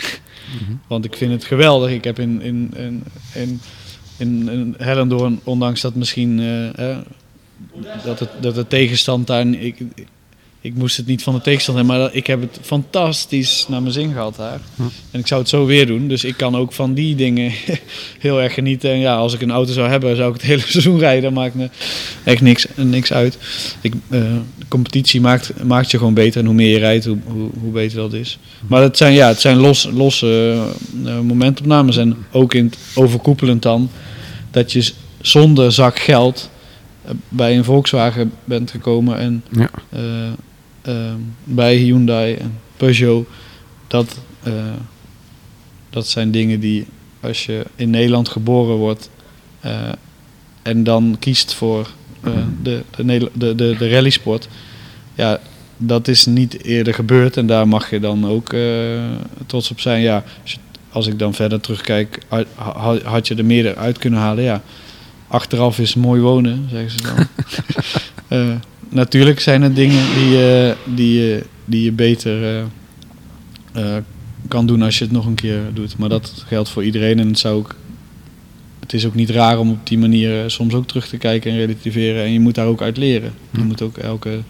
Want 0.88 1.06
ik 1.06 1.16
vind 1.16 1.32
het 1.32 1.44
geweldig. 1.44 1.91
Ik 1.91 2.03
heb 2.03 2.20
in, 2.20 2.41
in, 2.41 2.72
in, 2.76 3.03
in, 3.34 3.61
in, 4.18 4.49
in 4.49 4.76
Hellendoorn, 4.78 5.40
ondanks 5.44 5.82
dat 5.82 5.95
misschien 5.95 6.40
eh, 6.76 6.98
dat, 8.03 8.20
het, 8.20 8.30
dat 8.41 8.56
de 8.56 8.68
tegenstand 8.68 9.28
daar. 9.28 9.48
Ik, 9.48 9.78
ik 10.61 10.76
moest 10.76 10.98
het 10.98 11.06
niet 11.06 11.23
van 11.23 11.34
de 11.34 11.41
tegenstander 11.41 11.86
hebben, 11.86 12.02
maar 12.02 12.15
ik 12.15 12.27
heb 12.27 12.41
het 12.41 12.60
fantastisch 12.61 13.65
naar 13.69 13.81
mijn 13.81 13.94
zin 13.94 14.11
gehad 14.11 14.36
daar. 14.36 14.60
En 15.11 15.19
ik 15.19 15.27
zou 15.27 15.41
het 15.41 15.49
zo 15.49 15.65
weer 15.65 15.88
doen. 15.88 16.07
Dus 16.07 16.23
ik 16.23 16.38
kan 16.38 16.56
ook 16.56 16.73
van 16.73 16.94
die 16.94 17.15
dingen 17.15 17.52
heel 18.19 18.41
erg 18.41 18.53
genieten. 18.53 18.91
En 18.91 18.99
ja, 18.99 19.15
als 19.15 19.34
ik 19.34 19.41
een 19.41 19.52
auto 19.52 19.72
zou 19.72 19.90
hebben, 19.90 20.15
zou 20.15 20.30
ik 20.30 20.41
het 20.41 20.49
hele 20.52 20.61
seizoen 20.65 20.99
rijden. 20.99 21.34
Maakt 21.34 21.56
me 21.56 21.69
echt 22.23 22.41
niks, 22.41 22.68
niks 22.76 23.14
uit. 23.14 23.38
Ik, 23.81 23.94
eh, 23.94 24.19
de 24.57 24.65
competitie 24.68 25.22
maakt, 25.22 25.64
maakt 25.64 25.91
je 25.91 25.98
gewoon 25.98 26.14
beter. 26.14 26.40
En 26.40 26.45
hoe 26.45 26.56
meer 26.56 26.72
je 26.72 26.77
rijdt, 26.77 27.06
hoe, 27.06 27.18
hoe, 27.26 27.49
hoe 27.61 27.72
beter 27.72 27.98
dat 27.98 28.14
is. 28.14 28.40
Maar 28.68 28.81
het 28.81 28.98
zijn, 28.98 29.14
ja, 29.14 29.27
het 29.27 29.40
zijn 29.40 29.57
los, 29.57 29.90
losse 29.94 30.64
uh, 31.03 31.19
momentopnames. 31.19 31.98
En 31.98 32.18
ook 32.31 32.53
in 32.53 32.65
het 32.65 32.77
overkoepelend 32.95 33.61
dan, 33.61 33.90
dat 34.52 34.72
je 34.72 34.91
zonder 35.22 35.72
zak 35.72 35.99
geld 35.99 36.49
eh, 37.06 37.11
bij 37.30 37.57
een 37.57 37.64
Volkswagen 37.64 38.31
bent 38.44 38.72
gekomen 38.72 39.18
en 39.18 39.44
ja. 39.52 39.69
uh, 39.94 39.99
bij 41.44 41.76
Hyundai 41.76 42.34
en 42.34 42.60
Peugeot. 42.78 43.28
Dat, 43.88 44.20
uh, 44.48 44.53
dat 45.90 46.07
zijn 46.07 46.32
dingen 46.32 46.60
die 46.60 46.86
als 47.20 47.45
je 47.45 47.66
in 47.76 47.90
Nederland 47.90 48.30
geboren 48.30 48.76
wordt 48.76 49.10
en 50.61 50.84
dan 50.84 51.16
kiest 51.20 51.53
voor 51.53 51.90
de, 52.64 52.84
de, 52.95 53.30
de, 53.34 53.56
de, 53.56 53.76
de 53.78 53.90
rallysport. 53.90 54.48
Ja, 55.16 55.40
dat 55.78 56.07
is 56.07 56.26
niet 56.26 56.64
eerder 56.64 56.94
gebeurd 56.94 57.38
en 57.38 57.48
daar 57.48 57.68
mag 57.68 57.90
je 57.90 57.99
dan 57.99 58.28
ook 58.28 58.56
trots 59.45 59.72
op 59.72 59.80
zijn. 59.80 60.02
Ja, 60.02 60.24
als, 60.91 61.07
ik 61.07 61.20
dan 61.20 61.34
verder 61.34 61.61
terugkijk, 61.61 62.20
had 63.03 63.28
je 63.28 63.36
er 63.36 63.45
meer 63.45 63.76
uit 63.76 63.98
kunnen 63.98 64.20
halen. 64.20 64.44
Ja, 64.44 64.61
achteraf 65.28 65.80
is 65.80 65.95
mooi 65.95 66.22
wonen, 66.22 66.68
zeggen 66.72 66.91
ze 66.91 67.02
dan. 67.02 67.28
uh, 68.40 68.56
natuurlijk 68.90 69.40
zijn 69.40 69.61
er 69.61 69.74
dingen 69.74 70.06
die, 70.16 70.32
uh, 70.32 70.72
die, 70.95 71.44
die 71.66 71.84
je 71.84 71.91
beter 71.91 72.68
kan 74.48 74.66
doen 74.66 74.82
als 74.82 74.98
je 74.98 75.03
het 75.03 75.14
nog 75.14 75.26
een 75.26 75.36
keer 75.36 75.61
doet. 75.74 75.98
Maar 75.98 76.10
dat 76.10 76.44
geldt 76.48 76.70
voor 76.70 76.84
iedereen 76.84 77.20
en 77.20 77.28
het, 77.28 77.40
zou 77.40 77.56
ook, 77.56 77.76
het 78.80 78.94
is 78.94 79.06
ook 79.06 79.16
niet 79.16 79.30
raar 79.30 79.60
om 79.60 79.72
op 79.72 79.88
die 79.88 79.98
manier 79.98 80.49
soms 80.49 80.74
ook 80.74 80.88
terug 80.88 81.07
te 81.07 81.18
kijken 81.18 81.52
en 81.52 81.57
relativeren. 81.57 82.24
En 82.24 82.32
je 82.32 82.40
moet 82.40 82.56
daar 82.56 82.66
ook 82.66 82.82
uit 82.82 82.98
leren. 82.98 83.34
Je 83.52 83.64
moet 83.64 83.82
ook 83.82 83.98
elke 83.98 84.41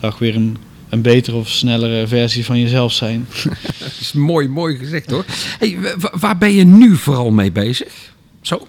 dag 0.00 0.18
weer 0.18 0.36
een, 0.36 0.56
een 0.88 1.02
betere 1.02 1.36
of 1.36 1.48
snellere 1.48 2.06
versie 2.06 2.44
van 2.44 2.60
jezelf 2.60 2.92
zijn. 2.92 3.26
dat 3.78 3.96
is 4.00 4.12
mooi, 4.12 4.48
mooi 4.48 4.76
gezegd 4.76 5.10
hoor. 5.10 5.24
Hey, 5.58 5.76
waar 6.12 6.38
ben 6.38 6.52
je 6.52 6.64
nu 6.64 6.96
vooral 6.96 7.30
mee 7.30 7.52
bezig? 7.52 8.14
Zo, 8.40 8.66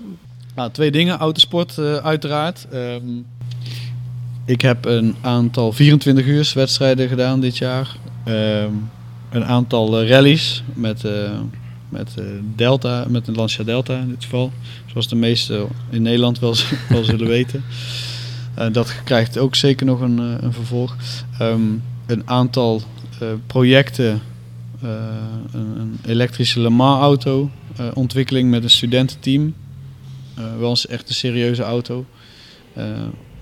nou, 0.56 0.72
twee 0.72 0.91
dingen. 0.91 1.18
Autosport 1.18 1.78
uh, 1.80 1.95
uiteraard. 1.95 2.68
Um, 2.74 3.26
ik 4.48 4.61
heb 4.61 4.86
een 4.86 5.15
aantal 5.22 5.72
24 5.72 6.26
uur 6.26 6.52
wedstrijden 6.56 7.07
gedaan 7.07 7.40
dit 7.40 7.57
jaar. 7.57 7.95
Um, 8.28 8.90
een 9.30 9.45
aantal 9.45 10.02
uh, 10.02 10.10
rallies 10.10 10.64
met, 10.74 11.03
uh, 11.03 11.40
met 11.90 12.14
Delta, 12.56 13.06
met 13.10 13.28
een 13.28 13.36
Lancia 13.36 13.64
Delta 13.64 13.99
in 13.99 14.10
dit 14.10 14.24
geval. 14.24 14.52
Zoals 14.86 15.07
de 15.07 15.15
meesten 15.15 15.68
in 15.90 16.02
Nederland 16.02 16.40
wel, 16.40 16.56
zullen 17.02 17.28
weten. 17.28 17.64
dat 18.72 19.03
krijgt 19.03 19.38
ook 19.38 19.56
zeker 19.56 19.86
nog 19.86 19.99
een, 19.99 20.18
een 20.18 20.53
vervolg. 20.53 20.95
Um, 21.41 21.84
een 22.06 22.22
aantal 22.26 22.82
projecten. 23.48 24.22
een, 24.82 25.80
een, 25.80 25.99
elektrische 26.06 26.60
Le 26.60 26.69
Mans 26.69 27.02
auto 27.02 27.49
ontwikkeling 27.94 28.49
met 28.49 28.64
een 28.64 28.69
studententeam. 28.69 29.53
Wel 30.60 30.69
eens 30.69 30.88
echt 30.88 31.10
een 31.10 31.15
serieuze 31.15 31.64
auto. 31.64 32.06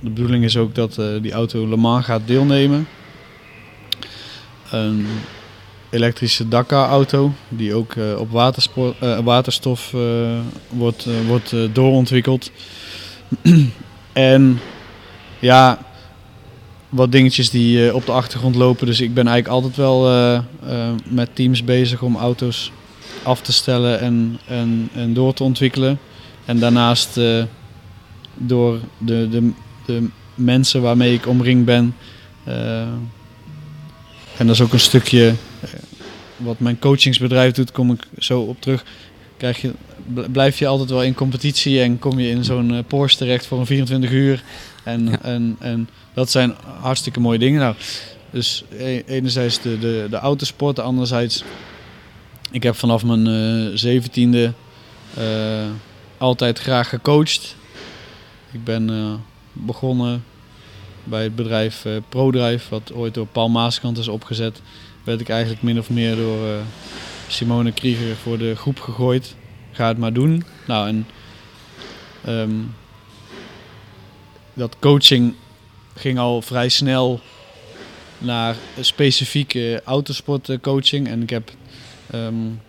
De 0.06 0.12
bedoeling 0.12 0.44
is 0.44 0.58
ook 0.58 0.76
dat 0.76 0.98
uh, 0.98 1.22
die 1.22 1.32
auto 1.32 1.68
Le 1.68 1.76
Mans 1.76 2.06
gaat 2.06 2.22
deelnemen. 2.26 2.88
Een 4.72 5.08
elektrische 5.90 6.48
Dakar-auto 6.48 7.32
die 7.50 7.74
ook 7.74 7.96
op 8.18 8.32
waterstof 9.24 9.94
wordt, 10.70 11.08
wordt 11.28 11.56
doorontwikkeld. 11.74 12.52
en 14.14 14.60
ja, 15.40 15.80
wat 16.90 17.12
dingetjes 17.12 17.50
die 17.50 17.96
op 17.96 18.06
de 18.06 18.12
achtergrond 18.12 18.56
lopen. 18.56 18.86
Dus 18.86 19.02
ik 19.02 19.14
ben 19.14 19.28
eigenlijk 19.28 19.56
altijd 19.56 19.76
wel 19.76 20.44
met 21.10 21.30
teams 21.36 21.64
bezig 21.64 22.02
om 22.02 22.16
auto's 22.16 22.72
af 23.24 23.42
te 23.42 23.54
stellen 23.54 24.00
en, 24.00 24.40
en, 24.48 24.90
en 24.94 25.14
door 25.14 25.34
te 25.34 25.44
ontwikkelen. 25.44 26.00
En 26.46 26.60
daarnaast 26.60 27.20
door 28.34 28.80
de, 28.98 29.30
de, 29.30 29.52
de 29.86 30.08
mensen 30.36 30.82
waarmee 30.82 31.14
ik 31.14 31.28
omringd 31.28 31.66
ben. 31.66 31.96
Uh, 32.48 32.82
en 34.38 34.48
dat 34.48 34.50
is 34.50 34.62
ook 34.62 34.74
een 34.74 34.80
stukje 34.80 35.34
uh, 35.64 35.70
wat 36.38 36.60
mijn 36.60 36.80
coachingsbedrijf 36.80 37.54
doet, 37.54 37.72
kom 37.72 37.92
ik 37.92 38.02
zo 38.18 38.42
op 38.42 38.62
terug. 38.62 38.86
Krijg 39.38 39.62
je, 39.62 39.72
blijf 40.32 40.60
je 40.60 40.68
altijd 40.68 40.90
wel 40.90 41.04
in 41.04 41.14
competitie 41.14 41.82
en 41.82 42.00
kom 42.00 42.20
je 42.20 42.30
in 42.30 42.44
zo'n 42.44 42.84
Porsche 42.88 43.18
terecht 43.18 43.46
voor 43.46 43.60
een 43.60 43.66
24 43.66 44.12
uur. 44.12 44.44
En, 44.84 45.08
ja. 45.08 45.22
en, 45.22 45.56
en 45.60 45.90
dat 46.14 46.32
zijn 46.32 46.56
hartstikke 46.80 47.20
mooie 47.20 47.40
dingen. 47.40 47.60
Nou, 47.60 47.76
dus 48.30 48.64
e-, 48.78 49.04
enerzijds 49.06 49.62
de, 49.62 49.80
de, 49.80 50.08
de 50.10 50.18
autosport, 50.18 50.80
anderzijds... 50.80 51.44
Ik 52.52 52.64
heb 52.64 52.76
vanaf 52.76 53.04
mijn 53.04 53.78
zeventiende 53.78 54.54
altijd 56.18 56.60
graag 56.60 56.90
gecoacht. 56.90 57.56
Ik 58.52 58.64
ben 58.64 58.92
uh, 58.92 59.14
begonnen 59.56 60.24
bij 61.04 61.24
het 61.24 61.36
bedrijf 61.36 61.86
uh, 61.86 61.98
ProDrive, 62.10 62.70
wat 62.70 62.94
ooit 62.94 63.14
door 63.14 63.28
Paul 63.28 63.50
Maaskant 63.50 63.98
is 63.98 64.08
opgezet. 64.08 64.62
Werd 65.04 65.22
ik 65.22 65.30
eigenlijk 65.30 65.62
min 65.62 65.80
of 65.80 65.90
meer 65.90 66.16
door 66.16 66.48
uh, 66.48 66.58
Simone 67.28 67.72
Krieger 67.72 68.16
voor 68.16 68.38
de 68.38 68.56
groep 68.56 68.80
gegooid. 68.80 69.36
Ga 69.72 69.88
het 69.88 69.98
maar 69.98 70.14
doen. 70.14 70.44
Nou, 70.68 70.88
en 70.88 71.08
um, 72.28 72.76
dat 74.54 74.76
coaching 74.80 75.34
ging 75.96 76.20
al 76.20 76.42
vrij 76.42 76.70
snel 76.70 77.20
naar 78.18 78.56
specifieke 78.80 79.82
autosportcoaching. 79.86 81.08
En 81.08 81.22
ik 81.22 81.30
heb 81.30 81.52
um, 82.14 82.62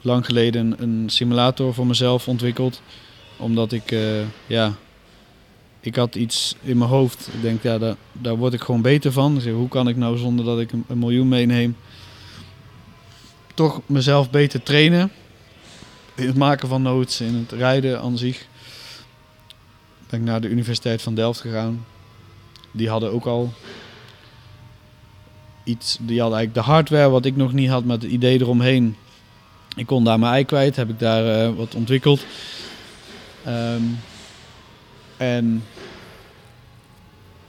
lang 0.00 0.26
geleden 0.26 0.82
een 0.82 1.04
simulator 1.10 1.74
voor 1.74 1.86
mezelf 1.86 2.28
ontwikkeld. 2.28 2.82
Omdat 3.36 3.72
ik, 3.72 3.94
ja, 4.46 4.74
ik 5.82 5.96
had 5.96 6.14
iets 6.14 6.56
in 6.62 6.78
mijn 6.78 6.90
hoofd. 6.90 7.28
Ik 7.32 7.42
denk, 7.42 7.62
ja, 7.62 7.78
daar, 7.78 7.96
daar 8.12 8.36
word 8.36 8.52
ik 8.52 8.60
gewoon 8.60 8.82
beter 8.82 9.12
van. 9.12 9.34
Dus 9.34 9.46
hoe 9.46 9.68
kan 9.68 9.88
ik 9.88 9.96
nou 9.96 10.18
zonder 10.18 10.44
dat 10.44 10.60
ik 10.60 10.72
een, 10.72 10.98
miljoen 10.98 11.28
meeneem, 11.28 11.76
toch 13.54 13.80
mezelf 13.86 14.30
beter 14.30 14.62
trainen. 14.62 15.12
In 16.14 16.26
het 16.26 16.36
maken 16.36 16.68
van 16.68 16.82
notes, 16.82 17.20
in 17.20 17.34
het 17.34 17.52
rijden 17.52 18.00
aan 18.00 18.18
zich. 18.18 18.46
Ben 20.10 20.20
ik 20.20 20.26
naar 20.26 20.40
de 20.40 20.48
Universiteit 20.48 21.02
van 21.02 21.14
Delft 21.14 21.40
gegaan. 21.40 21.86
Die 22.70 22.88
hadden 22.88 23.12
ook 23.12 23.26
al 23.26 23.52
iets. 25.64 25.96
Die 26.00 26.20
hadden 26.20 26.38
eigenlijk 26.38 26.66
de 26.66 26.72
hardware 26.72 27.10
wat 27.10 27.24
ik 27.24 27.36
nog 27.36 27.52
niet 27.52 27.68
had, 27.68 27.84
met 27.84 28.02
het 28.02 28.10
idee 28.10 28.40
eromheen 28.40 28.96
ik 29.76 29.86
kon 29.86 30.04
daar 30.04 30.18
mijn 30.18 30.32
ei 30.32 30.44
kwijt, 30.44 30.76
heb 30.76 30.88
ik 30.88 30.98
daar 30.98 31.48
uh, 31.48 31.56
wat 31.56 31.74
ontwikkeld. 31.74 32.24
Um, 33.46 33.98
en 35.16 35.64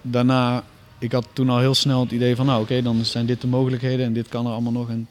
daarna, 0.04 0.64
ik 1.00 1.12
had 1.12 1.28
toen 1.34 1.50
al 1.50 1.60
heel 1.60 1.76
snel 1.76 2.00
het 2.00 2.12
idee 2.12 2.36
van, 2.36 2.46
nou 2.46 2.62
oké, 2.62 2.82
dan 2.82 3.06
zijn 3.06 3.26
dit 3.26 3.42
de 3.42 3.48
mogelijkheden 3.48 4.06
en 4.06 4.14
dit 4.14 4.28
kan 4.28 4.46
er 4.46 4.52
allemaal 4.52 4.72
nog. 4.72 4.90
En 4.90 5.08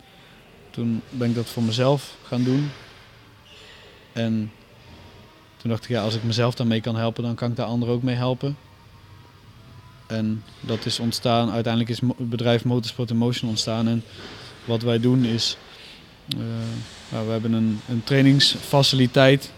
toen 0.71 1.03
ben 1.11 1.29
ik 1.29 1.35
dat 1.35 1.49
voor 1.49 1.63
mezelf 1.63 2.17
gaan 2.23 2.43
doen. 2.43 2.71
En 4.13 4.53
toen 5.57 5.71
dacht 5.71 5.85
ik, 5.85 5.91
ja, 5.91 6.03
als 6.03 6.15
ik 6.15 6.23
mezelf 6.23 6.55
daarmee 6.55 6.81
kan 6.81 6.97
helpen, 6.97 7.23
dan 7.23 7.35
kan 7.35 7.51
ik 7.51 7.57
daar 7.57 7.67
anderen 7.67 7.95
ook 7.95 8.03
mee 8.03 8.15
helpen. 8.15 8.57
En 10.07 10.43
dat 10.61 10.87
is 10.87 10.99
ontstaan, 10.99 11.51
uiteindelijk 11.51 11.93
is 11.93 12.01
het 12.01 12.31
bedrijf 12.31 12.65
Motorsport 12.65 13.11
Emotion 13.11 13.51
ontstaan. 13.51 13.89
En 13.89 14.03
wat 14.65 14.83
wij 14.83 15.01
doen 15.01 15.25
is 15.25 15.57
uh, 16.29 17.25
we 17.25 17.31
hebben 17.31 17.53
een, 17.53 17.81
een 17.89 18.05
trainingsfaciliteit, 18.05 19.53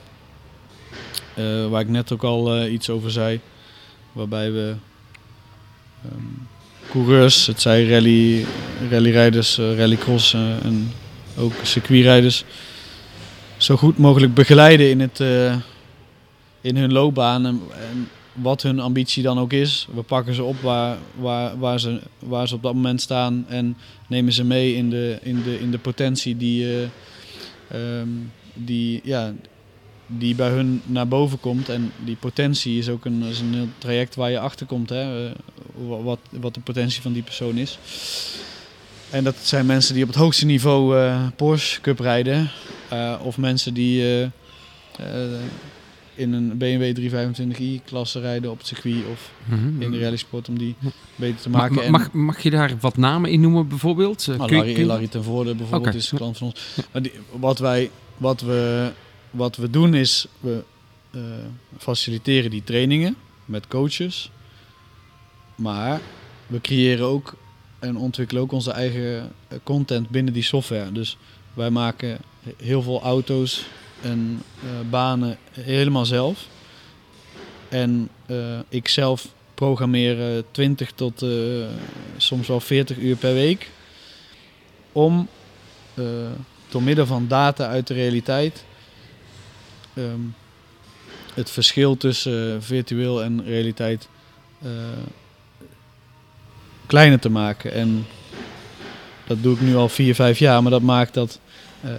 uh, 1.36 1.68
waar 1.68 1.80
ik 1.80 1.88
net 1.88 2.12
ook 2.12 2.22
al 2.22 2.56
uh, 2.56 2.72
iets 2.72 2.90
over 2.90 3.10
zei, 3.10 3.40
waarbij 4.12 4.52
we 4.52 4.74
um, 6.12 6.46
coureurs, 6.90 7.46
het 7.46 7.60
zij 7.60 7.88
rally, 7.88 8.44
rallyrijders, 8.90 9.56
rallycross 9.56 10.34
en 10.34 10.90
ook 11.38 11.52
circuitrijders, 11.62 12.44
zo 13.56 13.76
goed 13.76 13.98
mogelijk 13.98 14.34
begeleiden 14.34 14.90
in, 14.90 15.00
het, 15.00 15.20
in 16.60 16.76
hun 16.76 16.92
loopbaan 16.92 17.46
en, 17.46 17.60
wat 18.34 18.62
hun 18.62 18.80
ambitie 18.80 19.22
dan 19.22 19.38
ook 19.38 19.52
is. 19.52 19.86
We 19.94 20.02
pakken 20.02 20.34
ze 20.34 20.42
op 20.42 20.60
waar, 20.60 20.96
waar, 21.14 21.58
waar, 21.58 21.80
ze, 21.80 22.00
waar 22.18 22.48
ze 22.48 22.54
op 22.54 22.62
dat 22.62 22.74
moment 22.74 23.00
staan 23.00 23.44
en 23.48 23.76
nemen 24.06 24.32
ze 24.32 24.44
mee 24.44 24.74
in 24.74 24.90
de, 24.90 25.18
in 25.22 25.42
de, 25.42 25.60
in 25.60 25.70
de 25.70 25.78
potentie 25.78 26.36
die, 26.36 26.88
um, 27.74 28.32
die, 28.54 29.00
ja, 29.04 29.32
die 30.06 30.34
bij 30.34 30.48
hun 30.48 30.82
naar 30.86 31.08
boven 31.08 31.40
komt. 31.40 31.68
En 31.68 31.92
die 32.04 32.16
potentie 32.16 32.78
is 32.78 32.88
ook 32.88 33.04
een, 33.04 33.22
is 33.22 33.40
een 33.40 33.72
traject 33.78 34.14
waar 34.14 34.30
je 34.30 34.38
achter 34.38 34.66
komt. 34.66 34.88
Hè. 34.88 35.28
Wa- 35.74 36.02
wat, 36.02 36.18
wat 36.30 36.54
de 36.54 36.60
potentie 36.60 37.02
van 37.02 37.12
die 37.12 37.22
persoon 37.22 37.56
is. 37.56 37.78
En 39.10 39.24
dat 39.24 39.36
zijn 39.42 39.66
mensen 39.66 39.94
die 39.94 40.02
op 40.02 40.08
het 40.08 40.18
hoogste 40.18 40.46
niveau 40.46 40.98
eh, 40.98 41.26
Porsche 41.36 41.80
Cup 41.80 41.98
rijden. 41.98 42.50
eh, 42.88 43.14
of 43.22 43.38
mensen 43.38 43.74
die 43.74 44.02
eh, 44.02 44.22
eh, 44.22 45.40
in 46.14 46.32
een 46.32 46.56
BMW 46.58 46.92
325i 46.98 47.84
klasse 47.84 48.20
rijden 48.20 48.50
op 48.50 48.58
het 48.58 48.66
circuit 48.66 48.96
of 49.12 49.30
Mhm. 49.44 49.82
in 49.82 49.90
de 49.90 49.98
rallysport 50.00 50.48
om 50.48 50.58
die 50.58 50.74
beter 51.16 51.40
te 51.40 51.48
Ma- 51.50 51.58
maken. 51.58 51.74
ma- 51.74 51.82
En- 51.82 51.90
mag, 51.90 52.12
mag 52.12 52.42
je 52.42 52.50
daar 52.50 52.72
wat 52.80 52.96
namen 52.96 53.30
in 53.30 53.40
noemen 53.40 53.68
bijvoorbeeld? 53.68 54.28
Eh, 54.30 54.36
nou, 54.38 54.52
Larry, 54.56 54.86
Larry 54.86 55.08
ten 55.08 55.24
Voorde 55.24 55.54
bijvoorbeeld 55.54 55.94
is 55.94 56.10
een 56.10 56.18
klant 56.18 56.38
van 56.38 56.46
ons. 56.46 56.60
Maar 56.92 57.02
die, 57.02 57.12
wat, 57.30 57.58
wij, 57.58 57.90
wat, 58.16 58.40
we, 58.40 58.90
wat 59.34 59.56
we 59.56 59.70
doen 59.70 59.94
is, 59.94 60.26
we 60.40 60.62
eh, 61.10 61.20
faciliteren 61.78 62.50
die 62.50 62.64
trainingen 62.64 63.16
met 63.44 63.68
coaches. 63.68 64.30
Maar 65.54 66.00
we 66.46 66.60
creëren 66.60 67.06
ook 67.06 67.34
en 67.78 67.96
ontwikkelen 67.96 68.42
ook 68.42 68.52
onze 68.52 68.70
eigen 68.70 69.32
eh, 69.48 69.58
content 69.62 70.08
binnen 70.08 70.32
die 70.32 70.42
software. 70.42 70.92
Dus 70.92 71.16
wij 71.54 71.70
maken 71.70 72.18
heel 72.56 72.82
veel 72.82 73.02
auto's 73.02 73.64
en 74.04 74.42
eh, 74.62 74.90
banen 74.90 75.38
helemaal 75.50 76.04
zelf. 76.04 76.46
En 77.68 78.08
eh, 78.26 78.58
ik 78.68 78.88
zelf 78.88 79.28
programmeer 79.54 80.36
eh, 80.36 80.42
20 80.50 80.92
tot 80.92 81.24
soms 82.16 82.48
wel 82.48 82.60
40 82.60 82.98
uur 82.98 83.16
per 83.16 83.34
week. 83.34 83.70
Om 84.92 85.28
door 86.68 86.82
middel 86.82 87.06
van 87.06 87.28
data 87.28 87.68
uit 87.68 87.86
de 87.86 87.94
realiteit 87.94 88.64
ehm, 89.94 90.20
het 91.34 91.50
verschil 91.50 91.96
tussen 91.96 92.62
virtueel 92.62 93.22
en 93.22 93.44
realiteit 93.44 94.08
eh, 94.62 94.68
kleiner 96.86 97.18
te 97.20 97.28
maken. 97.28 97.72
En 97.72 98.06
dat 99.26 99.42
doe 99.42 99.54
ik 99.54 99.60
nu 99.60 99.76
al 99.76 99.88
4, 99.88 100.14
5 100.14 100.38
jaar, 100.38 100.62
maar 100.62 100.70
dat 100.70 100.82
maakt 100.82 101.14
dat 101.14 101.40
eh, 101.80 101.90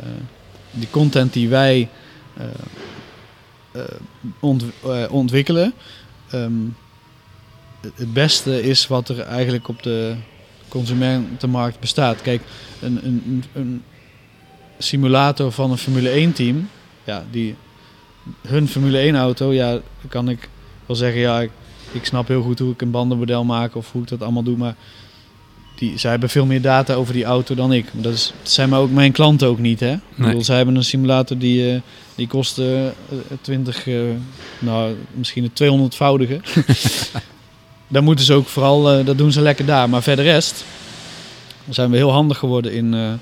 die 0.71 0.89
content 0.89 1.33
die 1.33 1.49
wij 1.49 1.89
eh, 2.37 3.81
ont- 4.39 4.63
ontwikkelen, 5.09 5.73
ehm, 6.31 6.53
het- 7.81 8.13
beste 8.13 8.61
is 8.63 8.87
wat 8.87 9.09
er 9.09 9.19
eigenlijk 9.19 9.67
op 9.67 9.83
de 9.83 10.15
consumentenmarkt 10.67 11.79
bestaat. 11.79 12.21
Kijk, 12.21 12.41
een, 12.81 13.05
een- 13.05 13.43
een 13.53 13.83
simulator 14.77 15.51
van 15.51 15.71
een 15.71 15.77
Formule 15.77 16.09
1 16.09 16.33
team, 16.33 16.69
ja, 17.03 17.25
die, 17.31 17.55
hun 18.47 18.67
Formule 18.67 18.97
1 18.97 19.15
auto, 19.15 19.53
ja, 19.53 19.71
dan 19.71 20.09
kan 20.09 20.29
ik 20.29 20.49
wel 20.85 20.95
zeggen, 20.95 21.21
ja, 21.21 21.41
ik, 21.41 21.51
ik 21.91 22.05
snap 22.05 22.27
heel 22.27 22.41
goed 22.41 22.59
hoe 22.59 22.71
ik 22.71 22.81
een 22.81 22.91
bandenmodel 22.91 23.43
maak 23.43 23.75
of 23.75 23.91
hoe 23.91 24.01
ik 24.01 24.07
dat 24.07 24.21
allemaal 24.21 24.43
doe, 24.43 24.57
maar 24.57 24.75
die, 25.75 25.97
zij 25.97 26.11
hebben 26.11 26.29
veel 26.29 26.45
meer 26.45 26.61
data 26.61 26.93
over 26.93 27.13
die 27.13 27.23
auto 27.23 27.55
dan 27.55 27.73
ik. 27.73 27.85
Dat, 27.91 28.13
is, 28.13 28.33
dat 28.41 28.51
zijn 28.51 28.69
maar 28.69 28.79
ook 28.79 28.91
mijn 28.91 29.11
klanten 29.11 29.47
ook 29.47 29.59
niet, 29.59 29.79
hè? 29.79 29.93
Ik 29.93 30.01
bedoel, 30.15 30.43
zij 30.43 30.55
hebben 30.55 30.75
een 30.75 30.83
simulator 30.83 31.37
die, 31.37 31.73
eh, 31.73 31.81
die 32.15 32.27
kost 32.27 32.59
eh, 32.59 32.67
20, 33.41 33.87
eh, 33.87 33.95
nou, 34.59 34.95
misschien 35.13 35.43
het 35.43 35.63
200-voudige. 35.63 36.41
daar 37.87 38.03
moeten 38.03 38.25
ze 38.25 38.33
ook 38.33 38.47
vooral, 38.47 38.91
eh, 38.91 39.05
dat 39.05 39.17
doen 39.17 39.31
ze 39.31 39.41
lekker 39.41 39.65
daar. 39.65 39.89
Maar 39.89 40.03
verder 40.03 40.25
rest 40.25 40.65
zijn 41.69 41.91
we 41.91 41.97
heel 41.97 42.11
handig 42.11 42.37
geworden 42.37 42.73
in, 42.73 42.93
eh, 42.93 43.13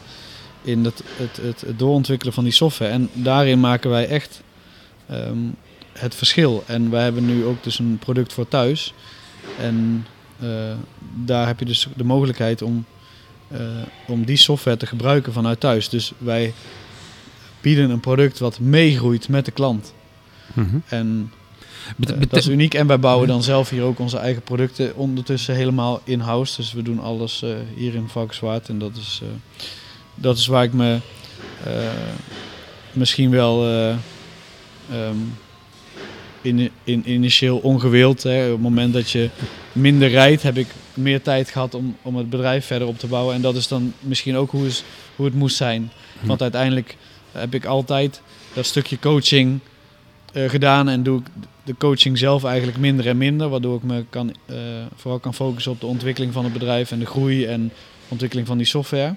in 0.61 0.85
het, 0.85 1.03
het, 1.17 1.37
het, 1.41 1.61
het 1.61 1.79
doorontwikkelen 1.79 2.33
van 2.33 2.43
die 2.43 2.53
software. 2.53 2.91
En 2.91 3.09
daarin 3.13 3.59
maken 3.59 3.89
wij 3.89 4.07
echt 4.07 4.41
ehm, 5.13 5.37
het 5.93 6.15
verschil. 6.15 6.63
En 6.67 6.89
wij 6.89 7.03
hebben 7.03 7.25
nu 7.25 7.45
ook 7.45 7.63
dus 7.63 7.79
een 7.79 7.97
product 7.99 8.33
voor 8.33 8.47
thuis. 8.47 8.93
En 9.59 10.05
eh, 10.39 10.49
daar 11.15 11.47
heb 11.47 11.59
je 11.59 11.65
dus 11.65 11.87
de 11.95 12.03
mogelijkheid 12.03 12.61
om, 12.61 12.85
eh, 13.47 13.59
om 14.07 14.25
die 14.25 14.37
software 14.37 14.77
te 14.77 14.85
gebruiken 14.85 15.33
vanuit 15.33 15.59
thuis. 15.59 15.89
Dus 15.89 16.11
wij 16.17 16.53
bieden 17.61 17.89
een 17.89 17.99
product 17.99 18.39
wat 18.39 18.59
meegroeit 18.59 19.29
met 19.29 19.45
de 19.45 19.51
klant. 19.51 19.93
Mhm. 20.53 20.77
En 20.87 21.31
eh, 21.99 22.15
dat 22.29 22.39
is 22.39 22.47
uniek. 22.47 22.73
En 22.73 22.87
wij 22.87 22.99
bouwen 22.99 23.27
dan 23.27 23.43
zelf 23.43 23.69
hier 23.69 23.83
ook 23.83 23.99
onze 23.99 24.17
eigen 24.17 24.41
producten 24.41 24.95
ondertussen 24.95 25.55
helemaal 25.55 26.01
in-house. 26.03 26.55
Dus 26.55 26.73
we 26.73 26.81
doen 26.81 26.99
alles 26.99 27.43
hier 27.75 27.95
in 27.95 28.07
Valkenswaard. 28.07 28.69
En 28.69 28.79
dat 28.79 28.95
is, 28.95 29.21
dat 30.15 30.37
is 30.37 30.47
waar 30.47 30.63
ik 30.63 30.73
me 30.73 30.99
misschien 32.93 33.29
wel 33.29 33.65
ehm, 34.91 35.17
in, 36.41 36.69
in, 36.83 37.11
initieel 37.11 37.57
ongewild. 37.57 38.23
Hè, 38.23 38.45
op 38.45 38.51
het 38.51 38.61
moment 38.61 38.93
dat 38.93 39.11
je 39.11 39.29
minder 39.71 40.09
rijdt, 40.09 40.43
heb 40.43 40.57
ik 40.57 40.67
meer 40.93 41.21
tijd 41.21 41.49
gehad 41.49 41.73
om, 41.73 41.95
om 42.01 42.15
het 42.15 42.29
bedrijf 42.29 42.65
verder 42.65 42.87
op 42.87 42.99
te 42.99 43.07
bouwen. 43.07 43.35
En 43.35 43.41
dat 43.41 43.55
is 43.55 43.67
dan 43.67 43.93
misschien 43.99 44.35
ook 44.35 44.51
hoe, 44.51 44.65
is, 44.65 44.83
hoe 45.15 45.25
het 45.25 45.35
moest 45.35 45.55
zijn. 45.55 45.91
Want 46.21 46.41
uiteindelijk 46.41 46.97
heb 47.31 47.53
ik 47.53 47.65
altijd 47.65 48.21
dat 48.53 48.65
stukje 48.65 48.99
coaching 48.99 49.59
eh, 50.33 50.49
gedaan 50.49 50.89
en 50.89 51.03
doe 51.03 51.19
ik 51.19 51.25
de 51.63 51.75
coaching 51.77 52.17
zelf 52.17 52.43
eigenlijk 52.43 52.77
minder 52.77 53.07
en 53.07 53.17
minder, 53.17 53.49
waardoor 53.49 53.75
ik 53.75 53.83
me 53.83 54.05
kan, 54.09 54.35
eh, 54.45 54.57
vooral 54.95 55.19
kan 55.19 55.33
focussen 55.33 55.71
op 55.71 55.79
de 55.79 55.85
ontwikkeling 55.85 56.33
van 56.33 56.43
het 56.43 56.53
bedrijf 56.53 56.91
en 56.91 56.99
de 56.99 57.05
groei 57.05 57.45
en 57.45 57.71
ontwikkeling 58.07 58.47
van 58.47 58.57
die 58.57 58.65
software. 58.65 59.15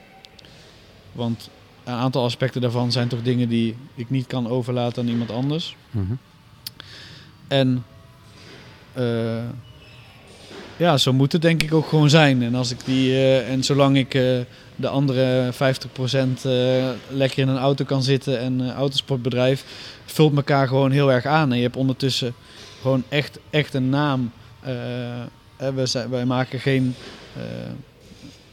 Want 1.12 1.50
een 1.86 1.94
aantal 1.94 2.24
aspecten 2.24 2.60
daarvan 2.60 2.92
zijn 2.92 3.08
toch 3.08 3.22
dingen 3.22 3.48
die 3.48 3.76
ik 3.94 4.10
niet 4.10 4.26
kan 4.26 4.48
overlaten 4.48 5.02
aan 5.02 5.08
iemand 5.08 5.30
anders. 5.30 5.76
Mhm. 5.90 6.14
En 7.48 7.84
eh, 8.92 9.44
ja, 10.76 10.96
zo 10.96 11.12
moet 11.12 11.32
het 11.32 11.42
denk 11.42 11.62
ik 11.62 11.74
ook 11.74 11.88
gewoon 11.88 12.10
zijn. 12.10 12.42
En, 12.42 12.54
als 12.54 12.70
ik 12.70 12.84
die, 12.84 13.12
eh, 13.12 13.50
en 13.50 13.64
zolang 13.64 13.96
ik 13.96 14.14
eh, 14.14 14.22
de 14.76 14.88
andere 14.88 15.52
50% 15.52 16.44
eh, 16.44 16.88
lekker 17.08 17.38
in 17.38 17.48
een 17.48 17.58
auto 17.58 17.84
kan 17.84 18.02
zitten 18.02 18.38
en 18.38 18.58
een 18.58 18.72
autosportbedrijf 18.72 19.64
vult 20.04 20.36
elkaar 20.36 20.68
gewoon 20.68 20.90
heel 20.90 21.12
erg 21.12 21.26
aan. 21.26 21.50
En 21.50 21.56
je 21.56 21.62
hebt 21.62 21.76
ondertussen 21.76 22.34
gewoon 22.80 23.02
echt, 23.08 23.38
echt 23.50 23.74
een 23.74 23.88
naam. 23.88 24.32
We 25.56 25.86
zijn, 25.86 26.10
wij 26.10 26.24
maken 26.24 26.60
geen 26.60 26.94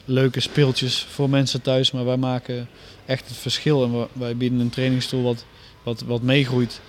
leuke 0.06 0.40
speeltjes 0.40 1.08
voor 1.10 1.30
mensen 1.30 1.62
thuis, 1.62 1.92
maar 1.92 2.06
wij 2.06 2.18
maken 2.18 2.68
echt 3.06 3.28
het 3.28 3.38
verschil. 3.38 3.84
En 3.84 4.08
wij 4.14 4.36
bieden 4.38 4.60
een 4.60 4.70
trainingstoel 4.70 5.24
wat, 5.24 5.46
wat, 5.84 6.04
wat 6.08 6.22
meegroeit 6.22 6.82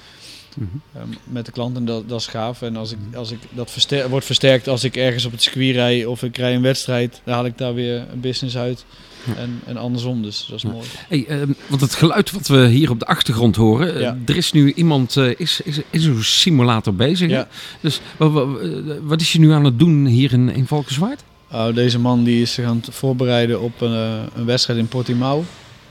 Mhm. 0.57 0.69
Ehm, 0.97 1.07
met 1.25 1.47
de 1.47 1.53
klant 1.53 1.77
en 1.77 1.85
dat, 1.85 2.09
dat 2.09 2.21
is 2.21 2.27
gaaf. 2.27 2.63
En 2.63 2.77
als 2.77 2.93
ik, 2.93 2.99
als 3.15 3.31
ik 3.31 3.39
dat 3.51 3.71
verster 3.71 4.09
wordt 4.09 4.27
versterkt 4.27 4.69
als 4.69 4.85
ik 4.85 4.97
ergens 4.97 5.25
op 5.25 5.33
het 5.33 5.43
circuit 5.43 5.75
rij 5.75 6.05
of 6.05 6.23
ik 6.23 6.37
rij 6.37 6.55
een 6.55 6.63
wedstrijd, 6.63 7.21
dan 7.25 7.35
haal 7.35 7.45
ik 7.45 7.59
daar 7.59 7.75
weer 7.75 8.05
een 8.13 8.21
business 8.21 8.57
uit. 8.57 8.85
Ja. 9.27 9.35
En, 9.35 9.61
en 9.67 9.77
andersom, 9.77 10.23
dus 10.23 10.47
dat 10.49 10.57
is 10.57 10.63
Ja. 10.63 10.69
mooi. 10.71 10.85
Hey, 11.09 11.25
ehm, 11.29 11.53
want 11.67 11.81
het 11.81 11.95
geluid 11.95 12.31
wat 12.31 12.47
we 12.47 12.67
hier 12.67 12.91
op 12.91 12.99
de 12.99 13.07
achtergrond 13.07 13.57
horen, 13.57 13.95
eh, 13.95 14.01
Ja. 14.01 14.19
er 14.27 14.37
is 14.37 14.53
nu 14.53 14.73
iemand, 14.73 15.17
eh, 15.17 15.31
is, 15.37 15.61
is, 15.65 15.81
is 15.91 16.05
een 16.05 16.25
simulator 16.25 16.95
bezig. 16.95 17.47
Dus 17.81 18.01
wa- 18.17 18.29
wa- 18.31 18.59
eh, 18.59 18.71
wat 19.03 19.21
is 19.21 19.33
je 19.33 19.39
nu 19.39 19.53
aan 19.53 19.65
het 19.65 19.79
doen 19.79 20.07
hier 20.07 20.33
in, 20.33 20.49
in 20.49 20.67
Valkenswaard? 20.67 21.23
Nou, 21.51 21.73
deze 21.73 21.99
man 21.99 22.25
die 22.25 22.43
is 22.43 22.53
zich 22.53 22.65
aan 22.65 22.81
het 22.85 22.95
voorbereiden 22.95 23.61
op 23.61 23.81
een, 23.81 23.93
een 24.35 24.45
wedstrijd 24.45 24.79
in 24.79 24.89
Portimao. 24.89 25.45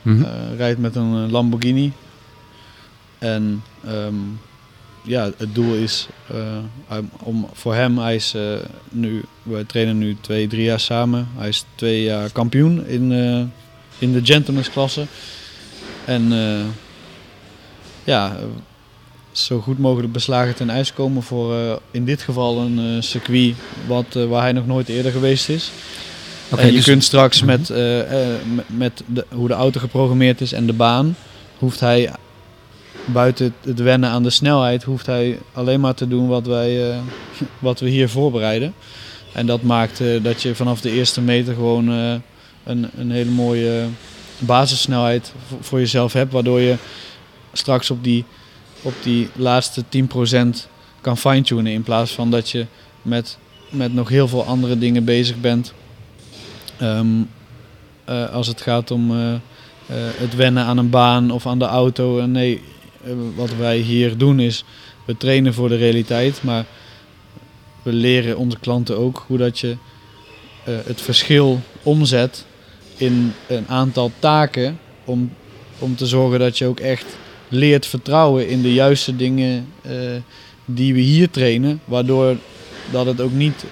Mhm. 0.03 0.23
Eh, 0.23 0.57
rijdt 0.57 0.79
met 0.79 0.95
een 0.95 1.25
eh, 1.25 1.31
Lamborghini. 1.31 1.91
En 3.17 3.63
ehm, 3.85 4.15
ja, 5.01 5.29
het 5.37 5.55
doel 5.55 5.75
is 5.75 6.07
eh, 6.27 6.97
om 7.19 7.47
voor 7.53 7.73
hem, 7.73 7.97
hij 7.97 8.15
is 8.15 8.35
nu, 8.89 9.23
we 9.43 9.65
trainen 9.65 9.97
nu 9.97 10.17
twee, 10.21 10.47
drie 10.47 10.63
jaar 10.63 10.79
samen. 10.79 11.27
Hij 11.35 11.47
is 11.47 11.65
twee 11.75 12.03
jaar 12.03 12.31
kampioen 12.31 12.85
in, 12.87 13.11
in 13.99 14.13
de 14.13 14.25
gentleman's 14.25 14.69
klasse. 14.69 15.05
En 16.05 16.31
ja, 18.03 18.37
zo 19.31 19.59
goed 19.59 19.79
mogelijk 19.79 20.13
beslagen 20.13 20.55
ten 20.55 20.69
ijs 20.69 20.93
komen 20.93 21.23
voor 21.23 21.81
in 21.91 22.05
dit 22.05 22.21
geval 22.21 22.59
een 22.59 23.03
circuit 23.03 23.55
wat, 23.87 24.13
waar 24.13 24.41
hij 24.41 24.51
nog 24.51 24.67
nooit 24.67 24.89
eerder 24.89 25.11
geweest 25.11 25.49
is. 25.49 25.71
En 26.49 26.65
je 26.65 26.71
dus- 26.71 26.83
kunt 26.85 27.03
straks 27.03 27.41
met, 27.41 27.69
eh, 27.69 27.99
eh, 27.99 28.39
met, 28.55 28.65
met 28.67 29.03
de, 29.05 29.25
hoe 29.29 29.47
de 29.47 29.53
auto 29.53 29.79
geprogrammeerd 29.79 30.41
is 30.41 30.53
en 30.53 30.65
de 30.65 30.73
baan, 30.73 31.15
hoeft 31.57 31.79
hij 31.79 32.11
buiten 33.05 33.53
het, 33.61 33.79
wennen 33.79 34.09
aan 34.09 34.23
de 34.23 34.29
snelheid, 34.29 34.83
hoeft 34.83 35.05
hij 35.05 35.39
alleen 35.53 35.79
maar 35.79 35.93
te 35.93 36.07
doen 36.07 36.27
wat, 36.27 36.45
wij, 36.45 36.91
eh, 36.91 36.97
wat 37.59 37.79
we 37.79 37.89
hier 37.89 38.09
voorbereiden. 38.09 38.73
En 39.33 39.45
dat 39.45 39.61
maakt 39.61 40.01
dat 40.21 40.41
je 40.41 40.55
vanaf 40.55 40.81
de 40.81 40.91
eerste 40.91 41.21
meter 41.21 41.53
gewoon 41.53 41.87
een, 42.63 42.89
een 42.97 43.11
hele 43.11 43.29
mooie 43.31 43.85
basissnelheid 44.37 45.33
voor, 45.47 45.57
voor 45.61 45.79
jezelf 45.79 46.13
hebt, 46.13 46.31
waardoor 46.31 46.59
je 46.59 46.75
straks 47.53 47.91
op 47.91 48.03
die, 48.03 48.25
op 48.81 48.93
die 49.03 49.29
laatste 49.35 49.83
10% 49.83 50.67
kan 51.01 51.17
fine-tunen 51.17 51.71
in 51.71 51.83
plaats 51.83 52.11
van 52.11 52.31
dat 52.31 52.49
je 52.49 52.65
met, 53.01 53.37
met 53.69 53.93
nog 53.93 54.09
heel 54.09 54.27
veel 54.27 54.43
andere 54.43 54.77
dingen 54.77 55.05
bezig 55.05 55.41
bent. 55.41 55.73
Ehm, 56.77 57.21
eh, 58.05 58.33
als 58.33 58.47
het 58.47 58.61
gaat 58.61 58.91
om 58.91 59.11
eh, 59.11 59.33
eh, 59.33 59.39
het 59.95 60.35
wennen 60.35 60.63
aan 60.63 60.77
een 60.77 60.89
baan 60.89 61.31
of 61.31 61.47
aan 61.47 61.59
de 61.59 61.65
auto. 61.65 62.25
Nee, 62.25 62.61
wat 63.35 63.55
wij 63.55 63.77
hier 63.77 64.17
doen 64.17 64.39
is, 64.39 64.63
we 65.05 65.17
trainen 65.17 65.53
voor 65.53 65.69
de 65.69 65.75
realiteit, 65.75 66.43
maar 66.43 66.65
we 67.83 67.93
leren 67.93 68.37
onze 68.37 68.59
klanten 68.59 68.97
ook 68.97 69.23
hoe 69.27 69.37
dat 69.37 69.59
je 69.59 69.77
het 70.63 71.01
verschil 71.01 71.59
omzet 71.83 72.45
in 72.97 73.33
een 73.47 73.67
aantal 73.67 74.11
taken 74.19 74.79
om, 75.03 75.33
om 75.79 75.95
te 75.95 76.05
zorgen 76.05 76.39
dat 76.39 76.57
je 76.57 76.65
ook 76.65 76.79
echt 76.79 77.05
leert 77.47 77.85
vertrouwen 77.85 78.47
in 78.47 78.61
de 78.61 78.73
juiste 78.73 79.15
dingen 79.15 79.67
die 80.65 80.93
we 80.93 80.99
hier 80.99 81.29
trainen, 81.29 81.81
waardoor 81.85 82.37
dat 82.91 83.05
het 83.05 83.21
ook 83.21 83.33
niet 83.33 83.65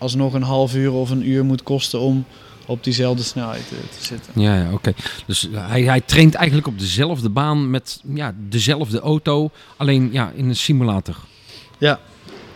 alsnog 0.00 0.32
een 0.32 0.42
half 0.42 0.74
uur 0.74 0.92
of 0.92 1.10
een 1.10 1.28
uur 1.28 1.44
moet 1.44 1.62
kosten 1.62 2.00
om 2.00 2.24
op 2.66 2.84
diezelfde 2.84 3.22
snelheid 3.22 3.72
eh, 3.72 3.98
te 3.98 4.04
zitten. 4.04 4.32
Ja, 4.40 4.56
ja 4.56 4.72
oké. 4.72 4.92
Dus 5.26 5.48
hij, 5.52 5.82
hij 5.82 6.00
traint 6.00 6.34
eigenlijk 6.34 6.66
op 6.66 6.78
dezelfde 6.78 7.28
baan 7.28 7.70
met 7.70 8.00
ja, 8.14 8.34
dezelfde 8.48 9.00
auto, 9.00 9.50
alleen 9.76 10.08
ja, 10.12 10.32
in 10.34 10.48
een 10.48 10.56
simulator. 10.56 11.16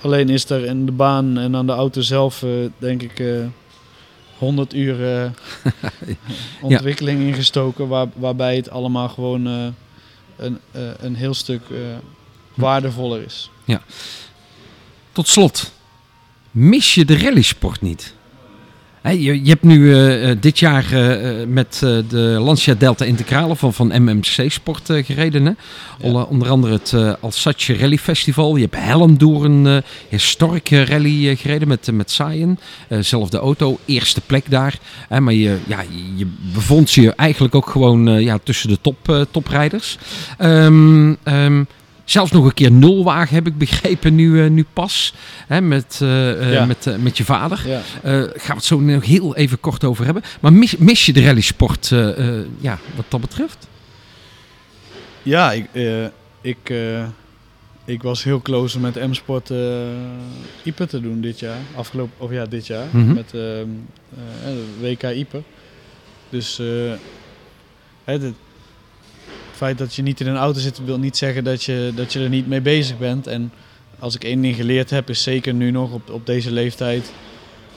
Alleen 0.00 0.28
is 0.28 0.50
er 0.50 0.64
in 0.64 0.86
de 0.86 0.92
baan 0.92 1.38
en 1.38 1.56
aan 1.56 1.66
de 1.66 1.72
auto 1.72 2.00
zelf, 2.00 2.42
eh, 2.42 2.50
denk 2.78 3.02
ik, 3.02 3.20
eh 3.20 3.46
100 4.38 4.74
uur 4.74 5.22
eh, 5.22 5.30
ontwikkeling 6.70 7.20
ingestoken. 7.20 7.88
Waar, 7.88 8.06
waarbij 8.14 8.56
het 8.56 8.70
allemaal 8.70 9.08
gewoon 9.08 9.46
eh, 9.46 9.66
een, 10.36 10.58
eh, 10.70 10.82
een 10.98 11.14
heel 11.14 11.34
stuk 11.34 11.62
eh, 11.70 11.78
waardevoller 12.54 13.22
is. 13.22 13.50
Tot 15.12 15.28
slot, 15.28 15.72
mis 16.54 16.94
je 16.94 17.04
de 17.04 17.18
rallysport 17.18 17.80
niet? 17.80 18.14
Je, 19.02 19.42
je 19.44 19.48
hebt 19.48 19.62
nu 19.62 19.92
eh, 19.94 20.30
eh, 20.30 20.36
dit 20.40 20.58
jaar 20.58 20.92
eh, 20.92 21.46
met 21.46 21.76
de 22.08 22.36
Lancia 22.40 22.74
Delta 22.74 23.04
Integrale 23.04 23.56
van, 23.56 23.74
van 23.74 24.02
MMC 24.02 24.44
Sport 24.50 24.90
gereden. 24.92 25.44
Hè? 25.46 25.52
Onder, 26.00 26.26
onder 26.26 26.48
andere 26.48 26.72
het 26.72 26.94
Alsace 27.20 27.76
Rally 27.76 27.98
Festival. 27.98 28.56
Je 28.56 28.62
hebt 28.70 28.84
Helm 28.84 29.18
door 29.18 29.44
een 29.44 29.82
historic 30.08 30.68
rally 30.70 31.36
gereden 31.36 31.68
met, 31.68 31.88
met. 31.92 32.18
Eh, 32.88 32.98
zelfde 33.00 33.38
auto, 33.38 33.78
eerste 33.84 34.20
plek 34.20 34.50
daar. 34.50 34.78
Hè, 35.08 35.20
maar 35.20 35.34
je, 35.34 35.58
ja, 35.66 35.84
je- 36.16 36.26
bevond 36.54 36.92
je 36.92 37.14
eigenlijk 37.14 37.54
ook 37.54 37.70
gewoon 37.70 38.20
ja, 38.22 38.38
tussen 38.42 38.68
de 38.68 38.78
top, 38.80 39.26
toprijders. 39.30 39.98
Ehm, 40.38 41.14
Zelfs 42.04 42.30
nog 42.32 42.44
een 42.44 42.54
keer 42.54 42.72
nulwagen 42.72 43.34
heb 43.34 43.46
ik 43.46 43.58
begrepen 43.58 44.14
nu, 44.14 44.44
eh, 44.44 44.50
nu 44.50 44.64
pas. 44.72 45.14
Hè, 45.46 45.60
met, 45.60 45.98
eh, 46.02 46.30
eh, 46.30 46.52
Ja. 46.52 46.64
met, 46.64 46.96
met 46.98 47.16
je 47.16 47.24
vader. 47.24 47.62
Ja. 47.66 47.80
Gaan 48.22 48.32
we 48.46 48.54
het 48.54 48.64
zo 48.64 48.80
nog 48.80 49.04
heel 49.04 49.36
even 49.36 49.60
kort 49.60 49.84
over 49.84 50.04
hebben. 50.04 50.22
Maar 50.40 50.52
mis, 50.52 50.76
mis 50.76 51.06
je 51.06 51.12
de 51.12 51.24
rallysport 51.24 51.88
ja, 52.60 52.78
wat 52.96 53.04
dat 53.08 53.20
betreft? 53.20 53.68
Ja, 55.22 55.52
ik, 55.52 55.68
ik, 56.40 56.72
ik 57.84 58.02
was 58.02 58.24
heel 58.24 58.42
close 58.42 58.80
met 58.80 59.06
M-Sport 59.08 59.50
IPE 60.62 60.86
te 60.86 61.00
doen 61.00 61.20
dit 61.20 61.38
jaar. 61.40 61.58
Afgelopen, 61.76 62.14
of 62.18 62.30
ja, 62.30 62.46
dit 62.46 62.66
jaar. 62.66 62.86
Mhm. 62.90 63.14
Met 63.14 63.34
ehm, 63.34 63.68
eh, 64.44 64.52
de 64.52 64.66
WK 64.80 65.02
IPE. 65.02 65.42
Dus 66.28 66.60
het, 68.04 68.22
het 69.54 69.62
feit 69.62 69.78
dat 69.78 69.94
je 69.94 70.02
niet 70.02 70.20
in 70.20 70.26
een 70.26 70.36
auto 70.36 70.60
zit, 70.60 70.80
wil 70.84 70.98
niet 70.98 71.16
zeggen 71.16 71.44
dat 71.44 71.64
je, 71.64 71.92
dat 71.94 72.12
je 72.12 72.20
er 72.20 72.28
niet 72.28 72.46
mee 72.46 72.60
bezig 72.60 72.98
bent. 72.98 73.26
En 73.26 73.52
als 73.98 74.14
ik 74.14 74.24
één 74.24 74.40
ding 74.42 74.56
geleerd 74.56 74.90
heb, 74.90 75.10
is 75.10 75.22
zeker 75.22 75.54
nu 75.54 75.70
nog 75.70 75.92
op, 75.92 76.10
op 76.10 76.26
deze 76.26 76.50
leeftijd. 76.52 77.12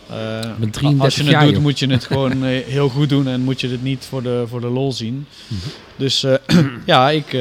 eh, 0.10 0.16
Met 0.58 0.74
33 0.74 1.02
als 1.04 1.16
je 1.16 1.22
het 1.22 1.32
jaar, 1.32 1.44
doet, 1.44 1.54
joh. 1.54 1.62
moet 1.62 1.80
je 1.80 1.88
het 1.88 2.06
gewoon 2.12 2.46
eh, 2.46 2.66
heel 2.66 2.90
goed 2.90 3.10
doen 3.10 3.28
en 3.28 3.42
moet 3.42 3.62
je 3.62 3.68
het 3.70 3.84
niet 3.84 4.06
voor 4.10 4.24
de, 4.24 4.44
voor 4.48 4.62
de 4.62 4.68
lol 4.68 4.92
zien. 4.92 5.26
Mhm. 5.48 5.60
Dus 5.96 6.24
eh, 6.24 6.34
ja, 6.86 7.10
ik, 7.10 7.38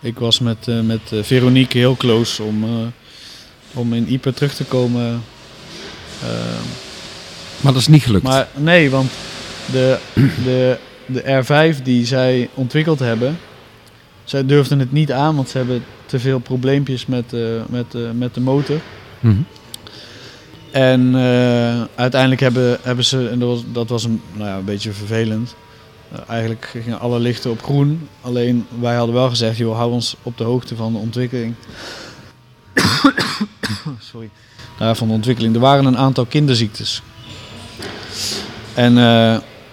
ik 0.00 0.18
was 0.18 0.38
met, 0.38 0.66
met 0.84 1.00
Veronique 1.22 1.78
heel 1.78 1.96
close 1.96 2.42
om, 2.42 2.64
om 3.74 3.92
in 3.94 4.08
Ieper 4.08 4.34
terug 4.34 4.54
te 4.54 4.64
komen. 4.64 5.22
Maar 7.60 7.72
dat 7.72 7.80
is 7.80 7.88
niet 7.88 8.02
gelukt. 8.02 8.24
maar 8.24 8.48
nee, 8.54 8.90
want 8.90 9.10
de, 9.72 9.98
de, 10.44 10.78
de 11.06 11.44
R5 11.44 11.82
die 11.82 12.06
zij 12.06 12.48
ontwikkeld 12.54 12.98
hebben, 12.98 13.38
zij 14.24 14.46
durfden 14.46 14.78
het 14.78 14.92
niet 14.92 15.12
aan, 15.12 15.36
want 15.36 15.48
ze 15.48 15.56
hebben 15.56 15.84
te 16.06 16.18
veel 16.18 16.38
probleempjes 16.38 17.06
met, 17.06 17.32
eh, 17.32 17.40
met, 17.68 17.94
eh, 17.94 18.10
met 18.12 18.34
de 18.34 18.40
motor. 18.40 18.80
Mhm. 19.20 19.34
En 20.70 21.14
eh, 21.14 21.82
uiteindelijk 21.94 22.40
hebben, 22.40 22.78
hebben 22.82 23.04
ze, 23.04 23.28
en 23.28 23.38
dat 23.38 23.48
was, 23.48 23.62
dat 23.72 23.88
was 23.88 24.04
een, 24.04 24.20
nou 24.32 24.48
ja, 24.48 24.56
een 24.56 24.64
beetje 24.64 24.92
vervelend. 24.92 25.54
Eigenlijk 26.28 26.68
gingen 26.82 27.00
alle 27.00 27.18
lichten 27.18 27.50
op 27.50 27.62
groen. 27.62 28.08
Alleen 28.20 28.66
wij 28.80 28.94
hadden 28.94 29.14
wel 29.14 29.28
gezegd, 29.28 29.56
joh, 29.56 29.76
hou 29.76 29.92
ons 29.92 30.16
op 30.22 30.38
de 30.38 30.44
hoogte 30.44 30.76
van 30.76 30.92
de 30.92 30.98
ontwikkeling. 30.98 31.54
Sorry. 34.12 34.30
Nou, 34.78 34.96
van 34.96 35.08
de 35.08 35.14
ontwikkeling. 35.14 35.54
Er 35.54 35.60
waren 35.60 35.84
een 35.84 35.96
aantal 35.96 36.24
kinderziektes. 36.24 37.02
En 38.74 38.96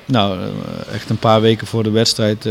nou, 0.05 0.39
eh, 0.39 0.93
echt 0.93 1.09
een 1.09 1.17
paar 1.17 1.41
weken 1.41 1.67
voor 1.67 1.83
de 1.83 1.91
wedstrijd 1.91 2.41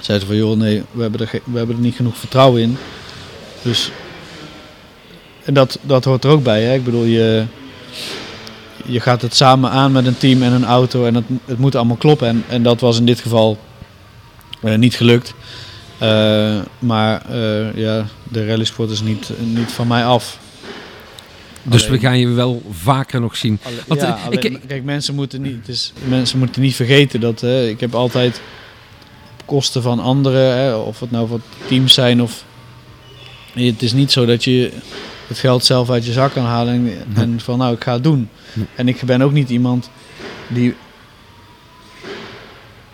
zeiden 0.00 0.20
ze 0.20 0.26
van, 0.26 0.36
joh, 0.36 0.56
nee, 0.56 0.82
we 0.90 1.02
hebben, 1.02 1.20
er 1.20 1.40
we 1.44 1.58
hebben 1.58 1.76
er 1.76 1.82
niet 1.82 1.94
genoeg 1.94 2.16
vertrouwen 2.16 2.62
in. 2.62 2.76
Dus 3.62 3.90
en 5.44 5.54
dat, 5.54 5.78
dat 5.82 6.04
hoort 6.04 6.24
er 6.24 6.30
ook 6.30 6.42
bij. 6.42 6.62
Hè? 6.62 6.74
Ik 6.74 6.84
bedoel, 6.84 7.04
je, 7.04 7.44
je 8.84 9.00
gaat 9.00 9.22
het 9.22 9.34
samen 9.34 9.70
aan 9.70 9.92
met 9.92 10.06
een 10.06 10.18
team 10.18 10.42
en 10.42 10.52
een 10.52 10.64
auto 10.64 11.06
en 11.06 11.14
het, 11.14 11.24
het 11.44 11.58
moet 11.58 11.74
allemaal 11.74 11.96
kloppen. 11.96 12.28
En, 12.28 12.44
en 12.48 12.62
dat 12.62 12.80
was 12.80 12.98
in 12.98 13.06
dit 13.06 13.20
geval 13.20 13.58
eh, 14.62 14.74
niet 14.74 14.94
gelukt. 14.94 15.34
Maar 16.78 17.22
ja, 17.74 18.06
de 18.22 18.46
rallysport 18.46 18.90
is 18.90 19.00
niet, 19.00 19.30
niet 19.38 19.70
van 19.70 19.86
mij 19.86 20.04
af. 20.04 20.38
Dus 21.62 21.86
alleen- 21.86 22.00
we 22.00 22.06
gaan 22.06 22.18
je 22.18 22.28
wel 22.28 22.62
vaker 22.70 23.20
nog 23.20 23.36
zien. 23.36 23.58
Alle- 23.62 23.74
Want, 23.86 24.00
ja, 24.00 24.16
eh, 24.16 24.26
alleen- 24.26 24.44
ik- 24.52 24.60
kijk, 24.66 24.84
mensen 24.84 25.14
moeten 25.14 25.42
niet, 25.42 25.68
is, 25.68 25.92
mensen 26.08 26.38
moeten 26.38 26.62
niet 26.62 26.74
vergeten 26.76 27.20
dat 27.20 27.40
hè, 27.40 27.66
ik 27.68 27.80
heb 27.80 27.94
altijd 27.94 28.40
op 29.40 29.46
kosten 29.46 29.82
van 29.82 29.98
anderen, 30.00 30.56
hè, 30.56 30.74
of 30.74 31.00
het 31.00 31.10
nou 31.10 31.28
voor 31.28 31.40
teams 31.68 31.94
zijn 31.94 32.22
of 32.22 32.44
het 33.52 33.82
is 33.82 33.92
niet 33.92 34.12
zo 34.12 34.24
dat 34.26 34.44
je 34.44 34.72
het 35.26 35.38
geld 35.38 35.64
zelf 35.64 35.90
uit 35.90 36.06
je 36.06 36.12
zak 36.12 36.32
kan 36.32 36.44
halen 36.44 36.74
en, 36.74 37.06
en 37.14 37.40
van 37.40 37.58
nou 37.58 37.74
ik 37.74 37.82
ga 37.84 37.92
het 37.92 38.04
doen. 38.04 38.28
Nee. 38.52 38.66
En 38.74 38.88
ik 38.88 39.02
ben 39.02 39.22
ook 39.22 39.32
niet 39.32 39.50
iemand 39.50 39.90
die 40.48 40.74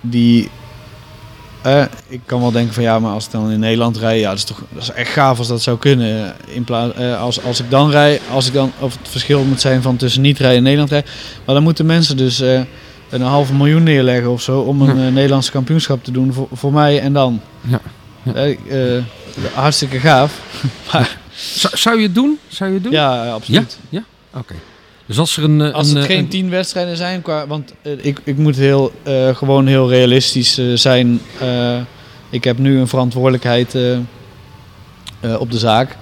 die 0.00 0.48
eh, 1.62 1.84
ik 2.08 2.20
kan 2.26 2.40
wel 2.40 2.50
denken 2.50 2.74
van 2.74 2.82
ja, 2.82 2.98
maar 2.98 3.12
als 3.12 3.24
ik 3.24 3.30
dan 3.30 3.50
in 3.50 3.58
Nederland 3.60 3.96
rij, 3.96 4.18
ja, 4.18 4.28
dat 4.28 4.38
is 4.38 4.44
toch 4.44 4.62
dat 4.72 4.82
is 4.82 4.90
echt 4.90 5.10
gaaf 5.12 5.38
als 5.38 5.48
dat 5.48 5.62
zou 5.62 5.78
kunnen. 5.78 6.34
In 6.46 6.64
plaats, 6.64 6.94
eh, 6.96 7.20
als, 7.20 7.42
als 7.42 7.60
ik 7.60 7.70
dan 7.70 7.90
rij, 7.90 8.20
als 8.32 8.46
ik 8.46 8.52
dan, 8.52 8.72
of 8.78 8.96
het 8.98 9.08
verschil 9.08 9.44
moet 9.44 9.60
zijn 9.60 9.82
van 9.82 9.96
tussen 9.96 10.22
niet 10.22 10.38
rijden 10.38 10.56
en 10.56 10.62
Nederland 10.62 10.90
rijden. 10.90 11.10
Maar 11.44 11.54
dan 11.54 11.64
moeten 11.64 11.86
mensen 11.86 12.16
dus 12.16 12.40
eh, 12.40 12.60
een 13.10 13.22
halve 13.22 13.54
miljoen 13.54 13.82
neerleggen 13.82 14.30
of 14.30 14.42
zo 14.42 14.60
om 14.60 14.82
een 14.82 14.96
Ja. 14.98 15.06
eh, 15.06 15.12
Nederlands 15.12 15.50
kampioenschap 15.50 16.04
te 16.04 16.10
doen 16.10 16.32
voor, 16.32 16.48
voor 16.52 16.72
mij 16.72 17.00
en 17.00 17.12
dan. 17.12 17.40
Ja. 17.60 17.80
Ja. 18.22 19.02
Hartstikke 19.54 19.98
gaaf. 19.98 20.40
Zou, 21.54 21.76
zou 21.76 21.96
je 21.96 22.02
het 22.02 22.14
doen? 22.14 22.38
Zou 22.48 22.68
je 22.68 22.74
het 22.74 22.84
doen? 22.84 22.92
Ja, 22.92 23.30
absoluut. 23.30 23.78
Oké. 24.34 24.54
Dus 25.08 25.18
als 25.18 25.36
er 25.36 25.44
een... 25.44 25.60
eh, 25.60 25.72
Als 25.74 25.88
een, 25.90 25.94
het 25.96 26.04
eh, 26.04 26.10
geen 26.10 26.18
een- 26.18 26.28
tien 26.28 26.50
wedstrijden 26.50 26.96
zijn, 26.96 27.22
qua, 27.22 27.46
want 27.46 27.72
eh, 27.82 27.92
ik, 28.00 28.20
ik 28.24 28.36
moet 28.36 28.56
heel, 28.56 28.92
gewoon 29.34 29.66
heel 29.66 29.88
realistisch 29.90 30.60
zijn. 30.74 31.20
Ik 32.30 32.44
heb 32.44 32.58
nu 32.58 32.78
een 32.78 32.88
verantwoordelijkheid 32.88 33.76
op 35.38 35.50
de 35.50 35.58
zaak. 35.58 35.96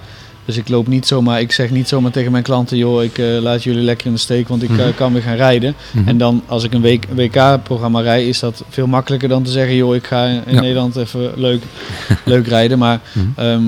Dus 0.45 0.57
ik 0.57 0.69
loop 0.69 0.87
niet 0.87 1.07
zomaar, 1.07 1.39
ik 1.41 1.51
zeg 1.51 1.69
niet 1.69 1.87
zomaar 1.87 2.11
tegen 2.11 2.31
mijn 2.31 2.43
klanten, 2.43 2.77
joh, 2.77 3.03
ik 3.03 3.17
laat 3.17 3.63
jullie 3.63 3.81
lekker 3.83 4.07
in 4.07 4.13
de 4.13 4.19
steek, 4.19 4.47
want 4.47 4.63
ik 4.63 4.69
Mhm. 4.69 4.93
kan 4.95 5.13
weer 5.13 5.21
gaan 5.21 5.35
rijden. 5.35 5.75
Mhm. 5.91 6.07
En 6.07 6.17
dan 6.17 6.43
als 6.47 6.63
ik 6.63 6.73
een 6.73 6.99
WK-programma 7.15 8.01
rij, 8.01 8.27
is 8.27 8.39
dat 8.39 8.63
veel 8.69 8.87
makkelijker 8.87 9.29
dan 9.29 9.43
te 9.43 9.51
zeggen, 9.51 9.75
joh, 9.75 9.95
ik 9.95 10.05
ga 10.07 10.25
in 10.25 10.41
Ja. 10.53 10.61
Nederland 10.61 10.95
even 10.95 11.31
leuk, 11.35 11.61
leuk 12.25 12.47
rijden. 12.47 12.77
Maar 12.77 12.99
Mhm. 13.13 13.25
Ehm, 13.35 13.61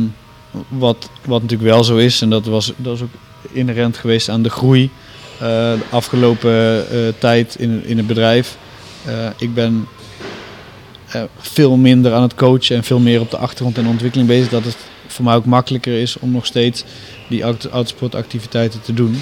wat, 0.68 1.10
wat 1.26 1.41
natuurlijk 1.41 1.70
wel 1.70 1.84
zo 1.84 1.95
is, 1.95 2.22
en 2.22 2.30
dat 2.30 2.45
was, 2.45 2.74
dat 2.76 2.95
is 2.95 3.02
ook 3.02 3.10
inherent 3.52 3.98
geweest 3.98 4.30
aan 4.30 4.41
de 4.41 4.49
groei 4.49 4.90
de 5.40 5.78
afgelopen 5.90 6.90
eh, 6.91 6.98
tijd 7.18 7.56
in, 7.60 7.86
in 7.86 7.98
het 7.98 8.07
bedrijf. 8.07 8.57
Eh, 9.06 9.28
ik 9.38 9.53
ben 9.53 9.88
eh, 11.11 11.22
veel 11.38 11.78
minder 11.78 12.14
aan 12.14 12.22
het 12.22 12.36
coachen 12.36 12.76
en 12.76 12.84
veel 12.84 12.99
meer 12.99 13.20
op 13.22 13.32
de 13.32 13.38
achtergrond 13.38 13.78
en 13.78 13.88
ontwikkeling 13.88 14.28
bezig. 14.28 14.49
Dat 14.49 14.64
het 14.64 14.78
voor 15.07 15.26
mij 15.26 15.36
ook 15.36 15.45
makkelijker 15.45 16.02
is 16.02 16.20
om 16.20 16.32
nog 16.32 16.45
steeds 16.45 16.84
die 17.30 17.44
autosportactiviteiten 17.72 18.82
te 18.82 18.94
doen. 18.94 19.22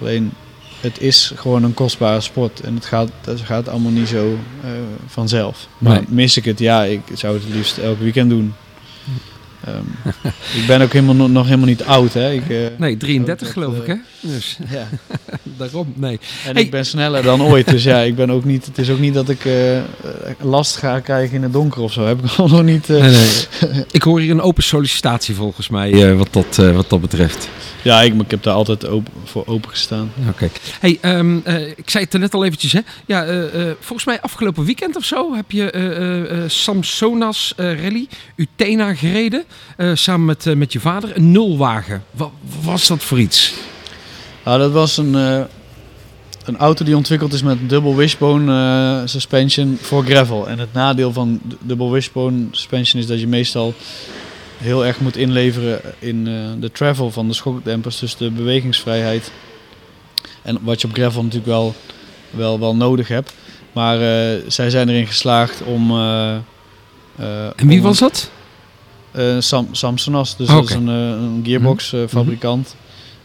Alleen 0.00 0.32
het 0.80 1.00
is 1.00 1.32
gewoon 1.36 1.62
een 1.62 1.74
kostbare 1.74 2.20
sport 2.20 2.60
en 2.60 2.74
het 2.74 2.84
gaat, 2.84 3.10
het 3.24 3.40
gaat 3.40 3.68
allemaal 3.68 3.90
niet 3.90 4.08
zo 4.08 4.38
eh, 4.62 4.70
vanzelf. 5.06 5.68
Maar 5.78 5.92
Nee. 5.94 6.04
mis 6.08 6.36
ik 6.36 6.44
het? 6.44 6.58
Ja, 6.58 6.84
ik 6.84 7.00
zou 7.14 7.34
het 7.34 7.54
liefst 7.54 7.78
elk 7.78 7.98
weekend 8.00 8.30
doen. 8.30 8.54
Ehm, 9.66 10.10
ik 10.60 10.66
ben 10.66 10.80
ook 10.80 10.92
helemaal, 10.92 11.28
nog- 11.28 11.44
helemaal 11.44 11.66
niet 11.66 11.84
oud, 11.84 12.12
hè? 12.12 12.32
Ik, 12.32 12.48
eh, 12.50 12.56
Nee, 12.78 12.96
33 12.96 13.46
dat, 13.46 13.52
geloof 13.56 13.74
eh, 13.74 13.80
ik, 13.80 13.86
hè? 13.86 13.94
Dus 14.20 14.58
Ja. 14.70 14.88
daarom, 15.58 15.92
nee. 15.96 16.18
En 16.46 16.52
Hey. 16.54 16.62
ik 16.62 16.70
ben 16.70 16.86
sneller 16.86 17.22
dan 17.22 17.42
ooit, 17.42 17.68
dus 17.70 17.82
ja, 17.82 17.98
ik 17.98 18.14
ben 18.16 18.30
ook 18.30 18.44
niet, 18.44 18.66
het 18.66 18.78
is 18.78 18.90
ook 18.90 18.98
niet 18.98 19.14
dat 19.14 19.28
ik 19.28 19.44
eh, 19.44 19.76
eh, 19.78 19.84
last 20.40 20.76
ga 20.76 21.00
krijgen 21.00 21.36
in 21.36 21.42
het 21.42 21.52
donker 21.52 21.80
of 21.80 21.92
zo. 21.92 22.06
Heb 22.06 22.24
ik 22.24 22.30
gewoon 22.30 22.50
nog 22.50 22.62
niet. 22.62 22.90
eh, 22.90 23.00
Nee, 23.00 23.10
nee. 23.10 23.84
Ik 23.90 24.02
hoor 24.02 24.20
hier 24.20 24.30
een 24.30 24.40
open 24.40 24.62
sollicitatie 24.62 25.34
volgens 25.34 25.68
mij, 25.68 26.10
eh, 26.10 26.16
wat, 26.16 26.28
dat, 26.30 26.58
eh, 26.58 26.74
wat 26.74 26.88
dat 26.90 27.00
betreft. 27.00 27.48
Ja, 27.82 28.00
ik, 28.02 28.14
ik 28.20 28.30
heb 28.30 28.42
daar 28.42 28.54
altijd 28.54 28.86
open, 28.86 29.12
voor 29.24 29.46
open 29.46 29.70
gestaan. 29.70 30.12
Oké. 30.28 30.50
Hey, 30.80 30.98
ehm, 31.00 31.38
eh, 31.44 31.68
ik 31.68 31.90
zei 31.90 32.04
het 32.04 32.14
er 32.14 32.20
net 32.20 32.34
al 32.34 32.44
eventjes, 32.44 32.72
hè? 32.72 32.80
Ja, 33.06 33.24
eh, 33.24 33.68
eh, 33.68 33.76
volgens 33.80 34.04
mij 34.06 34.20
afgelopen 34.20 34.64
weekend 34.64 34.96
of 34.96 35.04
zo 35.04 35.34
heb 35.34 35.50
je 35.50 36.44
Samsonas 36.46 37.52
Rally 37.56 38.08
Utena 38.36 38.94
gereden. 38.94 39.44
samen 39.94 40.24
met, 40.26 40.56
met 40.56 40.72
je 40.72 40.80
vader. 40.80 41.16
Een 41.16 41.30
nulwagen. 41.30 42.04
Wat 42.10 42.30
was 42.62 42.86
dat 42.86 43.02
voor 43.02 43.20
iets? 43.20 43.52
Nou, 44.44 44.58
dat 44.58 44.72
was 44.72 44.96
een, 44.96 45.14
een 46.44 46.56
auto 46.58 46.84
die 46.84 46.96
ontwikkeld 46.96 47.32
is 47.32 47.42
met 47.42 47.68
dubbel 47.68 47.96
wishbone 47.96 49.02
suspension 49.04 49.78
voor 49.80 50.04
gravel. 50.04 50.48
En 50.48 50.58
het 50.58 50.72
nadeel 50.72 51.12
van 51.12 51.40
dubbel 51.60 51.90
wishbone 51.90 52.46
suspension 52.50 53.02
is 53.02 53.08
dat 53.08 53.20
je 53.20 53.26
meestal 53.26 53.74
heel 54.60 54.86
erg 54.86 55.00
moet 55.00 55.16
inleveren 55.16 55.80
in 55.98 56.26
eh, 56.26 56.34
de 56.60 56.72
travel 56.72 57.10
van 57.10 57.28
de 57.28 57.34
schokdempers, 57.34 57.98
dus 57.98 58.16
de 58.16 58.30
bewegingsvrijheid. 58.30 59.30
En 60.42 60.58
wat 60.62 60.80
je 60.80 60.86
op 60.88 60.94
gravel 60.94 61.22
natuurlijk 61.22 61.50
wel, 61.50 61.74
wel, 62.30 62.60
wel 62.60 62.76
nodig 62.76 63.08
hebt. 63.08 63.34
Maar 63.72 63.94
eh, 64.00 64.40
zij 64.48 64.70
zijn 64.70 64.88
erin 64.88 65.06
geslaagd 65.06 65.62
om... 65.62 65.90
eh, 65.90 66.34
En 67.56 67.66
wie 67.66 67.78
om- 67.78 67.84
was 67.84 67.98
dat? 67.98 68.30
Sam, 69.38 69.68
Samsonas, 69.72 70.36
dus 70.36 70.48
Oh, 70.48 70.54
dat 70.54 70.68
is 70.68 70.74
een, 70.74 70.86
een 70.86 71.40
gearbox 71.44 71.92
eh, 71.92 72.00
fabrikant. 72.08 72.76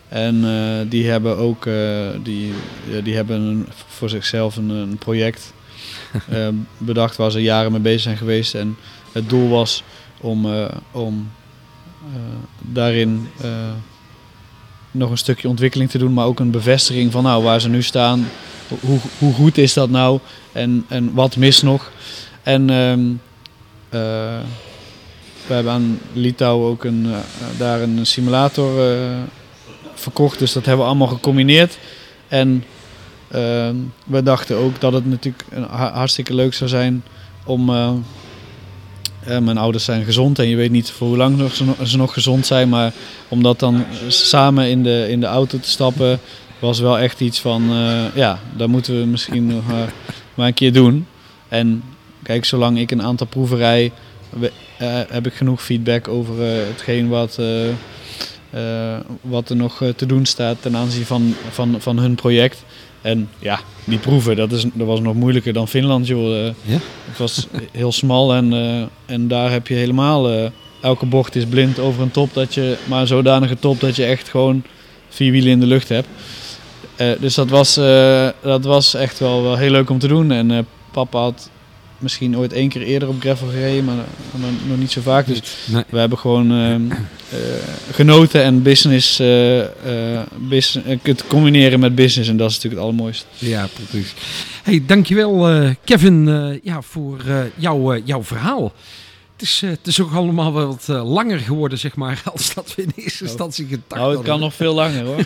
En 0.07 0.45
eh, 0.45 0.90
die 0.90 1.10
hebben 1.10 1.38
ook 1.38 1.68
die, 2.24 2.53
die 3.03 3.16
hebben 3.16 3.41
een, 3.41 3.66
voor 3.88 4.10
zichzelf 4.10 4.56
een, 4.56 4.70
een 4.70 4.98
project 4.98 5.53
bedacht 6.78 7.16
waar 7.16 7.32
ze 7.32 7.41
jaren 7.41 7.72
mee 7.72 7.82
bezig 7.82 8.02
zijn 8.02 8.18
geweest. 8.18 8.56
En 8.56 8.78
het 9.12 9.30
doel 9.30 9.49
was 9.49 9.84
om, 10.26 10.45
eh, 10.45 10.65
om 10.91 11.31
eh, 12.14 12.19
daarin 12.60 13.30
eh, 13.41 13.49
nog 14.91 15.10
een 15.10 15.18
stukje 15.18 15.49
ontwikkeling 15.49 15.89
te 15.89 15.97
doen, 15.97 16.14
maar 16.14 16.26
ook 16.26 16.39
een 16.39 16.52
bevestiging 16.52 17.11
van 17.11 17.23
nou, 17.23 17.43
waar 17.43 17.61
ze 17.61 17.69
nu 17.69 17.81
staan. 17.81 18.27
Hoe, 18.80 18.99
hoe 19.19 19.34
goed 19.34 19.57
is 19.57 19.73
dat 19.73 19.89
nou 19.89 20.19
en, 20.52 20.85
en 20.88 21.14
wat 21.14 21.35
mist 21.35 21.64
nog? 21.64 21.91
En 22.43 22.69
ehm, 22.69 23.02
eh, 23.89 24.39
we 25.47 25.53
hebben 25.53 25.73
aan 25.73 25.99
Litouwen 26.14 26.69
ook 26.69 26.84
een, 26.84 27.07
daar 27.57 27.81
een 27.81 28.06
simulator 28.06 28.97
verkocht, 29.93 30.39
dus 30.39 30.53
dat 30.53 30.65
hebben 30.65 30.84
we 30.84 30.89
allemaal 30.91 31.07
gecombineerd. 31.07 31.77
En 32.27 32.64
ehm, 33.31 33.76
we 34.06 34.23
dachten 34.23 34.57
ook 34.57 34.81
dat 34.81 34.93
het 34.93 35.06
natuurlijk 35.06 35.45
hartstikke 35.69 36.34
leuk 36.34 36.53
zou 36.53 36.69
zijn 36.69 37.03
om. 37.43 37.69
Eh, 39.26 39.38
mijn 39.38 39.57
ouders 39.57 39.84
zijn 39.84 40.03
gezond 40.06 40.39
en 40.39 40.47
je 40.47 40.56
weet 40.56 40.72
niet 40.72 40.91
voor 40.91 41.07
hoe 41.07 41.18
lang 41.18 41.38
nog, 41.38 41.53
ze, 41.84 41.97
nog, 41.97 42.14
gezond 42.14 42.45
zijn, 42.45 42.69
maar 42.69 42.93
om 43.27 43.43
dat 43.43 43.60
dan 43.60 43.85
samen 44.07 44.69
in 44.69 44.84
de, 44.84 45.06
in 45.10 45.19
de 45.19 45.26
auto 45.26 45.60
te 45.60 45.69
stappen, 45.69 46.19
was 46.60 46.80
wel 46.80 46.99
echt 46.99 47.19
iets 47.19 47.39
van, 47.39 47.69
eh, 47.72 48.03
ja, 48.15 48.39
dat 48.57 48.68
moeten 48.68 48.99
we 48.99 49.06
misschien 49.06 49.47
nog 49.47 49.64
maar, 50.35 50.47
een 50.47 50.53
keer 50.53 50.73
doen. 50.73 51.07
En 51.47 51.84
kijk, 52.23 52.45
zolang 52.45 52.80
ik 52.80 52.91
een 52.91 53.02
aantal 53.02 53.27
proeven 53.27 53.57
rij, 53.57 53.91
we- 54.30 54.52
eh, 54.77 54.99
heb 55.10 55.26
ik 55.26 55.34
genoeg 55.34 55.64
feedback 55.64 56.07
over 56.07 56.35
hetgeen 56.68 57.07
wat, 57.07 57.39
wat 59.22 59.49
er 59.49 59.56
nog 59.56 59.81
te 59.95 60.06
doen 60.06 60.26
staat 60.26 60.57
ten 60.61 60.76
aanzien 60.76 61.06
van, 61.06 61.34
van, 61.49 61.76
van 61.80 61.97
hun 61.99 62.15
project. 62.15 62.64
En 63.06 63.30
ja, 63.40 63.60
die 63.84 63.98
proeven, 63.98 64.36
dat, 64.36 64.52
is, 64.52 64.65
dat 64.73 64.88
was 64.88 64.99
nog 64.99 65.15
moeilijker 65.15 65.53
dan 65.53 65.68
Finland, 65.68 66.07
joh. 66.07 66.48
Eh, 66.48 66.53
Ja? 66.61 66.77
Het 67.06 67.18
was 67.18 67.48
heel 67.72 67.91
smal 67.91 68.34
en, 68.34 68.53
eh, 68.53 69.14
en 69.15 69.27
daar 69.27 69.52
heb 69.52 69.68
je 69.68 69.73
helemaal... 69.73 70.32
eh, 70.32 70.49
elke 70.82 71.06
bocht 71.06 71.36
is 71.36 71.45
blind 71.45 71.80
over 71.80 72.02
een 72.02 72.11
top, 72.11 72.34
dat 72.34 72.53
je, 72.53 72.77
maar 72.86 73.02
een 73.02 73.07
zodanige 73.07 73.60
top 73.60 73.80
dat 73.80 73.95
je 73.95 74.06
echt 74.06 74.30
gewoon 74.30 74.64
vier 75.10 75.32
wielen 75.32 75.52
in 75.52 75.60
de 75.60 75.65
lucht 75.65 75.90
hebt. 75.90 76.07
Dus 77.19 77.34
dat 77.34 77.49
was, 77.49 77.73
dat 78.41 78.64
was 78.64 78.94
echt 78.94 79.19
wel, 79.19 79.44
wel 79.44 79.56
heel 79.56 79.72
leuk 79.72 79.90
om 79.90 79.99
te 79.99 80.07
doen. 80.07 80.32
En 80.32 80.68
papa 80.91 81.19
had 81.19 81.49
misschien 81.98 82.38
ooit 82.38 82.54
één 82.54 82.70
keer 82.70 82.82
eerder 82.82 83.08
op 83.10 83.20
gravel 83.20 83.48
gereden, 83.48 83.86
maar 83.86 83.96
nog, 83.96 84.50
nog 84.68 84.78
niet 84.78 84.92
zo 84.92 85.02
vaak. 85.02 85.28
Dus 85.28 85.40
Nee. 85.66 85.84
we 85.90 85.98
hebben 85.98 86.18
gewoon 86.18 86.52
ehm, 86.52 86.92
eh, 86.92 87.38
genoten 87.92 88.44
en 88.44 88.62
business, 88.62 89.20
eh, 89.20 89.60
eh, 89.62 90.20
eh, 90.20 91.00
het 91.02 91.28
combineren 91.28 91.80
met 91.80 91.96
business. 91.96 92.30
En 92.30 92.38
dat 92.38 92.50
is 92.50 92.56
natuurlijk 92.56 92.82
het 92.82 92.92
allermooiste. 92.92 93.26
Ja, 93.38 93.68
precies. 93.90 94.14
Hey, 94.64 94.84
dankjewel 94.86 95.60
Kevin 95.84 96.60
ja, 96.64 96.82
voor 96.82 97.24
jouw, 97.56 97.98
jouw 98.04 98.24
verhaal. 98.24 98.74
Het 99.34 99.42
is, 99.44 99.62
het 99.66 99.88
is 99.88 100.02
ook 100.02 100.14
allemaal 100.14 100.54
wel 100.54 100.68
wat 100.68 100.88
langer 100.88 101.40
geworden, 101.40 101.78
zeg 101.80 101.96
maar, 101.96 102.22
als 102.34 102.54
dat 102.54 102.76
we 102.76 102.82
in 102.82 102.92
eerste 102.96 103.24
instantie 103.24 103.66
gedacht 103.68 103.90
Nou, 103.90 104.02
het 104.08 104.14
hadden. 104.16 104.32
kan 104.32 104.40
nog 104.40 104.54
veel 104.54 104.74
langer 104.74 105.04
hoor. 105.06 105.26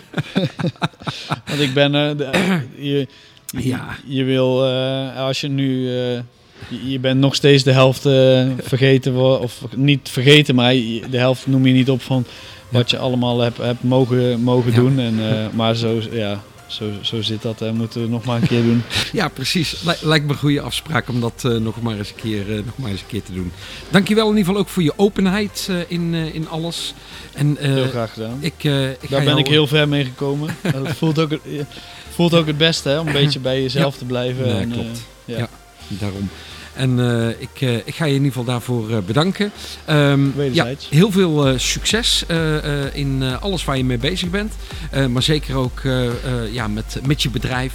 Want 1.46 1.60
ik 1.60 1.74
ben, 1.74 1.92
de- 1.92 2.60
je, 2.76 3.06
je, 3.50 3.66
Ja. 3.68 3.96
je 4.06 4.24
wil, 4.24 4.64
als 5.16 5.40
je 5.40 5.48
nu, 5.48 5.88
je, 6.68 6.90
je 6.90 6.98
bent 6.98 7.20
nog 7.20 7.34
steeds 7.34 7.62
de 7.62 7.72
helft 7.72 8.06
eh, 8.06 8.46
vergeten, 8.62 9.40
of 9.40 9.60
niet 9.76 10.08
vergeten, 10.08 10.54
maar 10.54 10.72
de 10.72 11.18
helft 11.18 11.46
noem 11.46 11.66
je 11.66 11.72
niet 11.72 11.90
op 11.90 12.02
van 12.02 12.24
wat 12.68 12.90
je 12.90 12.98
allemaal 12.98 13.38
hebt, 13.40 13.56
hebt 13.58 13.82
mogen, 13.82 14.40
mogen 14.40 14.70
Ja. 14.72 14.76
doen. 14.76 14.98
En, 14.98 15.14
eh, 15.30 15.46
maar 15.52 15.74
zo, 15.74 16.00
ja, 16.12 16.42
zo, 16.66 16.84
zo 17.00 17.22
zit 17.22 17.42
dat 17.42 17.60
en 17.62 17.76
moeten 17.76 18.02
we 18.02 18.08
nog 18.08 18.24
maar 18.24 18.36
een 18.42 18.48
keer 18.48 18.62
doen. 18.62 18.82
Ja, 19.12 19.28
precies. 19.28 19.82
Li- 19.84 20.08
lijkt 20.08 20.24
me 20.26 20.32
een 20.32 20.38
goede 20.38 20.60
afspraak 20.60 21.08
om 21.08 21.20
dat 21.20 21.42
eh, 21.44 21.50
nog, 21.56 21.82
maar 21.82 21.98
eens 21.98 22.08
een 22.08 22.14
keer, 22.22 22.44
nog 22.64 22.76
maar 22.76 22.90
eens 22.90 23.00
een 23.00 23.06
keer 23.06 23.22
te 23.22 23.32
doen. 23.32 23.52
Dankjewel 23.90 24.24
in 24.24 24.30
ieder 24.30 24.44
geval 24.44 24.60
ook 24.60 24.68
voor 24.68 24.82
je 24.82 24.92
openheid 24.96 25.70
in, 25.88 26.14
in 26.14 26.48
alles. 26.48 26.94
En, 27.34 27.56
Heel 27.60 27.88
graag 27.88 28.12
gedaan. 28.12 28.38
Ik, 28.40 28.54
Daar 28.62 28.96
ben 29.08 29.24
jou- 29.24 29.38
ik 29.38 29.46
heel 29.46 29.66
ver 29.66 29.88
mee 29.88 30.04
gekomen. 30.04 30.56
Het 30.86 30.96
voelt 30.96 31.18
ook, 31.18 31.30
het- 31.30 31.40
voelt 32.10 32.34
ook 32.34 32.46
het 32.46 32.58
beste 32.58 32.88
hè, 32.88 32.98
om 32.98 33.06
een 33.06 33.12
beetje 33.12 33.40
bij 33.40 33.62
jezelf 33.62 33.96
te 33.96 34.04
blijven. 34.04 34.46
Nee, 34.46 34.56
en, 34.56 34.70
klopt. 34.70 35.02
ja. 35.24 35.38
Ja. 35.38 35.48
Daarom. 35.88 36.28
En 36.72 37.00
eh, 37.00 37.28
ik, 37.28 37.60
eh, 37.60 37.76
ik 37.76 37.94
ga 37.94 38.04
je 38.04 38.14
in 38.14 38.16
ieder 38.16 38.28
geval 38.28 38.44
daarvoor 38.44 38.90
eh, 38.90 38.98
bedanken. 39.06 39.52
Ehm, 39.84 40.52
ja, 40.52 40.74
heel 40.90 41.10
veel 41.10 41.58
succes 41.58 42.24
in 42.92 43.22
alles 43.40 43.64
waar 43.64 43.76
je 43.76 43.84
mee 43.84 43.98
bezig 43.98 44.30
bent. 44.30 44.54
Maar 45.08 45.22
zeker 45.22 45.56
ook 45.56 45.82
ja, 46.52 46.68
met, 46.68 47.00
met 47.06 47.22
je 47.22 47.30
bedrijf, 47.30 47.72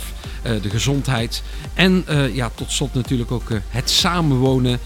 de 0.61 0.69
gezondheid. 0.69 1.43
En 1.73 2.05
ja, 2.33 2.51
tot 2.55 2.71
slot 2.71 2.93
natuurlijk 2.93 3.31
ook 3.31 3.49
het 3.69 3.89
samenwonen 3.89 4.79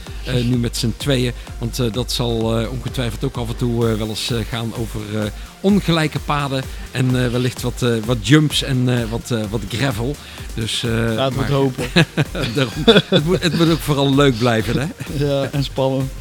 nu 0.43 0.57
met 0.57 0.77
z'n 0.77 0.93
tweeën. 0.97 1.33
Want 1.57 1.93
dat 1.93 2.11
zal 2.11 2.67
ongetwijfeld 2.69 3.23
ook 3.23 3.37
af 3.37 3.49
en 3.49 3.55
toe 3.55 3.97
wel 3.97 4.07
eens 4.07 4.31
gaan 4.49 4.73
over 4.75 5.01
ongelijke 5.61 6.19
paden. 6.19 6.63
En 6.91 7.23
eh, 7.25 7.31
wellicht 7.31 7.61
wat, 7.61 7.81
eh, 7.81 7.89
wat 8.05 8.27
jumps 8.27 8.63
en 8.63 8.89
eh, 8.99 9.09
wat, 9.09 9.31
eh, 9.31 9.39
wat 9.49 9.61
gravel. 9.69 10.15
Dus, 10.53 10.83
eh, 10.83 10.89
Laten 10.91 11.15
we 11.15 11.21
het 11.23 11.35
maar- 11.35 11.49
hopen. 11.49 11.85
Daarom, 12.55 12.73
het, 13.09 13.25
moet, 13.25 13.43
het 13.43 13.57
moet 13.57 13.69
ook 13.71 13.79
vooral 13.79 14.15
leuk 14.15 14.37
blijven, 14.37 14.79
hè? 14.79 14.87
Ja, 15.25 15.49
en 15.51 15.63
spannend. 15.63 16.11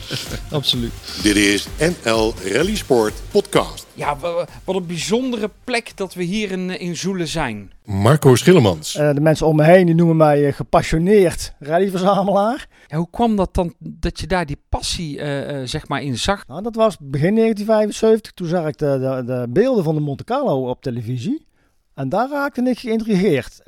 Absoluut. 0.51 0.93
Dit 1.23 1.36
is 1.36 1.66
NL 2.05 2.35
Rally 2.52 2.77
Sport 2.77 3.15
Podcast. 3.31 3.86
Ja, 3.98 4.16
wa- 4.16 4.46
wat 4.64 4.76
een 4.76 4.86
bijzondere 4.86 5.50
plek 5.64 5.96
dat 5.96 6.14
we 6.14 6.22
hier 6.22 6.50
in, 6.50 6.70
in 6.80 6.96
Zoelen 6.96 7.28
zijn. 7.28 7.72
Marco 7.84 8.34
Schillemans. 8.34 8.94
Eh, 8.94 9.14
de 9.14 9.20
mensen 9.20 9.46
om 9.46 9.56
me 9.56 9.64
heen 9.64 9.86
die 9.86 9.94
noemen 9.94 10.16
mij 10.16 10.46
eh, 10.46 10.52
gepassioneerd 10.52 11.54
rallyverzamelaar. 11.58 12.68
Ja, 12.86 12.96
hoe 12.96 13.10
kwam 13.10 13.36
dat 13.36 13.54
dan 13.54 13.74
dat 13.78 14.20
je 14.20 14.26
daar 14.26 14.46
die 14.46 14.60
passie 14.68 15.18
eh, 15.20 15.60
eh, 15.60 15.66
zeg 15.66 15.88
maar 15.88 16.02
in 16.02 16.18
zag? 16.18 16.46
Nou, 16.46 16.62
dat 16.62 16.74
was 16.74 16.96
begin 17.00 17.34
1975. 17.34 18.32
Toen 18.32 18.46
zag 18.46 18.66
ik 18.66 18.78
de, 18.78 18.98
de, 18.98 19.22
de 19.32 19.46
beelden 19.50 19.84
van 19.84 19.94
de 19.94 20.00
Monte 20.00 20.24
Carlo 20.24 20.68
op 20.68 20.82
televisie. 20.82 21.46
En 21.94 22.08
daar 22.08 22.30
raakte 22.30 22.62
ik 22.62 22.78
geïntrigeerd. 22.78 23.62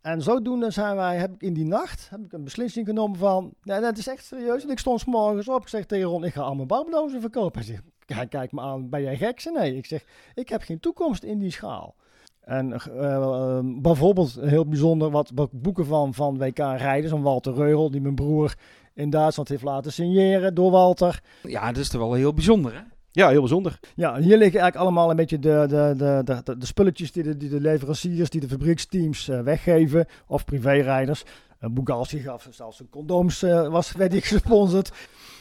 En 0.00 0.22
zodoende 0.22 0.70
zijn 0.70 0.96
wij, 0.96 1.16
heb 1.16 1.34
ik 1.34 1.42
in 1.42 1.52
die 1.54 1.64
nacht 1.64 2.06
heb 2.10 2.20
ik 2.20 2.32
een 2.32 2.44
beslissing 2.44 2.86
genomen 2.86 3.18
van... 3.18 3.52
Nee, 3.62 3.80
dat 3.80 3.98
is 3.98 4.06
echt 4.08 4.24
serieus. 4.24 4.62
En 4.64 4.70
ik 4.70 4.78
stond 4.78 5.00
's 5.00 5.04
morgens 5.04 5.48
op. 5.48 5.62
Ik 5.62 5.68
zeg 5.68 5.84
tegen 5.86 6.06
Ron, 6.06 6.24
ik 6.24 6.32
ga 6.32 6.40
allemaal 6.40 6.66
bouwdozen 6.66 7.20
verkopen. 7.20 7.62
Hij 8.06 8.26
kijkt 8.26 8.52
me 8.52 8.60
aan, 8.60 8.88
ben 8.88 9.02
jij 9.02 9.16
gek? 9.16 9.50
Nee. 9.52 9.76
Ik 9.76 9.86
zeg, 9.86 10.04
ik 10.34 10.48
heb 10.48 10.62
geen 10.62 10.80
toekomst 10.80 11.22
in 11.22 11.38
die 11.38 11.50
schaal. 11.50 11.94
En 12.40 12.72
eh, 12.72 13.14
eh, 13.14 13.60
bijvoorbeeld 13.64 14.38
heel 14.40 14.66
bijzonder 14.66 15.10
wat 15.10 15.32
boeken 15.52 15.86
van, 15.86 16.14
van 16.14 16.38
WK-rijders. 16.38 17.12
Van 17.12 17.22
Walter 17.22 17.54
Reul, 17.54 17.90
die 17.90 18.00
mijn 18.00 18.14
broer 18.14 18.54
in 18.94 19.10
Duitsland 19.10 19.48
heeft 19.48 19.62
laten 19.62 19.92
signeren 19.92 20.54
door 20.54 20.70
Walter. 20.70 21.22
Ja, 21.42 21.66
dat 21.66 21.76
is 21.76 21.88
toch 21.88 22.00
wel 22.00 22.12
heel 22.12 22.34
bijzonder, 22.34 22.74
hè? 22.74 22.80
Ja, 23.16 23.28
heel 23.28 23.40
bijzonder. 23.40 23.78
Ja, 23.94 24.14
hier 24.14 24.36
liggen 24.36 24.60
eigenlijk 24.60 24.76
allemaal 24.76 25.10
een 25.10 25.16
beetje 25.16 25.38
de, 25.38 25.64
de, 25.68 26.22
de, 26.24 26.56
de, 26.58 26.66
spulletjes 26.66 27.12
die 27.12 27.22
de, 27.22 27.36
die 27.36 27.48
de 27.48 27.60
leveranciers, 27.60 28.30
die 28.30 28.40
de 28.40 28.48
fabrieksteams 28.48 29.28
eh, 29.28 29.40
weggeven. 29.40 30.06
Of 30.26 30.44
privérijders. 30.44 31.24
Uh, 31.60 32.00
gaf 32.24 32.48
zelfs 32.50 32.80
een 32.80 32.88
condooms, 32.88 33.42
eh, 33.42 33.68
was, 33.68 33.92
werd 33.92 34.10
die 34.10 34.20
gesponsord. 34.20 34.92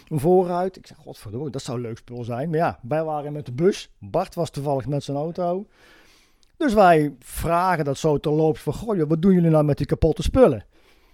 Een 0.08 0.20
vooruit. 0.20 0.78
Ik 0.78 0.88
zeg, 0.88 0.98
godverdomme, 0.98 1.50
dat 1.50 1.62
zou 1.62 1.78
een 1.78 1.84
leuk 1.84 1.98
spul 1.98 2.24
zijn. 2.24 2.50
Maar 2.50 2.60
ja, 2.60 2.80
wij 2.82 3.04
waren 3.04 3.34
met 3.34 3.46
de 3.46 3.52
bus. 3.52 3.90
Bart 4.00 4.36
was 4.36 4.50
toevallig 4.50 4.86
met 4.86 5.04
zijn 5.04 5.18
auto. 5.18 5.66
Dus 6.58 6.74
wij 6.74 7.16
vragen 7.20 7.86
dat 7.86 7.98
zo 7.98 8.18
terloops 8.18 8.62
van, 8.62 8.74
goh, 8.74 9.02
wat 9.08 9.22
doen 9.22 9.34
jullie 9.34 9.50
nou 9.50 9.64
met 9.64 9.78
die 9.78 9.86
kapotte 9.86 10.22
spullen? 10.22 10.66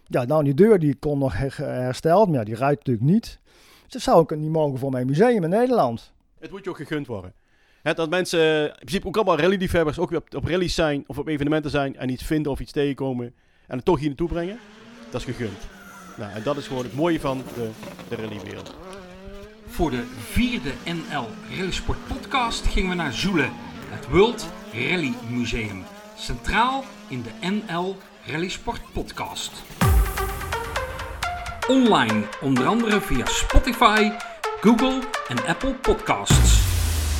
Ja, 0.06 0.24
nou, 0.26 0.44
die 0.44 0.54
deur 0.54 0.80
die 0.80 0.96
kon 0.96 1.20
nog 1.20 1.38
her- 1.38 1.58
hersteld, 1.58 2.28
maar 2.28 2.38
ja, 2.38 2.44
die 2.44 2.56
ruikt 2.56 2.78
natuurlijk 2.86 3.12
niet. 3.14 3.40
Dus 3.84 3.92
dat 3.92 4.02
zou 4.02 4.22
ik 4.22 4.40
niet 4.40 4.50
mogen 4.52 4.80
voor 4.80 4.92
mijn 4.92 5.06
museum 5.06 5.44
in 5.44 5.50
Nederland. 5.50 6.14
Het 6.40 6.52
moet 6.52 6.64
je 6.64 6.70
ook 6.70 6.78
gegund 6.78 7.08
worden. 7.08 7.34
Dat 7.84 8.10
mensen 8.10 8.68
in 8.68 8.76
principe 8.76 9.08
ook 9.08 9.16
allemaal 9.16 9.38
rally-liefhebbers 9.38 10.00
ook 10.00 10.10
weer 10.10 10.20
op, 10.20 10.36
op 10.36 10.50
zijn 10.66 11.04
of 11.08 11.18
op 11.18 11.28
evenementen 11.28 11.72
zijn 11.72 11.96
en 11.96 12.10
iets 12.10 12.24
vinden 12.24 12.52
of 12.52 12.60
iets 12.60 12.72
tegenkomen 12.72 13.34
en 13.68 13.76
het 13.76 13.86
toch 13.86 14.00
hier 14.00 14.08
naartoe 14.08 14.28
brengen. 14.28 14.60
Dat 15.12 15.22
is 15.22 15.36
gegund. 15.36 15.81
Nou, 16.18 16.32
en 16.32 16.44
dat 16.44 16.58
is 16.58 16.68
gewoon 16.68 16.84
het 16.84 16.96
mooie 16.96 17.20
van 17.20 17.44
de, 18.10 18.16
rallywereld. 18.16 18.76
Voor 19.68 19.92
de 19.92 20.04
vierde 20.32 20.72
NL 20.86 21.28
Rallysport 21.58 21.98
podcast 22.08 22.66
gingen 22.66 22.90
we 22.90 22.96
naar 22.96 23.14
Zoelen, 23.14 23.52
het 23.90 24.08
World 24.10 24.46
Rally 24.74 25.14
Museum. 25.30 25.84
Centraal 26.18 26.84
in 27.08 27.24
de 27.24 27.50
NL 27.50 27.98
Rallysport 28.26 28.82
podcast. 28.94 29.52
Online, 31.68 32.24
onder 32.42 32.66
andere 32.66 33.02
via 33.02 33.26
Spotify, 33.26 34.12
Google 34.62 35.00
en 35.28 35.46
Apple 35.46 35.74
Podcasts. 35.74 36.71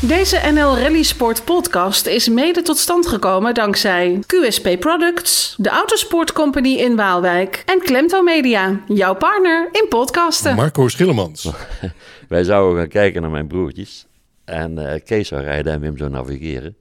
Deze 0.08 0.52
NL 0.54 0.78
Rally 0.78 1.04
Sport 1.04 1.46
podcast 1.46 2.06
is 2.06 2.30
mede 2.30 2.62
tot 2.62 2.78
stand 2.78 3.08
gekomen 3.08 3.54
dankzij 3.54 4.20
QSP 4.26 4.80
Products, 4.80 5.56
de 5.58 5.70
Autosport 5.70 6.32
Company 6.32 6.76
in 6.76 6.96
Waalwijk 6.96 7.64
en 7.66 7.80
Klemto 7.80 8.22
Media, 8.22 8.82
jouw 8.88 9.16
partner 9.16 9.70
in 9.72 9.86
podcasten. 9.90 10.56
Marco 10.56 10.88
Schillemans. 10.88 11.50
Wij 12.30 12.44
zouden 12.44 12.80
gaan 12.80 12.88
kijken 12.88 13.22
naar 13.22 13.32
mijn 13.32 13.48
broertjes. 13.48 14.08
En 14.46 14.78
eh, 14.78 15.02
Kees 15.04 15.28
zou 15.28 15.42
rijden 15.42 15.74
en 15.74 15.80
Wim 15.80 15.98
zou 15.98 16.10
navigeren. 16.10 16.76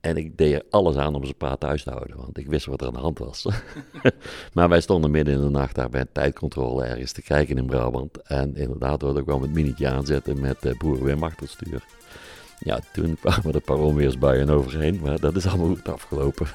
En 0.00 0.16
ik 0.16 0.36
deed 0.36 0.54
er 0.54 0.62
alles 0.70 0.96
aan 0.96 1.14
om 1.14 1.24
ze 1.24 1.34
pa 1.34 1.56
thuis 1.56 1.82
te 1.82 1.90
houden, 1.90 2.16
want 2.16 2.38
ik 2.38 2.46
wist 2.46 2.66
wat 2.66 2.80
er 2.80 2.86
aan 2.86 2.92
de 2.92 2.98
hand 2.98 3.18
was. 3.18 3.46
maar 4.54 4.68
wij 4.68 4.80
stonden 4.80 5.10
midden 5.10 5.34
in 5.34 5.40
de 5.40 5.50
nacht 5.50 5.74
daar 5.74 5.90
bij 5.90 6.00
een 6.00 6.12
tijdcontrole 6.12 6.84
ergens 6.84 7.12
te 7.12 7.22
kijken 7.22 7.56
in 7.56 7.66
Brabant. 7.66 8.22
En 8.22 8.56
inderdaad, 8.56 9.02
we 9.02 9.18
ook 9.18 9.26
wel 9.26 9.40
het 9.40 9.52
minietje 9.52 9.88
aanzetten 9.88 10.40
met 10.40 10.64
uh, 10.64 10.76
broer 10.76 11.04
Wim 11.04 11.22
achter 11.22 11.42
het 11.42 11.50
stuur. 11.50 11.82
Ja, 12.64 12.80
toen 12.92 13.16
kwamen 13.20 13.54
een 13.54 13.60
paar 13.60 13.78
onweersbuien 13.78 14.50
overheen, 14.50 15.00
maar 15.02 15.20
dat 15.20 15.36
is 15.36 15.46
allemaal 15.46 15.66
goed 15.66 15.88
afgelopen. 15.88 16.46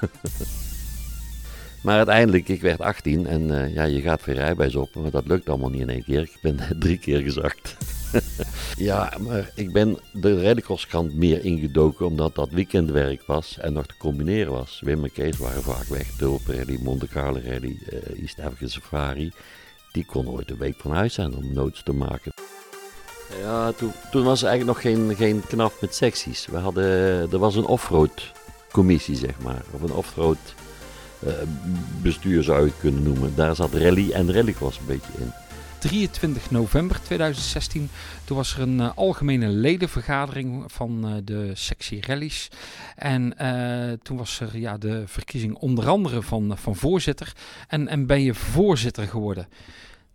maar 1.83 1.97
uiteindelijk, 1.97 2.47
ik 2.47 2.61
werd 2.61 2.81
18 2.81 3.27
en 3.27 3.41
uh, 3.41 3.73
ja, 3.73 3.83
je 3.83 4.01
gaat 4.01 4.25
weer 4.25 4.35
rijbewijs 4.35 4.75
op, 4.75 4.95
maar 4.95 5.11
dat 5.11 5.27
lukt 5.27 5.49
allemaal 5.49 5.69
niet 5.69 5.81
in 5.81 5.89
één 5.89 6.03
keer. 6.03 6.21
Ik 6.21 6.37
ben 6.41 6.59
drie 6.79 6.97
keer 6.97 7.21
gezakt. 7.21 7.77
ja, 8.89 9.13
maar 9.19 9.51
ik 9.55 9.71
ben 9.73 9.97
de 10.13 10.41
rallycrosskrant 10.41 11.15
meer 11.15 11.45
ingedoken 11.45 12.05
omdat 12.05 12.35
dat 12.35 12.49
weekendwerk 12.49 13.23
was 13.25 13.57
en 13.57 13.73
nog 13.73 13.85
te 13.85 13.97
combineren 13.97 14.51
was. 14.51 14.81
Wim 14.85 15.03
en 15.03 15.11
Kees 15.11 15.37
waren 15.37 15.63
vaak 15.63 15.85
weg, 15.85 16.07
Rally, 16.47 16.79
Monte 16.81 17.07
Carlo 17.07 17.39
Rally, 17.45 17.79
uh, 17.89 18.21
East 18.21 18.71
Safari. 18.71 19.31
Die 19.91 20.05
kon 20.05 20.29
ooit 20.29 20.51
een 20.51 20.57
week 20.57 20.75
van 20.77 20.91
huis 20.91 21.13
zijn 21.13 21.35
om 21.35 21.53
notes 21.53 21.83
te 21.83 21.93
maken. 21.93 22.33
Ja, 23.37 23.71
toen, 24.11 24.23
was 24.23 24.41
er 24.41 24.47
eigenlijk 24.47 24.65
nog 24.65 24.81
geen, 24.81 25.15
geen 25.15 25.43
knaf 25.47 25.81
met 25.81 25.95
secties. 25.95 26.45
We 26.45 26.57
hadden, 26.57 26.85
er 27.31 27.39
was 27.39 27.55
een 27.55 27.65
offroad 27.65 28.31
commissie, 28.71 29.15
zeg 29.15 29.39
maar. 29.43 29.61
Of 29.71 29.81
een 29.81 29.91
offroad 29.91 30.37
uh, 31.19 31.33
bestuur 32.01 32.43
zou 32.43 32.59
je 32.59 32.65
het 32.65 32.79
kunnen 32.79 33.03
noemen. 33.03 33.35
Daar 33.35 33.55
zat 33.55 33.73
rally 33.73 34.11
en 34.11 34.33
rallycross 34.33 34.77
een 34.77 34.85
beetje 34.85 35.11
in. 35.17 35.31
23 35.79 36.51
november 36.51 37.01
2016. 37.01 37.89
Toen 38.23 38.37
was 38.37 38.53
er 38.53 38.61
een 38.61 38.79
uh, 38.79 38.89
algemene 38.95 39.47
ledenvergadering 39.47 40.63
van 40.67 41.05
uh, 41.05 41.13
de 41.23 41.51
sectie 41.53 42.05
rallies. 42.05 42.47
En 42.95 43.33
toen 44.03 44.17
was 44.17 44.39
er 44.39 44.57
ja, 44.57 44.77
de 44.77 45.03
verkiezing 45.05 45.55
onder 45.55 45.87
andere 45.87 46.21
van, 46.21 46.57
van 46.57 46.75
voorzitter. 46.75 47.33
En, 47.67 47.87
en 47.87 48.05
ben 48.05 48.21
je 48.21 48.33
voorzitter 48.33 49.07
geworden. 49.07 49.47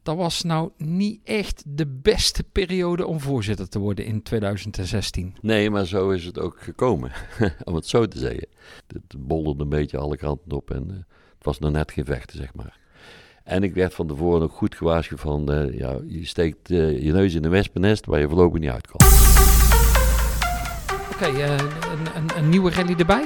Dat 0.05 0.17
was 0.17 0.43
nou 0.43 0.71
niet 0.77 1.21
echt 1.25 1.63
de 1.67 1.87
beste 1.87 2.43
periode 2.43 3.07
om 3.07 3.21
voorzitter 3.21 3.69
te 3.69 3.79
worden 3.79 4.05
in 4.05 4.23
2016. 4.23 5.37
Nee, 5.41 5.71
maar 5.71 5.87
zo 5.87 6.11
is 6.11 6.25
het 6.25 6.39
ook 6.39 6.57
gekomen, 6.61 7.13
om 7.65 7.75
het 7.75 7.87
zo 7.87 8.07
te 8.07 8.19
zeggen. 8.19 8.47
Het 8.87 9.15
bolderde 9.19 9.63
een 9.63 9.69
beetje 9.69 9.99
alle 9.99 10.17
kanten 10.17 10.53
op 10.53 10.71
en 10.71 10.89
het 10.89 11.45
was 11.45 11.59
nog 11.59 11.71
net 11.71 11.93
geen 11.93 12.05
vechten, 12.05 12.39
zeg 12.39 12.55
maar. 12.55 12.79
En 13.45 13.63
ik 13.63 13.75
werd 13.75 13.95
van 13.95 14.07
tevoren 14.07 14.43
ook 14.43 14.53
goed 14.53 14.75
gewaarschuwd 14.75 15.21
van, 15.21 15.53
uh, 15.53 15.79
ja, 15.79 15.97
je 16.07 16.27
steekt 16.27 16.71
uh, 16.71 17.03
je 17.03 17.13
neus 17.13 17.35
in 17.35 17.45
een 17.45 17.51
wespennest 17.51 18.07
waar 18.07 18.21
je 18.21 18.29
voorlopig 18.29 18.61
niet 18.61 18.71
uit 18.71 18.87
kan. 18.87 19.01
Oké, 21.13 21.29
okay, 21.29 21.51
een, 21.51 21.61
een, 22.17 22.37
een, 22.37 22.49
nieuwe 22.49 22.71
rally 22.71 22.95
erbij? 22.99 23.25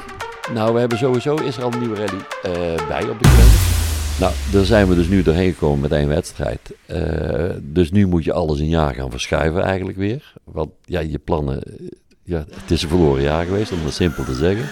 Nou, 0.53 0.73
we 0.73 0.81
hebben 0.81 0.99
sowieso, 0.99 1.35
is 1.37 1.57
er 1.57 1.63
al 1.63 1.73
een 1.73 1.79
nieuwe 1.79 1.97
rally 1.97 2.23
bij 2.89 3.09
op 3.09 3.19
de 3.23 3.29
kalender. 3.29 3.88
Nou, 4.21 4.33
daar 4.53 4.65
zijn 4.65 4.89
we 4.89 4.95
dus 4.95 5.09
nu 5.09 5.23
doorheen 5.23 5.53
gekomen 5.53 5.81
met 5.81 5.93
één 5.93 6.09
wedstrijd. 6.09 6.75
dus 7.63 7.91
nu 7.91 8.07
moet 8.07 8.25
je 8.25 8.33
alles 8.33 8.59
een 8.61 8.69
jaar 8.69 8.95
gaan 8.95 9.11
verschuiven 9.11 9.63
eigenlijk 9.63 9.99
weer. 9.99 10.33
Want 10.45 10.71
ja, 10.85 11.01
je 11.01 11.19
plannen, 11.19 11.63
ja, 12.23 12.45
het 12.51 12.71
is 12.71 12.83
een 12.83 12.89
verloren 12.89 13.23
jaar 13.23 13.45
geweest, 13.45 13.73
om 13.73 13.85
dat 13.85 13.93
simpel 13.93 14.25
te 14.25 14.35
zeggen. 14.35 14.69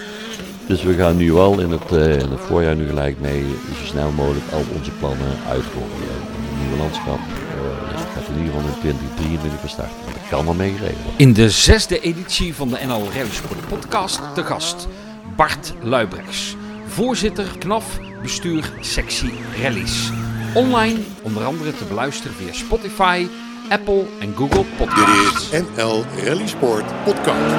Dus 0.66 0.82
we 0.82 0.94
gaan 0.94 1.16
nu 1.16 1.35
al 1.35 1.60
in 1.60 1.70
het, 1.70 1.93
uh, 1.93 2.12
in 2.12 2.31
het 2.31 2.40
voorjaar 2.40 2.77
nu 2.77 2.86
gelijk 2.86 3.20
mee 3.20 3.44
zo 3.81 3.85
snel 3.85 4.10
mogelijk 4.10 4.52
al 4.52 4.62
onze 4.77 4.90
plannen 4.90 5.36
uitvoeren. 5.48 5.93
Een 5.93 6.60
nieuwe 6.60 6.77
landschap 6.77 7.18
uh, 7.18 7.98
gaat 8.14 8.28
in 8.28 8.39
ieder 8.39 8.52
geval 8.52 8.68
in 8.68 8.78
2023 8.81 9.60
van 9.60 9.68
start. 9.68 9.90
Dat 10.05 10.28
kan 10.28 10.47
al 10.47 10.55
mee 10.55 10.73
geregeld 10.73 11.14
In 11.16 11.32
de 11.32 11.51
zesde 11.51 12.01
editie 12.01 12.55
van 12.55 12.68
de 12.68 12.78
NL 12.86 13.05
Rally 13.12 13.28
podcast 13.68 14.20
te 14.35 14.44
gast 14.44 14.89
Bart 15.36 15.74
Luibrechts. 15.82 16.56
Voorzitter 16.87 17.47
KNAF 17.59 17.99
bestuur 18.23 18.65
sectie 18.81 19.33
rallies. 19.63 20.11
Online 20.55 20.99
onder 21.23 21.45
andere 21.45 21.77
te 21.77 21.85
beluisteren 21.85 22.37
via 22.37 22.53
Spotify, 22.53 23.27
Apple 23.69 24.05
en 24.21 24.35
Google 24.37 24.65
Podcasts. 24.77 25.51
Dit 25.51 25.61
is 25.61 25.77
NL 25.77 26.05
Rally 26.25 26.47
Sport 26.47 26.85
Podcast. 27.05 27.55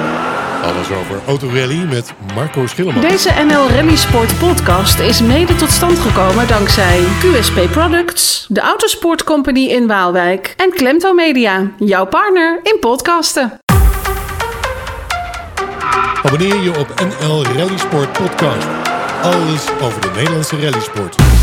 Alles 0.62 0.90
over 0.90 1.20
autorally 1.26 1.84
met 1.84 2.12
Marco 2.34 2.66
Schillemans. 2.66 3.06
Deze 3.08 3.30
NL 3.46 3.68
Rally 3.68 3.96
Sport 3.96 4.38
podcast 4.38 4.98
is 4.98 5.22
mede 5.22 5.54
tot 5.54 5.70
stand 5.70 5.98
gekomen 5.98 6.48
dankzij 6.48 7.00
QSP 7.20 7.70
Products, 7.70 8.46
de 8.48 8.60
Autosport 8.60 9.24
Company 9.24 9.66
in 9.66 9.86
Waalwijk 9.86 10.54
en 10.56 10.70
Klemto 10.70 11.12
Media, 11.12 11.70
jouw 11.78 12.06
partner 12.06 12.60
in 12.62 12.76
podcasten. 12.80 13.58
Abonneer 16.22 16.62
je 16.62 16.78
op 16.78 16.94
NL 17.00 17.44
Rally 17.44 17.78
Sport 17.78 18.12
podcast. 18.12 18.66
Alles 19.22 19.66
over 19.80 20.00
de 20.00 20.10
Nederlandse 20.14 20.56
rallysport. 20.56 21.37